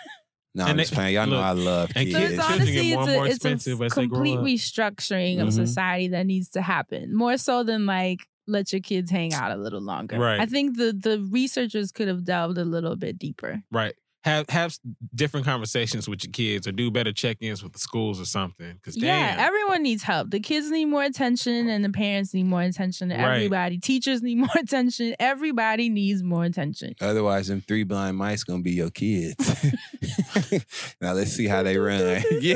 No, 0.53 0.65
I'm 0.65 0.71
And 0.71 0.79
just 0.79 0.91
they- 0.91 0.95
playing. 0.95 1.13
Y'all 1.15 1.27
know 1.27 1.39
I 1.39 1.51
love 1.53 1.91
and 1.95 2.09
kids. 2.09 2.17
So 2.17 2.19
it's 2.41 2.43
honestly 2.43 2.91
it's 2.91 3.07
a, 3.07 3.09
it's 3.09 3.09
a 3.09 3.25
expensive 3.25 3.81
as 3.83 3.93
they 3.93 4.05
grow 4.05 4.17
complete 4.17 4.37
restructuring 4.39 5.39
of 5.41 5.47
Mhm. 5.47 5.53
society 5.53 6.09
that 6.09 6.25
needs 6.25 6.49
to 6.49 6.61
happen. 6.61 7.15
More 7.15 7.37
so 7.37 7.63
than 7.63 7.85
like 7.85 8.27
let 8.47 8.71
your 8.73 8.81
kids 8.81 9.11
hang 9.11 9.33
out 9.33 9.51
a 9.51 9.55
little 9.55 9.81
longer. 9.81 10.17
Right. 10.19 10.39
I 10.39 10.45
think 10.45 10.77
the 10.77 10.91
the 10.93 11.19
researchers 11.29 11.91
could 11.91 12.07
have 12.07 12.23
delved 12.23 12.57
a 12.57 12.65
little 12.65 12.95
bit 12.95 13.17
deeper. 13.17 13.63
Right. 13.71 13.93
Have 14.23 14.47
have 14.49 14.77
different 15.15 15.47
conversations 15.47 16.07
with 16.07 16.23
your 16.23 16.31
kids 16.31 16.67
or 16.67 16.71
do 16.71 16.91
better 16.91 17.11
check-ins 17.11 17.63
with 17.63 17.73
the 17.73 17.79
schools 17.79 18.21
or 18.21 18.25
something. 18.25 18.79
Cause 18.83 18.93
damn. 18.93 19.05
Yeah, 19.37 19.43
everyone 19.43 19.81
needs 19.81 20.03
help. 20.03 20.29
The 20.29 20.39
kids 20.39 20.69
need 20.69 20.85
more 20.85 21.03
attention 21.03 21.67
and 21.69 21.83
the 21.83 21.89
parents 21.89 22.31
need 22.33 22.43
more 22.45 22.61
attention. 22.61 23.09
Right. 23.09 23.19
Everybody, 23.19 23.79
teachers 23.79 24.21
need 24.21 24.37
more 24.37 24.49
attention. 24.55 25.15
Everybody 25.19 25.89
needs 25.89 26.21
more 26.21 26.43
attention. 26.43 26.93
Otherwise, 27.01 27.47
them 27.47 27.61
three 27.67 27.83
blind 27.83 28.15
mice 28.17 28.43
gonna 28.43 28.61
be 28.61 28.73
your 28.73 28.91
kids. 28.91 29.35
now 31.01 31.13
let's 31.13 31.31
see 31.31 31.47
how 31.47 31.63
they 31.63 31.77
run. 31.77 31.99
yeah. 32.41 32.55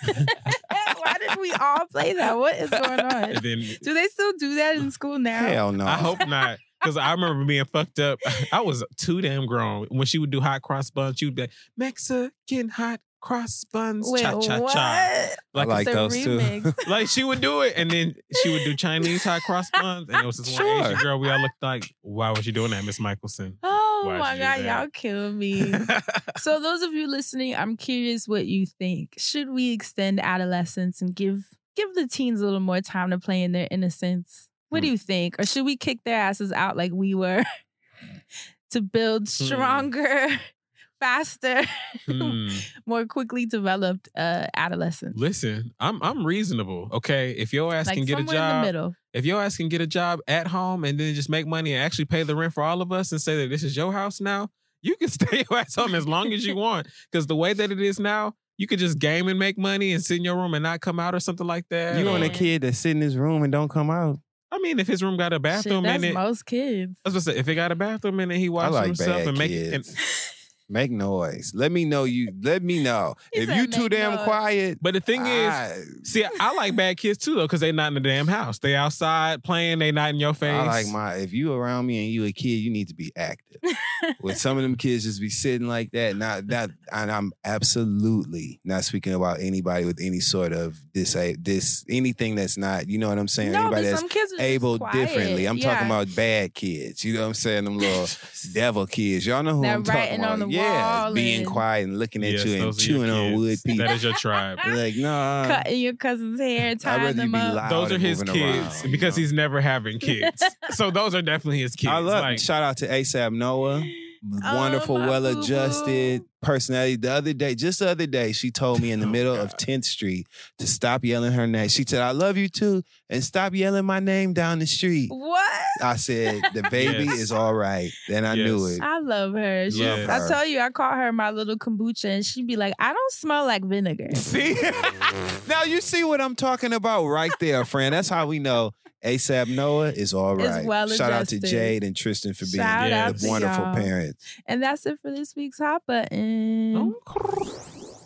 Why 0.00 1.14
did 1.20 1.38
we 1.40 1.52
all 1.52 1.86
play 1.86 2.14
that? 2.14 2.36
What 2.36 2.56
is 2.56 2.70
going 2.70 3.00
on? 3.00 3.34
then 3.42 3.62
Do 3.82 3.94
they 3.94 4.06
still 4.08 4.32
do 4.38 4.56
that 4.56 4.76
in 4.76 4.90
school 4.90 5.18
now? 5.18 5.46
Hell 5.46 5.72
no. 5.72 5.86
I 5.86 5.94
hope 5.94 6.26
not. 6.26 6.58
Because 6.80 6.96
I 6.96 7.12
remember 7.12 7.44
being 7.44 7.64
fucked 7.66 7.98
up. 7.98 8.18
I 8.52 8.60
was 8.60 8.84
too 8.96 9.20
damn 9.20 9.46
grown. 9.46 9.86
When 9.90 10.06
she 10.06 10.18
would 10.18 10.30
do 10.30 10.40
hot 10.40 10.62
cross 10.62 10.90
buns, 10.90 11.18
she 11.18 11.26
would 11.26 11.34
be 11.34 11.42
like, 11.42 11.52
Mexican 11.76 12.68
hot 12.68 13.00
cross 13.20 13.64
buns. 13.64 14.08
Wait, 14.10 14.22
cha 14.22 14.40
cha 14.40 14.58
what? 14.58 14.72
cha. 14.72 14.80
I 14.80 15.34
Like, 15.52 15.68
like 15.68 15.86
the 15.86 15.92
those 15.92 16.14
too. 16.14 16.72
like 16.88 17.08
she 17.08 17.22
would 17.22 17.40
do 17.40 17.60
it, 17.62 17.74
and 17.76 17.90
then 17.90 18.14
she 18.42 18.50
would 18.50 18.64
do 18.64 18.74
Chinese 18.74 19.22
hot 19.22 19.42
cross 19.42 19.70
buns. 19.70 20.08
And 20.08 20.22
it 20.22 20.26
was 20.26 20.38
this 20.38 20.58
one 20.58 20.66
Asian 20.66 20.98
girl. 20.98 21.18
We 21.18 21.30
all 21.30 21.40
looked 21.40 21.62
like, 21.62 21.84
why 22.02 22.30
was 22.30 22.44
she 22.44 22.52
doing 22.52 22.70
that, 22.70 22.84
Miss 22.84 23.00
Michelson? 23.00 23.58
Oh 23.62 24.02
Why'd 24.06 24.18
my 24.18 24.38
god, 24.38 24.64
y'all 24.64 24.88
kill 24.88 25.32
me. 25.32 25.72
so 26.38 26.60
those 26.60 26.82
of 26.82 26.92
you 26.92 27.06
listening, 27.08 27.54
I'm 27.54 27.76
curious 27.76 28.26
what 28.26 28.46
you 28.46 28.66
think. 28.66 29.14
Should 29.18 29.50
we 29.50 29.72
extend 29.72 30.20
adolescence 30.20 31.02
and 31.02 31.14
give 31.14 31.44
give 31.76 31.94
the 31.94 32.06
teens 32.06 32.40
a 32.40 32.44
little 32.44 32.60
more 32.60 32.80
time 32.80 33.10
to 33.10 33.18
play 33.18 33.42
in 33.42 33.52
their 33.52 33.68
innocence? 33.70 34.48
What 34.70 34.80
do 34.80 34.86
Hmm. 34.88 34.92
you 34.92 34.98
think? 34.98 35.36
Or 35.38 35.44
should 35.44 35.64
we 35.66 35.76
kick 35.76 35.98
their 36.04 36.18
asses 36.18 36.50
out 36.52 36.76
like 36.76 36.92
we 36.92 37.14
were 37.14 37.44
to 38.70 38.80
build 38.80 39.22
Hmm. 39.22 39.44
stronger, 39.44 40.28
faster, 41.00 41.62
Hmm. 42.06 42.48
more 42.86 43.04
quickly 43.06 43.46
developed 43.46 44.08
uh 44.16 44.46
adolescents? 44.56 45.18
Listen, 45.20 45.72
I'm 45.80 46.02
I'm 46.02 46.24
reasonable. 46.24 46.88
Okay, 46.92 47.32
if 47.32 47.52
your 47.52 47.74
ass 47.74 47.86
Like 47.86 47.96
can 47.96 48.04
get 48.04 48.14
a 48.18 48.26
somewhere 48.26 48.36
in 48.36 48.42
the 48.48 48.52
job, 48.54 48.64
middle. 48.64 48.94
if 49.12 49.24
your 49.24 49.42
ass 49.42 49.56
can 49.56 49.68
get 49.68 49.80
a 49.80 49.86
job 49.86 50.20
at 50.28 50.46
home 50.46 50.84
and 50.84 50.98
then 50.98 51.14
just 51.14 51.28
make 51.28 51.46
money 51.46 51.74
and 51.74 51.82
actually 51.84 52.04
pay 52.06 52.22
the 52.22 52.36
rent 52.36 52.52
for 52.54 52.62
all 52.62 52.80
of 52.82 52.92
us 52.92 53.12
and 53.12 53.20
say 53.20 53.36
that 53.42 53.48
this 53.50 53.62
is 53.62 53.76
your 53.76 53.92
house 53.92 54.20
now, 54.20 54.48
you 54.82 54.94
can 54.96 55.08
stay 55.08 55.44
your 55.50 55.58
ass 55.58 55.74
home 55.74 55.94
as 55.94 56.06
long 56.06 56.32
as 56.32 56.46
you 56.46 56.54
want. 56.54 56.86
Because 57.10 57.26
the 57.26 57.36
way 57.36 57.52
that 57.54 57.70
it 57.72 57.80
is 57.80 57.98
now, 57.98 58.34
you 58.56 58.66
could 58.66 58.78
just 58.78 58.98
game 58.98 59.26
and 59.28 59.38
make 59.38 59.56
money 59.58 59.92
and 59.92 60.04
sit 60.04 60.18
in 60.18 60.24
your 60.24 60.36
room 60.36 60.54
and 60.54 60.62
not 60.62 60.80
come 60.80 61.00
out 61.00 61.14
or 61.14 61.20
something 61.20 61.46
like 61.46 61.66
that. 61.70 61.98
You 61.98 62.06
Or- 62.06 62.12
want 62.12 62.24
a 62.24 62.28
kid 62.28 62.60
that 62.62 62.74
sit 62.74 62.90
in 62.92 63.00
his 63.00 63.16
room 63.16 63.42
and 63.42 63.50
don't 63.50 63.68
come 63.70 63.90
out? 63.90 64.18
I 64.52 64.58
mean, 64.58 64.78
if 64.80 64.86
his 64.86 65.02
room 65.02 65.16
got 65.16 65.32
a 65.32 65.36
Shit, 65.36 65.42
bathroom 65.42 65.84
that's 65.84 66.02
in 66.02 66.10
it, 66.10 66.14
most 66.14 66.44
kids. 66.44 66.96
I 67.04 67.08
was 67.08 67.14
gonna 67.14 67.34
say, 67.34 67.40
if 67.40 67.48
it 67.48 67.54
got 67.54 67.72
a 67.72 67.76
bathroom 67.76 68.20
in 68.20 68.30
it, 68.30 68.38
he 68.38 68.48
washes 68.48 68.74
like 68.74 68.86
himself 68.86 69.18
bad 69.18 69.28
and 69.28 69.38
make 69.38 69.50
it. 69.50 69.74
And, 69.74 69.84
kids. 69.84 69.96
Make 70.70 70.92
noise. 70.92 71.50
Let 71.54 71.72
me 71.72 71.84
know 71.84 72.04
you. 72.04 72.32
Let 72.42 72.62
me 72.62 72.82
know 72.82 73.14
He 73.32 73.40
if 73.40 73.48
said 73.48 73.56
you 73.56 73.66
too 73.66 73.80
make 73.82 73.90
damn 73.90 74.14
noise. 74.14 74.24
quiet. 74.24 74.78
but 74.80 74.94
the 74.94 75.00
thing 75.00 75.26
is, 75.26 75.48
I, 75.52 75.76
see, 76.04 76.24
I 76.38 76.54
like 76.54 76.76
bad 76.76 76.96
kids 76.96 77.18
too 77.18 77.34
though, 77.34 77.42
because 77.42 77.58
they 77.60 77.72
not 77.72 77.88
in 77.88 77.94
the 77.94 78.00
damn 78.00 78.28
house. 78.28 78.58
They 78.60 78.76
outside 78.76 79.42
playing. 79.42 79.80
They 79.80 79.90
not 79.90 80.10
in 80.10 80.16
your 80.20 80.32
face. 80.32 80.52
I 80.52 80.64
like 80.66 80.86
my. 80.86 81.14
If 81.16 81.32
you 81.32 81.52
around 81.52 81.86
me 81.86 82.04
and 82.04 82.12
you 82.12 82.24
a 82.24 82.32
kid, 82.32 82.48
you 82.58 82.70
need 82.70 82.88
to 82.88 82.94
be 82.94 83.12
active. 83.16 83.60
With 84.22 84.38
some 84.38 84.56
of 84.56 84.62
them 84.62 84.76
kids 84.76 85.04
just 85.04 85.20
be 85.20 85.28
sitting 85.28 85.66
like 85.68 85.90
that, 85.90 86.16
not 86.16 86.46
that, 86.46 86.70
and 86.92 87.10
I'm 87.10 87.32
absolutely 87.44 88.60
not 88.64 88.84
speaking 88.84 89.12
about 89.14 89.40
anybody 89.40 89.84
with 89.84 89.98
any 90.00 90.20
sort 90.20 90.52
of 90.52 90.78
this, 90.94 91.14
this 91.38 91.84
anything 91.88 92.34
that's 92.34 92.56
not. 92.56 92.88
You 92.88 92.98
know 92.98 93.08
what 93.08 93.18
I'm 93.18 93.28
saying? 93.28 93.52
no, 93.52 93.62
anybody 93.62 93.82
but 93.82 93.88
that's 93.90 94.00
some 94.00 94.08
kids 94.08 94.32
are 94.32 94.36
just 94.36 94.42
able 94.48 94.78
quiet. 94.78 94.92
differently. 94.94 95.46
I'm 95.46 95.56
Yeah. 95.58 95.72
talking 95.72 95.86
about 95.86 96.14
bad 96.16 96.54
kids. 96.54 97.04
You 97.04 97.14
know 97.14 97.20
what 97.22 97.26
I'm 97.28 97.34
saying? 97.34 97.64
Them 97.64 97.78
little 97.78 98.06
devil 98.54 98.86
kids. 98.86 99.26
Y'all 99.26 99.42
know 99.42 99.56
who 99.56 99.62
That 99.62 99.74
I'm 99.74 99.82
talking 99.84 100.00
writing 100.00 100.18
about. 100.20 100.32
on 100.32 100.38
the 100.40 100.48
yeah, 100.48 100.59
wall 100.60 101.12
being 101.14 101.44
quiet 101.44 101.84
and 101.84 101.98
looking 101.98 102.24
at 102.24 102.32
Yes, 102.32 102.44
you 102.44 102.52
and 102.54 102.62
those 102.62 102.78
are 102.78 102.90
your 102.90 102.98
chewing 102.98 103.10
on 103.10 103.34
wood 103.34 103.58
pieces. 103.64 103.78
That 103.78 103.90
is 103.90 104.04
your 104.04 104.12
tribe. 104.14 104.58
like, 104.66 104.96
nah. 104.96 105.46
cutting 105.46 105.80
your 105.80 105.94
cousin's 105.94 106.40
hair, 106.40 106.70
I'd 106.70 106.80
tying 106.80 107.06
you 107.08 107.12
them 107.14 107.32
be 107.32 107.38
up. 107.38 107.54
loud 107.54 107.70
those 107.70 107.92
are 107.92 107.98
his 107.98 108.22
kids 108.22 108.82
around, 108.84 108.92
because 108.92 109.16
you 109.16 109.22
know? 109.22 109.26
he's 109.26 109.32
never 109.32 109.60
having 109.60 109.98
kids. 109.98 110.42
so 110.70 110.90
those 110.90 111.14
are 111.14 111.22
definitely 111.22 111.60
his 111.60 111.74
kids. 111.74 111.90
I 111.90 111.98
love. 111.98 112.22
like, 112.22 112.38
shout 112.38 112.62
out 112.62 112.78
to 112.78 112.88
ASAP 112.88 113.32
Noah. 113.32 113.82
Um, 114.22 114.54
wonderful, 114.56 114.96
Oh, 114.98 115.08
well 115.08 115.24
adjusted 115.26 116.22
personality. 116.42 116.96
The 116.96 117.10
other 117.12 117.32
day, 117.32 117.54
just 117.54 117.78
the 117.78 117.88
other 117.88 118.06
day, 118.06 118.32
she 118.32 118.50
told 118.50 118.82
me 118.82 118.92
in 118.92 119.00
the 119.00 119.06
Oh, 119.06 119.10
middle 119.10 119.34
of 119.34 119.56
10th 119.56 119.84
Street 119.86 120.26
to 120.58 120.66
stop 120.66 121.04
yelling 121.06 121.32
her 121.32 121.46
name. 121.46 121.68
She 121.70 121.84
said, 121.88 122.02
I 122.02 122.10
love 122.10 122.36
you 122.36 122.48
too, 122.48 122.82
and 123.08 123.24
stop 123.24 123.54
yelling 123.54 123.86
my 123.86 123.98
name 123.98 124.34
down 124.34 124.58
the 124.58 124.66
street. 124.66 125.08
What? 125.10 125.50
I 125.82 125.96
said, 125.96 126.42
the 126.52 126.64
baby 126.70 127.04
Yes. 127.04 127.18
is 127.20 127.32
all 127.32 127.54
right. 127.54 127.90
Then 128.08 128.26
I 128.26 128.34
knew 128.34 128.66
it. 128.66 128.80
I 128.82 128.98
love 128.98 129.32
her. 129.32 129.70
She- 129.70 129.84
Love 129.84 130.10
I 130.10 130.28
tell 130.28 130.44
you, 130.46 130.60
I 130.60 130.68
call 130.68 130.92
her 130.92 131.12
my 131.12 131.30
little 131.30 131.56
kombucha, 131.56 132.04
and 132.04 132.24
she'd 132.24 132.46
be 132.46 132.56
like, 132.56 132.74
"I 132.78 132.92
don't 132.92 133.12
smell 133.12 133.46
like 133.46 133.64
vinegar." 133.64 134.14
See? 134.16 134.54
now 135.48 135.62
you 135.64 135.80
see 135.80 136.04
what 136.04 136.20
I'm 136.20 136.34
talking 136.34 136.72
about 136.74 137.06
right 137.06 137.32
there, 137.40 137.64
friend. 137.64 137.94
That's 137.94 138.08
how 138.10 138.26
we 138.26 138.38
know 138.38 138.72
ASAP 139.04 139.48
Noah 139.54 139.90
is 139.90 140.12
all 140.12 140.36
right. 140.36 140.64
Well 140.64 140.88
Shout 140.88 141.12
out 141.12 141.28
to. 141.28 141.40
Jade 141.40 141.84
and 141.84 141.96
Tristan 141.96 142.34
for 142.34 142.44
being 142.44 142.62
Shout 142.64 143.16
the 143.16 143.28
wonderful 143.28 143.64
y'all. 143.64 143.74
parents. 143.74 144.36
And 144.46 144.62
that's 144.62 144.84
it 144.86 144.98
for 145.00 145.10
this 145.10 145.34
week's 145.34 145.58
hot 145.58 145.82
button. 145.86 146.94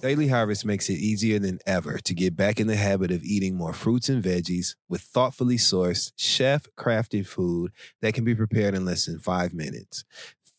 Daily 0.03 0.29
Harvest 0.29 0.67
makes 0.67 0.91
it 0.91 0.99
easier 0.99 1.39
than 1.39 1.59
ever 1.67 1.99
to 1.99 2.15
get 2.15 2.37
back 2.37 2.61
in 2.61 2.67
the 2.67 2.77
habit 2.77 3.11
of 3.11 3.25
eating 3.25 3.57
more 3.57 3.73
fruits 3.73 4.11
and 4.11 4.23
veggies 4.23 4.77
with 4.87 5.01
thoughtfully 5.01 5.57
sourced, 5.57 6.13
chef 6.15 6.67
crafted 6.77 7.27
food 7.27 7.73
that 8.03 8.13
can 8.13 8.23
be 8.23 8.35
prepared 8.35 8.75
in 8.75 8.85
less 8.85 9.07
than 9.07 9.19
five 9.19 9.55
minutes. 9.55 10.05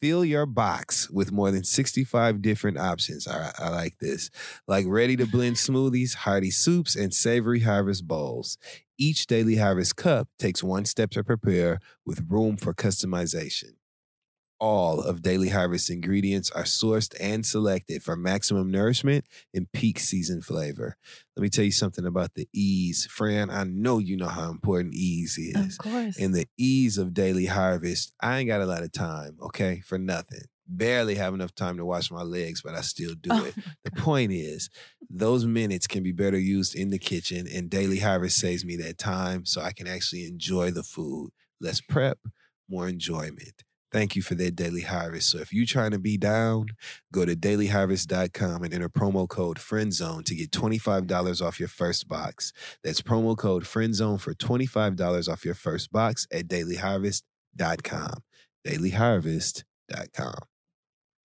Fill 0.02 0.26
your 0.26 0.46
box 0.48 1.10
with 1.12 1.32
more 1.32 1.52
than 1.52 1.64
65 1.64 2.42
different 2.42 2.78
options. 2.80 3.28
I, 3.28 3.52
I 3.58 3.70
like 3.70 4.00
this. 4.00 4.30
Like 4.68 4.86
ready 4.88 5.16
to 5.16 5.26
blend 5.28 5.56
smoothies, 5.56 6.16
hearty 6.16 6.52
soups, 6.52 6.96
and 6.96 7.14
savory 7.14 7.62
harvest 7.62 8.08
bowls. 8.08 8.58
Each 8.98 9.28
Daily 9.28 9.58
Harvest 9.58 9.98
cup 9.98 10.30
takes 10.40 10.64
one 10.64 10.86
step 10.86 11.12
to 11.12 11.24
prepare 11.24 11.80
with 12.06 12.26
room 12.30 12.56
for 12.56 12.74
customization. 12.74 13.74
All 14.58 15.02
of 15.02 15.22
Daily 15.22 15.50
Harvest 15.50 15.90
ingredients 15.90 16.50
are 16.52 16.64
sourced 16.64 17.14
and 17.20 17.46
selected 17.46 18.02
for 18.02 18.16
maximum 18.16 18.72
nourishment 18.72 19.26
and 19.54 19.70
peak 19.74 20.00
season 20.00 20.42
flavor. 20.42 20.96
Let 21.36 21.44
me 21.44 21.50
tell 21.50 21.66
you 21.66 21.74
something 21.74 22.06
about 22.06 22.36
the 22.36 22.48
ease. 22.54 23.06
Fran, 23.12 23.50
I 23.50 23.66
know 23.66 24.00
you 24.00 24.16
know 24.16 24.30
how 24.30 24.50
important 24.50 24.94
ease 24.94 25.38
is. 25.38 25.78
Of 25.78 25.78
course. 25.78 26.18
In 26.18 26.32
the 26.32 26.48
ease 26.58 26.98
of 26.98 27.14
Daily 27.14 27.48
Harvest, 27.48 28.14
I 28.22 28.38
ain't 28.38 28.48
got 28.48 28.62
a 28.62 28.66
lot 28.66 28.84
of 28.84 28.94
time, 28.94 29.38
okay, 29.42 29.82
for 29.86 29.98
nothing. 29.98 30.46
Barely 30.68 31.16
have 31.16 31.34
enough 31.34 31.54
time 31.54 31.78
to 31.78 31.86
wash 31.86 32.10
my 32.10 32.24
legs, 32.24 32.62
but 32.62 32.74
I 32.74 32.82
still 32.82 33.14
do 33.14 33.30
Oh 33.32 33.46
it. 33.46 33.56
The 33.84 33.92
point 33.92 34.32
is, 34.32 34.70
those 35.10 35.46
minutes 35.46 35.86
can 35.88 36.02
be 36.02 36.12
better 36.12 36.40
used 36.40 36.76
in 36.76 36.90
the 36.90 36.98
kitchen, 36.98 37.48
and 37.48 37.70
Daily 37.70 38.00
Harvest 38.00 38.40
saves 38.40 38.66
me 38.66 38.76
that 38.78 38.98
time 38.98 39.46
so 39.46 39.62
I 39.62 39.72
can 39.72 39.88
actually 39.88 40.26
enjoy 40.26 40.72
the 40.72 40.84
food. 40.84 41.32
Less 41.62 41.82
prep, 41.82 42.18
more 42.68 42.88
enjoyment. 42.88 43.64
Thank 43.92 44.16
you 44.18 44.22
for 44.22 44.36
that 44.36 44.56
Daily 44.58 44.82
Harvest. 44.82 45.30
So 45.30 45.38
if 45.38 45.54
you're 45.54 45.66
trying 45.66 45.92
to 45.92 46.00
be 46.00 46.18
down, 46.18 46.66
go 47.14 47.24
to 47.24 47.34
dailyharvest.com 47.34 48.64
and 48.64 48.74
enter 48.74 48.90
promo 48.90 49.26
code 49.26 49.58
FRIENDZONE 49.58 50.26
to 50.26 50.36
get 50.36 50.52
$25 50.52 51.42
off 51.42 51.60
your 51.60 51.70
first 51.70 52.08
box. 52.10 52.52
That's 52.84 53.02
promo 53.02 53.38
code 53.38 53.66
FRIENDZONE 53.66 54.20
for 54.20 54.34
$25 54.34 55.32
off 55.32 55.46
your 55.46 55.54
first 55.54 55.94
box 55.94 56.28
at 56.30 56.48
dailyharvest.com. 56.48 58.24
Dailyharvest.com. 58.68 60.36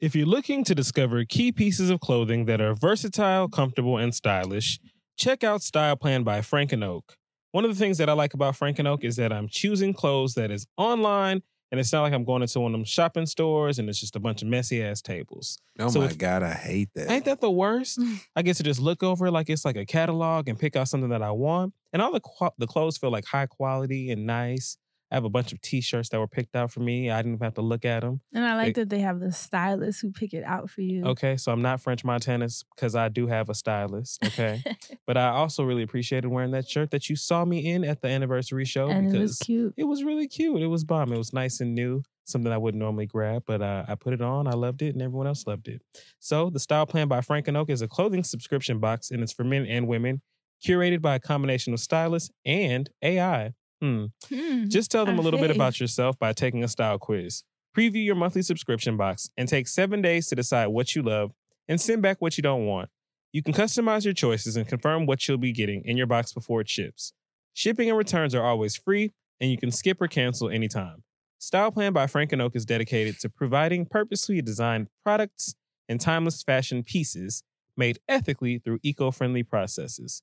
If 0.01 0.15
you're 0.15 0.27
looking 0.27 0.65
to 0.65 0.75
discover 0.75 1.25
key 1.27 1.53
pieces 1.53 1.91
of 1.91 2.01
clothing 2.01 2.47
that 2.47 2.61
are 2.61 2.75
versatile, 2.75 3.49
comfortable, 3.49 3.99
and 3.99 4.15
stylish, 4.15 4.81
check 5.19 5.45
out 5.45 5.63
Style 5.63 5.95
Plan 5.97 6.23
by 6.23 6.41
Frank 6.41 6.73
and 6.73 6.83
Oak. 6.83 7.17
One 7.53 7.65
of 7.65 7.71
the 7.71 7.77
things 7.77 7.99
that 7.99 8.09
I 8.09 8.15
like 8.15 8.33
about 8.33 8.57
Frank 8.57 8.79
and 8.79 8.89
Oak 8.89 9.05
is 9.05 9.17
that 9.17 9.33
I'm 9.33 9.49
choosing 9.49 9.93
clothes 9.93 10.35
that 10.35 10.51
is 10.51 10.67
online 10.79 11.43
and 11.73 11.79
it's 11.79 11.93
not 11.93 12.03
like 12.03 12.13
I'm 12.13 12.25
going 12.25 12.43
into 12.43 12.59
one 12.61 12.73
of 12.73 12.79
them 12.79 12.85
shopping 12.85 13.27
stores 13.27 13.79
and 13.79 13.89
it's 13.89 14.01
just 14.01 14.17
a 14.17 14.21
bunch 14.21 14.43
of 14.43 14.49
messy 14.49 14.83
ass 14.83 15.03
tables. 15.03 15.59
Oh 15.79 15.89
So 15.89 16.01
my 16.01 16.07
if- 16.07 16.19
God, 16.19 16.43
I 16.43 16.53
hate 16.55 16.89
that. 16.95 17.11
Ain't 17.11 17.27
that 17.27 17.41
the 17.41 17.51
worst? 17.51 18.01
I 18.37 18.43
get 18.43 18.57
to 18.57 18.63
just 18.63 18.81
look 18.81 19.03
over 19.03 19.27
it 19.27 19.33
like 19.33 19.51
it's 19.51 19.65
like 19.65 19.77
a 19.77 19.85
catalog 19.85 20.49
and 20.49 20.59
pick 20.59 20.77
out 20.77 20.89
something 20.89 21.11
that 21.11 21.23
I 21.23 21.31
want. 21.33 21.75
And 21.93 22.01
all 22.01 22.13
the 22.13 22.21
qua- 22.21 22.51
the 22.59 22.67
clothes 22.67 22.97
feel 22.97 23.11
like 23.11 23.25
high 23.27 23.47
quality 23.47 24.11
and 24.11 24.27
nice. 24.27 24.79
I 25.11 25.17
have 25.17 25.25
a 25.25 25.29
bunch 25.31 25.53
of 25.53 25.61
t-shirts 25.61 26.09
that 26.11 26.21
were 26.21 26.29
picked 26.29 26.55
out 26.55 26.71
for 26.71 26.81
me. 26.81 27.11
I 27.11 27.19
didn't 27.19 27.35
even 27.35 27.45
have 27.45 27.55
to 27.55 27.63
look 27.63 27.85
at 27.85 28.01
them. 28.03 28.21
and 28.33 28.45
I 28.45 28.55
like 28.57 28.69
It- 28.69 28.75
that 28.77 28.89
they 28.91 29.01
have 29.01 29.19
the 29.21 29.33
stylist 29.33 30.01
who 30.03 30.13
pick 30.13 30.33
it 30.35 30.45
out 30.45 30.71
for 30.71 30.83
you. 30.83 31.05
Okay, 31.05 31.37
so 31.37 31.51
I'm 31.53 31.63
not 31.63 31.81
French 31.81 32.05
Montana's 32.05 32.65
because 32.77 32.95
I 32.95 33.09
do 33.09 33.27
have 33.27 33.49
a 33.49 33.55
stylist. 33.55 34.25
Okay, 34.25 34.63
but 35.07 35.17
I 35.17 35.29
also 35.31 35.65
really 35.65 35.83
appreciated 35.83 36.29
wearing 36.29 36.53
that 36.53 36.69
shirt 36.69 36.91
that 36.93 37.09
you 37.11 37.17
saw 37.17 37.45
me 37.45 37.71
in 37.71 37.85
at 37.85 38.01
the 38.03 38.09
anniversary 38.09 38.65
show 38.65 38.89
and 38.89 39.07
it 39.07 39.11
because 39.13 39.31
was 39.31 39.39
cute. 39.39 39.75
it 39.77 39.85
was 39.85 40.05
really 40.05 40.29
cute. 40.29 40.63
It 40.63 40.67
was 40.69 40.85
bomb. 40.85 41.13
It 41.13 41.19
was 41.19 41.33
nice 41.33 41.61
and 41.61 41.75
new, 41.75 42.03
something 42.25 42.53
I 42.53 42.59
wouldn't 42.59 42.81
normally 42.81 43.07
grab, 43.07 43.43
but 43.47 43.61
uh, 43.63 43.85
I 43.89 43.97
put 43.97 44.13
it 44.15 44.23
on. 44.23 44.47
I 44.47 44.53
loved 44.53 44.83
it, 44.83 44.95
and 44.95 45.03
everyone 45.03 45.27
else 45.27 45.45
loved 45.47 45.67
it. 45.69 45.83
So, 46.21 46.51
the 46.51 46.61
Style 46.61 46.87
Plan 46.87 47.09
by 47.09 47.21
Frank 47.21 47.49
and 47.49 47.57
Oak 47.57 47.71
is 47.71 47.83
a 47.83 47.89
clothing 47.89 48.23
subscription 48.23 48.79
box, 48.79 49.11
and 49.11 49.23
it's 49.23 49.33
for 49.33 49.43
men 49.45 49.67
and 49.67 49.89
women, 49.89 50.21
curated 50.65 51.01
by 51.03 51.17
a 51.17 51.19
combination 51.21 51.73
of 51.73 51.81
stylists 51.81 52.31
and 52.45 52.89
AI. 53.03 53.53
Hmm. 53.81 54.07
Hmm. 54.29 54.69
Just 54.69 54.91
tell 54.91 55.07
them 55.07 55.19
a 55.19 55.23
little 55.23 55.41
bit 55.41 55.51
about 55.51 55.81
yourself 55.81 56.19
by 56.19 56.33
taking 56.33 56.63
a 56.65 56.69
style 56.69 56.99
quiz. 56.99 57.45
Preview 57.77 58.05
your 58.05 58.15
monthly 58.15 58.43
subscription 58.43 58.97
box 58.97 59.31
and 59.37 59.49
take 59.49 59.69
seven 59.69 60.03
days 60.03 60.27
to 60.29 60.35
decide 60.35 60.69
what 60.69 60.95
you 60.95 61.03
love 61.03 61.33
and 61.69 61.81
send 61.81 62.03
back 62.03 62.21
what 62.21 62.37
you 62.37 62.43
don't 62.43 62.67
want. 62.67 62.91
You 63.33 63.43
can 63.43 63.55
customize 63.55 64.05
your 64.05 64.13
choices 64.13 64.57
and 64.57 64.67
confirm 64.67 65.07
what 65.07 65.27
you'll 65.27 65.39
be 65.39 65.53
getting 65.53 65.83
in 65.85 65.97
your 65.97 66.09
box 66.09 66.33
before 66.33 66.61
it 66.61 66.69
ships. 66.69 67.13
Shipping 67.55 67.89
and 67.89 67.97
returns 67.97 68.35
are 68.35 68.45
always 68.45 68.77
free, 68.77 69.13
and 69.41 69.51
you 69.51 69.57
can 69.57 69.71
skip 69.71 70.01
or 70.01 70.09
cancel 70.09 70.51
anytime. 70.51 71.05
Style 71.39 71.71
Plan 71.71 71.93
by 71.93 72.07
Frank 72.07 72.33
and 72.33 72.43
Oak 72.43 72.57
is 72.57 72.67
dedicated 72.67 73.19
to 73.21 73.29
providing 73.29 73.87
purposely 73.87 74.43
designed 74.43 74.89
products 75.03 75.55
and 75.89 76.01
timeless 76.01 76.43
fashion 76.43 76.83
pieces 76.83 77.45
made 77.77 77.99
ethically 78.09 78.59
through 78.59 78.79
eco 78.83 79.11
friendly 79.11 79.43
processes. 79.43 80.23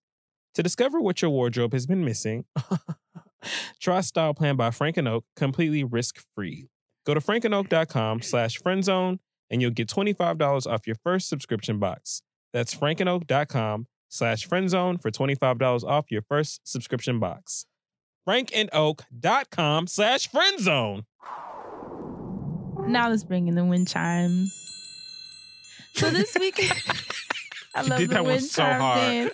To 0.55 0.63
discover 0.63 0.99
what 0.99 1.21
your 1.21 1.31
wardrobe 1.31 1.73
has 1.73 1.85
been 1.85 2.03
missing, 2.03 2.45
try 3.79 4.01
Style 4.01 4.33
Plan 4.33 4.55
by 4.55 4.71
Frank 4.71 4.97
and 4.97 5.07
Oak 5.07 5.25
completely 5.35 5.83
risk 5.83 6.23
free. 6.35 6.67
Go 7.05 7.13
to 7.13 7.19
frankandoak.com 7.19 8.21
slash 8.21 8.59
friendzone 8.59 9.19
and 9.49 9.61
you'll 9.61 9.71
get 9.71 9.87
$25 9.87 10.67
off 10.67 10.85
your 10.85 10.97
first 11.03 11.29
subscription 11.29 11.79
box. 11.79 12.21
That's 12.53 12.75
frankandoak.com 12.75 13.87
slash 14.09 14.47
friendzone 14.47 15.01
for 15.01 15.11
$25 15.11 15.83
off 15.83 16.11
your 16.11 16.21
first 16.21 16.61
subscription 16.65 17.19
box. 17.19 17.65
frankandoak.com 18.27 19.87
slash 19.87 20.29
friendzone. 20.29 21.03
Now 22.87 23.09
let's 23.09 23.23
bring 23.23 23.47
in 23.47 23.55
the 23.55 23.65
wind 23.65 23.87
chimes. 23.87 24.53
So 25.93 26.09
this 26.09 26.35
week, 26.39 26.59
I 27.75 27.81
love 27.81 27.99
did 27.99 28.09
the 28.09 28.13
that 28.15 28.23
one 28.23 28.33
wind 28.33 28.43
so 28.43 28.63
chimes. 28.63 29.31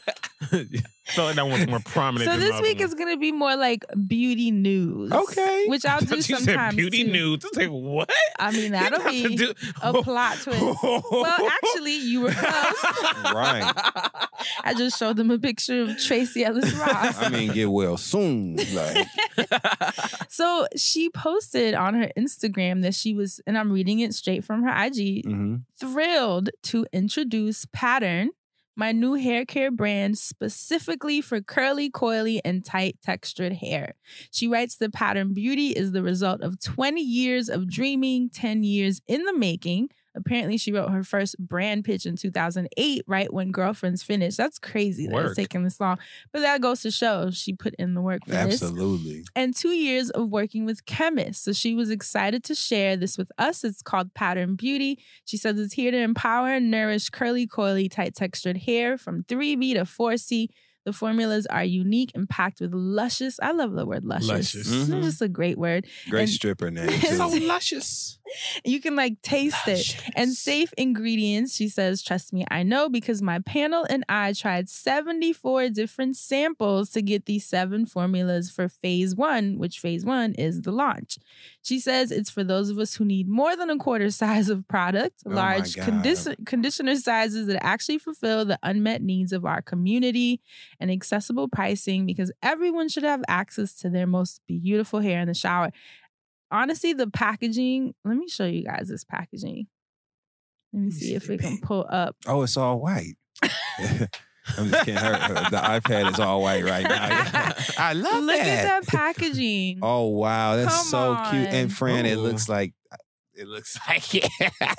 hard. 0.51 0.69
Dan. 1.05 1.15
Felt 1.15 1.27
like 1.27 1.35
that 1.35 1.47
one's 1.47 1.67
more 1.67 1.79
prominent 1.85 2.29
So 2.31 2.37
than 2.37 2.39
this 2.49 2.61
week 2.61 2.79
one. 2.79 2.87
is 2.87 2.93
gonna 2.93 3.17
be 3.17 3.31
more 3.31 3.55
like 3.55 3.83
beauty 4.07 4.51
news. 4.51 5.11
Okay. 5.11 5.65
Which 5.67 5.85
I'll 5.85 5.99
do 6.05 6.15
you 6.15 6.21
said 6.21 6.39
sometimes. 6.39 6.75
beauty 6.75 7.03
too. 7.03 7.11
news. 7.11 7.43
It's 7.43 7.57
like, 7.57 7.69
what? 7.69 8.09
I 8.39 8.51
mean, 8.51 8.63
You 8.65 8.69
that'll 8.71 9.01
have 9.01 9.11
be 9.11 9.35
do- 9.35 9.53
a 9.81 10.01
plot 10.01 10.37
twist. 10.41 10.59
Well, 10.83 11.49
actually, 11.63 11.95
you 11.97 12.21
were 12.21 12.31
close. 12.31 12.85
Right. 13.33 13.71
I 14.63 14.73
just 14.77 14.97
showed 14.99 15.15
them 15.17 15.31
a 15.31 15.39
picture 15.39 15.83
of 15.83 15.97
Tracee 15.97 16.43
Ellis 16.43 16.71
Ross. 16.73 17.21
I 17.21 17.29
mean, 17.29 17.51
get 17.53 17.71
well 17.71 17.97
soon. 17.97 18.57
Like, 18.73 19.07
so 20.29 20.67
she 20.75 21.09
posted 21.09 21.73
on 21.73 21.93
her 21.95 22.09
Instagram 22.17 22.81
that 22.83 22.93
she 22.95 23.13
was, 23.13 23.39
and 23.47 23.57
I'm 23.57 23.71
reading 23.71 23.99
it 23.99 24.13
straight 24.13 24.43
from 24.43 24.63
her 24.63 24.69
IG, 24.69 25.25
mhm. 25.25 25.61
thrilled 25.79 26.49
to 26.63 26.85
introduce 26.91 27.65
Pattern, 27.73 28.31
my 28.76 28.91
new 28.91 29.13
hair 29.13 29.45
care 29.45 29.71
brand 29.71 30.17
specifically 30.17 31.21
for 31.21 31.41
curly, 31.41 31.89
coily, 31.89 32.39
and 32.43 32.65
tight 32.65 32.97
textured 33.03 33.53
hair. 33.53 33.93
She 34.32 34.47
writes 34.47 34.78
the 34.78 34.89
Pattern 34.89 35.34
Beauty 35.34 35.69
is 35.69 35.91
the 35.91 36.03
result 36.03 36.41
of 36.41 36.59
20 36.59 37.01
years 37.01 37.49
of 37.49 37.69
dreaming, 37.69 38.30
10 38.30 38.63
years 38.63 39.01
in 39.07 39.24
the 39.26 39.38
making. 39.38 39.89
Apparently, 40.16 40.57
she 40.57 40.72
wrote 40.72 40.91
her 40.91 41.03
first 41.03 41.38
brand 41.39 41.86
pitch 41.86 42.05
in 42.05 42.16
2008, 42.16 43.03
right 43.07 43.34
when 43.34 43.51
Girlfriends 43.51 44.03
finished. 44.03 44.38
That's 44.38 44.59
crazy 44.59 45.07
that 45.07 45.26
it's 45.26 45.36
taking 45.36 45.64
this 45.64 45.80
long. 45.80 45.97
But 46.32 46.41
that 46.41 46.61
goes 46.61 46.82
to 46.82 46.91
show 46.91 47.32
she 47.32 47.53
put 47.53 47.74
in 47.76 47.93
the 47.93 48.01
work 48.01 48.26
for 48.26 48.32
this 48.32 48.61
absolutely. 48.61 49.24
and 49.36 49.55
two 49.55 49.70
years 49.70 50.09
of 50.11 50.30
working 50.30 50.66
with 50.66 50.86
chemists. 50.86 51.43
So 51.43 51.53
she 51.53 51.76
was 51.76 51.89
excited 51.89 52.43
to 52.45 52.55
share 52.55 52.95
this 52.95 53.18
with 53.18 53.32
us. 53.38 53.64
It's 53.64 53.82
called 53.82 54.14
Pattern 54.14 54.55
Beauty. 54.55 54.99
She 55.26 55.38
says 55.38 55.59
it's 55.59 55.74
here 55.74 55.91
to 55.91 55.97
empower 55.97 56.49
and 56.49 56.70
nourish 56.70 57.09
curly, 57.09 57.47
coily, 57.47 57.89
tight 57.89 58.16
textured 58.16 58.57
hair 58.57 58.97
from 58.97 59.24
3B 59.24 59.74
to 59.74 59.82
4C. 59.82 60.49
The 60.86 60.93
formulas 60.93 61.45
are 61.47 61.63
unique 61.63 62.11
and 62.13 62.27
packed 62.27 62.59
with 62.59 62.73
luscious. 62.73 63.39
I 63.41 63.51
love 63.51 63.71
the 63.73 63.86
word 63.86 64.03
luscious. 64.03 64.27
Luscious. 64.29 64.67
It's 64.71 64.89
Mhm. 64.89 65.01
just 65.03 65.21
a 65.21 65.29
great 65.29 65.57
word. 65.57 65.86
Great 66.09 66.23
And- 66.23 66.29
stripper 66.29 66.69
name. 66.71 66.88
It's 66.89 67.17
So 67.17 67.27
luscious. 67.29 68.19
You 68.65 68.79
can 68.81 68.95
like 68.95 69.21
taste 69.21 69.67
it. 69.67 69.95
And 70.15 70.34
safe 70.34 70.73
ingredients, 70.77 71.55
she 71.55 71.69
says, 71.69 72.01
trust 72.01 72.34
me, 72.34 72.45
I 72.49 72.63
know 72.63 72.89
because 72.89 73.21
my 73.21 73.39
panel 73.39 73.86
and 73.89 74.03
I 74.09 74.34
tried 74.34 74.69
74 74.69 75.69
different 75.69 76.17
samples 76.17 76.89
to 76.91 77.01
get 77.01 77.25
these 77.27 77.45
seven 77.45 77.86
formulas 77.86 78.49
for 78.49 78.67
phase 78.67 79.15
one, 79.15 79.57
which 79.59 79.79
phase 79.79 80.03
one 80.03 80.34
is 80.34 80.61
the 80.61 80.71
launch. 80.71 81.17
She 81.64 81.80
says 81.80 82.11
it's 82.11 82.30
for 82.30 82.43
those 82.43 82.70
of 82.70 82.78
us 82.78 82.93
who 82.93 83.05
need 83.05 83.28
more 83.28 83.55
than 83.55 83.70
a 83.70 83.78
quarter 83.78 84.11
size 84.11 84.49
of 84.49 84.68
product, 84.68 85.23
Oh 85.26 85.31
large 85.31 85.76
condi- 85.76 86.45
conditioner 86.45 86.95
sizes 86.98 87.48
that 87.48 87.64
actually 87.64 87.98
fulfill 87.98 88.45
the 88.45 88.60
unmet 88.64 89.02
needs 89.02 89.34
of 89.34 89.45
our 89.45 89.61
community, 89.61 90.41
and 90.80 90.91
accessible 90.91 91.48
pricing 91.48 92.06
because 92.06 92.31
everyone 92.41 92.90
should 92.90 93.03
have 93.03 93.23
access 93.27 93.73
to 93.76 93.90
their 93.90 94.06
most 94.06 94.41
beautiful 94.48 94.99
hair 94.99 95.22
in 95.22 95.27
the 95.27 95.34
shower 95.34 95.72
honestly, 96.53 96.94
the 96.94 97.10
packaging. 97.10 97.94
Let 98.06 98.15
me 98.15 98.30
show 98.30 98.45
you 98.45 98.64
guys 98.64 98.88
this 98.88 99.03
packaging. 99.03 99.68
Let 100.72 100.84
me 100.84 100.91
see 100.91 101.15
if 101.15 101.27
we 101.27 101.38
can 101.38 101.57
pull 101.64 101.85
up. 101.90 102.15
Oh, 102.26 102.44
it's 102.44 102.56
all 102.56 102.80
white. 102.80 103.15
I'm 104.57 104.70
just 104.70 104.86
kidding. 104.86 104.95
Her, 105.02 105.14
her- 105.15 105.34
the 105.49 105.57
iPad 105.57 106.11
is 106.14 106.20
all 106.20 106.41
white 106.41 106.64
right 106.65 106.84
now. 106.84 107.53
I 107.78 107.94
love 107.94 108.24
Look 108.24 108.38
that. 108.38 108.48
at 108.48 108.64
that 108.84 108.88
packaging. 108.88 109.80
Oh 109.82 110.07
wow, 110.07 110.56
that's 110.57 110.76
Come 110.76 110.86
so 110.86 111.30
cute. 111.32 111.48
And 111.48 111.72
Fran, 111.74 112.06
it 112.06 112.18
looks 112.18 112.49
like 112.49 112.74
it 113.36 113.48
looks 113.48 113.78
like 113.88 114.14
yeah. 114.14 114.28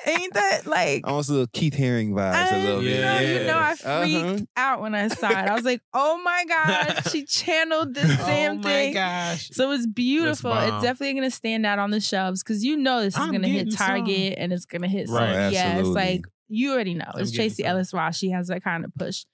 Ain't 0.05 0.33
that 0.33 0.65
like? 0.65 1.05
almost 1.05 1.29
a 1.29 1.33
little 1.33 1.47
Keith 1.51 1.73
Haring 1.73 2.11
vibes 2.11 2.33
I 2.33 2.55
a 2.55 2.59
little 2.59 2.75
know, 2.77 2.81
bit. 2.81 2.99
Yeah. 2.99 3.19
you 3.21 3.47
know, 3.47 3.57
I 3.57 3.71
Uh-huh. 3.71 4.01
freaked 4.01 4.47
out 4.55 4.81
when 4.81 4.95
I 4.95 5.07
saw 5.09 5.29
it. 5.29 5.35
I 5.35 5.55
was 5.55 5.65
like, 5.65 5.81
"Oh 5.93 6.21
my 6.23 6.45
god, 6.47 7.01
she 7.11 7.25
channeled 7.25 7.93
this 7.95 8.07
damn 8.25 8.61
thing. 8.61 8.65
oh 8.65 8.69
thing." 8.69 8.93
my 8.93 8.93
gosh. 8.93 9.49
So 9.49 9.71
it's 9.71 9.85
beautiful. 9.87 10.53
It's 10.53 10.83
definitely 10.83 11.15
gonna 11.15 11.31
stand 11.31 11.65
out 11.65 11.79
on 11.79 11.89
the 11.91 11.99
shelves 11.99 12.43
because 12.43 12.63
you 12.63 12.77
know 12.77 13.01
this 13.01 13.15
is 13.15 13.19
I'm 13.19 13.31
gonna 13.31 13.47
hit 13.47 13.65
getting 13.65 13.71
some. 13.71 13.87
Target 13.87 14.35
and 14.37 14.53
it's 14.53 14.65
gonna 14.65 14.87
hit. 14.87 15.09
Right. 15.09 15.21
Right. 15.35 15.49
Yeah, 15.53 15.71
it's 15.71 15.79
Absolutely. 15.79 15.93
like 16.01 16.25
you 16.47 16.71
already 16.73 16.93
know. 16.93 17.11
It's 17.15 17.31
Tracee. 17.31 17.65
Ellis 17.65 17.93
Ross. 17.93 18.15
She 18.17 18.29
has 18.29 18.47
that 18.47 18.63
kind 18.63 18.85
of 18.85 18.93
push. 18.95 19.25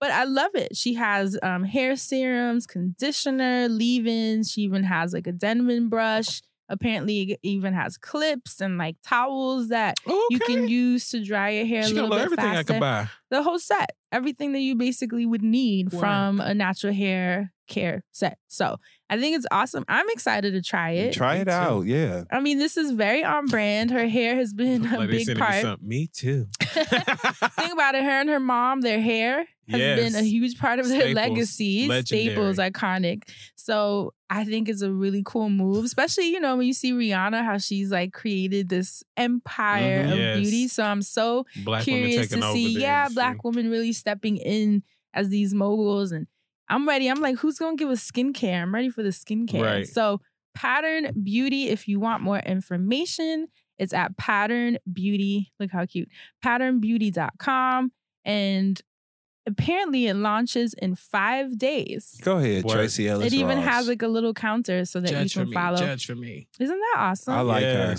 But 0.00 0.10
I 0.12 0.24
love 0.24 0.52
it. 0.54 0.76
She 0.76 0.94
has 0.94 1.38
um, 1.42 1.62
hair 1.62 1.94
serums, 1.94 2.66
conditioner, 2.66 3.68
leave-ins. 3.68 4.50
She 4.50 4.62
even 4.62 4.82
has 4.84 5.12
like 5.12 5.26
a 5.26 5.32
Denman 5.32 5.88
brush, 5.90 6.40
apparently 6.70 7.32
it 7.32 7.40
even 7.42 7.74
has 7.74 7.98
clips 7.98 8.60
and 8.60 8.78
like 8.78 8.96
towels 9.04 9.68
that 9.68 9.96
Okay. 10.06 10.16
you 10.30 10.38
can 10.38 10.68
use 10.68 11.08
to 11.10 11.22
dry 11.22 11.50
your 11.50 11.66
hair 11.66 11.82
She 11.82 11.90
a 11.90 11.94
little 11.94 12.10
love 12.10 12.18
bit 12.18 12.24
everything 12.26 12.46
I 12.46 12.54
faster. 12.54 12.72
could 12.74 12.80
buy. 12.80 13.08
The 13.30 13.42
whole 13.42 13.58
set, 13.58 13.90
everything 14.12 14.52
that 14.52 14.60
you 14.60 14.74
basically 14.76 15.26
would 15.26 15.42
need 15.42 15.92
Work. 15.92 16.00
from 16.00 16.40
a 16.40 16.54
natural 16.54 16.92
hair 16.94 17.52
care 17.66 18.02
set. 18.12 18.38
So 18.48 18.76
I 19.08 19.18
think 19.18 19.36
it's 19.36 19.46
awesome. 19.50 19.84
I'm 19.88 20.08
excited 20.10 20.52
to 20.54 20.62
try 20.62 20.90
it. 20.92 21.12
Try 21.12 21.34
Me 21.36 21.40
it 21.40 21.44
too. 21.46 21.50
out. 21.50 21.86
Yeah. 21.86 22.24
I 22.30 22.40
mean, 22.40 22.58
this 22.58 22.76
is 22.76 22.92
very 22.92 23.22
on 23.24 23.46
brand. 23.46 23.90
Her 23.90 24.08
hair 24.08 24.36
has 24.36 24.52
been 24.52 24.86
a 24.86 24.98
Like 24.98 25.10
they 25.10 25.24
big 25.24 25.28
me 25.28 25.34
part. 25.34 25.82
Me 25.82 26.06
too. 26.12 26.46
Think 26.60 27.72
about 27.72 27.94
it. 27.94 28.02
Her 28.04 28.20
and 28.20 28.28
her 28.28 28.40
mom, 28.40 28.80
their 28.80 29.00
hair 29.00 29.44
has 29.70 30.12
been 30.12 30.14
a 30.14 30.22
huge 30.26 30.58
part 30.58 30.78
of 30.78 30.88
their 30.88 31.14
legacy. 31.14 31.86
Legendary. 31.88 32.26
Staples, 32.34 32.58
iconic. 32.58 33.22
So 33.56 34.12
I 34.28 34.44
think 34.44 34.68
it's 34.68 34.82
a 34.82 34.92
really 34.92 35.22
cool 35.24 35.50
move, 35.50 35.84
especially 35.84 36.28
you 36.28 36.40
know 36.40 36.56
when 36.56 36.66
you 36.66 36.72
see 36.72 36.92
Rihanna, 36.92 37.44
how 37.44 37.58
she's 37.58 37.90
like 37.90 38.12
created 38.12 38.68
this 38.68 39.02
empire 39.16 40.04
Mhm. 40.04 40.12
of 40.12 40.18
Yes. 40.18 40.40
beauty. 40.40 40.68
So 40.68 40.82
I'm 40.84 41.02
so 41.02 41.46
Black 41.64 41.84
curious 41.84 42.28
to 42.30 42.42
see, 42.52 42.78
yeah, 42.78 43.02
industry. 43.02 43.14
black 43.14 43.44
women 43.44 43.70
really 43.70 43.92
stepping 43.92 44.36
in 44.36 44.82
as 45.14 45.28
these 45.28 45.52
moguls, 45.54 46.12
and 46.12 46.26
I'm 46.68 46.86
ready. 46.86 47.08
I'm 47.08 47.20
like, 47.20 47.36
who's 47.38 47.58
gonna 47.58 47.76
give 47.76 47.88
us 47.90 48.08
skincare? 48.08 48.62
I'm 48.62 48.72
ready 48.74 48.90
for 48.90 49.02
the 49.02 49.08
skincare. 49.08 49.62
Right. 49.62 49.86
So 49.88 50.20
Pattern 50.54 51.10
Beauty. 51.22 51.68
If 51.68 51.86
you 51.88 51.98
want 52.00 52.22
more 52.22 52.38
information, 52.40 53.46
it's 53.78 53.92
at 53.94 54.16
Pattern 54.16 54.78
Beauty. 54.92 55.52
Look 55.58 55.70
how 55.70 55.86
cute. 55.86 56.08
PatternBeauty.com. 56.44 57.92
And 58.24 58.80
apparently 59.46 60.06
it 60.06 60.14
launches 60.14 60.74
in 60.74 60.94
five 60.94 61.58
days. 61.58 62.18
Go 62.22 62.38
ahead, 62.38 62.64
Word. 62.64 62.74
Tracee 62.74 63.08
Ellis. 63.08 63.26
It 63.28 63.34
even 63.34 63.58
Ross. 63.58 63.66
has 63.68 63.88
like 63.88 64.02
a 64.02 64.08
little 64.08 64.34
counter 64.34 64.84
so 64.84 65.00
that 65.00 65.10
Judge 65.10 65.34
you 65.36 65.40
for 65.40 65.44
can 65.44 65.50
me. 65.50 65.54
follow. 65.54 65.76
Judge 65.78 66.06
for 66.06 66.14
me. 66.14 66.46
Isn't 66.58 66.78
that 66.78 66.96
awesome? 66.98 67.34
I 67.34 67.40
like 67.40 67.62
her. 67.64 67.96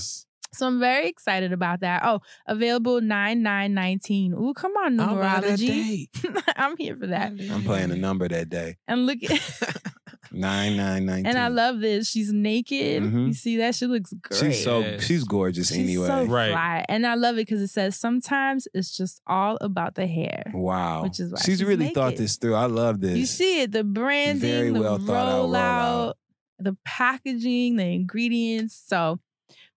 so 0.53 0.67
I'm 0.67 0.79
very 0.79 1.07
excited 1.07 1.53
about 1.53 1.79
that. 1.81 2.01
Oh, 2.05 2.19
available 2.47 3.01
nine 3.01 3.41
nine 3.43 3.73
nineteen. 3.73 4.33
Ooh, 4.33 4.53
come 4.53 4.73
on, 4.77 4.99
I'll 4.99 5.15
buy 5.15 5.39
that 5.41 5.59
numerology. 5.59 6.07
I'm 6.55 6.77
here 6.77 6.95
for 6.95 7.07
that. 7.07 7.31
I'm 7.51 7.63
playing 7.63 7.91
a 7.91 7.95
number 7.95 8.27
that 8.27 8.49
day. 8.49 8.77
And 8.87 9.05
look 9.05 9.19
Nine 10.31 10.77
nine 10.77 11.05
nineteen. 11.05 11.25
and 11.25 11.37
I 11.37 11.47
love 11.47 11.79
this. 11.79 12.09
She's 12.09 12.31
naked. 12.31 13.03
Mhm. 13.03 13.27
You 13.27 13.33
see 13.33 13.57
that? 13.57 13.75
She 13.75 13.85
looks 13.87 14.13
great. 14.13 14.39
She's 14.39 14.63
so 14.63 14.79
Yes. 14.79 15.03
she's 15.03 15.23
gorgeous 15.23 15.69
She's 15.69 15.77
anyway. 15.79 16.07
so 16.07 16.23
Right. 16.25 16.51
fly. 16.51 16.85
And 16.87 17.05
I 17.07 17.15
love 17.15 17.35
it 17.35 17.47
because 17.47 17.61
it 17.61 17.69
says 17.69 17.95
sometimes 17.97 18.67
it's 18.73 18.95
just 18.95 19.19
all 19.27 19.57
about 19.61 19.95
the 19.95 20.07
hair. 20.07 20.43
Wow. 20.53 21.03
Which 21.03 21.19
is 21.19 21.31
why 21.33 21.39
she's 21.39 21.57
she's 21.59 21.63
really 21.63 21.89
thought 21.89 22.15
this 22.17 22.37
through. 22.37 22.55
I 22.55 22.67
love 22.67 23.01
this. 23.01 23.17
You 23.17 23.25
see 23.25 23.61
it, 23.61 23.71
the 23.71 23.83
branding, 23.83 24.39
Very 24.49 24.71
the 24.71 24.79
well 24.79 24.97
thought 24.99 25.27
out 25.27 25.49
rollout, 25.49 26.07
rollout. 26.09 26.13
the 26.59 26.77
packaging, 26.85 27.75
the 27.77 27.85
ingredients. 27.85 28.81
So, 28.87 29.19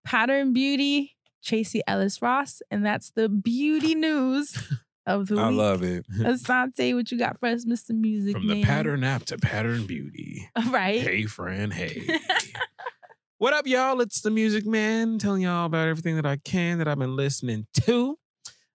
Pattern 0.04 0.52
Beauty, 0.52 1.16
Tracee 1.42 1.82
Ellis 1.86 2.20
Ross, 2.22 2.60
and 2.70 2.84
that's 2.84 3.10
the 3.10 3.28
beauty 3.28 3.94
news 3.94 4.54
of 5.06 5.26
the 5.28 5.36
I 5.36 5.48
week. 5.48 5.56
love 5.58 5.82
it. 5.82 6.06
Assante, 6.18 6.94
what 6.94 7.10
you 7.10 7.18
got 7.18 7.38
for 7.38 7.46
us, 7.48 7.64
Mr. 7.64 7.90
Music 7.90 8.32
From 8.36 8.46
the 8.46 8.54
Man? 8.54 8.64
pattern 8.64 9.04
app 9.04 9.24
to 9.26 9.38
pattern 9.38 9.86
beauty. 9.86 10.48
right? 10.70 11.00
Hey, 11.00 11.24
friend. 11.24 11.72
Hey. 11.72 12.02
what 13.38 13.52
up, 13.52 13.66
y'all? 13.66 14.00
It's 14.00 14.20
the 14.20 14.30
Music 14.30 14.66
Man 14.66 15.18
telling 15.18 15.42
y'all 15.42 15.66
about 15.66 15.88
everything 15.88 16.16
that 16.16 16.26
I 16.26 16.36
can 16.38 16.78
that 16.78 16.88
I've 16.88 16.98
been 16.98 17.16
listening 17.16 17.66
to. 17.82 18.18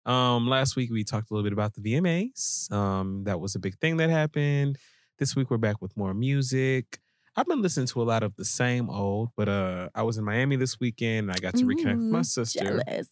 Um, 0.05 0.47
last 0.47 0.75
week 0.75 0.91
we 0.91 1.03
talked 1.03 1.29
a 1.29 1.33
little 1.33 1.43
bit 1.43 1.53
about 1.53 1.73
the 1.75 1.81
VMAs. 1.81 2.71
Um, 2.71 3.23
that 3.25 3.39
was 3.39 3.55
a 3.55 3.59
big 3.59 3.77
thing 3.79 3.97
that 3.97 4.09
happened. 4.09 4.77
This 5.17 5.35
week 5.35 5.49
we're 5.51 5.57
back 5.57 5.81
with 5.81 5.95
more 5.97 6.13
music. 6.13 6.99
I've 7.35 7.45
been 7.45 7.61
listening 7.61 7.87
to 7.87 8.01
a 8.01 8.03
lot 8.03 8.23
of 8.23 8.35
the 8.35 8.45
same 8.45 8.89
old, 8.89 9.29
but 9.37 9.47
uh, 9.47 9.89
I 9.93 10.03
was 10.03 10.17
in 10.17 10.23
Miami 10.25 10.55
this 10.55 10.79
weekend 10.79 11.29
and 11.29 11.31
I 11.31 11.39
got 11.39 11.55
to 11.55 11.65
reconnect 11.65 11.97
with 11.97 12.11
my 12.11 12.21
sister. 12.21 12.63
Jealous. 12.63 13.07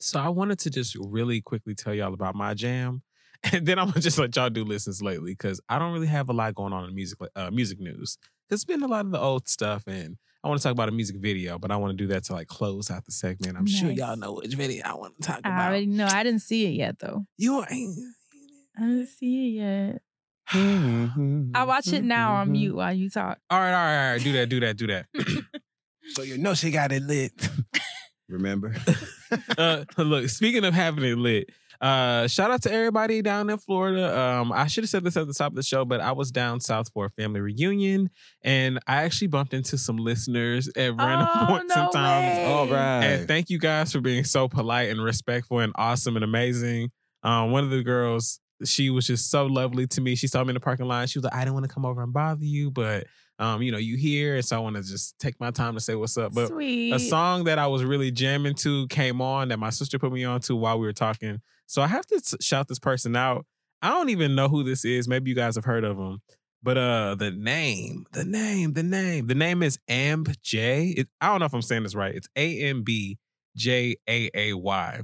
So 0.00 0.20
I 0.20 0.28
wanted 0.28 0.58
to 0.60 0.70
just 0.70 0.96
really 1.00 1.40
quickly 1.40 1.74
tell 1.74 1.94
y'all 1.94 2.14
about 2.14 2.34
my 2.34 2.54
jam, 2.54 3.02
and 3.52 3.66
then 3.66 3.78
I'm 3.78 3.88
gonna 3.88 4.00
just 4.00 4.18
let 4.18 4.34
y'all 4.36 4.50
do 4.50 4.64
listens 4.64 5.02
lately 5.02 5.32
because 5.32 5.60
I 5.68 5.78
don't 5.78 5.92
really 5.92 6.06
have 6.06 6.28
a 6.28 6.32
lot 6.32 6.54
going 6.54 6.72
on 6.72 6.88
in 6.88 6.94
music 6.94 7.18
uh, 7.34 7.50
music 7.50 7.80
news. 7.80 8.18
It's 8.50 8.64
been 8.64 8.82
a 8.82 8.86
lot 8.86 9.04
of 9.06 9.12
the 9.12 9.20
old 9.20 9.48
stuff, 9.48 9.84
and 9.86 10.16
I 10.44 10.48
want 10.48 10.60
to 10.60 10.62
talk 10.62 10.72
about 10.72 10.88
a 10.88 10.92
music 10.92 11.16
video, 11.16 11.58
but 11.58 11.70
I 11.70 11.76
want 11.76 11.90
to 11.90 11.96
do 11.96 12.06
that 12.08 12.24
to 12.24 12.32
like 12.34 12.46
close 12.46 12.90
out 12.90 13.04
the 13.04 13.12
segment. 13.12 13.56
I'm 13.56 13.66
sure 13.66 13.90
y'all 13.90 14.16
know 14.16 14.34
which 14.34 14.54
video 14.54 14.84
I 14.86 14.94
want 14.94 15.16
to 15.16 15.22
talk 15.22 15.40
I 15.44 15.48
about. 15.48 15.68
already 15.68 15.86
know. 15.86 16.06
I 16.06 16.22
didn't 16.22 16.42
see 16.42 16.66
it 16.66 16.70
yet, 16.70 16.98
though. 17.00 17.26
You 17.36 17.64
ain't. 17.68 17.98
I 18.78 18.80
didn't 18.82 19.06
see 19.08 19.58
it 19.58 19.60
yet. 19.62 20.02
I 20.52 21.64
watch 21.66 21.88
it 21.88 22.04
now 22.04 22.36
on 22.36 22.52
mute 22.52 22.76
while 22.76 22.92
you 22.94 23.10
talk. 23.10 23.38
All 23.50 23.58
right, 23.58 23.68
all 23.70 23.74
right, 23.74 24.06
all 24.06 24.12
right. 24.12 24.22
Do 24.22 24.32
that, 24.34 24.48
do 24.48 24.60
that, 24.60 24.76
do 24.76 24.86
that. 24.86 25.06
So 26.10 26.22
you 26.22 26.38
know 26.38 26.54
she 26.54 26.70
got 26.70 26.92
it 26.92 27.02
lit. 27.02 27.32
Remember? 28.28 28.74
uh, 29.58 29.84
look, 29.98 30.28
speaking 30.28 30.64
of 30.64 30.74
having 30.74 31.04
it 31.04 31.16
lit, 31.18 31.50
uh, 31.80 32.26
shout 32.26 32.50
out 32.50 32.62
to 32.62 32.72
everybody 32.72 33.20
down 33.22 33.50
in 33.50 33.58
Florida. 33.58 34.18
Um, 34.18 34.50
I 34.50 34.66
should 34.66 34.82
have 34.84 34.88
said 34.88 35.04
this 35.04 35.16
at 35.16 35.26
the 35.26 35.34
top 35.34 35.52
of 35.52 35.56
the 35.56 35.62
show, 35.62 35.84
but 35.84 36.00
I 36.00 36.12
was 36.12 36.30
down 36.30 36.58
south 36.60 36.90
for 36.92 37.04
a 37.04 37.10
family 37.10 37.40
reunion, 37.40 38.08
and 38.42 38.78
I 38.86 39.02
actually 39.04 39.28
bumped 39.28 39.52
into 39.54 39.76
some 39.78 39.96
listeners 39.98 40.68
at 40.68 40.96
random 40.96 41.28
Oh, 41.30 41.44
points 41.48 41.76
no 41.76 41.82
and 41.84 41.92
times. 41.92 42.36
way. 42.38 42.44
All 42.46 42.66
right. 42.68 43.04
And 43.04 43.28
thank 43.28 43.50
you 43.50 43.58
guys 43.58 43.92
for 43.92 44.00
being 44.00 44.24
so 44.24 44.48
polite 44.48 44.88
and 44.90 45.02
respectful 45.02 45.60
and 45.60 45.72
awesome 45.76 46.16
and 46.16 46.24
amazing. 46.24 46.90
Um, 47.22 47.50
one 47.52 47.62
of 47.64 47.70
the 47.70 47.82
girls, 47.82 48.40
she 48.64 48.88
was 48.90 49.06
just 49.06 49.30
so 49.30 49.44
lovely 49.46 49.86
to 49.88 50.00
me. 50.00 50.14
She 50.14 50.28
saw 50.28 50.42
me 50.42 50.50
in 50.50 50.54
the 50.54 50.60
parking 50.60 50.86
lot. 50.86 51.08
She 51.10 51.18
was 51.18 51.24
like, 51.24 51.34
I 51.34 51.40
didn't 51.40 51.54
want 51.54 51.68
to 51.68 51.72
come 51.74 51.84
over 51.84 52.02
and 52.02 52.12
bother 52.12 52.44
you, 52.44 52.70
but 52.70 53.06
um, 53.38 53.62
you 53.62 53.70
know, 53.72 53.78
you 53.78 53.96
hear. 53.96 54.36
and 54.36 54.44
so 54.44 54.56
I 54.56 54.58
want 54.60 54.76
to 54.76 54.82
just 54.82 55.18
take 55.18 55.38
my 55.40 55.50
time 55.50 55.74
to 55.74 55.80
say 55.80 55.94
what's 55.94 56.16
up. 56.16 56.32
But 56.34 56.48
Sweet. 56.48 56.92
a 56.92 56.98
song 56.98 57.44
that 57.44 57.58
I 57.58 57.66
was 57.66 57.84
really 57.84 58.10
jamming 58.10 58.54
to 58.56 58.86
came 58.88 59.20
on 59.20 59.48
that 59.48 59.58
my 59.58 59.70
sister 59.70 59.98
put 59.98 60.12
me 60.12 60.24
on 60.24 60.40
to 60.42 60.56
while 60.56 60.78
we 60.78 60.86
were 60.86 60.92
talking. 60.92 61.40
So 61.66 61.82
I 61.82 61.86
have 61.86 62.06
to 62.06 62.14
s- 62.16 62.34
shout 62.40 62.68
this 62.68 62.78
person 62.78 63.14
out. 63.16 63.44
I 63.82 63.90
don't 63.90 64.08
even 64.08 64.34
know 64.34 64.48
who 64.48 64.62
this 64.64 64.84
is. 64.84 65.06
Maybe 65.06 65.28
you 65.30 65.36
guys 65.36 65.56
have 65.56 65.64
heard 65.64 65.84
of 65.84 65.98
him. 65.98 66.20
But 66.62 66.78
uh 66.78 67.14
the 67.16 67.30
name, 67.30 68.06
the 68.12 68.24
name, 68.24 68.72
the 68.72 68.82
name, 68.82 69.26
the 69.26 69.34
name 69.34 69.62
is 69.62 69.78
Ambjaay. 69.88 70.98
It, 70.98 71.08
I 71.20 71.28
don't 71.28 71.40
know 71.40 71.46
if 71.46 71.54
I'm 71.54 71.62
saying 71.62 71.82
this 71.84 71.94
right. 71.94 72.14
It's 72.14 72.28
A 72.36 72.60
M 72.62 72.82
B 72.82 73.18
J 73.56 73.96
A 74.08 74.30
A 74.34 74.52
Y. 74.54 75.00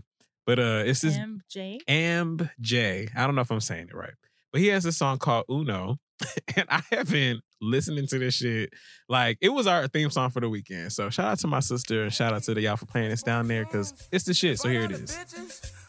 But 0.47 0.59
uh 0.59 0.83
it's 0.87 1.03
this 1.03 1.17
MJ. 1.17 1.79
Amb 1.89 2.51
J. 2.61 3.09
I 3.15 3.27
don't 3.27 3.35
know 3.35 3.43
if 3.43 3.51
I'm 3.51 3.61
saying 3.61 3.89
it 3.91 3.95
right. 3.95 4.15
But 4.53 4.61
he 4.61 4.69
has 4.69 4.85
a 4.85 4.93
song 4.93 5.19
called 5.19 5.45
Uno. 5.51 5.99
And 6.57 6.67
I 6.69 6.83
have 6.93 7.11
been 7.11 7.41
listening 7.63 8.07
to 8.09 8.19
this 8.19 8.35
shit. 8.35 8.73
Like 9.09 9.39
it 9.41 9.49
was 9.49 9.67
our 9.67 9.87
theme 9.89 10.11
song 10.11 10.31
for 10.31 10.41
the 10.41 10.49
weekend. 10.49 10.93
So 10.93 11.09
shout 11.09 11.27
out 11.27 11.39
to 11.41 11.47
my 11.47 11.61
sister 11.61 12.03
and 12.03 12.13
shout 12.13 12.35
out 12.35 12.43
to 12.45 12.55
the 12.55 12.61
y'all 12.61 12.77
for 12.77 12.87
playing 12.87 13.11
this 13.11 13.23
down 13.23 13.49
there 13.49 13.65
because 13.65 13.95
it's 14.13 14.25
the 14.25 14.35
shit. 14.35 14.59
So 14.59 14.69
here 14.69 14.83
it 14.83 14.91
is. 14.91 15.17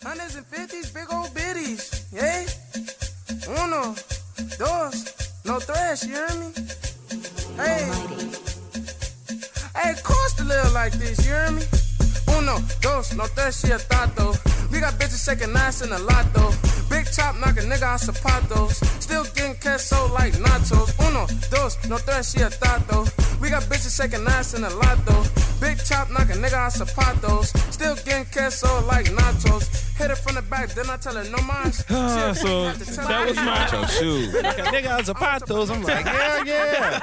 Hundreds 0.02 0.36
and 0.36 0.46
fifties, 0.46 0.92
big 0.92 1.12
old 1.12 1.34
biddies. 1.34 2.06
Yeah. 2.14 2.46
Uno, 3.50 3.96
dos, 4.58 5.44
no 5.44 5.60
thrash, 5.60 6.04
you 6.06 6.14
hear 6.14 6.28
me? 6.40 6.54
Hey. 7.58 7.92
Hey, 9.76 9.94
course 10.02 10.34
to 10.36 10.44
live 10.44 10.72
like 10.74 10.94
this, 10.94 11.26
you 11.26 11.34
hear 11.34 11.52
me? 11.52 11.64
Uno, 12.38 12.60
dos, 12.82 13.14
no 13.16 13.26
tres, 13.36 13.60
she 13.60 13.72
a 13.72 13.80
tato. 13.80 14.34
We 14.74 14.80
got 14.80 14.94
bitches 14.96 15.24
shaking 15.24 15.56
ass 15.56 15.82
in 15.82 15.92
a 15.92 16.00
lot 16.00 16.26
though. 16.34 16.52
Big 16.90 17.06
chop 17.12 17.36
knock 17.40 17.58
a 17.58 17.62
nigga 17.62 17.84
out 17.84 18.00
zapatos. 18.02 18.84
Still 19.02 19.24
getting 19.36 19.56
queso 19.56 20.12
like 20.14 20.34
nachos. 20.34 20.90
Uno, 21.08 21.28
dos, 21.50 21.78
no 21.88 21.98
tres, 22.00 22.32
she 22.32 22.42
a 22.42 22.50
tato. 22.50 23.06
We 23.40 23.50
got 23.50 23.64
bitches 23.64 23.96
shaking 23.96 24.26
ass 24.28 24.54
in 24.56 24.64
a 24.64 24.70
lot 24.70 24.98
though. 25.06 25.24
Big 25.62 25.78
chop 25.86 26.10
knock 26.12 26.30
a 26.30 26.34
nigga 26.34 26.54
out 26.54 26.74
zapatos. 26.74 27.56
Still 27.72 27.96
getting 28.04 28.26
queso 28.26 28.86
like 28.88 29.06
nachos. 29.08 29.82
Hit 29.98 30.10
her 30.10 30.16
from 30.16 30.34
the 30.36 30.42
back, 30.42 30.70
then 30.70 30.90
I 30.90 30.98
tell 30.98 31.14
her 31.16 31.24
no 31.30 31.38
mas. 31.44 31.86
Ah, 31.94 32.34
so 32.34 32.72
that 32.72 33.26
was 33.28 33.36
my 33.36 33.70
Your 33.72 33.88
shoe. 33.88 34.42
Like 34.42 34.58
a 34.58 34.62
nigga 34.64 34.98
on 34.98 35.04
zapatos. 35.04 35.70
I'm 35.70 35.84
like, 35.84 36.06
yeah, 36.06 36.44
yeah. 36.44 37.00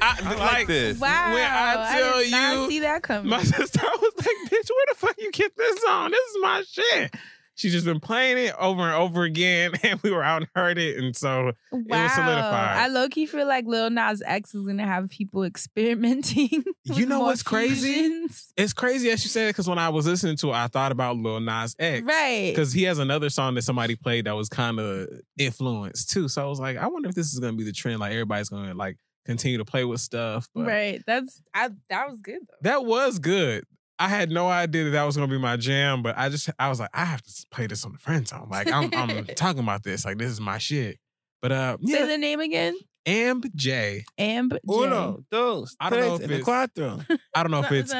I, 0.00 0.20
I 0.24 0.34
like 0.34 0.66
this. 0.68 0.98
Wow. 1.00 1.34
When 1.34 1.42
I 1.42 1.98
tell 1.98 2.18
did 2.20 2.30
not 2.30 2.54
you- 2.56 2.68
see 2.70 2.80
that 2.80 3.02
coming. 3.02 3.28
My 3.28 3.42
sister 3.42 3.80
was 3.82 4.12
like, 4.18 4.36
bitch, 4.52 4.70
where 4.70 4.86
the 4.88 4.94
fuck 4.96 5.16
you 5.18 5.32
get 5.32 5.56
this 5.56 5.84
on? 5.88 6.10
This 6.12 6.20
is 6.30 6.36
my 6.40 6.62
shit. 6.70 7.07
She's 7.58 7.72
just 7.72 7.84
been 7.86 7.98
playing 7.98 8.38
it 8.38 8.54
over 8.56 8.82
and 8.82 8.94
over 8.94 9.24
again, 9.24 9.72
and 9.82 10.00
we 10.04 10.12
were 10.12 10.22
out 10.22 10.42
and 10.42 10.50
heard 10.54 10.78
it, 10.78 10.96
and 10.96 11.16
so 11.16 11.50
wow. 11.72 12.04
was 12.04 12.12
solidified. 12.12 12.76
I 12.76 12.86
low 12.86 13.08
key 13.08 13.26
feel 13.26 13.48
like 13.48 13.64
Lil 13.66 13.90
Nas 13.90 14.22
X 14.24 14.54
is 14.54 14.64
gonna 14.64 14.86
have 14.86 15.10
people 15.10 15.42
experimenting. 15.42 16.64
You 16.84 17.04
know 17.04 17.20
what's 17.20 17.42
crazy? 17.42 17.92
fusions. 17.92 18.52
it's 18.56 18.72
crazy 18.72 19.10
as 19.10 19.22
you 19.22 19.28
said 19.28 19.48
because 19.48 19.68
when 19.68 19.78
I 19.78 19.90
was 19.90 20.06
listening 20.06 20.36
to 20.36 20.48
it, 20.50 20.54
I 20.54 20.68
thought 20.68 20.90
about 20.90 21.16
Lil 21.18 21.40
Nas 21.40 21.74
X, 21.78 22.06
Right. 22.06 22.50
Because 22.50 22.72
he 22.72 22.84
has 22.84 22.98
another 22.98 23.28
song 23.28 23.54
that 23.56 23.62
somebody 23.62 23.94
played 23.94 24.24
that 24.24 24.36
was 24.36 24.48
kind 24.48 24.78
of 24.80 25.08
influenced 25.36 26.10
too. 26.10 26.28
So 26.28 26.42
I 26.42 26.46
was 26.46 26.60
like, 26.60 26.76
I 26.78 26.86
wonder 26.86 27.08
if 27.08 27.14
this 27.14 27.32
is 27.34 27.40
gonna 27.40 27.56
be 27.56 27.64
the 27.64 27.72
trend. 27.72 27.98
Like 28.00 28.12
everybody's 28.12 28.48
gonna 28.48 28.72
like 28.72 28.96
continue 29.26 29.58
to 29.58 29.64
play 29.64 29.84
with 29.84 30.00
stuff. 30.00 30.48
But 30.54 30.64
Right. 30.66 31.02
That's 31.06 31.42
I 31.52 31.70
that 31.90 32.08
was 32.08 32.20
good 32.20 32.40
though. 32.48 32.56
that 32.62 32.84
was 32.84 33.18
good. 33.18 33.64
I 33.98 34.08
had 34.08 34.30
no 34.30 34.48
idea 34.48 34.84
that 34.84 34.90
that 34.90 35.02
was 35.04 35.16
gonna 35.16 35.30
be 35.30 35.38
my 35.38 35.56
jam, 35.56 36.02
but 36.02 36.16
I 36.16 36.28
just 36.28 36.48
I 36.58 36.68
was 36.68 36.78
like, 36.80 36.90
I 36.94 37.04
have 37.04 37.22
to 37.22 37.46
play 37.50 37.66
this 37.66 37.84
on 37.84 37.92
the 37.92 37.98
friend 37.98 38.26
zone. 38.26 38.48
Like 38.50 38.70
I'm 38.70 38.90
I'm 38.94 39.24
talking 39.36 39.60
about 39.60 39.82
this. 39.82 40.04
Like 40.04 40.18
this 40.18 40.30
is 40.30 40.40
my 40.40 40.58
shit. 40.58 40.98
But 41.42 41.52
uh, 41.52 41.76
Say 41.84 42.00
yeah, 42.00 42.06
the 42.06 42.18
name 42.18 42.40
again. 42.40 42.76
Amb 43.08 43.44
J. 43.54 44.04
Ambjaay. 44.20 44.60
Uno, 44.68 45.24
dos, 45.30 45.74
I 45.80 45.88
don't 45.88 46.00
know 46.00 46.18
tres, 46.18 46.20
if 46.20 46.24
and 46.24 46.32
it's- 46.32 46.44
cuatro. 46.44 46.88
I 47.34 47.42
don't 47.42 47.50
know 47.52 47.64
if 47.64 47.72
it's. 47.80 47.92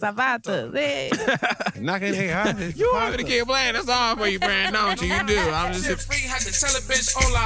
Zapatos. 0.00 0.70
Hey. 0.76 1.10
Knocking 1.80 2.12
their 2.12 2.36
eyes. 2.38 2.78
You 2.78 2.90
want 2.94 3.10
me 3.12 3.16
to 3.18 3.24
keep 3.24 3.46
playing 3.46 3.74
that 3.74 3.84
song 3.84 4.16
for 4.16 4.28
you, 4.28 4.38
Brand, 4.38 4.74
don't 4.74 5.00
you? 5.02 5.08
You 5.10 5.26
do. 5.26 5.38
I'm 5.50 5.74
Shit 5.74 5.98
just. 5.98 6.06
free, 6.06 6.22
had 6.22 6.38
to 6.46 6.52
tell 6.54 6.70
a 6.70 6.80
bitch, 6.86 7.10
hola, 7.18 7.44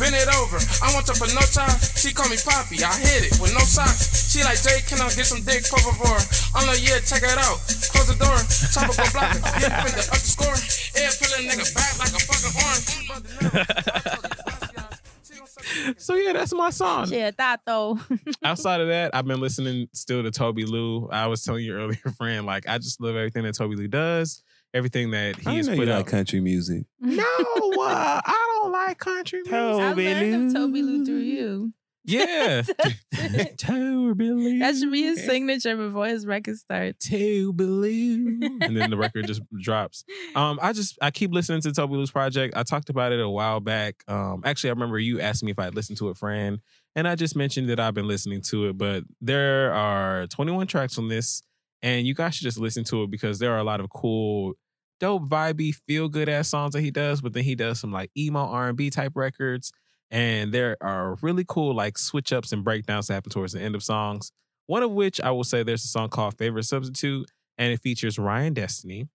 bend 0.00 0.16
it 0.16 0.28
over. 0.40 0.56
I 0.80 0.94
want 0.96 1.04
her 1.08 1.14
for 1.20 1.28
no 1.36 1.44
time. 1.52 1.76
She 2.00 2.14
call 2.16 2.28
me 2.32 2.36
Poppy, 2.40 2.80
I 2.82 2.94
hit 3.04 3.28
it 3.28 3.40
with 3.40 3.52
no 3.52 3.60
socks. 3.60 4.32
She 4.32 4.40
like, 4.44 4.56
Jay, 4.62 4.80
can 4.88 5.00
I 5.04 5.12
get 5.12 5.26
some 5.28 5.42
dick, 5.44 5.68
por 5.68 5.78
favor? 5.80 6.16
I'm 6.56 6.64
like, 6.66 6.80
yeah, 6.80 7.04
check 7.04 7.20
it 7.20 7.36
out. 7.36 7.60
Close 7.92 8.08
the 8.08 8.16
door, 8.16 8.36
chopper 8.72 8.96
go 8.96 9.04
block 9.12 9.36
it. 9.36 9.42
Yeah, 9.60 9.84
finna 9.84 10.08
up 10.08 10.20
the 10.24 10.30
score. 10.32 10.56
Air 10.96 11.12
pulling 11.20 11.44
nigga 11.52 11.68
back 11.76 11.92
like 12.00 12.16
a 12.16 12.20
fucking 12.24 12.54
orange. 12.64 14.24
So 16.06 16.14
yeah, 16.14 16.32
that's 16.34 16.54
my 16.54 16.70
song. 16.70 17.08
Yeah, 17.10 17.32
tato. 17.32 17.98
Outside 18.44 18.80
of 18.80 18.86
that, 18.86 19.12
I've 19.12 19.26
been 19.26 19.40
listening 19.40 19.88
still 19.92 20.22
to 20.22 20.30
Tobi 20.30 20.64
Lou. 20.64 21.08
I 21.10 21.26
was 21.26 21.42
telling 21.42 21.64
you 21.64 21.72
earlier, 21.76 21.98
friend, 22.16 22.46
like 22.46 22.68
I 22.68 22.78
just 22.78 23.00
love 23.00 23.16
everything 23.16 23.42
that 23.42 23.56
Tobi 23.56 23.76
Lou 23.76 23.88
does, 23.88 24.40
everything 24.72 25.10
that 25.10 25.34
he 25.36 25.50
I 25.50 25.54
has 25.54 25.66
know 25.66 25.74
put 25.74 25.88
you 25.88 25.92
out. 25.92 25.96
like 25.96 26.06
country 26.06 26.38
music. 26.38 26.84
no, 27.00 27.24
uh, 27.24 28.20
I 28.24 28.58
don't 28.62 28.70
like 28.70 28.98
country 28.98 29.40
music. 29.40 29.52
Tobi 29.52 30.08
I 30.08 30.20
learned 30.20 30.56
of 30.56 30.62
Tobi 30.62 30.80
Lou 30.84 31.04
through 31.04 31.16
you. 31.16 31.72
Yeah, 32.06 32.62
Tobi 33.12 34.30
Lou. 34.30 34.58
That 34.60 34.76
should 34.76 34.92
be 34.92 35.02
his 35.02 35.24
signature 35.24 35.76
before 35.76 36.06
his 36.06 36.24
record 36.24 36.56
starts. 36.56 37.08
Tobi 37.08 37.58
Lou. 37.58 38.38
and 38.60 38.76
then 38.76 38.90
the 38.90 38.96
record 38.96 39.26
just 39.26 39.42
drops. 39.60 40.04
Um, 40.36 40.60
I 40.62 40.72
just 40.72 40.96
I 41.02 41.10
keep 41.10 41.32
listening 41.32 41.62
to 41.62 41.70
Tobi 41.70 41.92
Lou's 41.92 42.12
project. 42.12 42.56
I 42.56 42.62
talked 42.62 42.90
about 42.90 43.10
it 43.10 43.20
a 43.20 43.28
while 43.28 43.58
back. 43.58 44.04
Um, 44.06 44.42
actually, 44.44 44.70
I 44.70 44.74
remember 44.74 44.98
you 45.00 45.20
asked 45.20 45.42
me 45.42 45.50
if 45.50 45.58
I'd 45.58 45.74
listened 45.74 45.98
to 45.98 46.10
it, 46.10 46.16
Fran, 46.16 46.60
and 46.94 47.08
I 47.08 47.16
just 47.16 47.34
mentioned 47.34 47.68
that 47.70 47.80
I've 47.80 47.94
been 47.94 48.08
listening 48.08 48.40
to 48.42 48.68
it. 48.68 48.78
But 48.78 49.02
there 49.20 49.72
are 49.72 50.28
21 50.28 50.68
tracks 50.68 50.98
on 50.98 51.08
this, 51.08 51.42
and 51.82 52.06
you 52.06 52.14
guys 52.14 52.36
should 52.36 52.44
just 52.44 52.58
listen 52.58 52.84
to 52.84 53.02
it 53.02 53.10
because 53.10 53.40
there 53.40 53.52
are 53.52 53.58
a 53.58 53.64
lot 53.64 53.80
of 53.80 53.90
cool, 53.90 54.54
dope, 55.00 55.28
vibey, 55.28 55.74
feel 55.88 56.08
good 56.08 56.28
ass 56.28 56.48
songs 56.48 56.74
that 56.74 56.82
he 56.82 56.92
does. 56.92 57.20
But 57.20 57.32
then 57.32 57.42
he 57.42 57.56
does 57.56 57.80
some 57.80 57.90
like 57.90 58.12
emo 58.16 58.46
R 58.46 58.68
and 58.68 58.76
B 58.76 58.90
type 58.90 59.12
records, 59.16 59.72
and 60.10 60.52
there 60.52 60.76
are 60.80 61.16
really 61.22 61.44
cool 61.46 61.74
like 61.74 61.98
switch 61.98 62.32
ups 62.32 62.52
and 62.52 62.64
breakdowns 62.64 63.08
that 63.08 63.14
happen 63.14 63.30
towards 63.30 63.52
the 63.52 63.60
end 63.60 63.74
of 63.74 63.82
songs. 63.82 64.32
One 64.66 64.82
of 64.82 64.90
which 64.90 65.20
I 65.20 65.30
will 65.30 65.44
say 65.44 65.62
there's 65.62 65.84
a 65.84 65.88
song 65.88 66.08
called 66.08 66.36
Favorite 66.38 66.64
Substitute, 66.64 67.30
and 67.58 67.72
it 67.72 67.80
features 67.80 68.18
Ryan 68.18 68.54
Destiny. 68.54 69.08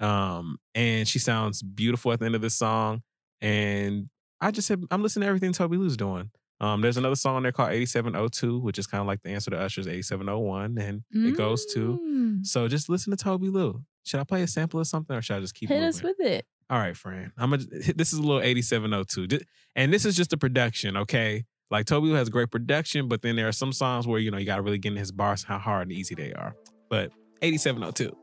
Um, 0.00 0.58
and 0.74 1.08
she 1.08 1.18
sounds 1.18 1.62
beautiful 1.62 2.12
at 2.12 2.20
the 2.20 2.26
end 2.26 2.34
of 2.34 2.40
this 2.42 2.54
song. 2.54 3.02
And 3.40 4.08
I 4.40 4.50
just 4.50 4.68
said 4.68 4.82
I'm 4.90 5.02
listening 5.02 5.22
to 5.22 5.28
everything 5.28 5.52
Tobi 5.52 5.78
Lou's 5.78 5.96
doing. 5.96 6.30
Um, 6.60 6.80
there's 6.80 6.96
another 6.96 7.14
song 7.14 7.36
on 7.36 7.42
there 7.44 7.52
called 7.52 7.70
8702, 7.70 8.58
which 8.58 8.78
is 8.78 8.86
kind 8.86 9.00
of 9.00 9.06
like 9.06 9.22
the 9.22 9.30
answer 9.30 9.50
to 9.50 9.58
Usher's 9.58 9.86
8701, 9.86 10.76
and 10.78 11.02
it 11.12 11.36
goes 11.36 11.64
to. 11.66 12.00
Mm. 12.02 12.44
So 12.46 12.66
just 12.66 12.88
listen 12.88 13.16
to 13.16 13.24
Tobi 13.24 13.50
Lou. 13.50 13.80
Should 14.04 14.18
I 14.18 14.24
play 14.24 14.42
a 14.42 14.46
sample 14.48 14.80
of 14.80 14.86
something, 14.88 15.14
or 15.14 15.22
should 15.22 15.36
I 15.36 15.40
just 15.40 15.54
keep 15.54 15.68
Hit 15.68 15.76
moving? 15.76 15.88
us 15.88 16.02
with 16.02 16.18
it. 16.18 16.46
All 16.70 16.78
right, 16.78 16.96
friend. 16.96 17.32
I'm 17.38 17.50
gonna. 17.50 17.64
This 17.96 18.12
is 18.12 18.18
a 18.18 18.22
little 18.22 18.42
8702, 18.42 19.44
and 19.74 19.92
this 19.92 20.04
is 20.04 20.16
just 20.16 20.32
a 20.32 20.36
production. 20.36 20.96
Okay, 20.98 21.44
like 21.70 21.86
Tobi 21.86 22.14
has 22.14 22.28
great 22.28 22.50
production, 22.50 23.08
but 23.08 23.22
then 23.22 23.36
there 23.36 23.48
are 23.48 23.52
some 23.52 23.72
songs 23.72 24.06
where 24.06 24.18
you 24.18 24.30
know 24.30 24.38
you 24.38 24.46
got 24.46 24.56
to 24.56 24.62
really 24.62 24.78
get 24.78 24.92
in 24.92 24.98
his 24.98 25.10
bars, 25.10 25.42
how 25.42 25.58
hard 25.58 25.88
and 25.88 25.92
easy 25.92 26.14
they 26.14 26.32
are. 26.32 26.54
But 26.90 27.10
8702. 27.42 28.16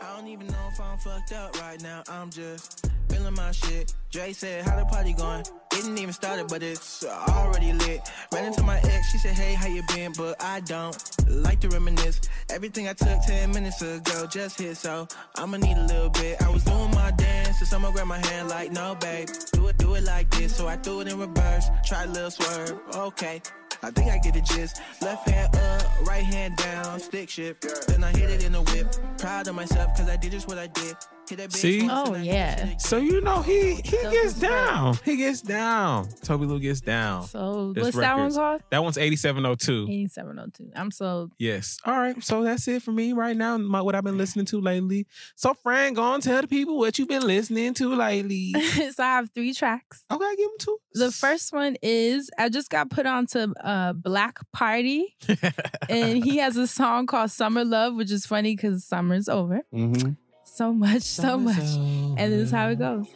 I 0.00 0.16
don't 0.16 0.28
even 0.28 0.46
know 0.46 0.68
if 0.72 0.80
I'm 0.80 0.98
fucked 0.98 1.32
up 1.32 1.60
right 1.60 1.82
now. 1.82 2.04
I'm 2.08 2.30
just 2.30 2.87
feeling 3.08 3.34
my 3.34 3.50
shit. 3.52 3.94
Dre 4.10 4.32
said, 4.32 4.64
How 4.64 4.76
the 4.78 4.84
party 4.86 5.12
going? 5.12 5.44
Didn't 5.70 5.98
even 5.98 6.12
started, 6.12 6.48
but 6.48 6.62
it's 6.62 7.04
already 7.04 7.72
lit. 7.72 8.00
Ran 8.32 8.46
into 8.46 8.62
my 8.62 8.78
ex, 8.78 9.12
she 9.12 9.18
said, 9.18 9.34
Hey, 9.34 9.54
how 9.54 9.66
you 9.66 9.82
been? 9.94 10.12
But 10.16 10.42
I 10.42 10.60
don't 10.60 10.96
like 11.28 11.60
to 11.60 11.68
reminisce. 11.68 12.20
Everything 12.50 12.88
I 12.88 12.94
took 12.94 13.20
10 13.26 13.50
minutes 13.52 13.82
ago 13.82 14.26
just 14.26 14.58
hit, 14.58 14.76
so 14.76 15.06
I'ma 15.36 15.58
need 15.58 15.76
a 15.76 15.86
little 15.86 16.10
bit. 16.10 16.40
I 16.42 16.48
was 16.48 16.64
doing 16.64 16.90
my 16.92 17.10
dance, 17.12 17.58
so 17.58 17.64
someone 17.64 17.92
grabbed 17.92 18.08
my 18.08 18.24
hand 18.26 18.48
like, 18.48 18.72
No, 18.72 18.94
babe, 18.94 19.28
do 19.52 19.68
it, 19.68 19.78
do 19.78 19.94
it 19.94 20.04
like 20.04 20.30
this. 20.30 20.56
So 20.56 20.66
I 20.66 20.76
threw 20.76 21.00
it 21.00 21.08
in 21.08 21.18
reverse, 21.18 21.66
try 21.84 22.04
a 22.04 22.06
little 22.06 22.30
swerve. 22.30 22.80
Okay. 22.94 23.42
I 23.82 23.90
think 23.90 24.10
I 24.10 24.18
get 24.18 24.34
the 24.34 24.40
gist. 24.40 24.80
Left 25.00 25.28
hand 25.28 25.54
up, 25.56 26.06
right 26.06 26.24
hand 26.24 26.56
down, 26.56 26.98
stick 27.00 27.30
shift. 27.30 27.86
Then 27.88 28.02
I 28.02 28.10
hit 28.10 28.30
it 28.30 28.44
in 28.44 28.52
the 28.52 28.62
whip. 28.62 28.88
Proud 29.18 29.46
of 29.48 29.54
myself, 29.54 29.96
cause 29.96 30.08
I 30.08 30.16
did 30.16 30.32
just 30.32 30.48
what 30.48 30.58
I 30.58 30.66
did. 30.66 30.96
Hit 31.28 31.36
that 31.38 31.50
bitch 31.50 31.56
See? 31.56 31.88
Oh, 31.90 32.14
yeah. 32.14 32.78
So 32.78 32.96
you 32.96 33.20
know 33.20 33.42
he 33.42 33.74
he 33.74 33.98
Dope 34.02 34.12
gets 34.12 34.26
as 34.26 34.40
fuck. 34.40 34.50
down. 34.50 34.98
He 35.04 35.16
gets 35.16 35.42
down. 35.42 36.06
Tobi 36.06 36.48
Lou 36.48 36.58
gets 36.58 36.80
down. 36.80 37.24
So 37.26 37.72
This 37.74 37.84
what's 37.84 37.96
that 37.98 38.16
one 38.16 38.32
called? 38.32 38.62
That 38.70 38.82
one's 38.82 38.96
8702. 38.96 39.86
8702. 39.90 40.72
I'm 40.74 40.90
so 40.90 41.30
Yes. 41.38 41.78
All 41.84 41.96
right. 41.98 42.22
So 42.24 42.42
that's 42.44 42.66
it 42.68 42.82
for 42.82 42.92
me 42.92 43.12
right 43.12 43.36
now. 43.36 43.58
My, 43.58 43.82
what 43.82 43.94
I've 43.94 44.04
been 44.04 44.16
listening 44.16 44.46
to 44.46 44.60
lately. 44.60 45.06
So 45.36 45.52
Fran, 45.52 45.92
go 45.92 46.14
and 46.14 46.22
tell 46.22 46.40
the 46.40 46.48
people 46.48 46.78
what 46.78 46.98
you've 46.98 47.08
been 47.08 47.26
listening 47.26 47.74
to 47.74 47.94
lately. 47.94 48.52
so 48.94 49.02
I 49.02 49.16
have 49.16 49.30
three 49.34 49.52
tracks. 49.52 50.04
Okay, 50.10 50.36
give 50.36 50.48
them 50.48 50.56
two. 50.58 50.78
The 50.94 51.12
first 51.12 51.52
one 51.52 51.76
is 51.82 52.30
I 52.38 52.48
just 52.48 52.70
got 52.70 52.88
put 52.88 53.04
onto 53.04 53.52
uh 53.68 53.92
Black 53.92 54.38
Party, 54.52 55.14
and 55.88 56.24
he 56.24 56.38
has 56.38 56.56
a 56.56 56.66
song 56.66 57.06
called 57.06 57.30
Summer 57.30 57.64
Love, 57.64 57.94
which 57.94 58.10
is 58.10 58.24
funny 58.24 58.56
because 58.56 58.84
summer's 58.84 59.28
over. 59.28 59.60
Mm-hmm. 59.72 60.12
So 60.44 60.72
much, 60.72 61.02
so 61.02 61.36
much, 61.38 61.58
and 61.58 62.32
this 62.32 62.46
is 62.46 62.50
how 62.50 62.70
it 62.70 62.78
goes. 62.78 63.06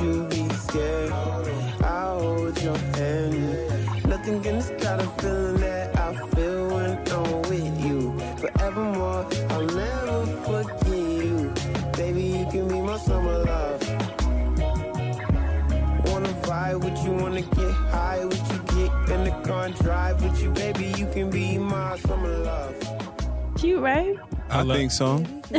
You 0.00 0.24
be 0.28 0.48
scared. 0.54 1.12
I'll 1.82 2.20
hold 2.20 2.62
your 2.62 2.76
hand. 2.76 4.06
Nothing 4.06 4.42
can 4.42 4.60
stop 4.60 5.00
the 5.00 5.06
feeling 5.20 5.60
that 5.60 5.96
I 5.98 6.14
feel 6.30 6.68
when 6.74 6.98
I'm 7.08 7.42
with 7.42 7.84
you. 7.84 8.18
Forevermore, 8.38 9.26
I'll 9.50 9.66
never 9.66 10.26
forget 10.44 10.88
you. 10.88 11.52
Baby, 11.96 12.22
you 12.22 12.46
can 12.50 12.68
be 12.68 12.80
my 12.80 12.98
summer 12.98 13.38
love. 13.44 13.80
Wanna 16.06 16.28
vibe 16.44 16.84
with 16.84 17.04
you, 17.04 17.12
wanna 17.12 17.42
get 17.42 17.72
high 17.90 18.24
with 18.24 18.52
you, 18.52 18.86
get 18.86 19.10
in 19.10 19.24
the 19.24 19.42
car 19.46 19.66
and 19.66 19.74
drive 19.76 20.22
with 20.22 20.42
you. 20.42 20.50
Baby, 20.50 20.92
you 20.96 21.06
can 21.06 21.30
be 21.30 21.58
my 21.58 21.96
summer 21.98 22.36
love. 22.38 22.74
Cute, 23.56 23.80
right? 23.80 24.16
I, 24.50 24.62
think 24.64 24.92
so. 24.92 25.24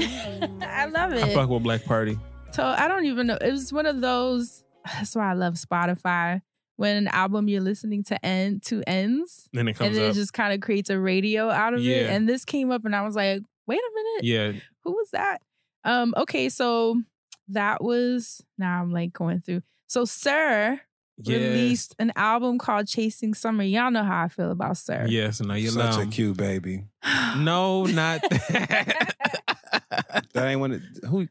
I 0.61 0.85
love 0.85 1.13
it. 1.13 1.23
I 1.23 1.27
it. 1.29 1.35
fuck 1.35 1.49
with 1.49 1.63
Black 1.63 1.83
Party. 1.83 2.17
So 2.51 2.63
I 2.65 2.87
don't 2.87 3.05
even 3.05 3.27
know. 3.27 3.37
It 3.39 3.51
was 3.51 3.71
one 3.71 3.85
of 3.85 4.01
those. 4.01 4.63
That's 4.85 5.15
why 5.15 5.29
I 5.31 5.33
love 5.33 5.55
Spotify. 5.55 6.41
When 6.77 6.95
an 6.95 7.07
album 7.07 7.47
you're 7.47 7.61
listening 7.61 8.03
to 8.05 8.23
end 8.25 8.63
to 8.65 8.83
ends, 8.87 9.49
Then 9.51 9.67
it 9.67 9.71
and 9.71 9.77
comes 9.77 9.95
then 9.95 10.05
up. 10.05 10.11
it 10.11 10.13
just 10.15 10.33
kind 10.33 10.53
of 10.53 10.61
creates 10.61 10.89
a 10.91 10.99
radio 10.99 11.49
out 11.49 11.73
of 11.73 11.81
it. 11.85 12.09
And 12.09 12.29
this 12.29 12.45
came 12.45 12.71
up, 12.71 12.85
and 12.85 12.95
I 12.95 13.01
was 13.01 13.15
like, 13.15 13.41
"Wait 13.65 13.79
a 13.79 13.91
minute, 13.95 14.23
yeah. 14.23 14.51
who 14.83 14.91
was 14.91 15.09
that?" 15.11 15.41
Um, 15.83 16.13
okay, 16.17 16.49
so 16.49 17.01
that 17.49 17.83
was 17.83 18.43
now 18.57 18.81
I'm 18.81 18.91
like 18.91 19.11
going 19.13 19.41
through. 19.41 19.61
So 19.87 20.05
Sir 20.05 20.79
Yes. 21.19 21.39
released 21.41 21.95
an 21.97 22.11
album 22.15 22.59
called 22.59 22.87
Chasing 22.87 23.33
Summer. 23.33 23.63
Y'all 23.63 23.89
know 23.89 24.03
how 24.03 24.25
I 24.25 24.27
feel 24.27 24.51
about 24.51 24.77
Sir. 24.77 25.07
Yes. 25.09 25.41
No, 25.41 25.55
you're 25.55 25.71
Such 25.71 25.95
love 25.97 26.07
a 26.07 26.11
cute 26.11 26.37
baby. 26.37 26.83
No, 27.37 27.85
not 27.87 28.21
That 28.21 29.15
that 30.33 30.47
ain't 30.47 30.59
one. 30.59 30.73
of- 30.73 30.83
Who? 31.09 31.27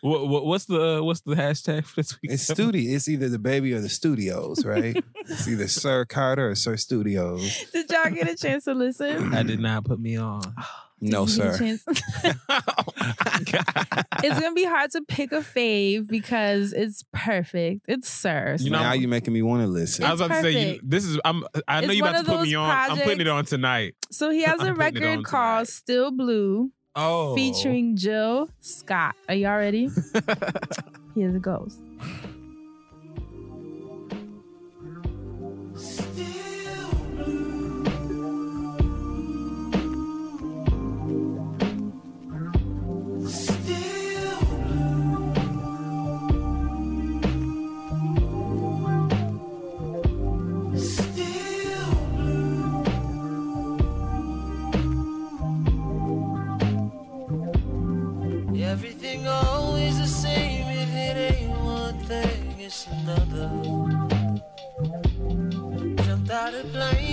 What, 0.00 0.28
what, 0.28 0.46
what's 0.46 0.64
the 0.66 0.98
uh, 0.98 1.02
what's 1.02 1.20
the 1.22 1.34
hashtag 1.34 1.84
for 1.84 1.96
this 1.96 2.20
week? 2.22 2.32
It's 2.32 2.42
studio. 2.42 2.94
It's 2.94 3.08
either 3.08 3.28
the 3.28 3.38
baby 3.38 3.72
or 3.72 3.80
the 3.80 3.88
studios, 3.88 4.64
right? 4.64 4.96
it's 5.16 5.48
either 5.48 5.68
Sir 5.68 6.04
Carter 6.04 6.50
or 6.50 6.54
Sir 6.54 6.76
Studios. 6.76 7.64
Did 7.72 7.90
y'all 7.90 8.10
get 8.10 8.28
a 8.28 8.36
chance 8.36 8.64
to 8.64 8.74
listen? 8.74 9.34
I 9.34 9.42
did 9.42 9.60
not 9.60 9.84
put 9.84 10.00
me 10.00 10.16
on. 10.16 10.42
No, 10.98 11.26
Did 11.26 11.36
you 11.36 11.42
sir. 11.42 11.58
chance- 11.58 11.84
it's 14.24 14.40
gonna 14.40 14.54
be 14.54 14.64
hard 14.64 14.90
to 14.92 15.02
pick 15.02 15.30
a 15.32 15.40
fave 15.40 16.08
because 16.08 16.72
it's 16.72 17.04
perfect. 17.12 17.82
It's 17.86 18.08
Sir. 18.08 18.56
You 18.58 18.70
know, 18.70 18.80
now 18.80 18.92
you're 18.94 19.10
making 19.10 19.34
me 19.34 19.42
want 19.42 19.62
to 19.62 19.66
listen. 19.68 20.04
I 20.04 20.12
was 20.12 20.20
about 20.22 20.36
to 20.36 20.42
say 20.42 20.74
you, 20.74 20.80
this 20.82 21.04
is 21.04 21.20
I'm 21.24 21.44
I 21.68 21.80
know 21.82 21.88
It's 21.88 21.96
you 21.96 22.02
one 22.02 22.10
about 22.14 22.24
to 22.24 22.30
put 22.30 22.42
me 22.42 22.52
those 22.54 22.60
on. 22.62 22.70
I'm 22.70 22.98
putting 22.98 23.20
it 23.20 23.28
on 23.28 23.44
tonight. 23.44 23.94
So 24.10 24.30
he 24.30 24.42
has 24.44 24.60
I'm 24.60 24.68
a 24.68 24.74
putting 24.74 25.02
it 25.02 25.04
on 25.06 25.10
record 25.18 25.24
called 25.26 25.68
Still 25.68 26.10
Blue. 26.12 26.70
Oh. 26.98 27.34
featuring 27.34 27.94
Jill 27.94 28.48
Scott. 28.60 29.14
Are 29.28 29.34
y'all 29.34 29.58
ready? 29.58 29.90
Here 31.14 31.36
it 31.36 31.42
goes. 31.42 31.76
It's 62.66 62.88
another. 62.88 63.48
Jumped 66.02 66.30
out 66.30 66.54
of 66.54 66.72
plane 66.72 67.05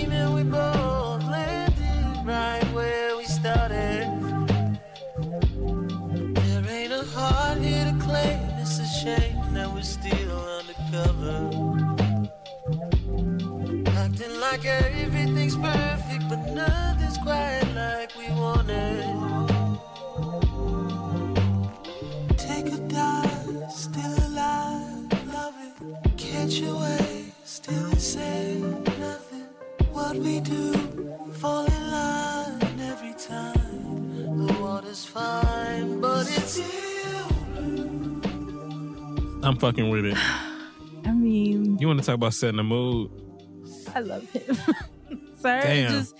I'm 39.44 39.56
fucking 39.58 39.90
with 39.90 40.06
it. 40.06 40.16
I 41.04 41.12
mean, 41.12 41.78
You 41.78 41.86
want 41.86 42.00
to 42.00 42.06
talk 42.06 42.14
about 42.14 42.32
setting 42.32 42.56
the 42.56 42.62
mood? 42.64 43.10
I 43.94 44.00
love 44.00 44.28
him. 44.30 44.56
Sir, 45.38 45.60
Damn. 45.60 45.90
just 45.92 46.14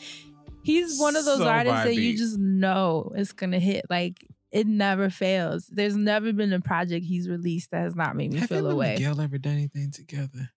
he's 0.62 1.00
one 1.00 1.16
of 1.16 1.24
those 1.24 1.38
So 1.38 1.48
artists 1.48 1.84
that 1.84 1.94
you 1.94 2.16
just 2.16 2.38
know 2.38 3.12
it's 3.16 3.32
gonna 3.32 3.58
hit. 3.58 3.86
Like 3.88 4.26
it 4.52 4.66
never 4.66 5.08
fails. 5.08 5.66
There's 5.72 5.96
never 5.96 6.32
been 6.32 6.52
a 6.52 6.60
project 6.60 7.06
he's 7.06 7.28
released 7.28 7.70
that 7.70 7.80
has 7.80 7.96
not 7.96 8.14
made 8.14 8.32
me 8.32 8.40
Have 8.40 8.50
feel 8.50 8.58
him 8.58 8.66
and 8.66 8.74
away. 8.74 8.94
Miguel 8.94 9.20
ever 9.20 9.38
done 9.38 9.54
anything 9.54 9.90
together? 9.90 10.50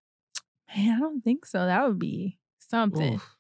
Man, 0.76 0.98
I 0.98 0.99
don't 0.99 1.23
think 1.23 1.45
so. 1.45 1.65
That 1.65 1.88
would 1.88 1.99
be 1.99 2.38
something. 2.60 3.15
Oof. 3.15 3.36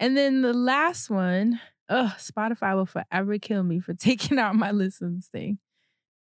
And 0.00 0.16
then 0.16 0.42
the 0.42 0.52
last 0.52 1.10
one, 1.10 1.60
ugh, 1.88 2.12
Spotify 2.18 2.74
will 2.74 2.86
forever 2.86 3.38
kill 3.38 3.62
me 3.62 3.80
for 3.80 3.94
taking 3.98 4.38
out 4.38 4.54
my 4.54 4.70
listens 4.70 5.28
thing. 5.28 5.58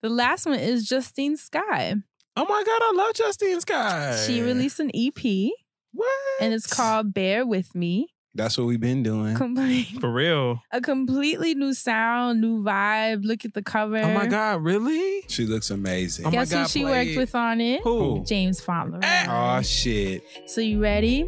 The 0.01 0.09
last 0.09 0.45
one 0.45 0.59
is 0.59 0.87
Justine 0.87 1.37
Skye. 1.37 1.95
Oh 2.35 2.45
my 2.45 2.63
god, 2.63 2.81
I 2.83 2.93
love 2.95 3.13
Justine 3.15 3.61
Skye. 3.61 4.23
She 4.25 4.41
released 4.41 4.79
an 4.79 4.91
EP. 4.93 5.51
What? 5.93 6.41
And 6.41 6.53
it's 6.53 6.71
called 6.71 7.13
Bare 7.13 7.45
With 7.45 7.73
Me. 7.73 8.07
That's 8.37 8.57
what 8.57 8.67
we've 8.67 8.79
been 8.79 9.03
doing. 9.03 9.35
Complete, 9.35 9.87
For 9.99 10.11
real. 10.11 10.61
a 10.71 10.79
completely 10.79 11.55
new 11.55 11.73
sound, 11.73 12.39
new 12.39 12.63
vibe. 12.63 13.25
Look 13.25 13.43
at 13.45 13.53
the 13.53 13.63
cover. 13.63 13.97
Oh 13.97 14.13
my 14.13 14.27
god, 14.27 14.63
really? 14.63 15.23
She 15.27 15.45
looks 15.45 15.69
amazing. 15.71 16.25
Oh 16.25 16.29
my 16.29 16.35
Guess 16.37 16.51
who 16.51 16.57
God, 16.57 16.69
she 16.69 16.81
play 16.83 16.91
worked 16.91 17.09
it. 17.11 17.17
with 17.17 17.35
on 17.35 17.59
it? 17.61 17.81
Who? 17.83 18.23
James 18.25 18.61
Fowler. 18.61 18.99
Oh 19.03 19.55
eh. 19.57 19.61
shit. 19.63 20.23
So 20.45 20.61
you 20.61 20.81
ready? 20.81 21.25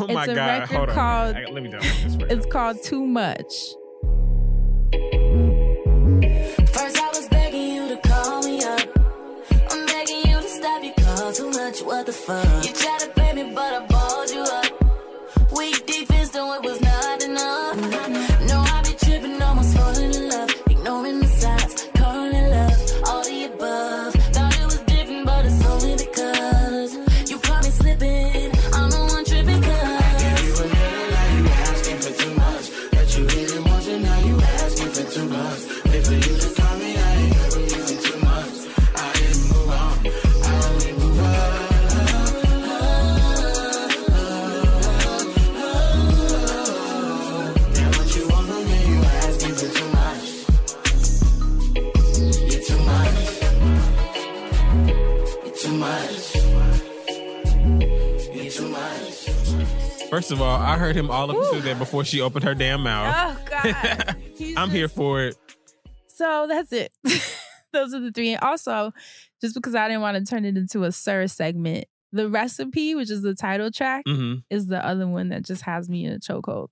Oh 0.00 0.06
my 0.08 0.24
a 0.24 0.34
god. 0.34 0.60
record 0.62 0.76
Hold 0.76 0.88
on. 0.88 0.94
called 0.94 1.36
I- 1.36 1.44
let 1.50 1.62
me 1.62 1.68
download 1.70 2.02
this 2.04 2.16
first. 2.16 2.32
It's 2.32 2.46
called 2.46 2.82
Too 2.82 3.06
Much. 3.06 3.52
First 6.72 6.96
I 6.98 7.08
was 7.12 7.28
begging 7.28 7.74
you 7.74 7.88
to 7.88 7.96
call 8.08 8.42
me 8.42 8.62
up. 8.64 8.80
I'm 9.70 9.86
begging 9.86 10.18
you 10.30 10.36
to 10.40 10.48
stop 10.48 10.82
your 10.82 10.94
call 10.94 11.32
too 11.32 11.50
much. 11.50 11.80
What 11.82 12.06
the 12.06 12.12
fuck? 12.12 12.64
You 12.64 12.72
tried 12.72 13.00
to 13.00 13.05
First 60.26 60.40
of 60.40 60.42
all, 60.42 60.56
I 60.60 60.76
heard 60.76 60.96
him 60.96 61.08
all 61.08 61.30
up 61.30 61.36
into 61.36 61.60
that 61.66 61.78
before 61.78 62.04
she 62.04 62.20
opened 62.20 62.42
her 62.42 62.52
damn 62.52 62.82
mouth. 62.82 63.14
Oh 63.16 63.44
God. 63.48 64.16
I'm 64.56 64.70
here 64.70 64.88
for 64.88 65.22
it. 65.22 65.36
So 66.08 66.46
that's 66.48 66.72
it. 66.72 66.90
Those 67.72 67.94
are 67.94 68.00
the 68.00 68.10
three. 68.10 68.32
And 68.32 68.42
also, 68.42 68.92
just 69.40 69.54
because 69.54 69.76
I 69.76 69.86
didn't 69.86 70.00
want 70.00 70.16
to 70.16 70.28
turn 70.28 70.44
it 70.44 70.56
into 70.56 70.82
a 70.82 70.90
Sir 70.90 71.28
segment, 71.28 71.84
the 72.10 72.28
recipe, 72.28 72.96
which 72.96 73.08
is 73.08 73.22
the 73.22 73.36
title 73.36 73.70
track, 73.70 74.02
hmm 74.04 74.38
is 74.50 74.66
the 74.66 74.84
other 74.84 75.06
one 75.06 75.28
that 75.28 75.44
just 75.44 75.62
has 75.62 75.88
me 75.88 76.04
in 76.04 76.14
a 76.14 76.18
chokehold. 76.18 76.70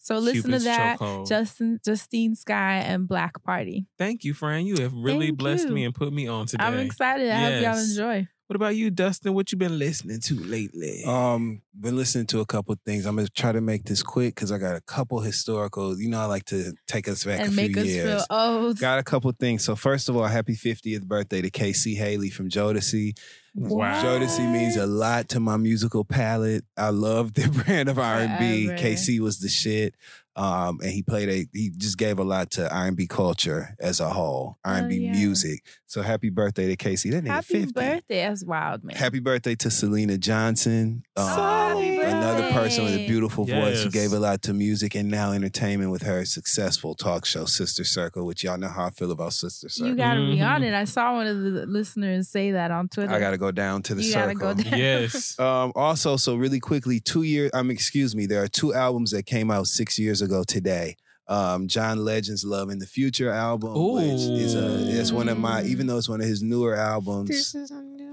So 0.00 0.18
listen 0.18 0.42
Cupid's 0.50 0.64
to 0.64 0.70
that. 0.70 0.98
Chokehold. 0.98 1.28
Justin, 1.28 1.78
Justine 1.84 2.34
Skye, 2.34 2.78
and 2.78 3.06
Black 3.06 3.40
Party. 3.44 3.86
Thank 3.96 4.24
you, 4.24 4.34
Fran. 4.34 4.66
You 4.66 4.82
have 4.82 4.92
really 4.92 5.28
Thank 5.28 5.38
blessed 5.38 5.68
you. 5.68 5.74
me 5.74 5.84
and 5.84 5.94
put 5.94 6.12
me 6.12 6.26
on 6.26 6.46
today. 6.46 6.64
I'm 6.64 6.80
excited. 6.80 7.30
I 7.30 7.36
hope 7.36 7.62
y'all 7.62 7.78
enjoy. 7.78 8.26
What 8.52 8.56
about 8.56 8.76
you, 8.76 8.90
Dustin? 8.90 9.32
What 9.32 9.50
you 9.50 9.56
been 9.56 9.78
listening 9.78 10.20
to 10.20 10.34
lately? 10.34 11.04
Um, 11.06 11.62
been 11.74 11.96
listening 11.96 12.26
to 12.26 12.40
a 12.40 12.44
couple 12.44 12.76
things. 12.84 13.06
I'm 13.06 13.16
gonna 13.16 13.28
try 13.28 13.50
to 13.50 13.62
make 13.62 13.84
this 13.84 14.02
quick 14.02 14.34
because 14.34 14.52
I 14.52 14.58
got 14.58 14.76
a 14.76 14.82
couple 14.82 15.20
historical. 15.20 15.98
You 15.98 16.10
know, 16.10 16.20
I 16.20 16.26
like 16.26 16.44
to 16.46 16.74
take 16.86 17.08
us 17.08 17.24
back 17.24 17.40
and 17.40 17.48
a 17.48 17.52
make 17.52 17.72
few 17.72 17.80
us 17.80 17.88
years. 17.88 18.26
feel 18.26 18.38
old. 18.38 18.78
Got 18.78 18.98
a 18.98 19.02
couple 19.02 19.32
things. 19.32 19.64
So 19.64 19.74
first 19.74 20.10
of 20.10 20.18
all, 20.18 20.26
happy 20.26 20.52
50th 20.54 21.04
birthday 21.04 21.40
to 21.40 21.48
K-Ci 21.48 21.94
Hailey 21.94 22.28
from 22.28 22.50
Jodeci. 22.50 23.18
Wow. 23.54 24.02
Jodeci 24.02 24.52
means 24.52 24.76
a 24.76 24.86
lot 24.86 25.30
to 25.30 25.40
my 25.40 25.56
musical 25.56 26.04
palette. 26.04 26.66
I 26.76 26.90
love 26.90 27.32
the 27.32 27.48
brand 27.64 27.88
of 27.88 27.98
R&B. 27.98 28.66
Forever. 28.66 28.82
K-Ci 28.82 29.20
was 29.20 29.40
the 29.40 29.48
shit. 29.48 29.94
Um, 30.34 30.78
and 30.82 30.90
he 30.90 31.02
played 31.02 31.28
a 31.28 31.46
he 31.52 31.70
just 31.76 31.98
gave 31.98 32.18
a 32.18 32.24
lot 32.24 32.50
to 32.52 32.74
R&B 32.74 33.06
culture 33.06 33.76
as 33.80 34.00
a 34.00 34.08
whole, 34.08 34.56
R&B 34.64 34.96
yeah. 34.96 35.12
music. 35.12 35.62
So 35.86 36.00
happy 36.00 36.30
birthday 36.30 36.68
to 36.68 36.76
K-Ci. 36.76 37.10
That 37.10 37.24
nigga 37.24 37.28
Happy 37.28 37.60
50. 37.60 37.72
birthday. 37.74 38.22
That's 38.26 38.44
wild, 38.44 38.82
man. 38.82 38.96
Happy 38.96 39.20
birthday 39.20 39.54
to 39.56 39.68
Syleena 39.68 40.18
Johnson. 40.18 41.02
Um, 41.18 41.26
Happy 41.26 41.96
another 42.00 42.50
person 42.52 42.84
with 42.84 42.94
a 42.94 42.96
birthday. 42.96 43.06
beautiful 43.08 43.44
voice 43.44 43.82
who 43.82 43.90
gave 43.90 44.12
a 44.14 44.18
lot 44.18 44.40
to 44.42 44.54
music 44.54 44.94
and 44.94 45.10
now 45.10 45.32
entertainment 45.32 45.90
with 45.90 46.00
her 46.02 46.24
successful 46.24 46.94
talk 46.94 47.26
show, 47.26 47.44
Sister 47.44 47.84
Circle, 47.84 48.24
which 48.24 48.42
y'all 48.42 48.56
know 48.56 48.68
how 48.68 48.86
I 48.86 48.90
feel 48.90 49.10
about 49.10 49.34
Sister 49.34 49.68
Circle. 49.68 49.90
You 49.90 49.96
gotta 49.96 50.20
be 50.20 50.40
on 50.40 50.62
Mhm. 50.62 50.68
it. 50.68 50.72
I 50.74 50.84
saw 50.84 51.12
one 51.14 51.26
of 51.26 51.36
the 51.42 51.66
listeners 51.66 52.28
say 52.30 52.52
that 52.52 52.70
on 52.70 52.88
Twitter. 52.88 53.12
I 53.12 53.20
gotta 53.20 53.36
go 53.38 53.50
down 53.50 53.82
to 53.82 53.94
the 53.94 54.02
You 54.02 54.14
gotta 54.14 54.32
circle. 54.32 54.54
go 54.54 54.62
down. 54.62 54.78
Yes. 54.78 55.36
Um, 55.42 55.72
also, 55.74 56.16
so 56.16 56.36
really 56.36 56.60
quickly, 56.60 57.00
two 57.00 57.22
years. 57.24 57.50
Um, 57.52 57.70
excuse 57.70 58.14
me. 58.16 58.24
There 58.26 58.42
are 58.42 58.48
two 58.48 58.72
albums 58.72 59.10
that 59.10 59.26
came 59.26 59.50
out 59.50 59.66
six 59.66 59.98
years 59.98 60.21
ago 60.22 60.44
today. 60.44 60.96
Um, 61.28 61.68
John 61.68 62.04
Legend's 62.04 62.44
"Love 62.44 62.70
in 62.70 62.78
the 62.78 62.86
Future" 62.86 63.30
album, 63.30 63.74
which 63.94 64.20
is 64.20 64.54
a 64.54 65.00
it's 65.00 65.12
one 65.12 65.28
of 65.28 65.38
my 65.38 65.62
even 65.64 65.86
though 65.86 65.96
it's 65.98 66.08
one 66.08 66.20
of 66.20 66.26
his 66.26 66.42
newer 66.42 66.74
albums 66.74 67.54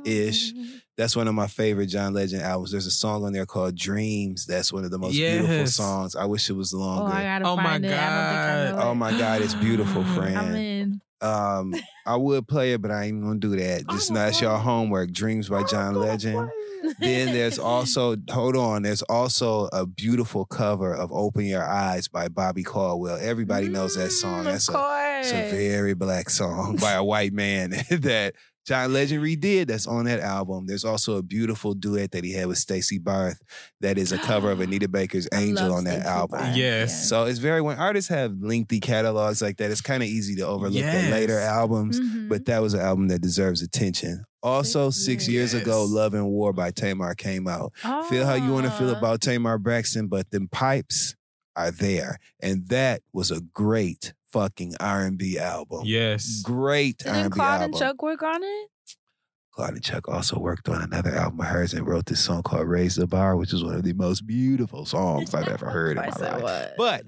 ish. 0.06 0.54
That's 0.96 1.16
one 1.16 1.28
of 1.30 1.34
my 1.34 1.48
favorite 1.48 1.88
John 1.88 2.14
Legend 2.14 2.42
albums. 2.42 2.72
There's 2.72 2.86
a 2.86 2.92
song 2.92 3.24
on 3.26 3.34
there 3.34 3.46
called 3.46 3.76
"Dreams." 3.76 4.46
That's 4.46 4.72
one 4.72 4.84
of 4.86 4.92
the 4.92 5.00
most 5.00 5.14
beautiful 5.14 5.66
songs. 5.68 6.16
I 6.16 6.26
wish 6.26 6.50
it 6.50 6.54
was 6.54 6.74
Oh, 6.74 6.78
longer. 6.78 7.14
I 7.14 7.24
gotta 7.24 7.46
Oh 7.48 7.56
my 7.56 7.64
find 7.64 7.86
it. 7.86 7.92
I 7.92 7.92
don't 7.92 8.72
think 8.74 8.78
I 8.80 8.84
know 8.84 8.90
Oh 8.92 8.96
my 8.96 9.18
God, 9.18 9.42
it's 9.42 9.54
beautiful, 9.56 10.02
I'm 10.06 10.16
friend. 10.16 10.56
in. 10.58 11.02
Um, 11.22 11.76
I 12.06 12.16
would 12.16 12.48
play 12.48 12.74
it, 12.74 12.82
but 12.82 12.92
I 12.92 13.06
ain't 13.06 13.22
gonna 13.22 13.40
do 13.40 13.56
that. 13.58 13.88
Just 13.90 14.12
not 14.12 14.40
your 14.42 14.58
homework. 14.58 15.12
Dreams 15.12 15.50
by 15.50 15.64
John 15.64 15.96
Legend. 15.96 16.50
then 17.00 17.34
there's 17.34 17.60
also 17.60 18.16
hold 18.30 18.56
on. 18.56 18.84
There's 18.84 19.02
also 19.04 19.70
a 19.74 19.86
beautiful 19.86 20.46
cover 20.46 20.94
of 20.94 21.12
"Open 21.12 21.46
Your 21.46 21.64
Eyes" 21.68 22.08
by 22.08 22.30
Bobby 22.30 22.64
Caldwell. 22.64 23.18
Everybody 23.22 23.68
knows 23.68 23.96
that 23.96 24.12
song. 24.12 24.40
of 24.40 24.46
That's 24.46 24.70
a, 24.70 25.20
it's 25.20 25.32
a 25.32 25.52
very 25.52 25.94
black 25.94 26.30
song 26.30 26.78
by 26.78 26.94
a 26.94 27.04
white 27.04 27.34
man 27.34 27.72
that 27.90 28.34
John 28.70 28.94
Legend 28.94 29.24
redid. 29.24 29.66
That's 29.68 29.88
on 29.88 30.06
that 30.06 30.20
album. 30.20 30.68
There's 30.68 30.86
also 30.86 31.18
a 31.18 31.24
beautiful 31.24 31.74
duet 31.74 32.12
that 32.12 32.24
he 32.24 32.34
had 32.34 32.46
with 32.46 32.60
Stacy 32.60 33.00
Barthe. 33.00 33.40
That 33.82 33.98
is 33.98 34.12
a 34.12 34.20
cover 34.20 34.52
of 34.52 34.62
Anita 34.62 34.88
Baker's 34.98 35.28
"Angel" 35.34 35.74
on 35.74 35.86
that 35.86 36.02
Stacy 36.02 36.08
album. 36.08 36.40
Barthe, 36.40 36.56
Yes. 36.56 37.10
So 37.10 37.26
it's 37.26 37.40
very 37.40 37.62
when 37.62 37.80
artists 37.80 38.10
have 38.10 38.36
lengthy 38.40 38.80
catalogs 38.80 39.42
like 39.42 39.58
that, 39.58 39.72
it's 39.72 39.82
kind 39.82 40.04
of 40.04 40.08
easy 40.10 40.36
to 40.36 40.46
overlook 40.46 40.76
Yes. 40.76 41.06
the 41.06 41.12
later 41.12 41.40
albums. 41.40 42.00
Mhm. 42.00 42.30
But 42.30 42.46
that 42.46 42.62
was 42.62 42.76
an 42.76 42.82
album 42.82 43.08
that 43.08 43.22
deserves 43.24 43.64
attention. 43.64 44.24
Also, 44.44 44.92
six, 44.92 45.28
years 45.28 45.56
ago, 45.56 45.84
Love 45.84 46.14
and 46.14 46.28
War 46.28 46.54
by 46.54 46.70
Tamar 46.70 47.16
came 47.16 47.48
out. 47.48 47.74
Feel 48.08 48.26
how 48.28 48.36
you 48.36 48.54
want 48.54 48.68
to 48.68 48.72
feel 48.72 48.92
Ah. 48.94 49.00
about 49.00 49.20
Tamar 49.22 49.58
Braxton, 49.58 50.08
but 50.08 50.30
them 50.30 50.48
pipes 50.48 51.16
are 51.56 51.72
there. 51.72 52.20
And 52.40 52.68
that 52.70 53.02
was 53.12 53.32
a 53.32 53.42
great 53.42 54.14
fucking 54.32 54.76
R&B 54.80 55.40
album. 55.40 55.82
Yes. 55.86 56.42
Great 56.44 57.00
Didn't 57.00 57.16
R&B 57.16 57.36
Claude 57.36 57.62
and. 57.62 57.76
Chuck 57.78 58.02
work 58.02 58.24
on 58.24 58.44
it? 58.44 58.70
Claude 59.60 59.74
and 59.74 59.84
Chuck 59.84 60.08
also 60.08 60.40
worked 60.40 60.70
on 60.70 60.82
another 60.82 61.14
album 61.14 61.42
of 61.42 61.48
hers 61.48 61.74
and 61.74 61.86
wrote 61.86 62.06
this 62.06 62.22
song 62.24 62.42
called 62.44 62.66
Raise 62.66 62.96
the 62.96 63.06
Bar, 63.06 63.36
which 63.36 63.52
is 63.52 63.62
one 63.62 63.76
of 63.76 63.84
the 63.84 63.92
most 63.92 64.26
beautiful 64.26 64.86
songs 64.86 65.34
I've 65.36 65.50
ever 65.50 65.70
heard 65.70 65.98
in 65.98 66.04
my 66.04 66.08
Of 66.08 66.14
course 66.16 66.30
it 66.30 66.44
life. 66.44 66.44
was. 66.44 66.68
But 66.78 67.06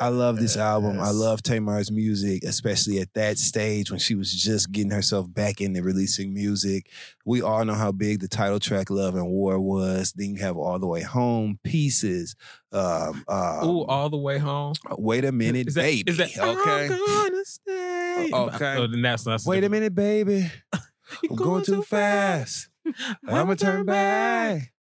I 0.00 0.06
love 0.06 0.38
this 0.38 0.56
album. 0.56 1.00
I 1.00 1.10
love 1.10 1.42
Tamar's 1.42 1.90
music, 1.90 2.44
especially 2.44 3.00
at 3.00 3.12
that 3.14 3.36
stage 3.36 3.90
when 3.90 3.98
she 3.98 4.14
was 4.14 4.32
just 4.32 4.70
getting 4.70 4.92
herself 4.92 5.26
back 5.34 5.60
into 5.60 5.82
releasing 5.82 6.32
music. 6.32 6.88
We 7.24 7.42
all 7.42 7.64
know 7.64 7.74
how 7.74 7.90
big 7.90 8.20
the 8.20 8.28
title 8.28 8.60
track 8.60 8.90
"Love 8.90 9.16
and 9.16 9.26
War" 9.28 9.58
was. 9.58 10.12
Then 10.14 10.36
you 10.36 10.40
have 10.42 10.56
"All 10.56 10.78
the 10.78 10.86
Way 10.86 11.02
Home," 11.02 11.58
"Pieces." 11.64 12.36
Um, 12.70 13.24
um, 13.26 13.64
Ooh, 13.68 13.82
all 13.86 14.08
the 14.08 14.16
way 14.18 14.38
home. 14.38 14.74
wait 14.98 15.24
a 15.24 15.32
minute, 15.32 15.66
Is 15.66 15.74
that, 15.74 15.82
baby. 15.82 16.12
Is 16.12 16.16
that 16.18 16.38
okay. 16.38 16.84
I'm 16.92 17.06
gonna 17.06 17.44
stay. 17.44 18.30
Okay. 18.32 18.76
Oh, 18.76 18.86
then 18.86 19.02
that's 19.02 19.26
not. 19.26 19.42
Wait 19.44 19.64
a 19.64 19.68
minute, 19.68 19.96
baby. 19.96 20.48
I'm 21.28 21.36
going 21.36 21.64
too 21.64 21.82
fast. 21.82 22.68
I'ma 23.28 23.54
turn 23.54 23.84
back. 23.86 24.72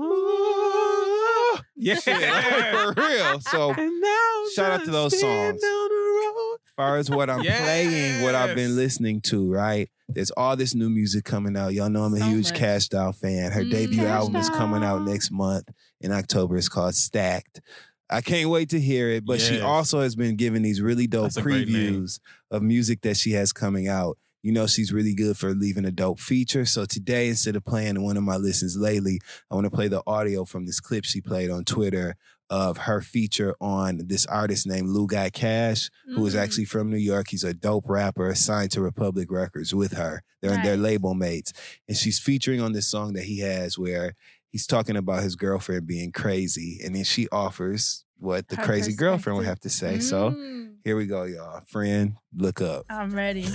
Ooh. 0.00 1.58
Yeah. 1.82 1.94
for 2.94 3.00
real. 3.00 3.40
So 3.40 3.70
And 3.72 4.00
now 4.02 4.42
Shout 4.54 4.72
out 4.72 4.84
to 4.84 4.90
those 4.90 5.18
songs. 5.18 5.62
down 5.62 5.88
the 5.88 5.94
road. 6.36 6.56
as 6.66 6.72
far 6.76 6.96
as 6.98 7.10
what 7.10 7.30
I'm 7.30 7.40
playing, 7.40 8.22
what 8.22 8.34
I've 8.34 8.54
been 8.54 8.76
listening 8.76 9.22
to, 9.22 9.50
right? 9.50 9.88
There's 10.08 10.30
all 10.32 10.56
this 10.56 10.74
new 10.74 10.90
music 10.90 11.24
coming 11.24 11.56
out. 11.56 11.72
Y'all 11.72 11.88
know 11.88 12.02
I'm 12.04 12.12
a 12.14 12.18
So 12.18 12.24
huge 12.26 12.50
much. 12.50 12.58
Kash 12.58 12.88
Doll 12.88 13.12
fan. 13.12 13.52
Her 13.52 13.62
Mm, 13.62 13.70
debut 13.70 13.98
Cash 14.00 14.08
album 14.08 14.36
is 14.36 14.50
coming 14.50 14.84
out 14.84 15.02
next 15.06 15.30
month 15.30 15.70
in 16.02 16.12
October. 16.12 16.58
It's 16.58 16.68
called 16.68 16.94
Stacked. 16.94 17.62
I 18.10 18.20
can't 18.20 18.50
wait 18.50 18.68
to 18.70 18.80
hear 18.80 19.08
it. 19.08 19.24
But 19.24 19.40
she 19.40 19.60
also 19.62 20.00
has 20.00 20.14
been 20.14 20.36
giving 20.36 20.60
these 20.62 20.82
really 20.82 21.06
dope 21.06 21.24
That's 21.24 21.38
a 21.38 21.42
great 21.42 21.66
name. 21.68 22.02
previews 22.02 22.20
of 22.50 22.62
music 22.62 23.00
that 23.02 23.16
she 23.16 23.32
has 23.32 23.52
coming 23.54 23.88
out. 23.88 24.18
You 24.42 24.52
know, 24.52 24.66
she's 24.66 24.92
really 24.92 25.14
good 25.14 25.36
for 25.36 25.52
leaving 25.54 25.84
a 25.84 25.90
dope 25.92 26.18
feature. 26.20 26.64
So 26.64 26.84
today, 26.86 27.28
instead 27.28 27.56
of 27.56 27.64
playing 27.64 28.02
one 28.02 28.16
of 28.16 28.22
my 28.22 28.36
listens 28.36 28.76
lately, 28.76 29.20
I 29.50 29.54
want 29.54 29.66
to 29.66 29.70
play 29.70 29.88
the 29.88 30.02
audio 30.06 30.44
from 30.44 30.64
this 30.66 30.80
clip 30.80 31.04
she 31.04 31.20
played 31.20 31.50
on 31.50 31.64
Twitter 31.64 32.16
of 32.48 32.78
her 32.78 33.00
feature 33.00 33.54
on 33.60 34.00
this 34.06 34.26
artist 34.26 34.66
named 34.66 34.88
Lougotcash, 34.88 35.90
who 36.14 36.26
is 36.26 36.34
Mm. 36.34 36.38
actually 36.38 36.64
from 36.64 36.90
New 36.90 36.96
York. 36.96 37.28
He's 37.28 37.44
a 37.44 37.54
dope 37.54 37.88
rapper 37.88 38.34
signed 38.34 38.72
to 38.72 38.80
Republic 38.80 39.30
Records 39.30 39.72
with 39.74 39.92
her. 39.92 40.22
They're 40.42 40.56
Nice. 40.56 40.78
label 40.78 41.14
mates. 41.14 41.52
And 41.86 41.96
she's 41.96 42.18
featuring 42.18 42.60
on 42.60 42.72
this 42.72 42.88
song 42.88 43.12
that 43.12 43.24
he 43.24 43.38
has 43.40 43.78
where 43.78 44.14
he's 44.48 44.66
talking 44.66 44.96
about 44.96 45.22
his 45.22 45.36
girlfriend 45.36 45.86
being 45.86 46.10
crazy. 46.10 46.80
And 46.82 46.96
then 46.96 47.04
she 47.04 47.28
offers 47.30 48.04
what 48.20 48.48
the 48.48 48.56
Her 48.56 48.62
crazy 48.64 48.94
girlfriend 48.94 49.38
would 49.38 49.46
have 49.46 49.60
to 49.60 49.70
say. 49.70 49.98
So 50.00 50.30
Mm. 50.30 50.74
here 50.84 50.96
we 50.96 51.06
go, 51.06 51.24
y'all. 51.24 51.60
Friend, 51.66 52.14
look 52.36 52.60
up. 52.60 52.84
I'm 52.90 53.12
ready. 53.14 53.46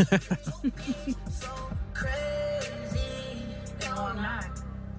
No, 3.81 3.91
I'm 3.95 4.15
not. 4.17 4.45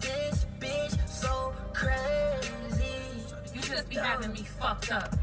This 0.00 0.46
bitch 0.60 1.08
so 1.08 1.52
crazy. 1.72 2.94
You 3.54 3.60
just 3.60 3.88
be 3.88 3.96
having 3.96 4.32
me 4.32 4.42
fucked 4.42 4.92
up. 4.92 5.14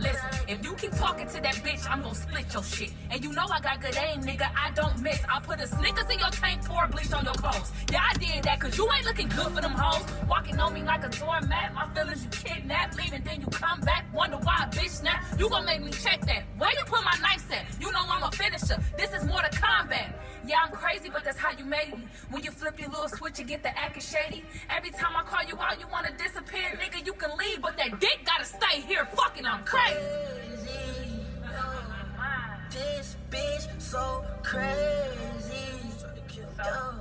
Listen, 0.00 0.28
if 0.48 0.64
you 0.64 0.74
keep 0.74 0.92
talking 0.92 1.26
to 1.26 1.40
that 1.40 1.54
bitch, 1.56 1.88
I'm 1.90 2.02
gonna 2.02 2.14
split 2.14 2.52
your 2.52 2.62
shit. 2.62 2.90
And 3.10 3.22
you 3.24 3.32
know 3.32 3.46
I 3.50 3.60
got 3.60 3.80
good 3.80 3.96
aim, 3.96 4.22
nigga. 4.22 4.48
I 4.54 4.70
don't 4.72 5.00
miss. 5.00 5.20
I 5.28 5.40
put 5.40 5.60
a 5.60 5.66
Snickers 5.66 6.10
in 6.10 6.18
your 6.18 6.30
tank, 6.30 6.64
pour 6.64 6.86
bleach 6.88 7.12
on 7.12 7.24
your 7.24 7.34
clothes. 7.34 7.72
Yeah, 7.90 8.02
I 8.10 8.16
did 8.18 8.44
that 8.44 8.60
cause 8.60 8.76
you 8.76 8.86
ain't 8.92 9.04
looking 9.06 9.28
good 9.28 9.52
for 9.52 9.60
them 9.60 9.72
hoes. 9.72 10.04
Walking 10.28 10.58
on 10.60 10.74
me 10.74 10.82
like 10.82 11.04
a 11.04 11.08
doormat. 11.08 11.74
My 11.74 11.88
feelings 11.94 12.24
you 12.24 12.30
kidnap, 12.30 12.96
leaving, 12.96 13.22
then 13.24 13.40
you 13.40 13.46
come 13.46 13.80
back. 13.80 14.06
Wonder 14.12 14.36
why 14.38 14.68
bitch 14.70 14.90
snap. 14.90 15.24
You 15.38 15.48
gon' 15.48 15.64
make 15.64 15.82
me 15.82 15.90
check 15.90 16.20
that. 16.26 16.44
Where 16.58 16.70
you 16.72 16.84
put 16.86 17.02
my 17.04 17.16
knife 17.22 17.50
at? 17.52 17.64
You 17.80 17.90
know 17.92 18.02
I'm 18.08 18.22
a 18.22 18.30
finisher. 18.32 18.78
This 18.96 19.12
is 19.12 19.24
more 19.24 19.40
to 19.40 19.50
combat. 19.58 20.14
Yeah, 20.46 20.58
I'm 20.64 20.70
crazy, 20.70 21.08
but 21.12 21.24
that's 21.24 21.38
how 21.38 21.50
you 21.58 21.64
made 21.64 21.90
me. 21.98 22.06
When 22.30 22.42
you 22.44 22.52
flip 22.52 22.78
your 22.78 22.88
little 22.90 23.08
switch, 23.08 23.38
you 23.38 23.44
get 23.44 23.62
the 23.64 23.76
acting 23.76 24.02
shady. 24.02 24.44
Every 24.70 24.90
time 24.90 25.16
I 25.16 25.22
call 25.24 25.42
you 25.44 25.58
out, 25.60 25.80
you 25.80 25.86
wanna 25.90 26.12
disappear. 26.16 26.78
Nigga, 26.80 27.04
you 27.04 27.12
can 27.14 27.36
leave, 27.36 27.60
but 27.60 27.76
that 27.78 27.98
dick 27.98 28.20
gotta 28.24 28.44
stay 28.44 28.80
here. 28.82 29.06
Fucking, 29.06 29.44
I'm 29.44 29.64
crazy. 29.64 29.96
This 32.70 33.16
bitch 33.30 33.80
so 33.80 34.24
crazy. 34.42 34.76
Yo. 36.36 36.94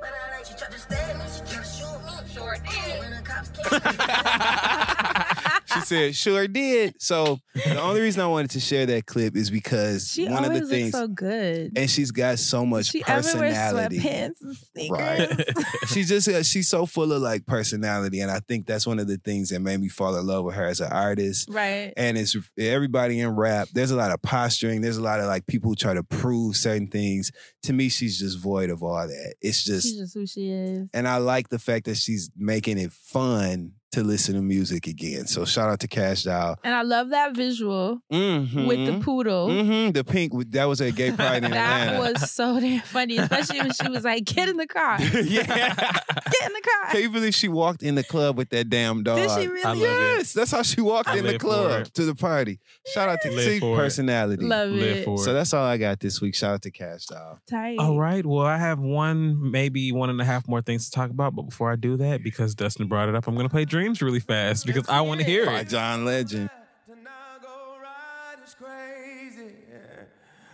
But 0.00 0.10
I 0.10 0.36
like 0.36 0.44
she 0.44 0.54
tried 0.54 0.72
to 0.72 0.78
stab 0.78 1.16
me, 1.16 1.24
she 1.32 1.40
tried 1.40 1.64
to 1.64 1.70
shoot 1.70 2.00
me. 2.04 2.12
Sure 2.32 2.56
did. 2.68 3.00
When 3.00 3.10
the 3.12 3.22
cops 3.22 3.50
came. 3.50 5.20
She 5.74 5.80
said, 5.80 6.14
sure 6.14 6.46
did. 6.46 6.94
So 7.02 7.40
the 7.54 7.80
only 7.80 8.00
reason 8.00 8.20
I 8.22 8.26
wanted 8.28 8.50
to 8.52 8.60
share 8.60 8.86
that 8.86 9.06
clip 9.06 9.34
is 9.36 9.50
because 9.50 10.08
She 10.08 10.28
one 10.28 10.44
of 10.44 10.52
the 10.52 10.66
things 10.68 10.92
so 10.92 11.08
good. 11.08 11.72
and 11.76 11.90
she's 11.90 12.12
got 12.12 12.38
so 12.38 12.64
much 12.64 12.90
she 12.90 13.02
personality. 13.02 13.98
sweatpants 13.98 14.34
and 14.42 14.56
sneakers. 14.56 14.90
Right. 14.90 15.88
she's 15.88 16.08
just 16.08 16.28
uh, 16.28 16.42
she's 16.44 16.68
so 16.68 16.86
full 16.86 17.12
of 17.12 17.22
like 17.22 17.46
personality, 17.46 18.20
and 18.20 18.30
I 18.30 18.38
think 18.40 18.66
that's 18.66 18.86
one 18.86 18.98
of 19.00 19.08
the 19.08 19.16
things 19.16 19.48
that 19.48 19.60
made 19.60 19.80
me 19.80 19.88
fall 19.88 20.14
in 20.16 20.24
love 20.26 20.44
with 20.44 20.54
her 20.54 20.64
as 20.66 20.80
an 20.80 20.92
artist. 20.92 21.48
Right. 21.50 21.92
And 21.96 22.16
it's 22.18 22.36
everybody 22.58 23.18
in 23.20 23.30
rap. 23.30 23.68
There's 23.72 23.90
a 23.90 23.96
lot 23.96 24.12
of 24.12 24.22
posturing. 24.22 24.80
There's 24.80 24.98
a 24.98 25.02
lot 25.02 25.18
of 25.18 25.26
like 25.26 25.46
people 25.48 25.70
who 25.70 25.76
try 25.76 25.94
to 25.94 26.04
prove 26.04 26.56
certain 26.56 26.86
things. 26.88 27.32
To 27.64 27.72
me, 27.72 27.88
she's 27.88 28.18
just 28.18 28.38
void 28.38 28.70
of 28.70 28.82
all 28.82 29.08
that. 29.08 29.34
It's 29.40 29.64
just, 29.64 29.86
She's 29.88 29.96
just 29.98 30.14
who 30.14 30.26
she 30.26 30.50
is. 30.50 30.88
and 30.94 31.08
I 31.08 31.16
like 31.16 31.48
the 31.48 31.58
fact 31.58 31.86
that 31.86 31.96
she's 31.96 32.30
making 32.36 32.78
it 32.78 32.92
fun 32.92 33.72
to 33.94 34.02
listen 34.04 34.34
to 34.34 34.42
music 34.42 34.86
again. 34.86 35.26
So 35.26 35.44
shout 35.44 35.70
out 35.70 35.80
to 35.80 35.88
Kash 35.88 36.22
Doll 36.24 36.58
And 36.62 36.74
I 36.74 36.82
love 36.82 37.10
that 37.10 37.34
visual 37.34 38.00
with 38.10 38.86
the 38.86 39.00
poodle. 39.02 39.48
hmm 39.48 39.90
The 39.90 40.04
pink. 40.04 40.32
That 40.52 40.64
was 40.66 40.80
at 40.80 40.94
Gay 40.94 41.10
Pride 41.16 41.44
in 41.44 41.50
That 41.50 41.88
Atlanta. 41.94 42.12
was 42.12 42.30
so 42.30 42.60
damn 42.60 42.80
funny, 42.82 43.18
especially 43.18 43.58
when 43.60 43.72
she 43.72 43.88
was 43.88 44.04
like, 44.04 44.24
"Get 44.24 44.48
in 44.48 44.56
the 44.56 44.66
car, 44.66 44.96
yeah. 45.00 45.44
get 45.46 46.46
in 46.46 46.52
the 46.52 46.62
car." 46.62 46.90
Can 46.92 47.02
you 47.02 47.10
believe 47.10 47.34
she 47.34 47.48
walked 47.48 47.82
in 47.82 47.94
the 47.94 48.04
club 48.04 48.36
with 48.36 48.50
that 48.50 48.68
damn 48.70 49.02
dog? 49.02 49.16
Did 49.18 49.30
she 49.40 49.48
really? 49.48 49.64
I 49.64 49.68
love 49.72 49.78
it. 49.80 50.16
Yes, 50.18 50.32
that's 50.32 50.50
how 50.50 50.62
she 50.62 50.80
walked 50.80 51.08
I 51.08 51.18
in 51.18 51.24
the 51.26 51.38
club 51.38 51.86
to 51.94 52.04
the 52.04 52.14
party. 52.14 52.60
Shout 52.92 53.08
out 53.08 53.18
to 53.22 53.30
Live 53.30 53.44
see 53.44 53.60
for 53.60 53.74
it. 53.74 53.78
personality. 53.78 54.44
Love 54.44 54.70
Live 54.70 54.96
it. 54.98 55.04
for 55.04 55.18
So 55.18 55.32
that's 55.32 55.52
all 55.54 55.64
I 55.64 55.76
got 55.76 56.00
this 56.00 56.20
week. 56.20 56.34
Shout 56.34 56.54
out 56.54 56.62
to 56.62 56.70
Kash 56.70 57.06
Doll. 57.06 57.38
Tight. 57.48 57.78
All 57.78 57.98
right. 57.98 58.24
Well, 58.24 58.44
I 58.46 58.58
have 58.58 58.78
one, 58.78 59.50
maybe 59.50 59.92
one 59.92 60.10
and 60.10 60.20
a 60.20 60.24
half 60.24 60.46
more 60.48 60.60
things 60.62 60.86
to 60.86 60.90
talk 60.90 61.10
about. 61.10 61.34
But 61.34 61.42
before 61.42 61.70
I 61.72 61.76
do 61.76 61.96
that, 61.98 62.22
because 62.22 62.54
Dustin 62.54 62.88
brought 62.88 63.08
it 63.08 63.14
up, 63.14 63.26
I'm 63.26 63.34
going 63.34 63.46
to 63.46 63.50
play 63.52 63.64
Dreams 63.84 64.00
really 64.00 64.20
fast 64.20 64.64
because 64.64 64.88
I 64.88 65.02
want 65.02 65.20
to 65.20 65.26
hear 65.26 65.44
By 65.44 65.60
it. 65.60 65.68
John 65.68 66.06
Legend. 66.06 66.48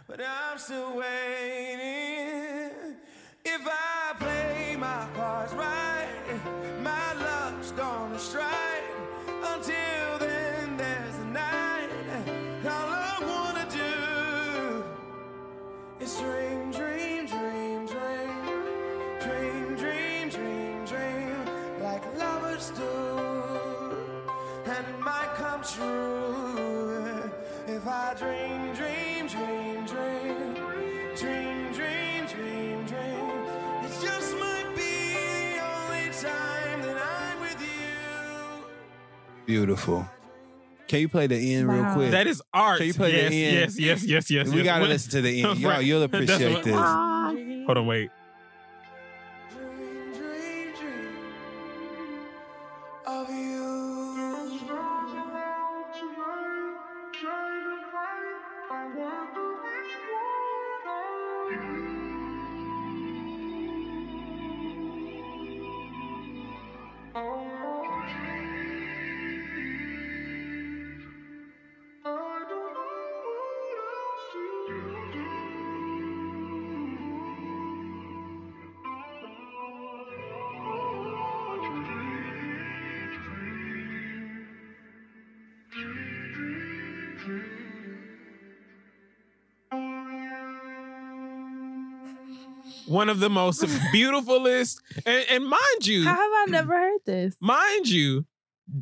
But 0.09 0.20
I'm 0.20 0.59
still 0.59 0.97
waiting. 0.97 1.07
If 3.44 3.69
I 3.69 3.89
Beautiful. 39.51 40.09
Can 40.86 41.01
you 41.01 41.09
play 41.09 41.27
the 41.27 41.55
end 41.55 41.68
real 41.68 41.82
Wow. 41.82 41.94
quick? 41.94 42.12
That 42.12 42.28
is 42.28 42.40
art. 42.55 42.78
Can 42.78 42.86
you 42.86 42.94
play 42.94 43.10
the 43.10 43.16
yes, 43.16 43.32
end? 43.32 43.35
yes, 43.35 43.78
yes, 43.81 44.05
yes, 44.05 44.31
yes. 44.31 44.48
We 44.48 44.59
yes. 44.59 44.64
gotta 44.64 44.81
When- 44.82 44.90
listen 44.90 45.10
to 45.10 45.20
the 45.22 45.43
end. 45.43 45.59
Y'all, 45.59 45.70
Right. 45.72 45.85
you'll 45.85 46.06
That's 46.06 46.14
appreciate 46.14 46.52
what- 46.52 46.62
this. 46.62 46.74
Hold 47.66 47.78
on, 47.78 47.86
wait. 47.86 48.10
One 92.90 93.08
of 93.08 93.20
the 93.20 93.30
most 93.30 93.64
beautifulest, 93.92 94.82
and, 95.06 95.24
and 95.30 95.44
mind 95.46 95.86
you, 95.86 96.04
How 96.04 96.14
have 96.14 96.18
I 96.20 96.46
never 96.50 96.72
heard 96.76 97.00
this? 97.06 97.36
mind 97.40 97.88
you, 97.88 98.26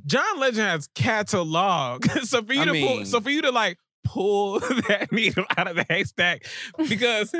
John 0.06 0.38
Legend 0.40 0.66
has 0.66 0.88
catalog. 0.94 2.04
so 2.24 2.42
for 2.42 2.52
you 2.54 2.62
I 2.62 2.64
to 2.66 2.72
pull, 2.72 3.04
so 3.04 3.20
for 3.20 3.30
you 3.30 3.42
to 3.42 3.50
like 3.50 3.78
pull 4.04 4.60
that 4.88 5.08
needle 5.12 5.44
out 5.58 5.68
of 5.68 5.76
the 5.76 5.84
haystack, 5.88 6.46
because 6.88 7.34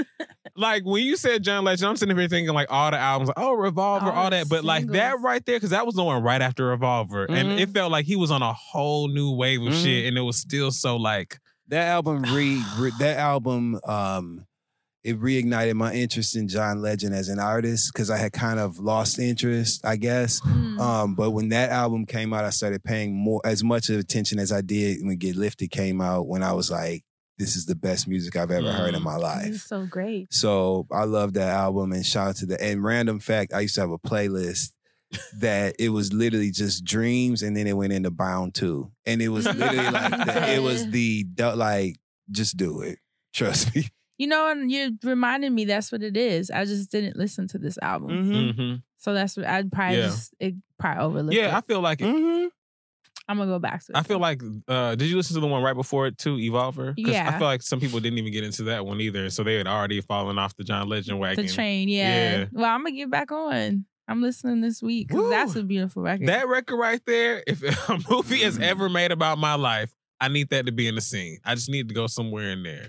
like 0.56 0.84
when 0.84 1.02
you 1.04 1.16
said 1.16 1.42
John 1.42 1.64
Legend, 1.64 1.88
I'm 1.88 1.96
sitting 1.96 2.16
here 2.16 2.28
thinking 2.28 2.52
like 2.54 2.70
all 2.70 2.90
the 2.90 2.98
albums, 2.98 3.28
like, 3.28 3.38
oh 3.38 3.56
Evolver, 3.56 4.02
All 4.02 4.24
all 4.24 4.30
that, 4.30 4.48
but 4.50 4.62
like 4.64 4.86
that 4.88 5.20
right 5.20 5.44
there, 5.46 5.56
because 5.56 5.70
that 5.70 5.86
was 5.86 5.94
the 5.94 6.04
one 6.04 6.22
right 6.22 6.42
after 6.42 6.76
Evolver, 6.76 7.26
and 7.30 7.48
Mhm. 7.48 7.58
it 7.60 7.70
felt 7.70 7.90
like 7.90 8.04
he 8.04 8.16
was 8.16 8.30
on 8.30 8.42
a 8.42 8.52
whole 8.52 9.08
new 9.08 9.30
wave 9.34 9.62
of 9.62 9.72
Mhm. 9.72 9.82
shit, 9.82 10.06
and 10.06 10.18
it 10.18 10.22
was 10.22 10.36
still 10.36 10.70
so 10.70 10.96
like. 10.96 11.38
That 11.68 11.88
album 11.88 12.24
re, 12.26 12.66
re 12.72 12.92
that 12.96 13.18
album 13.18 13.78
um 13.84 14.46
it 15.04 15.20
reignited 15.20 15.74
my 15.74 15.92
interest 15.92 16.36
in 16.36 16.48
John 16.48 16.82
Legend 16.82 17.14
as 17.14 17.28
an 17.28 17.38
artist 17.38 17.90
because 17.92 18.10
I 18.10 18.16
had 18.16 18.32
kind 18.32 18.58
of 18.58 18.78
lost 18.78 19.18
interest, 19.18 19.84
I 19.84 19.96
guess. 19.96 20.40
Mm. 20.40 20.80
Um, 20.80 21.14
but 21.14 21.30
when 21.30 21.50
that 21.50 21.70
album 21.70 22.04
came 22.04 22.32
out, 22.32 22.44
I 22.44 22.50
started 22.50 22.82
paying 22.82 23.14
more 23.14 23.40
as 23.44 23.62
much 23.62 23.88
attention 23.90 24.38
as 24.38 24.52
I 24.52 24.60
did 24.60 24.98
when 25.02 25.16
Get 25.16 25.36
Lifted 25.36 25.70
came 25.70 26.00
out. 26.00 26.26
When 26.26 26.42
I 26.42 26.52
was 26.52 26.70
like, 26.70 27.04
"This 27.38 27.56
is 27.56 27.66
the 27.66 27.76
best 27.76 28.08
music 28.08 28.36
I've 28.36 28.50
ever 28.50 28.72
heard 28.72 28.94
in 28.94 29.02
my 29.02 29.16
life." 29.16 29.56
so 29.62 29.86
great. 29.86 30.32
So 30.32 30.86
I 30.90 31.04
love 31.04 31.34
that 31.34 31.48
album 31.48 31.92
and 31.92 32.04
shout 32.04 32.28
out 32.30 32.36
to 32.36 32.46
the 32.46 32.62
and 32.62 32.82
random 32.82 33.20
fact, 33.20 33.54
I 33.54 33.60
used 33.60 33.76
to 33.76 33.82
have 33.82 33.90
a 33.90 33.98
playlist 33.98 34.72
that 35.38 35.74
it 35.78 35.88
was 35.88 36.12
literally 36.12 36.50
just 36.50 36.84
dreams 36.84 37.42
and 37.42 37.56
then 37.56 37.66
it 37.66 37.76
went 37.76 37.92
into 37.92 38.10
bound 38.10 38.54
two. 38.54 38.90
And 39.06 39.22
it 39.22 39.28
was 39.28 39.46
literally 39.46 39.90
like 39.90 40.26
the, 40.26 40.54
it 40.54 40.62
was 40.62 40.90
the 40.90 41.24
like 41.38 41.96
just 42.30 42.56
do 42.56 42.80
it. 42.80 42.98
Trust 43.32 43.74
me. 43.74 43.88
You 44.18 44.26
know, 44.26 44.50
and 44.50 44.70
you 44.70 44.98
reminded 45.04 45.50
me 45.52 45.64
that's 45.64 45.90
what 45.92 46.02
it 46.02 46.16
is. 46.16 46.50
I 46.50 46.64
just 46.64 46.90
didn't 46.90 47.16
listen 47.16 47.46
to 47.48 47.58
this 47.58 47.78
album. 47.80 48.10
Mhm. 48.52 48.82
So 48.98 49.14
that's 49.14 49.36
what 49.36 49.46
I'd 49.46 49.70
probably 49.72 49.98
Yeah. 49.98 50.06
just 50.06 50.34
it 50.40 50.54
probably 50.78 51.04
overlooked. 51.04 51.36
Yeah, 51.36 51.56
I 51.56 51.60
feel 51.60 51.80
like 51.80 52.00
it. 52.02 52.52
I'm 53.30 53.36
gonna 53.36 53.50
go 53.50 53.58
back 53.58 53.84
to 53.84 53.92
it. 53.92 53.96
I 53.96 54.02
feel 54.02 54.18
like 54.18 54.42
uh 54.68 54.94
did 54.96 55.08
you 55.08 55.16
listen 55.16 55.34
to 55.34 55.40
the 55.40 55.46
one 55.46 55.62
right 55.62 55.76
before 55.76 56.06
it 56.06 56.18
too, 56.18 56.36
Evolver? 56.36 56.94
Yeah. 56.96 57.28
I 57.32 57.38
feel 57.38 57.46
like 57.46 57.62
some 57.62 57.78
people 57.78 58.00
didn't 58.00 58.18
even 58.18 58.32
get 58.32 58.42
into 58.42 58.64
that 58.64 58.84
one 58.86 59.00
either. 59.00 59.30
So 59.30 59.44
they 59.44 59.54
had 59.56 59.68
already 59.68 60.00
fallen 60.00 60.38
off 60.38 60.56
the 60.56 60.64
John 60.64 60.88
Legend 60.88 61.18
wagon. 61.20 61.46
the 61.46 61.52
train. 61.52 61.88
Yeah. 61.88 62.46
Well, 62.52 62.64
I'm 62.64 62.80
gonna 62.82 62.96
get 62.96 63.10
back 63.10 63.30
on. 63.30 63.84
I'm 64.08 64.22
listening 64.22 64.62
this 64.62 64.82
week 64.82 65.08
because 65.08 65.28
that's 65.28 65.54
a 65.56 65.62
beautiful 65.62 66.02
record. 66.02 66.28
That 66.28 66.48
record 66.48 66.78
right 66.78 67.00
there, 67.06 67.44
if 67.46 67.62
a 67.90 67.98
movie 68.10 68.42
is 68.42 68.58
ever 68.58 68.88
made 68.88 69.12
about 69.12 69.36
my 69.38 69.54
life, 69.54 69.92
I 70.20 70.28
need 70.28 70.48
that 70.48 70.64
to 70.66 70.72
be 70.72 70.88
in 70.88 70.94
the 70.94 71.02
scene. 71.02 71.38
I 71.44 71.54
just 71.54 71.68
need 71.68 71.88
to 71.88 71.94
go 71.94 72.06
somewhere 72.06 72.50
in 72.50 72.62
there. 72.62 72.88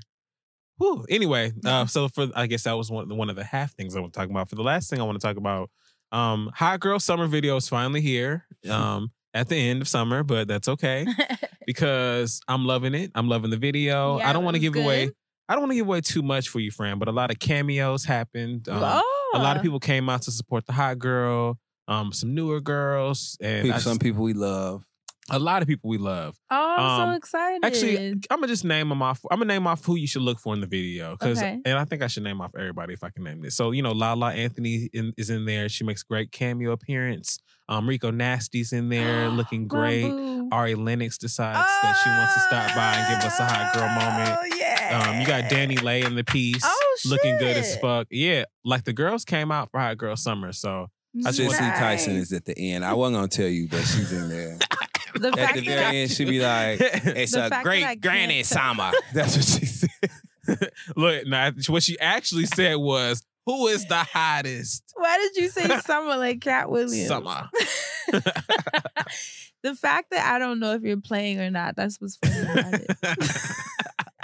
Whew. 0.79 1.05
Anyway, 1.09 1.51
uh, 1.65 1.85
so 1.85 2.07
for 2.07 2.27
I 2.35 2.47
guess 2.47 2.63
that 2.63 2.75
was 2.77 2.89
one 2.89 3.15
one 3.15 3.29
of 3.29 3.35
the 3.35 3.43
half 3.43 3.73
things 3.75 3.95
I 3.95 3.99
want 3.99 4.13
to 4.13 4.19
talk 4.19 4.29
about. 4.29 4.49
For 4.49 4.55
the 4.55 4.63
last 4.63 4.89
thing 4.89 4.99
I 4.99 5.03
want 5.03 5.19
to 5.21 5.25
talk 5.27 5.37
about, 5.37 5.69
um, 6.11 6.49
Hot 6.55 6.79
Girl 6.79 6.99
Summer 6.99 7.27
video 7.27 7.55
is 7.57 7.69
finally 7.69 8.01
here. 8.01 8.45
Um, 8.69 9.11
at 9.33 9.47
the 9.47 9.55
end 9.55 9.81
of 9.81 9.87
summer, 9.87 10.23
but 10.23 10.47
that's 10.47 10.67
okay 10.67 11.05
because 11.67 12.41
I'm 12.47 12.65
loving 12.65 12.95
it. 12.95 13.11
I'm 13.15 13.27
loving 13.29 13.51
the 13.51 13.57
video. 13.57 14.17
Yeah, 14.17 14.29
I 14.29 14.33
don't 14.33 14.43
want 14.43 14.57
to 14.57 14.63
it 14.63 14.67
was 14.69 14.75
give 14.75 14.83
away. 14.83 15.11
I 15.47 15.53
don't 15.53 15.61
want 15.61 15.71
to 15.71 15.75
give 15.75 15.85
away 15.87 16.01
too 16.01 16.21
much 16.21 16.49
for 16.49 16.59
you, 16.59 16.71
friend, 16.71 16.99
but 16.99 17.07
a 17.07 17.11
lot 17.11 17.31
of 17.31 17.39
cameos 17.39 18.03
happened. 18.05 18.67
Um, 18.69 18.77
A 18.77 19.37
lot 19.37 19.55
Oh. 19.55 19.55
of 19.57 19.61
people 19.61 19.79
came 19.79 20.09
out 20.09 20.23
to 20.23 20.31
support 20.31 20.65
the 20.65 20.73
hot 20.73 20.97
girl. 20.99 21.57
Um, 21.87 22.11
some 22.11 22.33
newer 22.35 22.59
girls 22.59 23.37
and 23.41 23.63
People- 23.63 23.75
I 23.77 23.79
some 23.79 23.91
just- 23.93 24.01
people 24.01 24.23
we 24.23 24.33
love. 24.33 24.83
A 25.31 25.39
lot 25.39 25.61
of 25.61 25.67
people 25.67 25.89
we 25.89 25.97
love. 25.97 26.35
Oh, 26.49 26.75
I'm 26.77 27.01
Um, 27.01 27.13
so 27.13 27.17
excited. 27.17 27.65
Actually, 27.65 28.09
I'm 28.29 28.39
gonna 28.39 28.47
just 28.47 28.65
name 28.65 28.89
them 28.89 29.01
off. 29.01 29.19
I'm 29.31 29.39
gonna 29.39 29.53
name 29.53 29.67
off 29.67 29.83
who 29.85 29.95
you 29.95 30.07
should 30.07 30.21
look 30.23 30.39
for 30.39 30.53
in 30.53 30.61
the 30.61 30.67
video, 30.67 31.11
because 31.17 31.37
Okay. 31.39 31.59
and 31.65 31.77
I 31.77 31.85
think 31.85 32.01
I 32.01 32.07
should 32.07 32.23
name 32.23 32.41
off 32.41 32.51
everybody 32.57 32.93
if 32.93 33.03
I 33.03 33.09
can 33.09 33.23
name 33.23 33.41
this. 33.41 33.55
So 33.55 33.71
you 33.71 33.81
know, 33.81 33.91
Lala 33.91 34.33
Anthony 34.33 34.89
in, 34.93 35.13
is 35.17 35.29
in 35.29 35.45
there. 35.45 35.69
She 35.69 35.83
makes 35.83 36.03
great 36.03 36.31
cameo 36.31 36.71
appearance. 36.71 37.39
Um, 37.67 37.87
Rico 37.87 38.09
Nasty's 38.09 38.73
in 38.73 38.89
there, 38.89 39.29
looking 39.29 39.67
great. 39.77 40.01
boo. 40.09 40.49
Ari 40.51 40.73
Lennox 40.75 41.17
decides 41.19 41.59
that 41.59 42.01
she 42.03 42.09
wants 42.09 42.33
to 42.33 42.39
stop 42.39 42.75
by 42.75 42.95
and 42.95 43.21
give 43.21 43.31
us 43.31 43.39
a 43.39 43.45
hot 43.45 43.73
girl 43.73 43.87
moment. 43.89 44.39
Um, 44.91 45.21
you 45.21 45.27
got 45.27 45.43
DaniLeigh 45.51 46.03
in 46.05 46.15
the 46.15 46.23
piece, 46.23 46.63
Oh, 46.65 46.97
looking 47.05 47.37
good 47.37 47.55
as 47.57 47.77
fuck. 47.77 48.07
Yeah, 48.09 48.45
like 48.65 48.85
the 48.85 48.93
girls 48.93 49.23
came 49.23 49.51
out 49.51 49.69
for 49.69 49.79
Hot 49.79 49.95
Girl 49.99 50.15
Summer, 50.15 50.51
so 50.51 50.87
I 51.23 51.29
just 51.29 51.37
Cissy 51.37 51.61
want 51.63 51.75
Tyson 51.75 52.15
is 52.15 52.33
at 52.33 52.45
the 52.45 52.57
end. 52.57 52.83
I 52.83 52.93
wasn't 52.93 53.17
gonna 53.17 53.27
tell 53.27 53.47
you, 53.47 53.67
but 53.67 53.81
she's 53.81 54.11
in 54.11 54.29
there. 54.29 54.57
The 55.15 55.27
at 55.29 55.35
fact 55.35 55.55
the 55.55 55.61
very 55.65 55.79
I- 55.85 55.95
end, 55.95 56.11
she'd 56.11 56.27
be 56.27 56.39
like, 56.41 56.79
"It's 56.81 57.31
The 57.33 57.45
a 57.45 57.49
fact 57.49 57.51
that 57.51 57.59
I 57.59 57.63
great 57.63 57.83
can't 57.83 58.01
granny 58.01 58.43
tell- 58.43 58.57
summer." 58.75 58.91
That's 59.13 59.35
what 59.37 59.45
she 59.45 59.65
said. 59.65 59.89
Look, 60.95 61.27
now 61.27 61.51
what 61.67 61.83
she 61.83 61.99
actually 61.99 62.45
said 62.45 62.75
was, 62.75 63.21
"Who 63.45 63.67
is 63.67 63.85
the 63.85 63.97
hottest?" 64.03 64.83
Why 64.95 65.17
did 65.17 65.41
you 65.41 65.49
say 65.49 65.67
summer 65.81 66.15
like 66.17 66.41
Katt 66.41 66.69
Williams? 66.69 67.07
Summer. 67.07 67.49
the 69.63 69.75
fact 69.75 70.11
that 70.11 70.25
I 70.33 70.39
don't 70.39 70.59
know 70.59 70.73
if 70.73 70.81
you're 70.81 70.99
playing 71.01 71.39
or 71.39 71.49
not, 71.49 71.75
that's 71.75 71.99
what's 72.01 72.15
funny 72.17 72.39
about 72.39 72.73
it. 72.73 72.97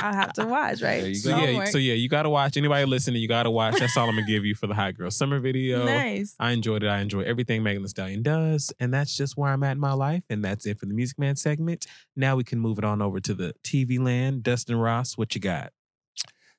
I'll 0.05 0.13
have 0.13 0.33
to 0.33 0.45
watch, 0.45 0.81
right? 0.81 1.15
So 1.15 1.35
yeah, 1.35 1.65
so 1.65 1.77
yeah, 1.77 1.93
you 1.93 2.07
gotta 2.07 2.29
watch. 2.29 2.57
Anybody 2.57 2.85
listening, 2.85 3.21
you 3.21 3.27
gotta 3.27 3.49
watch. 3.49 3.79
That's 3.79 3.97
all 3.97 4.07
I'm 4.07 4.15
gonna 4.15 4.27
give 4.27 4.45
you 4.45 4.53
for 4.53 4.67
the 4.67 4.75
Hot 4.75 4.95
Girl 4.95 5.09
Summer 5.09 5.39
video. 5.39 5.85
Nice. 5.85 6.35
I 6.39 6.51
enjoyed 6.51 6.83
it. 6.83 6.87
I 6.87 6.99
enjoy 6.99 7.21
everything 7.21 7.63
Megan 7.63 7.81
Thee 7.81 7.89
Stallion 7.89 8.21
does, 8.21 8.71
and 8.79 8.93
that's 8.93 9.17
just 9.17 9.35
where 9.35 9.51
I'm 9.51 9.63
at 9.63 9.71
in 9.71 9.79
my 9.79 9.93
life. 9.93 10.23
And 10.29 10.43
that's 10.43 10.65
it 10.65 10.79
for 10.79 10.85
the 10.85 10.93
Music 10.93 11.17
Man 11.17 11.35
segment. 11.35 11.87
Now 12.15 12.35
we 12.35 12.43
can 12.43 12.59
move 12.59 12.77
it 12.77 12.83
on 12.83 13.01
over 13.01 13.19
to 13.19 13.33
the 13.33 13.53
TV 13.63 13.99
land. 13.99 14.43
Dustin 14.43 14.75
Ross, 14.75 15.17
what 15.17 15.33
you 15.33 15.41
got? 15.41 15.71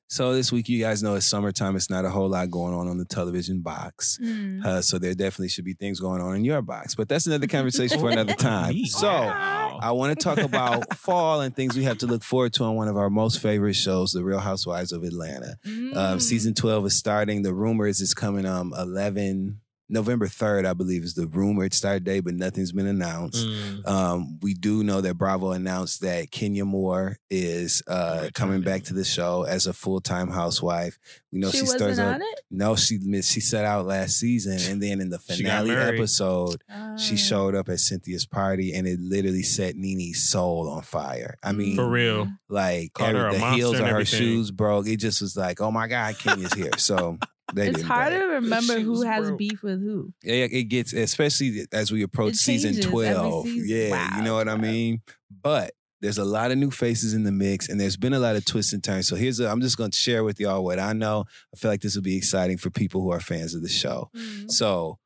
So 0.09 0.33
this 0.33 0.51
week, 0.53 0.69
you 0.69 0.81
guys 0.81 1.03
know 1.03 1.15
it's 1.15 1.29
summertime. 1.29 1.75
It's 1.75 1.89
not 1.89 2.05
a 2.05 2.09
whole 2.09 2.29
lot 2.29 2.49
going 2.49 2.73
on 2.73 2.87
on 2.87 2.97
the 2.97 3.05
television 3.05 3.59
box. 3.59 4.17
Mm. 4.21 4.65
Uh, 4.65 4.81
so 4.81 4.97
there 4.97 5.13
definitely 5.13 5.49
should 5.49 5.65
be 5.65 5.73
things 5.73 5.99
going 5.99 6.21
on 6.21 6.35
in 6.35 6.45
your 6.45 6.61
box. 6.61 6.95
But 6.95 7.09
that's 7.09 7.27
another 7.27 7.47
conversation 7.57 7.99
for 7.99 8.09
another 8.09 8.33
time. 8.33 8.85
So 8.85 9.09
I 9.09 9.91
want 9.91 10.17
to 10.17 10.23
talk 10.23 10.37
about 10.37 10.95
fall 10.95 11.41
and 11.41 11.53
things 11.53 11.75
we 11.75 11.83
have 11.83 11.97
to 11.99 12.07
look 12.07 12.23
forward 12.23 12.53
to 12.53 12.63
on 12.63 12.75
one 12.75 12.87
of 12.87 12.95
our 12.95 13.09
most 13.09 13.41
favorite 13.41 13.75
shows, 13.75 14.11
The 14.11 14.23
Real 14.23 14.39
Housewives 14.39 14.93
of 14.93 15.03
Atlanta. 15.03 15.57
Mm. 15.65 15.95
Um, 15.95 16.19
season 16.19 16.53
12 16.53 16.85
is 16.85 16.97
starting. 16.97 17.41
The 17.41 17.53
rumor 17.53 17.85
is 17.85 17.99
it's 17.99 18.13
coming 18.13 18.45
um 18.45 18.73
11 18.77 19.59
November 19.89 20.27
3rd, 20.27 20.65
I 20.65 20.73
believe, 20.73 21.03
is 21.03 21.13
the 21.13 21.27
rumored 21.27 21.73
start 21.73 22.03
date, 22.03 22.21
but 22.21 22.33
nothing's 22.33 22.73
been 22.73 22.87
announced. 22.87 23.45
Mm. 23.45 23.87
Um, 23.87 24.39
we 24.41 24.53
do 24.53 24.83
know 24.83 24.99
that 24.99 25.13
Bravo 25.17 25.51
announced 25.51 26.01
that 26.01 26.29
Kenya 26.29 26.65
Moore 26.65 27.17
is 27.29 27.81
uh, 27.87 28.27
coming 28.33 28.61
back 28.61 28.83
to 28.83 28.93
the 28.93 29.05
show 29.05 29.43
as 29.43 29.65
a 29.65 29.71
full 29.73 30.01
time 30.01 30.29
housewife. 30.29 30.97
We 31.31 31.39
know 31.39 31.51
She 31.51 31.57
she, 31.59 31.61
wasn't 31.63 31.79
starts 31.79 31.99
on 31.99 32.21
it? 32.21 32.41
No, 32.51 32.75
she 32.75 32.97
missed. 33.01 33.31
She 33.31 33.39
set 33.39 33.63
out 33.63 33.85
last 33.85 34.17
season, 34.19 34.59
and 34.71 34.81
then 34.83 34.99
in 34.99 35.09
the 35.09 35.19
finale 35.19 35.69
married. 35.69 35.99
episode, 35.99 36.61
Oh. 36.69 36.97
she 36.97 37.15
showed 37.15 37.55
up 37.55 37.69
at 37.69 37.79
Cynthia's 37.79 38.25
party, 38.25 38.73
and 38.73 38.87
it 38.87 38.99
literally 38.99 39.43
set 39.43 39.75
Nene's 39.75 40.21
soul 40.23 40.69
on 40.69 40.81
fire. 40.81 41.37
I 41.43 41.51
mean, 41.53 41.75
For 41.77 41.87
real. 41.89 42.27
like 42.49 42.91
every- 42.99 43.37
the 43.39 43.51
heels 43.51 43.73
and 43.75 43.83
of 43.83 43.87
her 43.87 43.95
everything. 43.95 44.19
shoes 44.19 44.51
broke. 44.51 44.87
It 44.87 44.97
just 44.97 45.21
was 45.21 45.37
like, 45.37 45.61
oh 45.61 45.71
my 45.71 45.87
god, 45.87 46.17
Kenya's 46.19 46.53
here. 46.53 46.71
So 46.77 47.17
they 47.53 47.67
It's 47.67 47.77
didn't 47.77 47.87
hard 47.87 48.13
to 48.13 48.19
remember 48.19 48.79
who 48.79 49.03
has 49.03 49.27
broke. 49.27 49.37
beef 49.39 49.63
with 49.63 49.81
who. 49.81 50.13
Yeah, 50.23 50.47
it 50.51 50.63
gets 50.65 50.93
especially 50.93 51.65
as 51.71 51.91
we 51.91 52.03
approach 52.03 52.35
season 52.35 52.79
twelve. 52.81 53.45
season. 53.45 53.65
Yeah, 53.67 53.91
Wow, 53.91 54.17
you 54.17 54.23
know 54.23 54.35
what 54.35 54.49
I 54.49 54.57
mean. 54.57 55.01
But 55.43 55.71
there's 56.01 56.17
a 56.19 56.25
lot 56.25 56.51
of 56.51 56.57
new 56.57 56.69
faces 56.71 57.13
in 57.13 57.23
the 57.23 57.31
mix, 57.31 57.69
and 57.69 57.79
there's 57.79 57.97
been 57.97 58.13
a 58.13 58.19
lot 58.19 58.35
of 58.35 58.45
twists 58.45 58.71
and 58.73 58.83
turns. 58.83 59.07
So 59.07 59.15
here's 59.15 59.39
a, 59.39 59.47
I'm 59.49 59.61
just 59.61 59.77
going 59.77 59.91
to 59.91 59.97
share 59.97 60.23
with 60.23 60.39
y'all 60.39 60.63
what 60.63 60.77
I 60.79 60.93
know. 60.93 61.25
I 61.53 61.57
feel 61.57 61.71
like 61.71 61.81
this 61.81 61.95
will 61.95 62.03
be 62.03 62.17
exciting 62.17 62.57
for 62.57 62.69
people 62.69 63.01
who 63.01 63.11
are 63.11 63.19
fans 63.19 63.55
of 63.55 63.61
the 63.63 63.69
show. 63.69 64.09
Mm-hmm. 64.15 64.49
So 64.49 64.99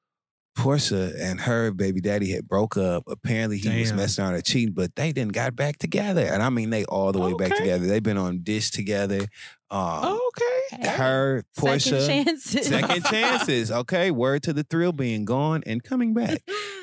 Porsha 0.57 1.13
and 1.19 1.39
her 1.41 1.71
baby 1.71 2.01
daddy 2.01 2.31
had 2.31 2.47
broke 2.47 2.75
up. 2.77 3.03
Apparently, 3.07 3.57
he 3.57 3.79
was 3.79 3.93
messing 3.93 4.23
around 4.23 4.35
and 4.35 4.43
cheating, 4.43 4.73
but 4.73 4.95
they 4.95 5.11
didn't 5.11 5.33
got 5.33 5.55
back 5.55 5.77
together. 5.77 6.25
And 6.25 6.43
I 6.43 6.49
mean, 6.49 6.69
they 6.69 6.83
all 6.85 7.11
the 7.11 7.19
way 7.19 7.33
back 7.33 7.55
together. 7.55 7.85
They've 7.87 8.03
been 8.03 8.17
on 8.17 8.43
Dish 8.43 8.71
together. 8.71 9.27
Um, 9.69 10.19
okay. 10.27 10.89
Her, 10.89 11.43
Porsha, 11.57 12.01
Second 12.05 12.25
chances. 12.25 12.67
second 12.67 13.05
chances. 13.05 13.71
Okay, 13.81 14.11
word 14.11 14.43
to 14.43 14.53
the 14.53 14.63
thrill 14.63 14.91
being 14.91 15.23
gone 15.25 15.63
and 15.65 15.81
coming 15.81 16.13
back. 16.13 16.41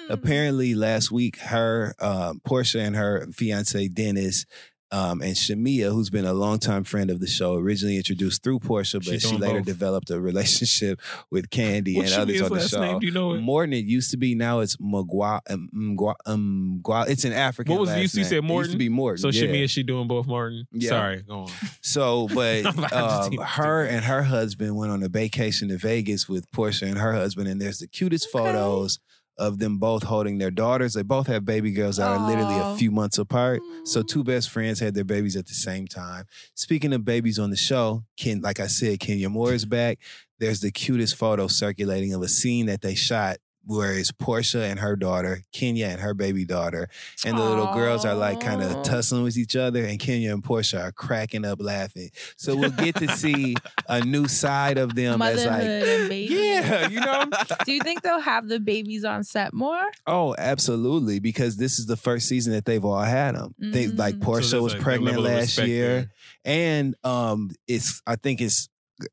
Apparently, 0.08 0.74
last 0.74 1.10
week, 1.12 1.38
her 1.38 1.94
um, 2.00 2.40
Porsha 2.48 2.80
and 2.80 2.96
her 2.96 3.26
fiance 3.32 3.88
Dennis. 3.88 4.46
Um, 4.90 5.20
and 5.20 5.34
Shamea, 5.36 5.92
who's 5.92 6.08
been 6.08 6.24
a 6.24 6.32
longtime 6.32 6.84
friend 6.84 7.10
of 7.10 7.20
the 7.20 7.26
show, 7.26 7.56
originally 7.56 7.98
introduced 7.98 8.42
through 8.42 8.60
Porsha, 8.60 8.94
but 9.04 9.20
she 9.20 9.28
doing 9.28 9.38
later 9.40 9.58
both. 9.58 9.66
developed 9.66 10.10
a 10.10 10.18
relationship 10.18 10.98
with 11.30 11.50
Kandi 11.50 11.94
What's 11.96 12.12
and 12.12 12.22
others 12.22 12.40
on 12.40 12.48
the 12.48 12.54
last 12.54 12.70
show. 12.70 12.80
name? 12.80 12.98
Do 12.98 13.06
you 13.06 13.12
know 13.12 13.34
it? 13.34 13.40
Morton, 13.42 13.74
it 13.74 13.84
used 13.84 14.10
to 14.12 14.16
be. 14.16 14.34
Now 14.34 14.60
it's 14.60 14.76
Mgwa. 14.78 15.40
Um, 15.50 15.68
Mgwa, 15.74 16.14
um, 16.24 16.80
Mgwa- 16.82 17.08
it's 17.08 17.24
an 17.24 17.34
African. 17.34 17.74
What 17.74 17.82
was 17.82 17.90
it? 17.90 17.92
last 18.00 18.14
You 18.14 18.18
you 18.20 18.24
name. 18.24 18.28
said 18.30 18.38
It 18.38 18.44
Morton? 18.44 18.64
used 18.64 18.72
to 18.72 18.78
be 18.78 18.88
Morton. 18.88 19.18
So 19.20 19.28
yeah. 19.28 19.40
Shimmy 19.42 19.62
is 19.62 19.70
she 19.70 19.82
doing 19.82 20.08
both 20.08 20.26
Martin? 20.26 20.66
Yeah. 20.72 20.88
Sorry, 20.88 21.22
go 21.22 21.40
on. 21.40 21.50
So, 21.82 22.28
but 22.34 22.64
um, 22.92 23.32
her 23.36 23.84
and 23.84 24.04
her 24.06 24.22
husband 24.22 24.74
went 24.76 24.90
on 24.90 25.02
a 25.02 25.08
vacation 25.08 25.68
to 25.68 25.76
Vegas 25.76 26.28
with 26.30 26.50
Porsha 26.50 26.86
and 26.88 26.96
her 26.96 27.12
husband, 27.12 27.46
and 27.48 27.60
there's 27.60 27.78
the 27.80 27.88
cutest 27.88 28.30
photos 28.30 28.98
of 29.38 29.58
them 29.58 29.78
both 29.78 30.02
holding 30.02 30.38
their 30.38 30.50
daughters. 30.50 30.94
They 30.94 31.02
both 31.02 31.26
have 31.28 31.44
baby 31.44 31.72
girls 31.72 31.96
that 31.96 32.08
are 32.08 32.26
literally 32.26 32.58
a 32.58 32.76
few 32.76 32.90
months 32.90 33.18
apart. 33.18 33.60
So, 33.84 34.02
two 34.02 34.20
mm-hmm. 34.20 34.30
best 34.30 34.50
friends 34.50 34.80
had 34.80 34.94
their 34.94 35.04
babies 35.04 35.36
at 35.36 35.46
the 35.46 35.54
same 35.54 35.86
time. 35.86 36.24
Speaking 36.54 36.92
of 36.92 37.04
babies 37.04 37.38
on 37.38 37.50
the 37.50 37.56
show, 37.56 38.04
Ken, 38.16 38.40
like 38.40 38.60
I 38.60 38.66
said, 38.66 39.00
Kenya 39.00 39.28
Moore 39.28 39.52
is 39.52 39.64
back. 39.64 39.98
There's 40.38 40.60
the 40.60 40.70
cutest 40.70 41.16
photo 41.16 41.46
circulating 41.46 42.14
of 42.14 42.22
a 42.22 42.28
scene 42.28 42.66
that 42.66 42.80
they 42.80 42.94
shot. 42.94 43.38
Where 43.68 43.92
it's 43.98 44.10
Porsha 44.10 44.62
and 44.70 44.80
her 44.80 44.96
daughter, 44.96 45.42
Kenya 45.52 45.86
and 45.88 46.00
her 46.00 46.14
baby 46.14 46.46
daughter, 46.46 46.88
and 47.24 47.36
the 47.36 47.44
little 47.44 47.74
girls 47.74 48.06
are 48.06 48.14
like 48.14 48.40
kind 48.40 48.62
of 48.62 48.82
tussling 48.82 49.22
with 49.24 49.36
each 49.36 49.56
other, 49.56 49.84
and 49.84 49.98
Kenya 50.00 50.32
and 50.32 50.42
Porsha 50.42 50.80
are 50.82 50.92
cracking 50.92 51.44
up 51.44 51.58
laughing. 51.60 52.08
So 52.38 52.56
we'll 52.56 52.70
get 52.70 52.96
to 52.96 53.08
see 53.16 53.56
a 53.86 54.00
new 54.02 54.26
side 54.26 54.78
of 54.78 54.94
them 54.94 55.20
as 55.20 55.44
like, 55.44 55.62
and 55.62 56.08
baby. 56.08 56.34
yeah, 56.34 56.88
you 56.88 57.00
know. 57.00 57.24
Do 57.66 57.72
you 57.72 57.80
think 57.82 58.00
they'll 58.02 58.20
have 58.20 58.48
the 58.48 58.58
babies 58.58 59.04
on 59.04 59.22
set 59.22 59.52
more? 59.52 59.82
Oh, 60.06 60.34
absolutely, 60.38 61.18
because 61.20 61.56
this 61.58 61.78
is 61.78 61.84
the 61.84 61.96
first 61.98 62.26
season 62.26 62.54
that 62.54 62.64
they've 62.64 62.84
all 62.84 63.02
had 63.02 63.34
them. 63.34 63.54
They 63.58 63.86
like 63.88 64.14
Mm. 64.14 64.20
Porsha 64.24 64.44
So 64.44 64.62
was 64.62 64.72
a- 64.72 64.78
a 64.78 64.80
pregnant 64.80 65.20
last 65.20 65.58
year, 65.58 65.88
there. 65.88 66.10
and 66.46 66.94
um, 67.04 67.50
it's 67.66 68.00
I 68.06 68.16
think 68.16 68.40
it's 68.40 68.70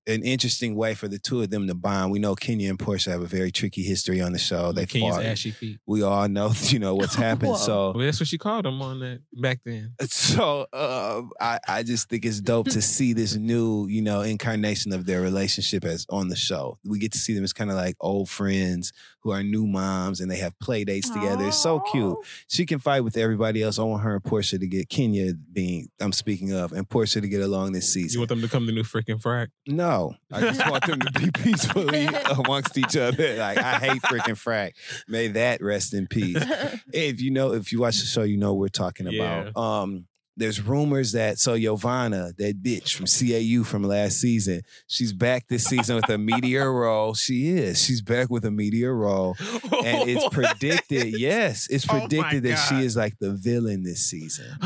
an 0.07 0.23
interesting 0.23 0.75
way 0.75 0.95
for 0.95 1.07
the 1.07 1.19
two 1.19 1.41
of 1.41 1.49
them 1.49 1.67
to 1.67 1.75
bond. 1.75 2.11
We 2.11 2.19
know 2.19 2.35
Kenya 2.35 2.69
and 2.69 2.79
Porsha 2.79 3.11
have 3.11 3.21
a 3.21 3.27
very 3.27 3.51
tricky 3.51 3.83
history 3.83 4.21
on 4.21 4.33
the 4.33 4.39
show. 4.39 4.71
They 4.71 4.85
Kenya's 4.85 5.15
fought. 5.15 5.25
ashy 5.25 5.51
feet. 5.51 5.79
We 5.85 6.01
all 6.01 6.27
know, 6.27 6.51
you 6.61 6.79
know 6.79 6.95
what's 6.95 7.15
happened. 7.27 7.57
So 7.57 7.91
Well, 7.91 8.05
that's 8.05 8.19
what 8.19 8.27
she 8.27 8.37
called 8.37 8.65
him 8.65 8.81
on 8.81 8.99
that 8.99 9.21
back 9.33 9.59
then. 9.65 9.93
So 10.07 10.65
um, 10.73 11.31
I, 11.39 11.59
I 11.67 11.83
just 11.83 12.09
think 12.09 12.25
it's 12.25 12.41
dope 12.41 12.67
to 12.69 12.81
see 12.81 13.13
this 13.13 13.35
new, 13.35 13.87
you 13.87 14.01
know, 14.01 14.21
incarnation 14.21 14.91
of 14.93 15.05
their 15.05 15.21
relationship 15.21 15.85
as 15.85 16.05
on 16.09 16.29
the 16.29 16.35
show. 16.35 16.77
We 16.83 16.99
get 16.99 17.11
to 17.13 17.17
see 17.19 17.33
them 17.33 17.43
as 17.43 17.53
kind 17.53 17.69
of 17.69 17.75
like 17.75 17.95
old 17.99 18.29
friends 18.29 18.91
who 19.25 19.31
are 19.31 19.41
new 19.41 19.65
moms 19.65 20.21
and 20.21 20.29
they 20.29 20.37
have 20.37 20.57
play 20.59 20.83
dates 20.83 21.09
together. 21.09 21.45
It's 21.47 21.57
so 21.57 21.79
cute. 21.91 22.15
She 22.47 22.63
can 22.67 22.77
fight 22.77 23.01
with 23.01 23.17
everybody 23.17 23.63
else. 23.63 23.79
I 23.79 23.81
want 23.83 24.03
her 24.03 24.13
and 24.13 24.23
Porsha 24.23 24.59
to 24.59 24.67
get 24.67 24.87
Kenya 24.87 25.33
being 25.51 25.87
I'm 25.99 26.11
speaking 26.11 26.53
of 26.53 26.71
and 26.73 26.87
Porsha 26.87 27.21
to 27.21 27.27
get 27.27 27.41
along 27.41 27.71
this 27.71 27.91
season. 27.91 28.13
You 28.17 28.19
want 28.19 28.29
them 28.29 28.41
to 28.41 28.47
come 28.47 28.67
to 28.67 28.71
new 28.71 28.83
freaking 28.83 29.19
frack? 29.19 29.47
No, 29.65 30.13
I 30.31 30.41
just 30.41 30.69
want 30.69 30.85
them 30.85 30.99
to 30.99 31.11
be 31.19 31.31
peacefully 31.43 32.05
amongst 32.37 32.77
each 32.77 32.95
other. 32.95 33.35
Like 33.37 33.57
I 33.57 33.79
hate 33.79 34.01
freaking 34.03 34.35
frack. 34.37 34.73
May 35.07 35.29
that 35.29 35.59
rest 35.63 35.95
in 35.95 36.05
peace. 36.05 36.37
if 36.93 37.19
you 37.19 37.31
know, 37.31 37.53
if 37.53 37.71
you 37.71 37.79
watch 37.81 37.99
the 37.99 38.05
show, 38.05 38.21
you 38.21 38.37
know 38.37 38.53
what 38.53 38.59
we're 38.59 38.67
talking 38.67 39.07
Yeah. 39.07 39.49
about. 39.49 39.57
Um, 39.59 40.05
there's 40.37 40.61
rumors 40.61 41.13
that 41.13 41.39
so 41.39 41.53
Yovanna, 41.53 42.31
that 42.37 42.61
bitch 42.61 42.93
from 42.95 43.05
CAU 43.05 43.63
from 43.63 43.83
last 43.83 44.17
season, 44.19 44.61
she's 44.87 45.13
back 45.13 45.47
this 45.47 45.63
season 45.63 45.95
with 45.95 46.09
a 46.09 46.17
meteor 46.19 46.71
role. 46.73 47.13
She 47.13 47.49
is. 47.49 47.81
She's 47.83 48.01
back 48.01 48.29
with 48.29 48.45
a 48.45 48.51
meteor 48.51 48.93
role. 48.93 49.35
And 49.63 50.09
it's 50.09 50.27
predicted, 50.31 51.17
yes, 51.19 51.67
it's 51.69 51.85
Oh 51.89 51.99
predicted 51.99 52.43
that 52.43 52.57
she 52.57 52.83
is 52.83 52.95
like 52.97 53.17
the 53.19 53.31
villain 53.33 53.83
this 53.83 54.01
season. 54.05 54.45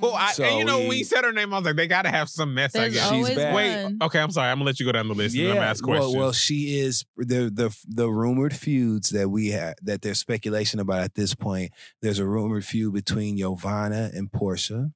Oh, 0.00 0.12
I, 0.14 0.32
So 0.32 0.44
and 0.44 0.58
you 0.58 0.64
know, 0.64 0.78
when 0.78 0.96
you 0.98 1.04
said 1.04 1.24
her 1.24 1.32
name, 1.32 1.52
I 1.52 1.58
was 1.58 1.66
like, 1.66 1.76
they 1.76 1.88
got 1.88 2.02
to 2.02 2.10
have 2.10 2.28
some 2.28 2.54
mess. 2.54 2.74
I 2.76 2.88
guess. 2.88 3.10
always 3.10 3.34
back. 3.34 3.54
Wait, 3.54 3.96
okay, 4.02 4.20
I'm 4.20 4.30
sorry. 4.30 4.50
I'm 4.50 4.58
gonna 4.58 4.66
let 4.66 4.78
you 4.78 4.86
go 4.86 4.92
down 4.92 5.08
the 5.08 5.14
list. 5.14 5.36
and 5.36 5.50
I'm 5.50 5.56
ask 5.58 5.82
questions. 5.82 6.14
well, 6.14 6.22
well, 6.24 6.32
she 6.32 6.78
is 6.78 7.04
the 7.16 7.50
the 7.52 7.76
the 7.86 8.08
rumored 8.08 8.54
feuds 8.54 9.10
that 9.10 9.28
we 9.30 9.48
have 9.48 9.74
that 9.82 10.02
there's 10.02 10.20
speculation 10.20 10.78
about 10.80 11.00
at 11.02 11.14
this 11.14 11.34
point. 11.34 11.72
There's 12.00 12.18
a 12.20 12.26
rumored 12.26 12.64
feud 12.64 12.94
between 12.94 13.36
Yovanna 13.36 14.10
and 14.14 14.30
Porsha, 14.30 14.92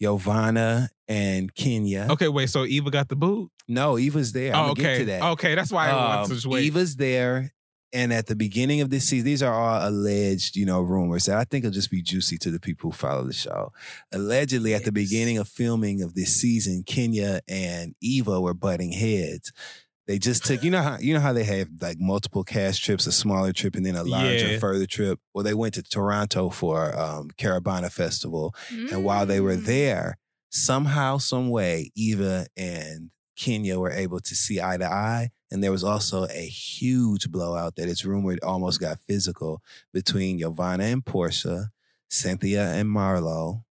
Giovanna 0.00 0.90
and 1.08 1.54
Kenya. 1.54 2.08
okay, 2.10 2.28
wait. 2.28 2.50
So 2.50 2.64
Eva 2.64 2.90
got 2.90 3.08
the 3.08 3.16
boot. 3.16 3.50
No, 3.66 3.98
Eva's 3.98 4.32
there. 4.32 4.54
I'm 4.54 4.66
Oh, 4.66 4.70
okay, 4.72 4.82
get 4.82 4.98
to 4.98 5.04
that. 5.06 5.22
okay. 5.32 5.54
That's 5.54 5.70
why 5.72 5.88
I 5.90 5.94
want 5.96 6.20
Um, 6.20 6.28
to 6.28 6.34
just 6.34 6.46
wait. 6.46 6.64
Eva's 6.64 6.96
there. 6.96 7.52
And 7.94 8.12
at 8.12 8.26
the 8.26 8.36
beginning 8.36 8.82
of 8.82 8.90
this 8.90 9.06
season, 9.08 9.24
these 9.24 9.42
are 9.42 9.54
all 9.54 9.88
alleged, 9.88 10.56
you 10.56 10.66
know, 10.66 10.82
rumors 10.82 11.24
that 11.24 11.38
I 11.38 11.44
think 11.44 11.64
will 11.64 11.70
just 11.70 11.90
be 11.90 12.02
juicy 12.02 12.36
to 12.38 12.50
the 12.50 12.60
people 12.60 12.90
who 12.90 12.96
follow 12.96 13.24
the 13.24 13.32
show. 13.32 13.72
Allegedly, 14.12 14.74
at 14.74 14.84
the 14.84 14.92
beginning 14.92 15.38
of 15.38 15.48
filming 15.48 16.02
of 16.02 16.14
this 16.14 16.38
season, 16.38 16.82
Kenya 16.86 17.40
and 17.48 17.94
Eva 18.02 18.42
were 18.42 18.52
butting 18.52 18.92
heads. 18.92 19.52
They 20.08 20.18
just 20.18 20.44
took, 20.46 20.64
you 20.64 20.70
know 20.70 20.82
how 20.82 20.98
you 20.98 21.14
know 21.14 21.20
how 21.20 21.32
they 21.34 21.44
have 21.44 21.68
like 21.80 21.98
multiple 22.00 22.42
cast 22.42 22.82
trips, 22.82 23.06
a 23.06 23.12
smaller 23.12 23.52
trip 23.52 23.76
and 23.76 23.84
then 23.86 23.94
a 23.94 24.02
larger, 24.02 24.52
Yeah. 24.52 24.58
further 24.58 24.86
trip. 24.86 25.20
Well, 25.34 25.44
they 25.44 25.54
went 25.54 25.74
to 25.74 25.82
Toronto 25.82 26.48
for 26.50 26.98
um, 26.98 27.28
Caribana 27.38 27.92
Festival, 27.92 28.54
and 28.70 29.04
while 29.04 29.26
they 29.26 29.38
were 29.40 29.54
Mm. 29.56 29.66
there, 29.66 30.18
somehow, 30.50 31.18
some 31.18 31.50
way, 31.50 31.92
Eva 31.94 32.46
and 32.56 33.10
Kenya 33.36 33.78
were 33.78 33.92
able 33.92 34.18
to 34.20 34.34
see 34.34 34.60
eye 34.60 34.78
to 34.78 34.86
eye. 34.90 35.28
And 35.50 35.62
there 35.62 35.72
was 35.72 35.84
also 35.84 36.26
a 36.30 36.46
huge 36.46 37.30
blowout 37.30 37.76
that 37.76 37.88
it's 37.88 38.04
rumored 38.04 38.40
almost 38.42 38.80
got 38.80 38.98
physical 39.06 39.62
between 39.94 40.38
Giovanna 40.38 40.84
and 40.84 41.04
Porsha, 41.04 41.68
Cynthia 42.10 42.66
and 42.72 42.88
Marlo, 42.88 43.62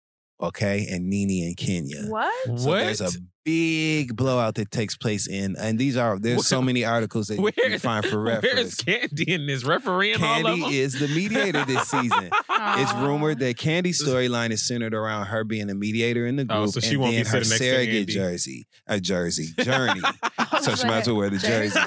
okay, 0.41 0.87
and 0.89 1.09
Nene 1.09 1.47
and 1.47 1.57
Kenya. 1.57 2.03
What? 2.07 2.45
So 2.45 2.69
what? 2.69 2.79
there's 2.79 3.01
a 3.01 3.11
big 3.43 4.13
blowout 4.15 4.55
that 4.55 4.69
takes 4.71 4.97
place 4.97 5.25
in, 5.25 5.55
and 5.57 5.79
these 5.79 5.95
are 5.95 6.19
there's 6.19 6.45
so 6.45 6.61
many 6.61 6.83
articles 6.83 7.27
that 7.27 7.35
you 7.35 7.43
Where- 7.43 7.51
can 7.53 7.79
find 7.79 8.05
for 8.05 8.19
reference. 8.21 8.83
Where's 8.85 8.85
reference. 8.87 9.13
Kandi 9.13 9.27
in 9.27 9.47
this 9.47 9.63
refereeing 9.63 10.21
all 10.21 10.37
of 10.37 10.43
them? 10.43 10.69
Kandi 10.69 10.73
is 10.73 10.99
the 10.99 11.07
mediator 11.07 11.63
this 11.65 11.87
season. 11.89 12.29
It's 12.59 12.93
rumored 12.95 13.37
that 13.39 13.55
Kandi's 13.57 14.03
storyline 14.03 14.49
is 14.49 14.67
centered 14.67 14.93
around 14.95 15.27
her 15.27 15.43
being 15.43 15.69
a 15.69 15.75
mediator 15.75 16.25
in 16.25 16.37
the 16.37 16.41
oh, 16.43 16.45
group 16.45 16.59
Oh, 16.59 16.65
so 16.71 16.79
she 16.79 16.93
and 16.93 17.01
won't 17.01 17.11
be 17.11 17.17
her 17.17 17.23
sitting 17.23 17.49
next 17.49 17.57
to 17.59 17.63
surrogate 17.71 18.07
jersey, 18.07 18.67
a 18.87 18.99
jersey, 18.99 19.53
journey. 19.63 20.01
So 20.61 20.73
she 20.75 20.87
might 20.87 21.01
as 21.01 21.07
well 21.07 21.17
wear 21.17 21.29
the 21.29 21.37
jersey. 21.37 21.79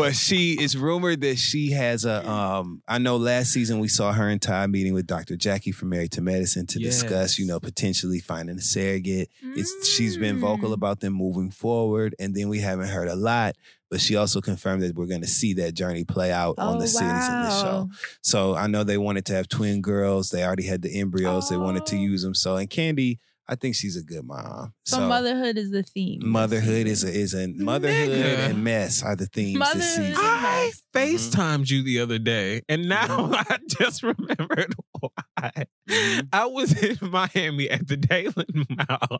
But 0.00 0.16
she 0.16 0.52
it's 0.54 0.74
rumored 0.74 1.20
that 1.22 1.36
she 1.38 1.70
has 1.72 2.04
a 2.04 2.28
um 2.28 2.82
I 2.88 2.98
know 2.98 3.16
last 3.16 3.52
season 3.52 3.78
we 3.80 3.88
saw 3.88 4.12
her 4.12 4.28
and 4.28 4.40
Ty 4.40 4.66
meeting 4.68 4.94
with 4.94 5.06
Dr. 5.06 5.36
Jackie 5.36 5.72
from 5.72 5.90
Married 5.90 6.12
to 6.12 6.20
Medicine 6.22 6.66
to 6.68 6.78
discuss, 6.78 7.38
you 7.38 7.46
know, 7.46 7.60
potentially 7.60 8.18
finding 8.20 8.56
a 8.56 8.62
surrogate. 8.62 9.28
It's 9.42 9.88
she's 9.88 10.16
been 10.16 10.38
vocal 10.40 10.70
Mm. 10.70 10.74
about 10.74 11.00
them 11.00 11.12
moving 11.12 11.50
forward, 11.50 12.14
and 12.18 12.34
then 12.34 12.48
we 12.48 12.60
haven't 12.60 12.88
heard 12.88 13.08
a 13.08 13.16
lot. 13.16 13.56
But 13.90 14.00
she 14.00 14.14
also 14.14 14.40
confirmed 14.40 14.82
that 14.82 14.94
we're 14.94 15.06
going 15.06 15.22
to 15.22 15.26
see 15.26 15.52
that 15.54 15.72
journey 15.74 16.04
play 16.04 16.30
out 16.30 16.54
on 16.58 16.76
Oh, 16.76 16.80
the 16.80 16.86
series 16.86 17.26
in 17.28 17.42
the 17.42 17.60
show. 17.60 17.88
So 18.22 18.54
I 18.54 18.68
know 18.68 18.84
they 18.84 18.98
wanted 18.98 19.24
to 19.26 19.34
have 19.34 19.48
twin 19.48 19.80
girls. 19.82 20.30
They 20.30 20.44
already 20.44 20.62
had 20.66 20.82
the 20.82 21.00
embryos. 21.00 21.48
They 21.48 21.56
wanted 21.56 21.86
to 21.86 21.96
Oh. 21.96 22.00
use 22.00 22.22
them. 22.22 22.34
So 22.34 22.56
and 22.56 22.70
Kandi, 22.70 23.18
I 23.50 23.56
think 23.56 23.74
she's 23.74 23.96
a 23.96 24.02
good 24.04 24.24
mom. 24.24 24.72
So, 24.84 25.08
motherhood 25.08 25.58
is 25.58 25.72
the 25.72 25.82
theme. 25.82 26.20
Motherhood 26.24 26.86
is 26.86 27.02
a, 27.02 27.08
is 27.08 27.34
a 27.34 27.48
motherhood 27.48 28.08
Nigga. 28.08 28.50
and 28.50 28.62
mess 28.62 29.02
are 29.02 29.16
the 29.16 29.26
themes 29.26 29.58
Motherhood 29.58 29.80
this 29.80 29.96
season. 29.96 30.14
I 30.16 30.70
mess. 30.94 31.30
FaceTimed 31.34 31.68
you 31.68 31.82
the 31.82 31.98
other 31.98 32.20
day, 32.20 32.62
and 32.68 32.88
now 32.88 33.08
mm-hmm. 33.08 33.34
I 33.52 33.58
just 33.66 34.04
remembered 34.04 34.72
why. 35.00 35.64
Mm-hmm. 35.88 36.20
I 36.32 36.46
was 36.46 36.80
in 36.80 36.96
Miami 37.10 37.68
at 37.68 37.88
the 37.88 37.96
Daily 37.96 38.46
Mall, 38.68 39.18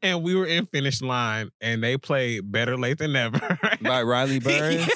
and 0.00 0.22
we 0.22 0.36
were 0.36 0.46
in 0.46 0.66
Finish 0.66 1.02
Line, 1.02 1.50
and 1.60 1.82
they 1.82 1.96
played 1.96 2.52
Better 2.52 2.76
Late 2.76 2.98
Than 2.98 3.14
Never. 3.14 3.58
By 3.82 4.02
Riley 4.04 4.38
Burruss. 4.40 4.88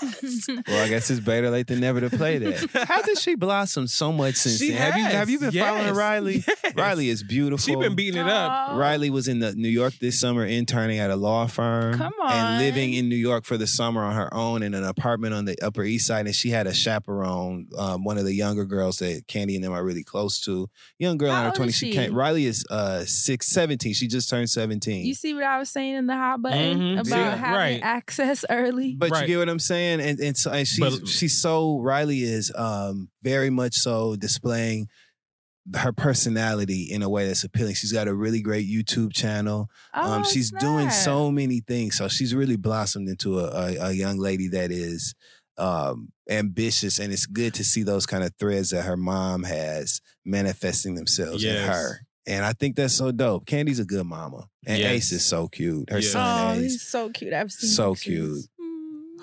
Well, 0.68 0.84
I 0.84 0.88
guess 0.88 1.10
it's 1.10 1.20
better 1.20 1.50
late 1.50 1.66
than 1.66 1.80
never 1.80 2.00
to 2.00 2.10
play 2.10 2.38
that. 2.38 2.70
Hasn't 2.88 3.18
she 3.18 3.34
blossomed 3.34 3.90
so 3.90 4.12
much 4.12 4.36
since 4.36 4.58
She 4.58 4.70
then? 4.70 4.78
Have 4.78 4.96
you 4.96 5.04
have 5.04 5.30
you 5.30 5.38
been 5.40 5.52
has. 5.52 5.66
following 5.66 5.94
Riley? 5.94 6.44
Yes. 6.68 6.74
Riley 6.76 7.08
is 7.08 7.22
beautiful. 7.22 7.64
She 7.64 7.74
been 7.76 7.94
beating 7.94 8.20
it 8.20 8.26
up. 8.26 8.50
Aw. 8.72 8.76
Riley 8.76 9.08
was 9.08 9.26
in 9.26 9.38
the 9.38 9.54
New 9.54 9.68
York 9.70 9.94
this 10.00 10.20
summer 10.20 10.44
interning 10.44 10.98
at 10.98 11.10
a 11.10 11.16
law 11.16 11.46
firm. 11.46 11.94
Come 11.96 12.12
And 12.26 12.58
living 12.62 12.92
in 12.92 13.08
New 13.08 13.16
York 13.16 13.44
for 13.46 13.56
the 13.56 13.66
summer 13.66 14.02
on 14.04 14.14
her 14.14 14.32
own 14.34 14.62
in 14.62 14.74
an 14.74 14.84
apartment 14.84 15.32
on 15.34 15.46
the 15.46 15.56
Upper 15.62 15.82
East 15.82 16.06
Side. 16.06 16.26
And 16.26 16.34
she 16.34 16.50
had 16.50 16.66
a 16.66 16.74
chaperone, 16.74 17.68
um, 17.78 18.04
one 18.04 18.18
of 18.18 18.24
the 18.26 18.34
younger 18.34 18.66
girls 18.66 18.98
that 18.98 19.26
Kandi 19.28 19.54
and 19.54 19.64
them 19.64 19.72
are 19.72 19.82
really 19.82 20.04
close 20.04 20.40
to. 20.44 20.68
Young 20.98 21.16
girl 21.16 21.30
How 21.30 21.38
in 21.38 21.42
her 21.44 21.48
old 21.50 21.56
20s. 21.56 21.68
is 21.68 21.74
She 21.76 21.86
she? 21.86 21.92
came. 21.96 22.14
Riley 22.14 22.44
is 22.44 22.64
uh 22.70 23.04
six, 23.06 23.48
17. 23.50 23.94
She 23.94 24.06
just 24.08 24.28
turned 24.28 24.50
17. 24.50 25.06
You 25.06 25.14
see 25.14 25.32
what 25.32 25.44
I 25.44 25.58
was 25.58 25.70
saying 25.70 25.94
in 25.94 26.06
the 26.06 26.16
hot 26.16 26.42
button 26.42 26.78
Mhm. 26.78 27.00
about 27.06 27.16
Yeah, 27.18 27.36
having 27.36 27.54
right. 27.56 27.80
access 27.82 28.44
early? 28.50 28.94
but 28.94 29.10
Right. 29.10 29.22
you 29.22 29.26
get 29.28 29.38
what 29.38 29.48
I'm 29.48 29.58
saying? 29.58 29.87
Saying, 29.88 30.00
and 30.10 30.20
and, 30.20 30.36
so, 30.36 30.50
and 30.50 30.66
she's 30.68 30.78
But- 30.80 31.08
she's 31.08 31.40
so 31.40 31.78
Riley 31.80 32.22
is 32.22 32.52
um 32.54 33.08
very 33.22 33.50
much 33.50 33.74
so 33.74 34.16
displaying 34.16 34.88
her 35.76 35.92
personality 35.92 36.88
in 36.90 37.02
a 37.02 37.08
way 37.08 37.26
that's 37.26 37.44
appealing. 37.44 37.74
She's 37.74 37.92
got 37.92 38.08
a 38.08 38.14
really 38.14 38.40
great 38.40 38.66
YouTube 38.66 39.12
channel. 39.12 39.68
um, 39.92 40.22
Oh, 40.22 40.24
she's 40.24 40.50
doing 40.50 40.88
so 40.90 41.30
many 41.30 41.60
things. 41.60 41.96
So 41.98 42.08
she's 42.08 42.34
really 42.34 42.56
blossomed 42.56 43.06
into 43.08 43.38
a, 43.40 43.44
a, 43.50 43.76
a 43.88 43.92
young 43.92 44.18
lady 44.18 44.48
that 44.48 44.70
is 44.70 45.14
um 45.58 46.10
ambitious 46.30 46.98
and 47.00 47.12
it's 47.12 47.26
good 47.26 47.52
to 47.54 47.64
see 47.64 47.82
those 47.82 48.06
kind 48.06 48.22
of 48.24 48.32
threads 48.38 48.70
that 48.70 48.82
her 48.82 48.96
mom 48.96 49.42
has 49.42 50.00
manifesting 50.24 50.94
themselves 50.94 51.42
in 51.44 51.56
her. 51.66 52.00
And 52.26 52.44
I 52.44 52.52
think 52.52 52.76
that's 52.76 52.94
so 52.94 53.10
dope. 53.10 53.46
Kandi's 53.46 53.78
a 53.80 53.84
good 53.86 54.04
mama. 54.06 54.48
And 54.66 54.78
Yes. 54.78 54.92
Ace 54.92 55.12
is 55.12 55.26
so 55.26 55.48
cute. 55.48 55.88
Her 55.90 55.98
Yeah. 55.98 56.10
son 56.10 56.46
Oh, 56.46 56.60
Ace. 56.60 56.72
he's 56.72 56.82
so 56.88 57.08
cute. 57.10 57.32
I've 57.32 57.50
seen 57.50 57.70
So 57.70 57.94
pictures. 57.94 58.48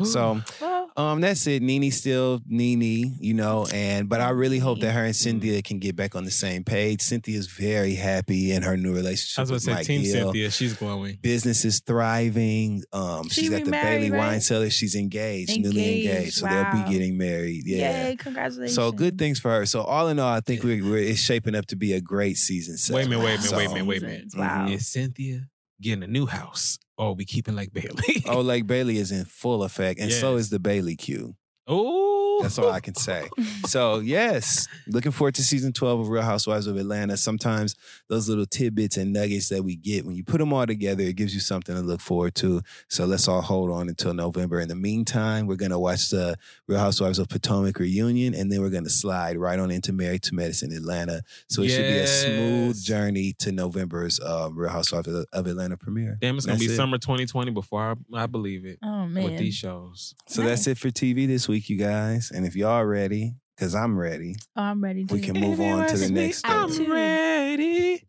So 0.03 0.41
um 0.97 1.21
that's 1.21 1.45
it. 1.47 1.61
Nene 1.61 1.91
still 1.91 2.41
Nene, 2.47 3.15
you 3.19 3.33
know, 3.33 3.65
and 3.73 4.07
but 4.09 4.21
I 4.21 4.29
really 4.29 4.59
hope 4.59 4.79
that 4.81 4.91
her 4.91 5.03
and. 5.05 5.15
Cynthia 5.15 5.61
can 5.61 5.79
get 5.79 5.95
back 5.95 6.15
on 6.15 6.23
the 6.23 6.31
same 6.31 6.63
page. 6.63 7.01
Cynthia's 7.01 7.47
very 7.47 7.95
happy 7.95 8.51
in 8.51 8.61
her 8.63 8.77
new 8.77 8.93
relationship 8.93 9.39
I 9.39 9.41
was 9.41 9.49
gonna 9.49 9.59
say, 9.59 9.73
Mike 9.73 9.85
Team 9.87 10.01
Hill. 10.01 10.25
Cynthia, 10.27 10.51
she's 10.51 10.73
glowing. 10.75 11.17
Business 11.21 11.65
is 11.65 11.79
thriving. 11.79 12.83
Um, 12.93 13.27
She 13.29 13.41
she's 13.41 13.49
got 13.49 13.59
the 13.59 13.65
remarried, 13.65 14.01
Bailey 14.01 14.11
right? 14.11 14.17
wine 14.17 14.41
cellar. 14.41 14.69
She's 14.69 14.95
engaged, 14.95 15.59
newly 15.59 15.67
Engaged, 15.81 16.09
engaged. 16.09 16.33
So 16.35 16.45
they'll 16.47 16.63
wow. 16.63 16.85
be 16.85 16.91
getting 16.91 17.17
married. 17.17 17.63
Yeah. 17.65 18.07
Yay, 18.09 18.15
congratulations. 18.17 18.75
So 18.75 18.91
good 18.91 19.17
things 19.17 19.39
for 19.39 19.51
her. 19.51 19.65
So 19.65 19.81
all 19.81 20.07
in 20.09 20.19
all, 20.19 20.33
I 20.33 20.41
think 20.41 20.63
we're, 20.63 20.83
we're 20.83 20.97
it's 20.99 21.19
shaping 21.19 21.55
up 21.55 21.65
to 21.67 21.75
be 21.75 21.93
a 21.93 22.01
great 22.01 22.37
season. 22.37 22.75
Wait 22.93 23.05
a 23.05 23.09
minute, 23.09 23.23
wait 23.23 23.39
a 23.39 23.41
minute, 23.41 23.55
wait 23.57 23.65
a 23.65 23.69
minute, 23.69 23.85
wait 23.87 24.03
a 24.03 24.05
minute. 24.05 24.25
Wow. 24.35 24.67
Is 24.67 24.87
Cynthia 24.87 25.47
getting 25.81 26.03
a 26.03 26.07
new 26.07 26.25
house? 26.25 26.77
Or 26.97 27.13
we 27.13 27.25
keeping 27.25 27.55
like 27.55 27.73
Bailey? 27.73 28.23
Oh, 28.27 28.39
like 28.39 28.67
Bailey 28.73 28.97
is 28.97 29.11
in 29.11 29.25
full 29.25 29.63
effect, 29.63 29.99
and 29.99 30.11
so 30.11 30.35
is 30.35 30.49
the 30.49 30.59
Bailey 30.59 30.95
Q. 30.95 31.35
Oh, 31.67 32.14
That's 32.41 32.57
all 32.57 32.71
I 32.71 32.79
can 32.79 32.95
say. 32.95 33.29
So 33.67 33.99
yes, 33.99 34.67
looking 34.87 35.11
forward 35.11 35.35
to 35.35 35.43
season 35.43 35.73
twelve 35.73 35.99
of 35.99 36.09
Real 36.09 36.23
Housewives 36.23 36.67
of 36.67 36.77
Atlanta. 36.77 37.17
Sometimes 37.17 37.75
those 38.09 38.29
little 38.29 38.45
tidbits 38.45 38.97
and 38.97 39.13
nuggets 39.13 39.49
that 39.49 39.63
we 39.63 39.75
get 39.75 40.05
when 40.05 40.15
you 40.15 40.23
put 40.23 40.39
them 40.39 40.53
all 40.53 40.65
together, 40.65 41.03
it 41.03 41.15
gives 41.15 41.33
you 41.33 41.39
something 41.39 41.75
to 41.75 41.81
look 41.81 42.01
forward 42.01 42.35
to. 42.35 42.61
So 42.89 43.05
let's 43.05 43.27
all 43.27 43.41
hold 43.41 43.71
on 43.71 43.89
until 43.89 44.13
November. 44.13 44.59
In 44.59 44.67
the 44.67 44.75
meantime, 44.75 45.47
we're 45.47 45.55
gonna 45.55 45.79
watch 45.79 46.09
the 46.09 46.37
Real 46.67 46.79
Housewives 46.79 47.19
of 47.19 47.27
Potomac 47.29 47.79
reunion, 47.79 48.33
and 48.33 48.51
then 48.51 48.61
we're 48.61 48.69
gonna 48.69 48.89
slide 48.89 49.37
right 49.37 49.59
on 49.59 49.71
into 49.71 49.93
Married 49.93 50.23
to 50.23 50.35
Medicine 50.35 50.71
Atlanta. 50.71 51.21
So 51.49 51.61
it 51.63 51.69
should 51.69 51.87
be 51.87 51.97
a 51.99 52.07
smooth 52.07 52.83
journey 52.83 53.33
to 53.39 53.51
November's 53.51 54.19
um, 54.19 54.57
Real 54.57 54.69
Housewives 54.69 55.07
of 55.07 55.25
of 55.33 55.47
Atlanta 55.47 55.77
premiere. 55.77 56.17
Damn, 56.21 56.37
it's 56.37 56.45
gonna 56.45 56.59
be 56.59 56.65
it. 56.65 56.75
summer 56.75 56.97
2020 56.97 57.51
before 57.51 57.95
I, 58.13 58.23
I 58.23 58.25
believe 58.25 58.65
it. 58.65 58.79
Oh 58.83 59.05
man. 59.07 59.23
With 59.23 59.37
these 59.37 59.55
shows. 59.55 60.15
So 60.27 60.41
that's 60.41 60.67
it 60.67 60.77
for 60.77 60.89
TV 60.89 61.27
this 61.27 61.47
week, 61.47 61.69
you 61.69 61.77
guys. 61.77 62.24
And 62.31 62.45
if 62.45 62.55
y'all 62.55 62.83
ready, 62.85 63.35
because 63.55 63.75
I'm 63.75 63.97
ready, 63.97 64.35
Oh, 64.55 64.61
I'm 64.63 64.83
ready. 64.83 65.05
Too. 65.05 65.15
we 65.15 65.21
can 65.21 65.39
move 65.39 65.59
on 65.61 65.87
to 65.87 65.97
the 65.97 66.09
next 66.09 66.39
story. 66.39 66.53
I'm 66.55 66.91
ready. 66.91 68.07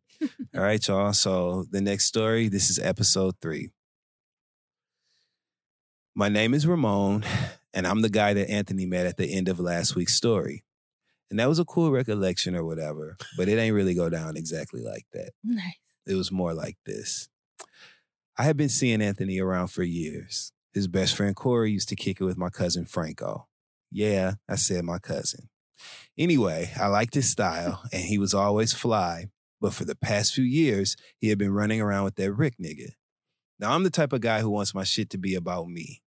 All 0.54 0.62
right, 0.62 0.86
y'all. 0.88 1.12
So 1.12 1.66
the 1.70 1.80
next 1.80 2.06
story, 2.06 2.48
this 2.48 2.70
is 2.70 2.78
episode 2.78 3.34
three. 3.40 3.70
My 6.14 6.28
name 6.28 6.54
is 6.54 6.66
Ramon, 6.66 7.24
and 7.74 7.86
I'm 7.86 8.00
the 8.00 8.08
guy 8.08 8.32
that 8.34 8.50
Anthony 8.50 8.86
met 8.86 9.06
at 9.06 9.18
the 9.18 9.30
end 9.32 9.48
of 9.48 9.60
last 9.60 9.94
week's 9.94 10.14
story. 10.14 10.64
And 11.30 11.38
that 11.40 11.48
was 11.48 11.58
a 11.58 11.64
cool 11.64 11.90
recollection 11.90 12.54
or 12.56 12.64
whatever, 12.64 13.16
but 13.36 13.48
it 13.48 13.58
ain't 13.58 13.74
really 13.74 13.94
go 13.94 14.08
down 14.08 14.36
exactly 14.36 14.80
like 14.82 15.06
that. 15.12 15.32
Nice. 15.44 15.74
It 16.06 16.14
was 16.14 16.30
more 16.32 16.54
like 16.54 16.78
this. 16.86 17.28
I 18.38 18.44
had 18.44 18.56
been 18.56 18.68
seeing 18.68 19.02
Anthony 19.02 19.40
around 19.40 19.68
for 19.68 19.82
years. 19.82 20.52
His 20.72 20.86
best 20.88 21.16
friend 21.16 21.34
Corey 21.34 21.72
used 21.72 21.88
to 21.88 21.96
kick 21.96 22.20
it 22.20 22.24
with 22.24 22.36
my 22.38 22.48
cousin 22.48 22.84
Franco. 22.84 23.48
Yeah, 23.90 24.34
I 24.48 24.56
said 24.56 24.84
my 24.84 24.98
cousin. 24.98 25.48
Anyway, 26.18 26.72
I 26.80 26.86
liked 26.86 27.14
his 27.14 27.30
style, 27.30 27.82
and 27.92 28.02
he 28.02 28.18
was 28.18 28.34
always 28.34 28.72
fly. 28.72 29.26
But 29.60 29.74
for 29.74 29.84
the 29.84 29.96
past 29.96 30.34
few 30.34 30.44
years, 30.44 30.96
he 31.18 31.28
had 31.28 31.38
been 31.38 31.52
running 31.52 31.80
around 31.80 32.04
with 32.04 32.16
that 32.16 32.32
Rick 32.32 32.56
nigga. 32.62 32.90
Now, 33.58 33.72
I'm 33.72 33.84
the 33.84 33.90
type 33.90 34.12
of 34.12 34.20
guy 34.20 34.40
who 34.40 34.50
wants 34.50 34.74
my 34.74 34.84
shit 34.84 35.08
to 35.10 35.18
be 35.18 35.34
about 35.34 35.68
me, 35.68 36.02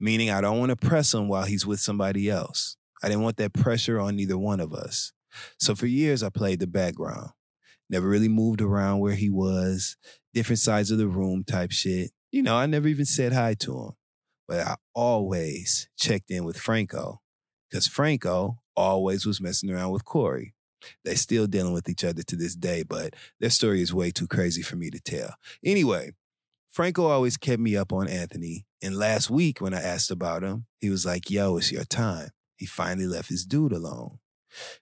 meaning 0.00 0.30
I 0.30 0.40
don't 0.40 0.58
want 0.58 0.70
to 0.70 0.76
press 0.76 1.12
him 1.12 1.28
while 1.28 1.44
he's 1.44 1.66
with 1.66 1.80
somebody 1.80 2.30
else. 2.30 2.76
I 3.02 3.08
didn't 3.08 3.22
want 3.22 3.36
that 3.36 3.52
pressure 3.52 4.00
on 4.00 4.16
neither 4.16 4.38
one 4.38 4.60
of 4.60 4.72
us. 4.72 5.12
So 5.58 5.74
for 5.74 5.86
years, 5.86 6.22
I 6.22 6.30
played 6.30 6.60
the 6.60 6.66
background. 6.66 7.30
Never 7.90 8.08
really 8.08 8.28
moved 8.28 8.62
around 8.62 9.00
where 9.00 9.14
he 9.14 9.28
was, 9.28 9.96
different 10.32 10.60
sides 10.60 10.90
of 10.90 10.96
the 10.96 11.08
room 11.08 11.44
type 11.44 11.70
shit. 11.70 12.12
You 12.32 12.42
know, 12.42 12.56
I 12.56 12.64
never 12.64 12.88
even 12.88 13.04
said 13.04 13.34
hi 13.34 13.54
to 13.60 13.78
him. 13.78 13.90
But 14.48 14.66
I 14.66 14.76
always 14.94 15.88
checked 15.98 16.30
in 16.30 16.44
with 16.44 16.56
Franco 16.58 17.20
because 17.74 17.88
Franco 17.88 18.60
always 18.76 19.26
was 19.26 19.40
messing 19.40 19.68
around 19.68 19.90
with 19.90 20.04
Corey. 20.04 20.54
They're 21.04 21.16
still 21.16 21.48
dealing 21.48 21.72
with 21.72 21.88
each 21.88 22.04
other 22.04 22.22
to 22.22 22.36
this 22.36 22.54
day, 22.54 22.84
but 22.84 23.14
their 23.40 23.50
story 23.50 23.82
is 23.82 23.92
way 23.92 24.12
too 24.12 24.28
crazy 24.28 24.62
for 24.62 24.76
me 24.76 24.90
to 24.90 25.00
tell. 25.00 25.34
Anyway, 25.64 26.12
Franco 26.70 27.06
always 27.06 27.36
kept 27.36 27.58
me 27.58 27.76
up 27.76 27.92
on 27.92 28.06
Anthony. 28.06 28.64
And 28.80 28.96
last 28.96 29.28
week, 29.28 29.60
when 29.60 29.74
I 29.74 29.82
asked 29.82 30.12
about 30.12 30.44
him, 30.44 30.66
he 30.78 30.88
was 30.88 31.04
like, 31.04 31.28
Yo, 31.30 31.56
it's 31.56 31.72
your 31.72 31.82
time. 31.82 32.28
He 32.54 32.64
finally 32.64 33.08
left 33.08 33.28
his 33.28 33.44
dude 33.44 33.72
alone. 33.72 34.18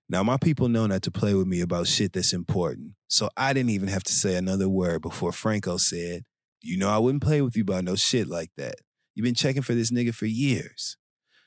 Now, 0.07 0.23
my 0.23 0.37
people 0.37 0.69
know 0.69 0.87
not 0.87 1.01
to 1.03 1.11
play 1.11 1.33
with 1.33 1.47
me 1.47 1.63
about 1.63 1.87
shit 1.87 2.13
that's 2.13 2.35
important. 2.35 2.91
So 3.09 3.31
I 3.39 3.55
didn't 3.55 3.71
even 3.71 3.89
have 3.89 4.05
to 4.05 4.13
say 4.13 4.35
another 4.35 4.69
word 4.69 5.01
before 5.01 5.33
Franco 5.33 5.79
said, 5.79 6.25
You 6.61 6.77
know, 6.77 6.91
I 6.91 6.99
wouldn't 6.99 7.23
play 7.23 7.41
with 7.41 7.57
you 7.57 7.63
about 7.63 7.85
no 7.85 7.95
shit 7.95 8.29
like 8.29 8.51
that. 8.59 8.75
You've 9.15 9.25
been 9.25 9.35
checking 9.35 9.63
for 9.63 9.73
this 9.73 9.91
nigga 9.91 10.15
for 10.15 10.27
years. 10.27 10.99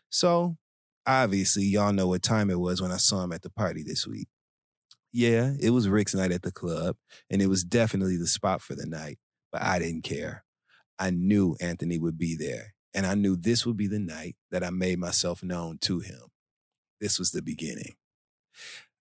So, 0.09 0.57
obviously, 1.05 1.63
y'all 1.63 1.93
know 1.93 2.07
what 2.07 2.23
time 2.23 2.49
it 2.49 2.59
was 2.59 2.81
when 2.81 2.91
I 2.91 2.97
saw 2.97 3.23
him 3.23 3.31
at 3.31 3.41
the 3.41 3.49
party 3.49 3.83
this 3.83 4.07
week. 4.07 4.27
Yeah, 5.11 5.53
it 5.59 5.69
was 5.69 5.87
Rick's 5.87 6.13
night 6.13 6.31
at 6.31 6.41
the 6.41 6.51
club, 6.51 6.97
and 7.29 7.41
it 7.41 7.47
was 7.47 7.63
definitely 7.63 8.17
the 8.17 8.27
spot 8.27 8.61
for 8.61 8.75
the 8.75 8.85
night, 8.85 9.17
but 9.51 9.61
I 9.61 9.79
didn't 9.79 10.03
care. 10.03 10.43
I 10.99 11.11
knew 11.11 11.55
Anthony 11.61 11.97
would 11.97 12.17
be 12.17 12.35
there, 12.35 12.73
and 12.93 13.05
I 13.05 13.15
knew 13.15 13.35
this 13.35 13.65
would 13.65 13.77
be 13.77 13.87
the 13.87 13.99
night 13.99 14.35
that 14.51 14.63
I 14.63 14.71
made 14.71 14.99
myself 14.99 15.43
known 15.43 15.77
to 15.81 15.99
him. 15.99 16.21
This 16.99 17.17
was 17.17 17.31
the 17.31 17.41
beginning. 17.41 17.95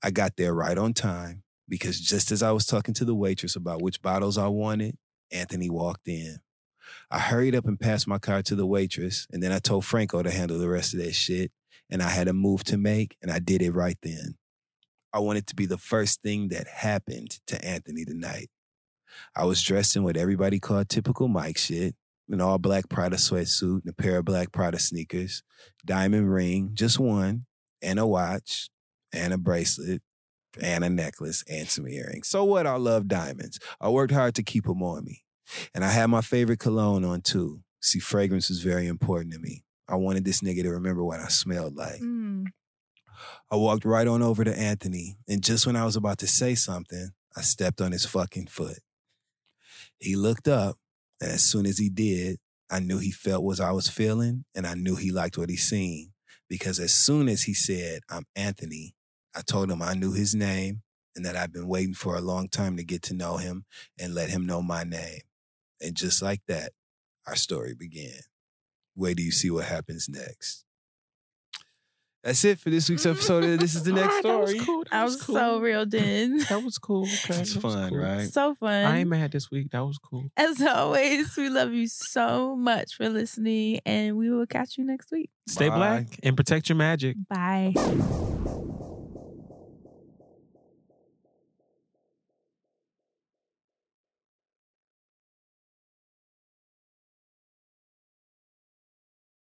I 0.03 0.11
got 0.11 0.37
there 0.37 0.55
right 0.55 0.77
on 0.77 0.93
time 0.93 1.43
because 1.69 1.99
just 2.01 2.31
as 2.31 2.43
I 2.43 2.53
was 2.53 2.67
talking 2.67 2.95
to 2.95 3.05
the 3.05 3.15
waitress 3.15 3.57
about 3.57 3.83
which 3.83 4.03
bottles 4.03 4.37
I 4.37 4.49
wanted, 4.49 4.97
Anthony 5.33 5.71
walked 5.71 6.09
in. 6.09 6.39
I 7.11 7.19
hurried 7.19 7.55
up 7.55 7.67
and 7.67 7.81
passed 7.81 8.07
my 8.07 8.19
card 8.19 8.45
to 8.47 8.55
the 8.55 8.67
waitress, 8.67 9.27
and 9.33 9.43
then 9.43 9.53
I 9.53 9.59
told 9.59 9.85
Franco 9.85 10.23
to 10.23 10.31
handle 10.31 10.59
the 10.59 10.69
rest 10.69 10.95
of 10.95 11.01
that 11.01 11.15
shit. 11.15 11.51
And 11.95 12.03
I 12.03 12.09
had 12.09 12.27
a 12.27 12.33
move 12.33 12.65
to 12.65 12.77
make, 12.77 13.17
and 13.23 13.31
I 13.31 13.39
did 13.39 13.63
it 13.63 13.71
right 13.71 13.97
then. 14.03 14.35
I 15.13 15.21
wanted 15.21 15.47
to 15.47 15.55
be 15.55 15.65
the 15.65 15.79
first 15.79 16.23
thing 16.23 16.49
that 16.49 16.67
happened 16.67 17.39
to 17.47 17.65
Anthony 17.65 18.05
tonight. 18.05 18.51
I 19.37 19.45
was 19.45 19.63
dressed 19.63 19.95
in 19.95 20.03
what 20.03 20.17
everybody 20.17 20.59
called 20.59 20.89
typical 20.89 21.29
Mike 21.29 21.57
shit 21.57 21.95
an 22.29 22.41
all 22.41 22.59
black 22.59 22.89
Prada 22.89 23.15
sweatsuit 23.15 23.83
and 23.83 23.89
a 23.91 23.93
pair 23.93 24.19
of 24.19 24.25
black 24.25 24.51
Prada 24.51 24.81
sneakers, 24.81 25.45
diamond 25.85 26.33
ring, 26.35 26.71
just 26.75 26.99
one, 26.99 27.47
and 27.81 28.01
a 28.01 28.07
watch, 28.07 28.71
and 29.13 29.33
a 29.33 29.39
bracelet, 29.39 30.03
and 30.61 30.83
a 30.83 30.91
necklace, 30.91 31.45
and 31.49 31.69
some 31.69 31.87
earrings. 31.87 32.27
So 32.27 32.43
what? 32.43 32.67
I 32.67 32.75
love 32.75 33.07
diamonds. 33.07 33.61
I 33.81 33.89
worked 33.89 34.13
hard 34.13 34.35
to 34.35 34.43
keep 34.43 34.65
them 34.65 34.83
on 34.83 35.05
me. 35.05 35.23
And 35.77 35.85
I 35.85 35.91
had 35.91 36.07
my 36.07 36.23
favorite 36.23 36.59
cologne 36.59 37.05
on 37.05 37.21
too. 37.21 37.61
See, 37.81 38.01
fragrance 38.01 38.49
was 38.49 38.63
very 38.63 38.89
important 38.89 39.33
to 39.35 39.39
me. 39.39 39.63
I 39.89 39.97
wanted 39.97 40.25
this 40.25 40.41
nigga 40.41 40.63
to 40.63 40.71
remember 40.71 41.05
what 41.05 41.21
I 41.21 41.29
smelled 41.29 41.77
like. 41.77 42.01
Mm. 42.01 42.47
I 43.51 43.57
walked 43.57 43.85
right 43.85 44.07
on 44.07 44.23
over 44.23 44.45
to 44.45 44.59
Anthony, 44.59 45.17
and 45.29 45.43
just 45.43 45.67
when 45.67 45.77
I 45.77 45.85
was 45.85 45.97
about 45.97 46.19
to 46.19 46.27
say 46.27 46.55
something, 46.55 47.11
I 47.37 47.43
stepped 47.43 47.81
on 47.81 47.93
his 47.93 48.07
fucking 48.07 48.47
foot. 48.47 48.79
He 49.99 50.17
looked 50.17 50.49
up, 50.49 50.77
and 51.21 51.31
as 51.31 51.43
soon 51.43 51.67
as 51.67 51.79
he 51.79 51.89
did, 51.89 52.39
I 52.71 52.81
knew 52.81 52.99
he 52.99 53.11
felt 53.11 53.45
what 53.45 53.61
I 53.61 53.73
was 53.73 53.89
feeling, 53.89 54.45
and 54.55 54.67
I 54.67 54.75
knew 54.75 54.97
he 54.97 55.11
liked 55.11 55.39
what 55.39 55.51
he 55.51 55.57
seen. 55.57 56.13
Because 56.49 56.79
as 56.79 56.93
soon 56.93 57.29
as 57.29 57.43
he 57.43 57.55
said, 57.55 58.03
I'm 58.11 58.25
Anthony, 58.37 58.95
I 59.35 59.41
told 59.41 59.71
him 59.71 59.83
I 59.83 59.95
knew 59.95 60.13
his 60.13 60.35
name 60.35 60.83
and 61.17 61.25
that 61.25 61.37
I'd 61.37 61.53
been 61.53 61.69
waiting 61.69 61.95
for 61.95 62.17
a 62.17 62.21
long 62.21 62.49
time 62.49 62.77
to 62.77 62.85
get 62.85 63.03
to 63.03 63.15
know 63.15 63.37
him 63.37 63.65
and 63.99 64.15
let 64.15 64.31
him 64.31 64.47
know 64.47 64.63
my 64.63 64.85
name. 64.85 65.21
And 65.81 65.97
just 65.97 66.23
like 66.23 66.43
that, 66.49 66.73
our 67.27 67.37
story 67.37 67.75
began. 67.75 68.21
Wait 68.97 69.17
do 69.17 69.23
you 69.23 69.33
see 69.33 69.51
what 69.51 69.65
happens 69.65 70.09
next. 70.09 70.65
That's 72.25 72.43
it 72.43 72.59
for 72.59 72.71
this 72.71 72.89
week's 72.89 73.03
mm-hmm. 73.03 73.11
episode 73.13 73.45
of 73.45 73.61
This 73.61 73.75
is 73.75 73.83
the 73.83 73.93
Next 74.01 74.21
Story. 74.21 74.47
That 74.47 74.57
was 74.57 74.65
cool. 74.65 74.85
I 74.91 75.05
was 75.05 75.21
so 75.21 75.61
real, 75.61 75.85
then. 75.85 76.39
That 76.49 76.65
was 76.65 76.79
cool. 76.79 77.07
Okay. 77.25 77.41
It's 77.41 77.55
that 77.55 77.63
was 77.63 77.75
fun, 77.75 77.91
cool. 77.91 77.99
right? 77.99 78.29
So 78.29 78.55
fun. 78.55 78.85
I 78.85 79.01
ain't 79.01 79.11
mad 79.11 79.31
this 79.33 79.51
week. 79.51 79.71
That 79.73 79.85
was 79.85 79.99
cool. 79.99 80.31
As 80.37 80.61
always, 80.63 81.37
we 81.37 81.51
love 81.51 81.73
you 81.73 81.87
so 81.87 82.57
much 82.57 82.95
for 82.95 83.11
listening, 83.11 83.81
and 83.85 84.17
we 84.17 84.31
will 84.31 84.47
catch 84.47 84.79
you 84.79 84.85
next 84.85 85.13
week. 85.13 85.31
Stay 85.47 85.69
Bye. 85.69 85.77
black 85.77 86.07
and 86.23 86.35
protect 86.35 86.71
your 86.71 86.77
magic. 86.77 87.17
Bye. 87.29 87.75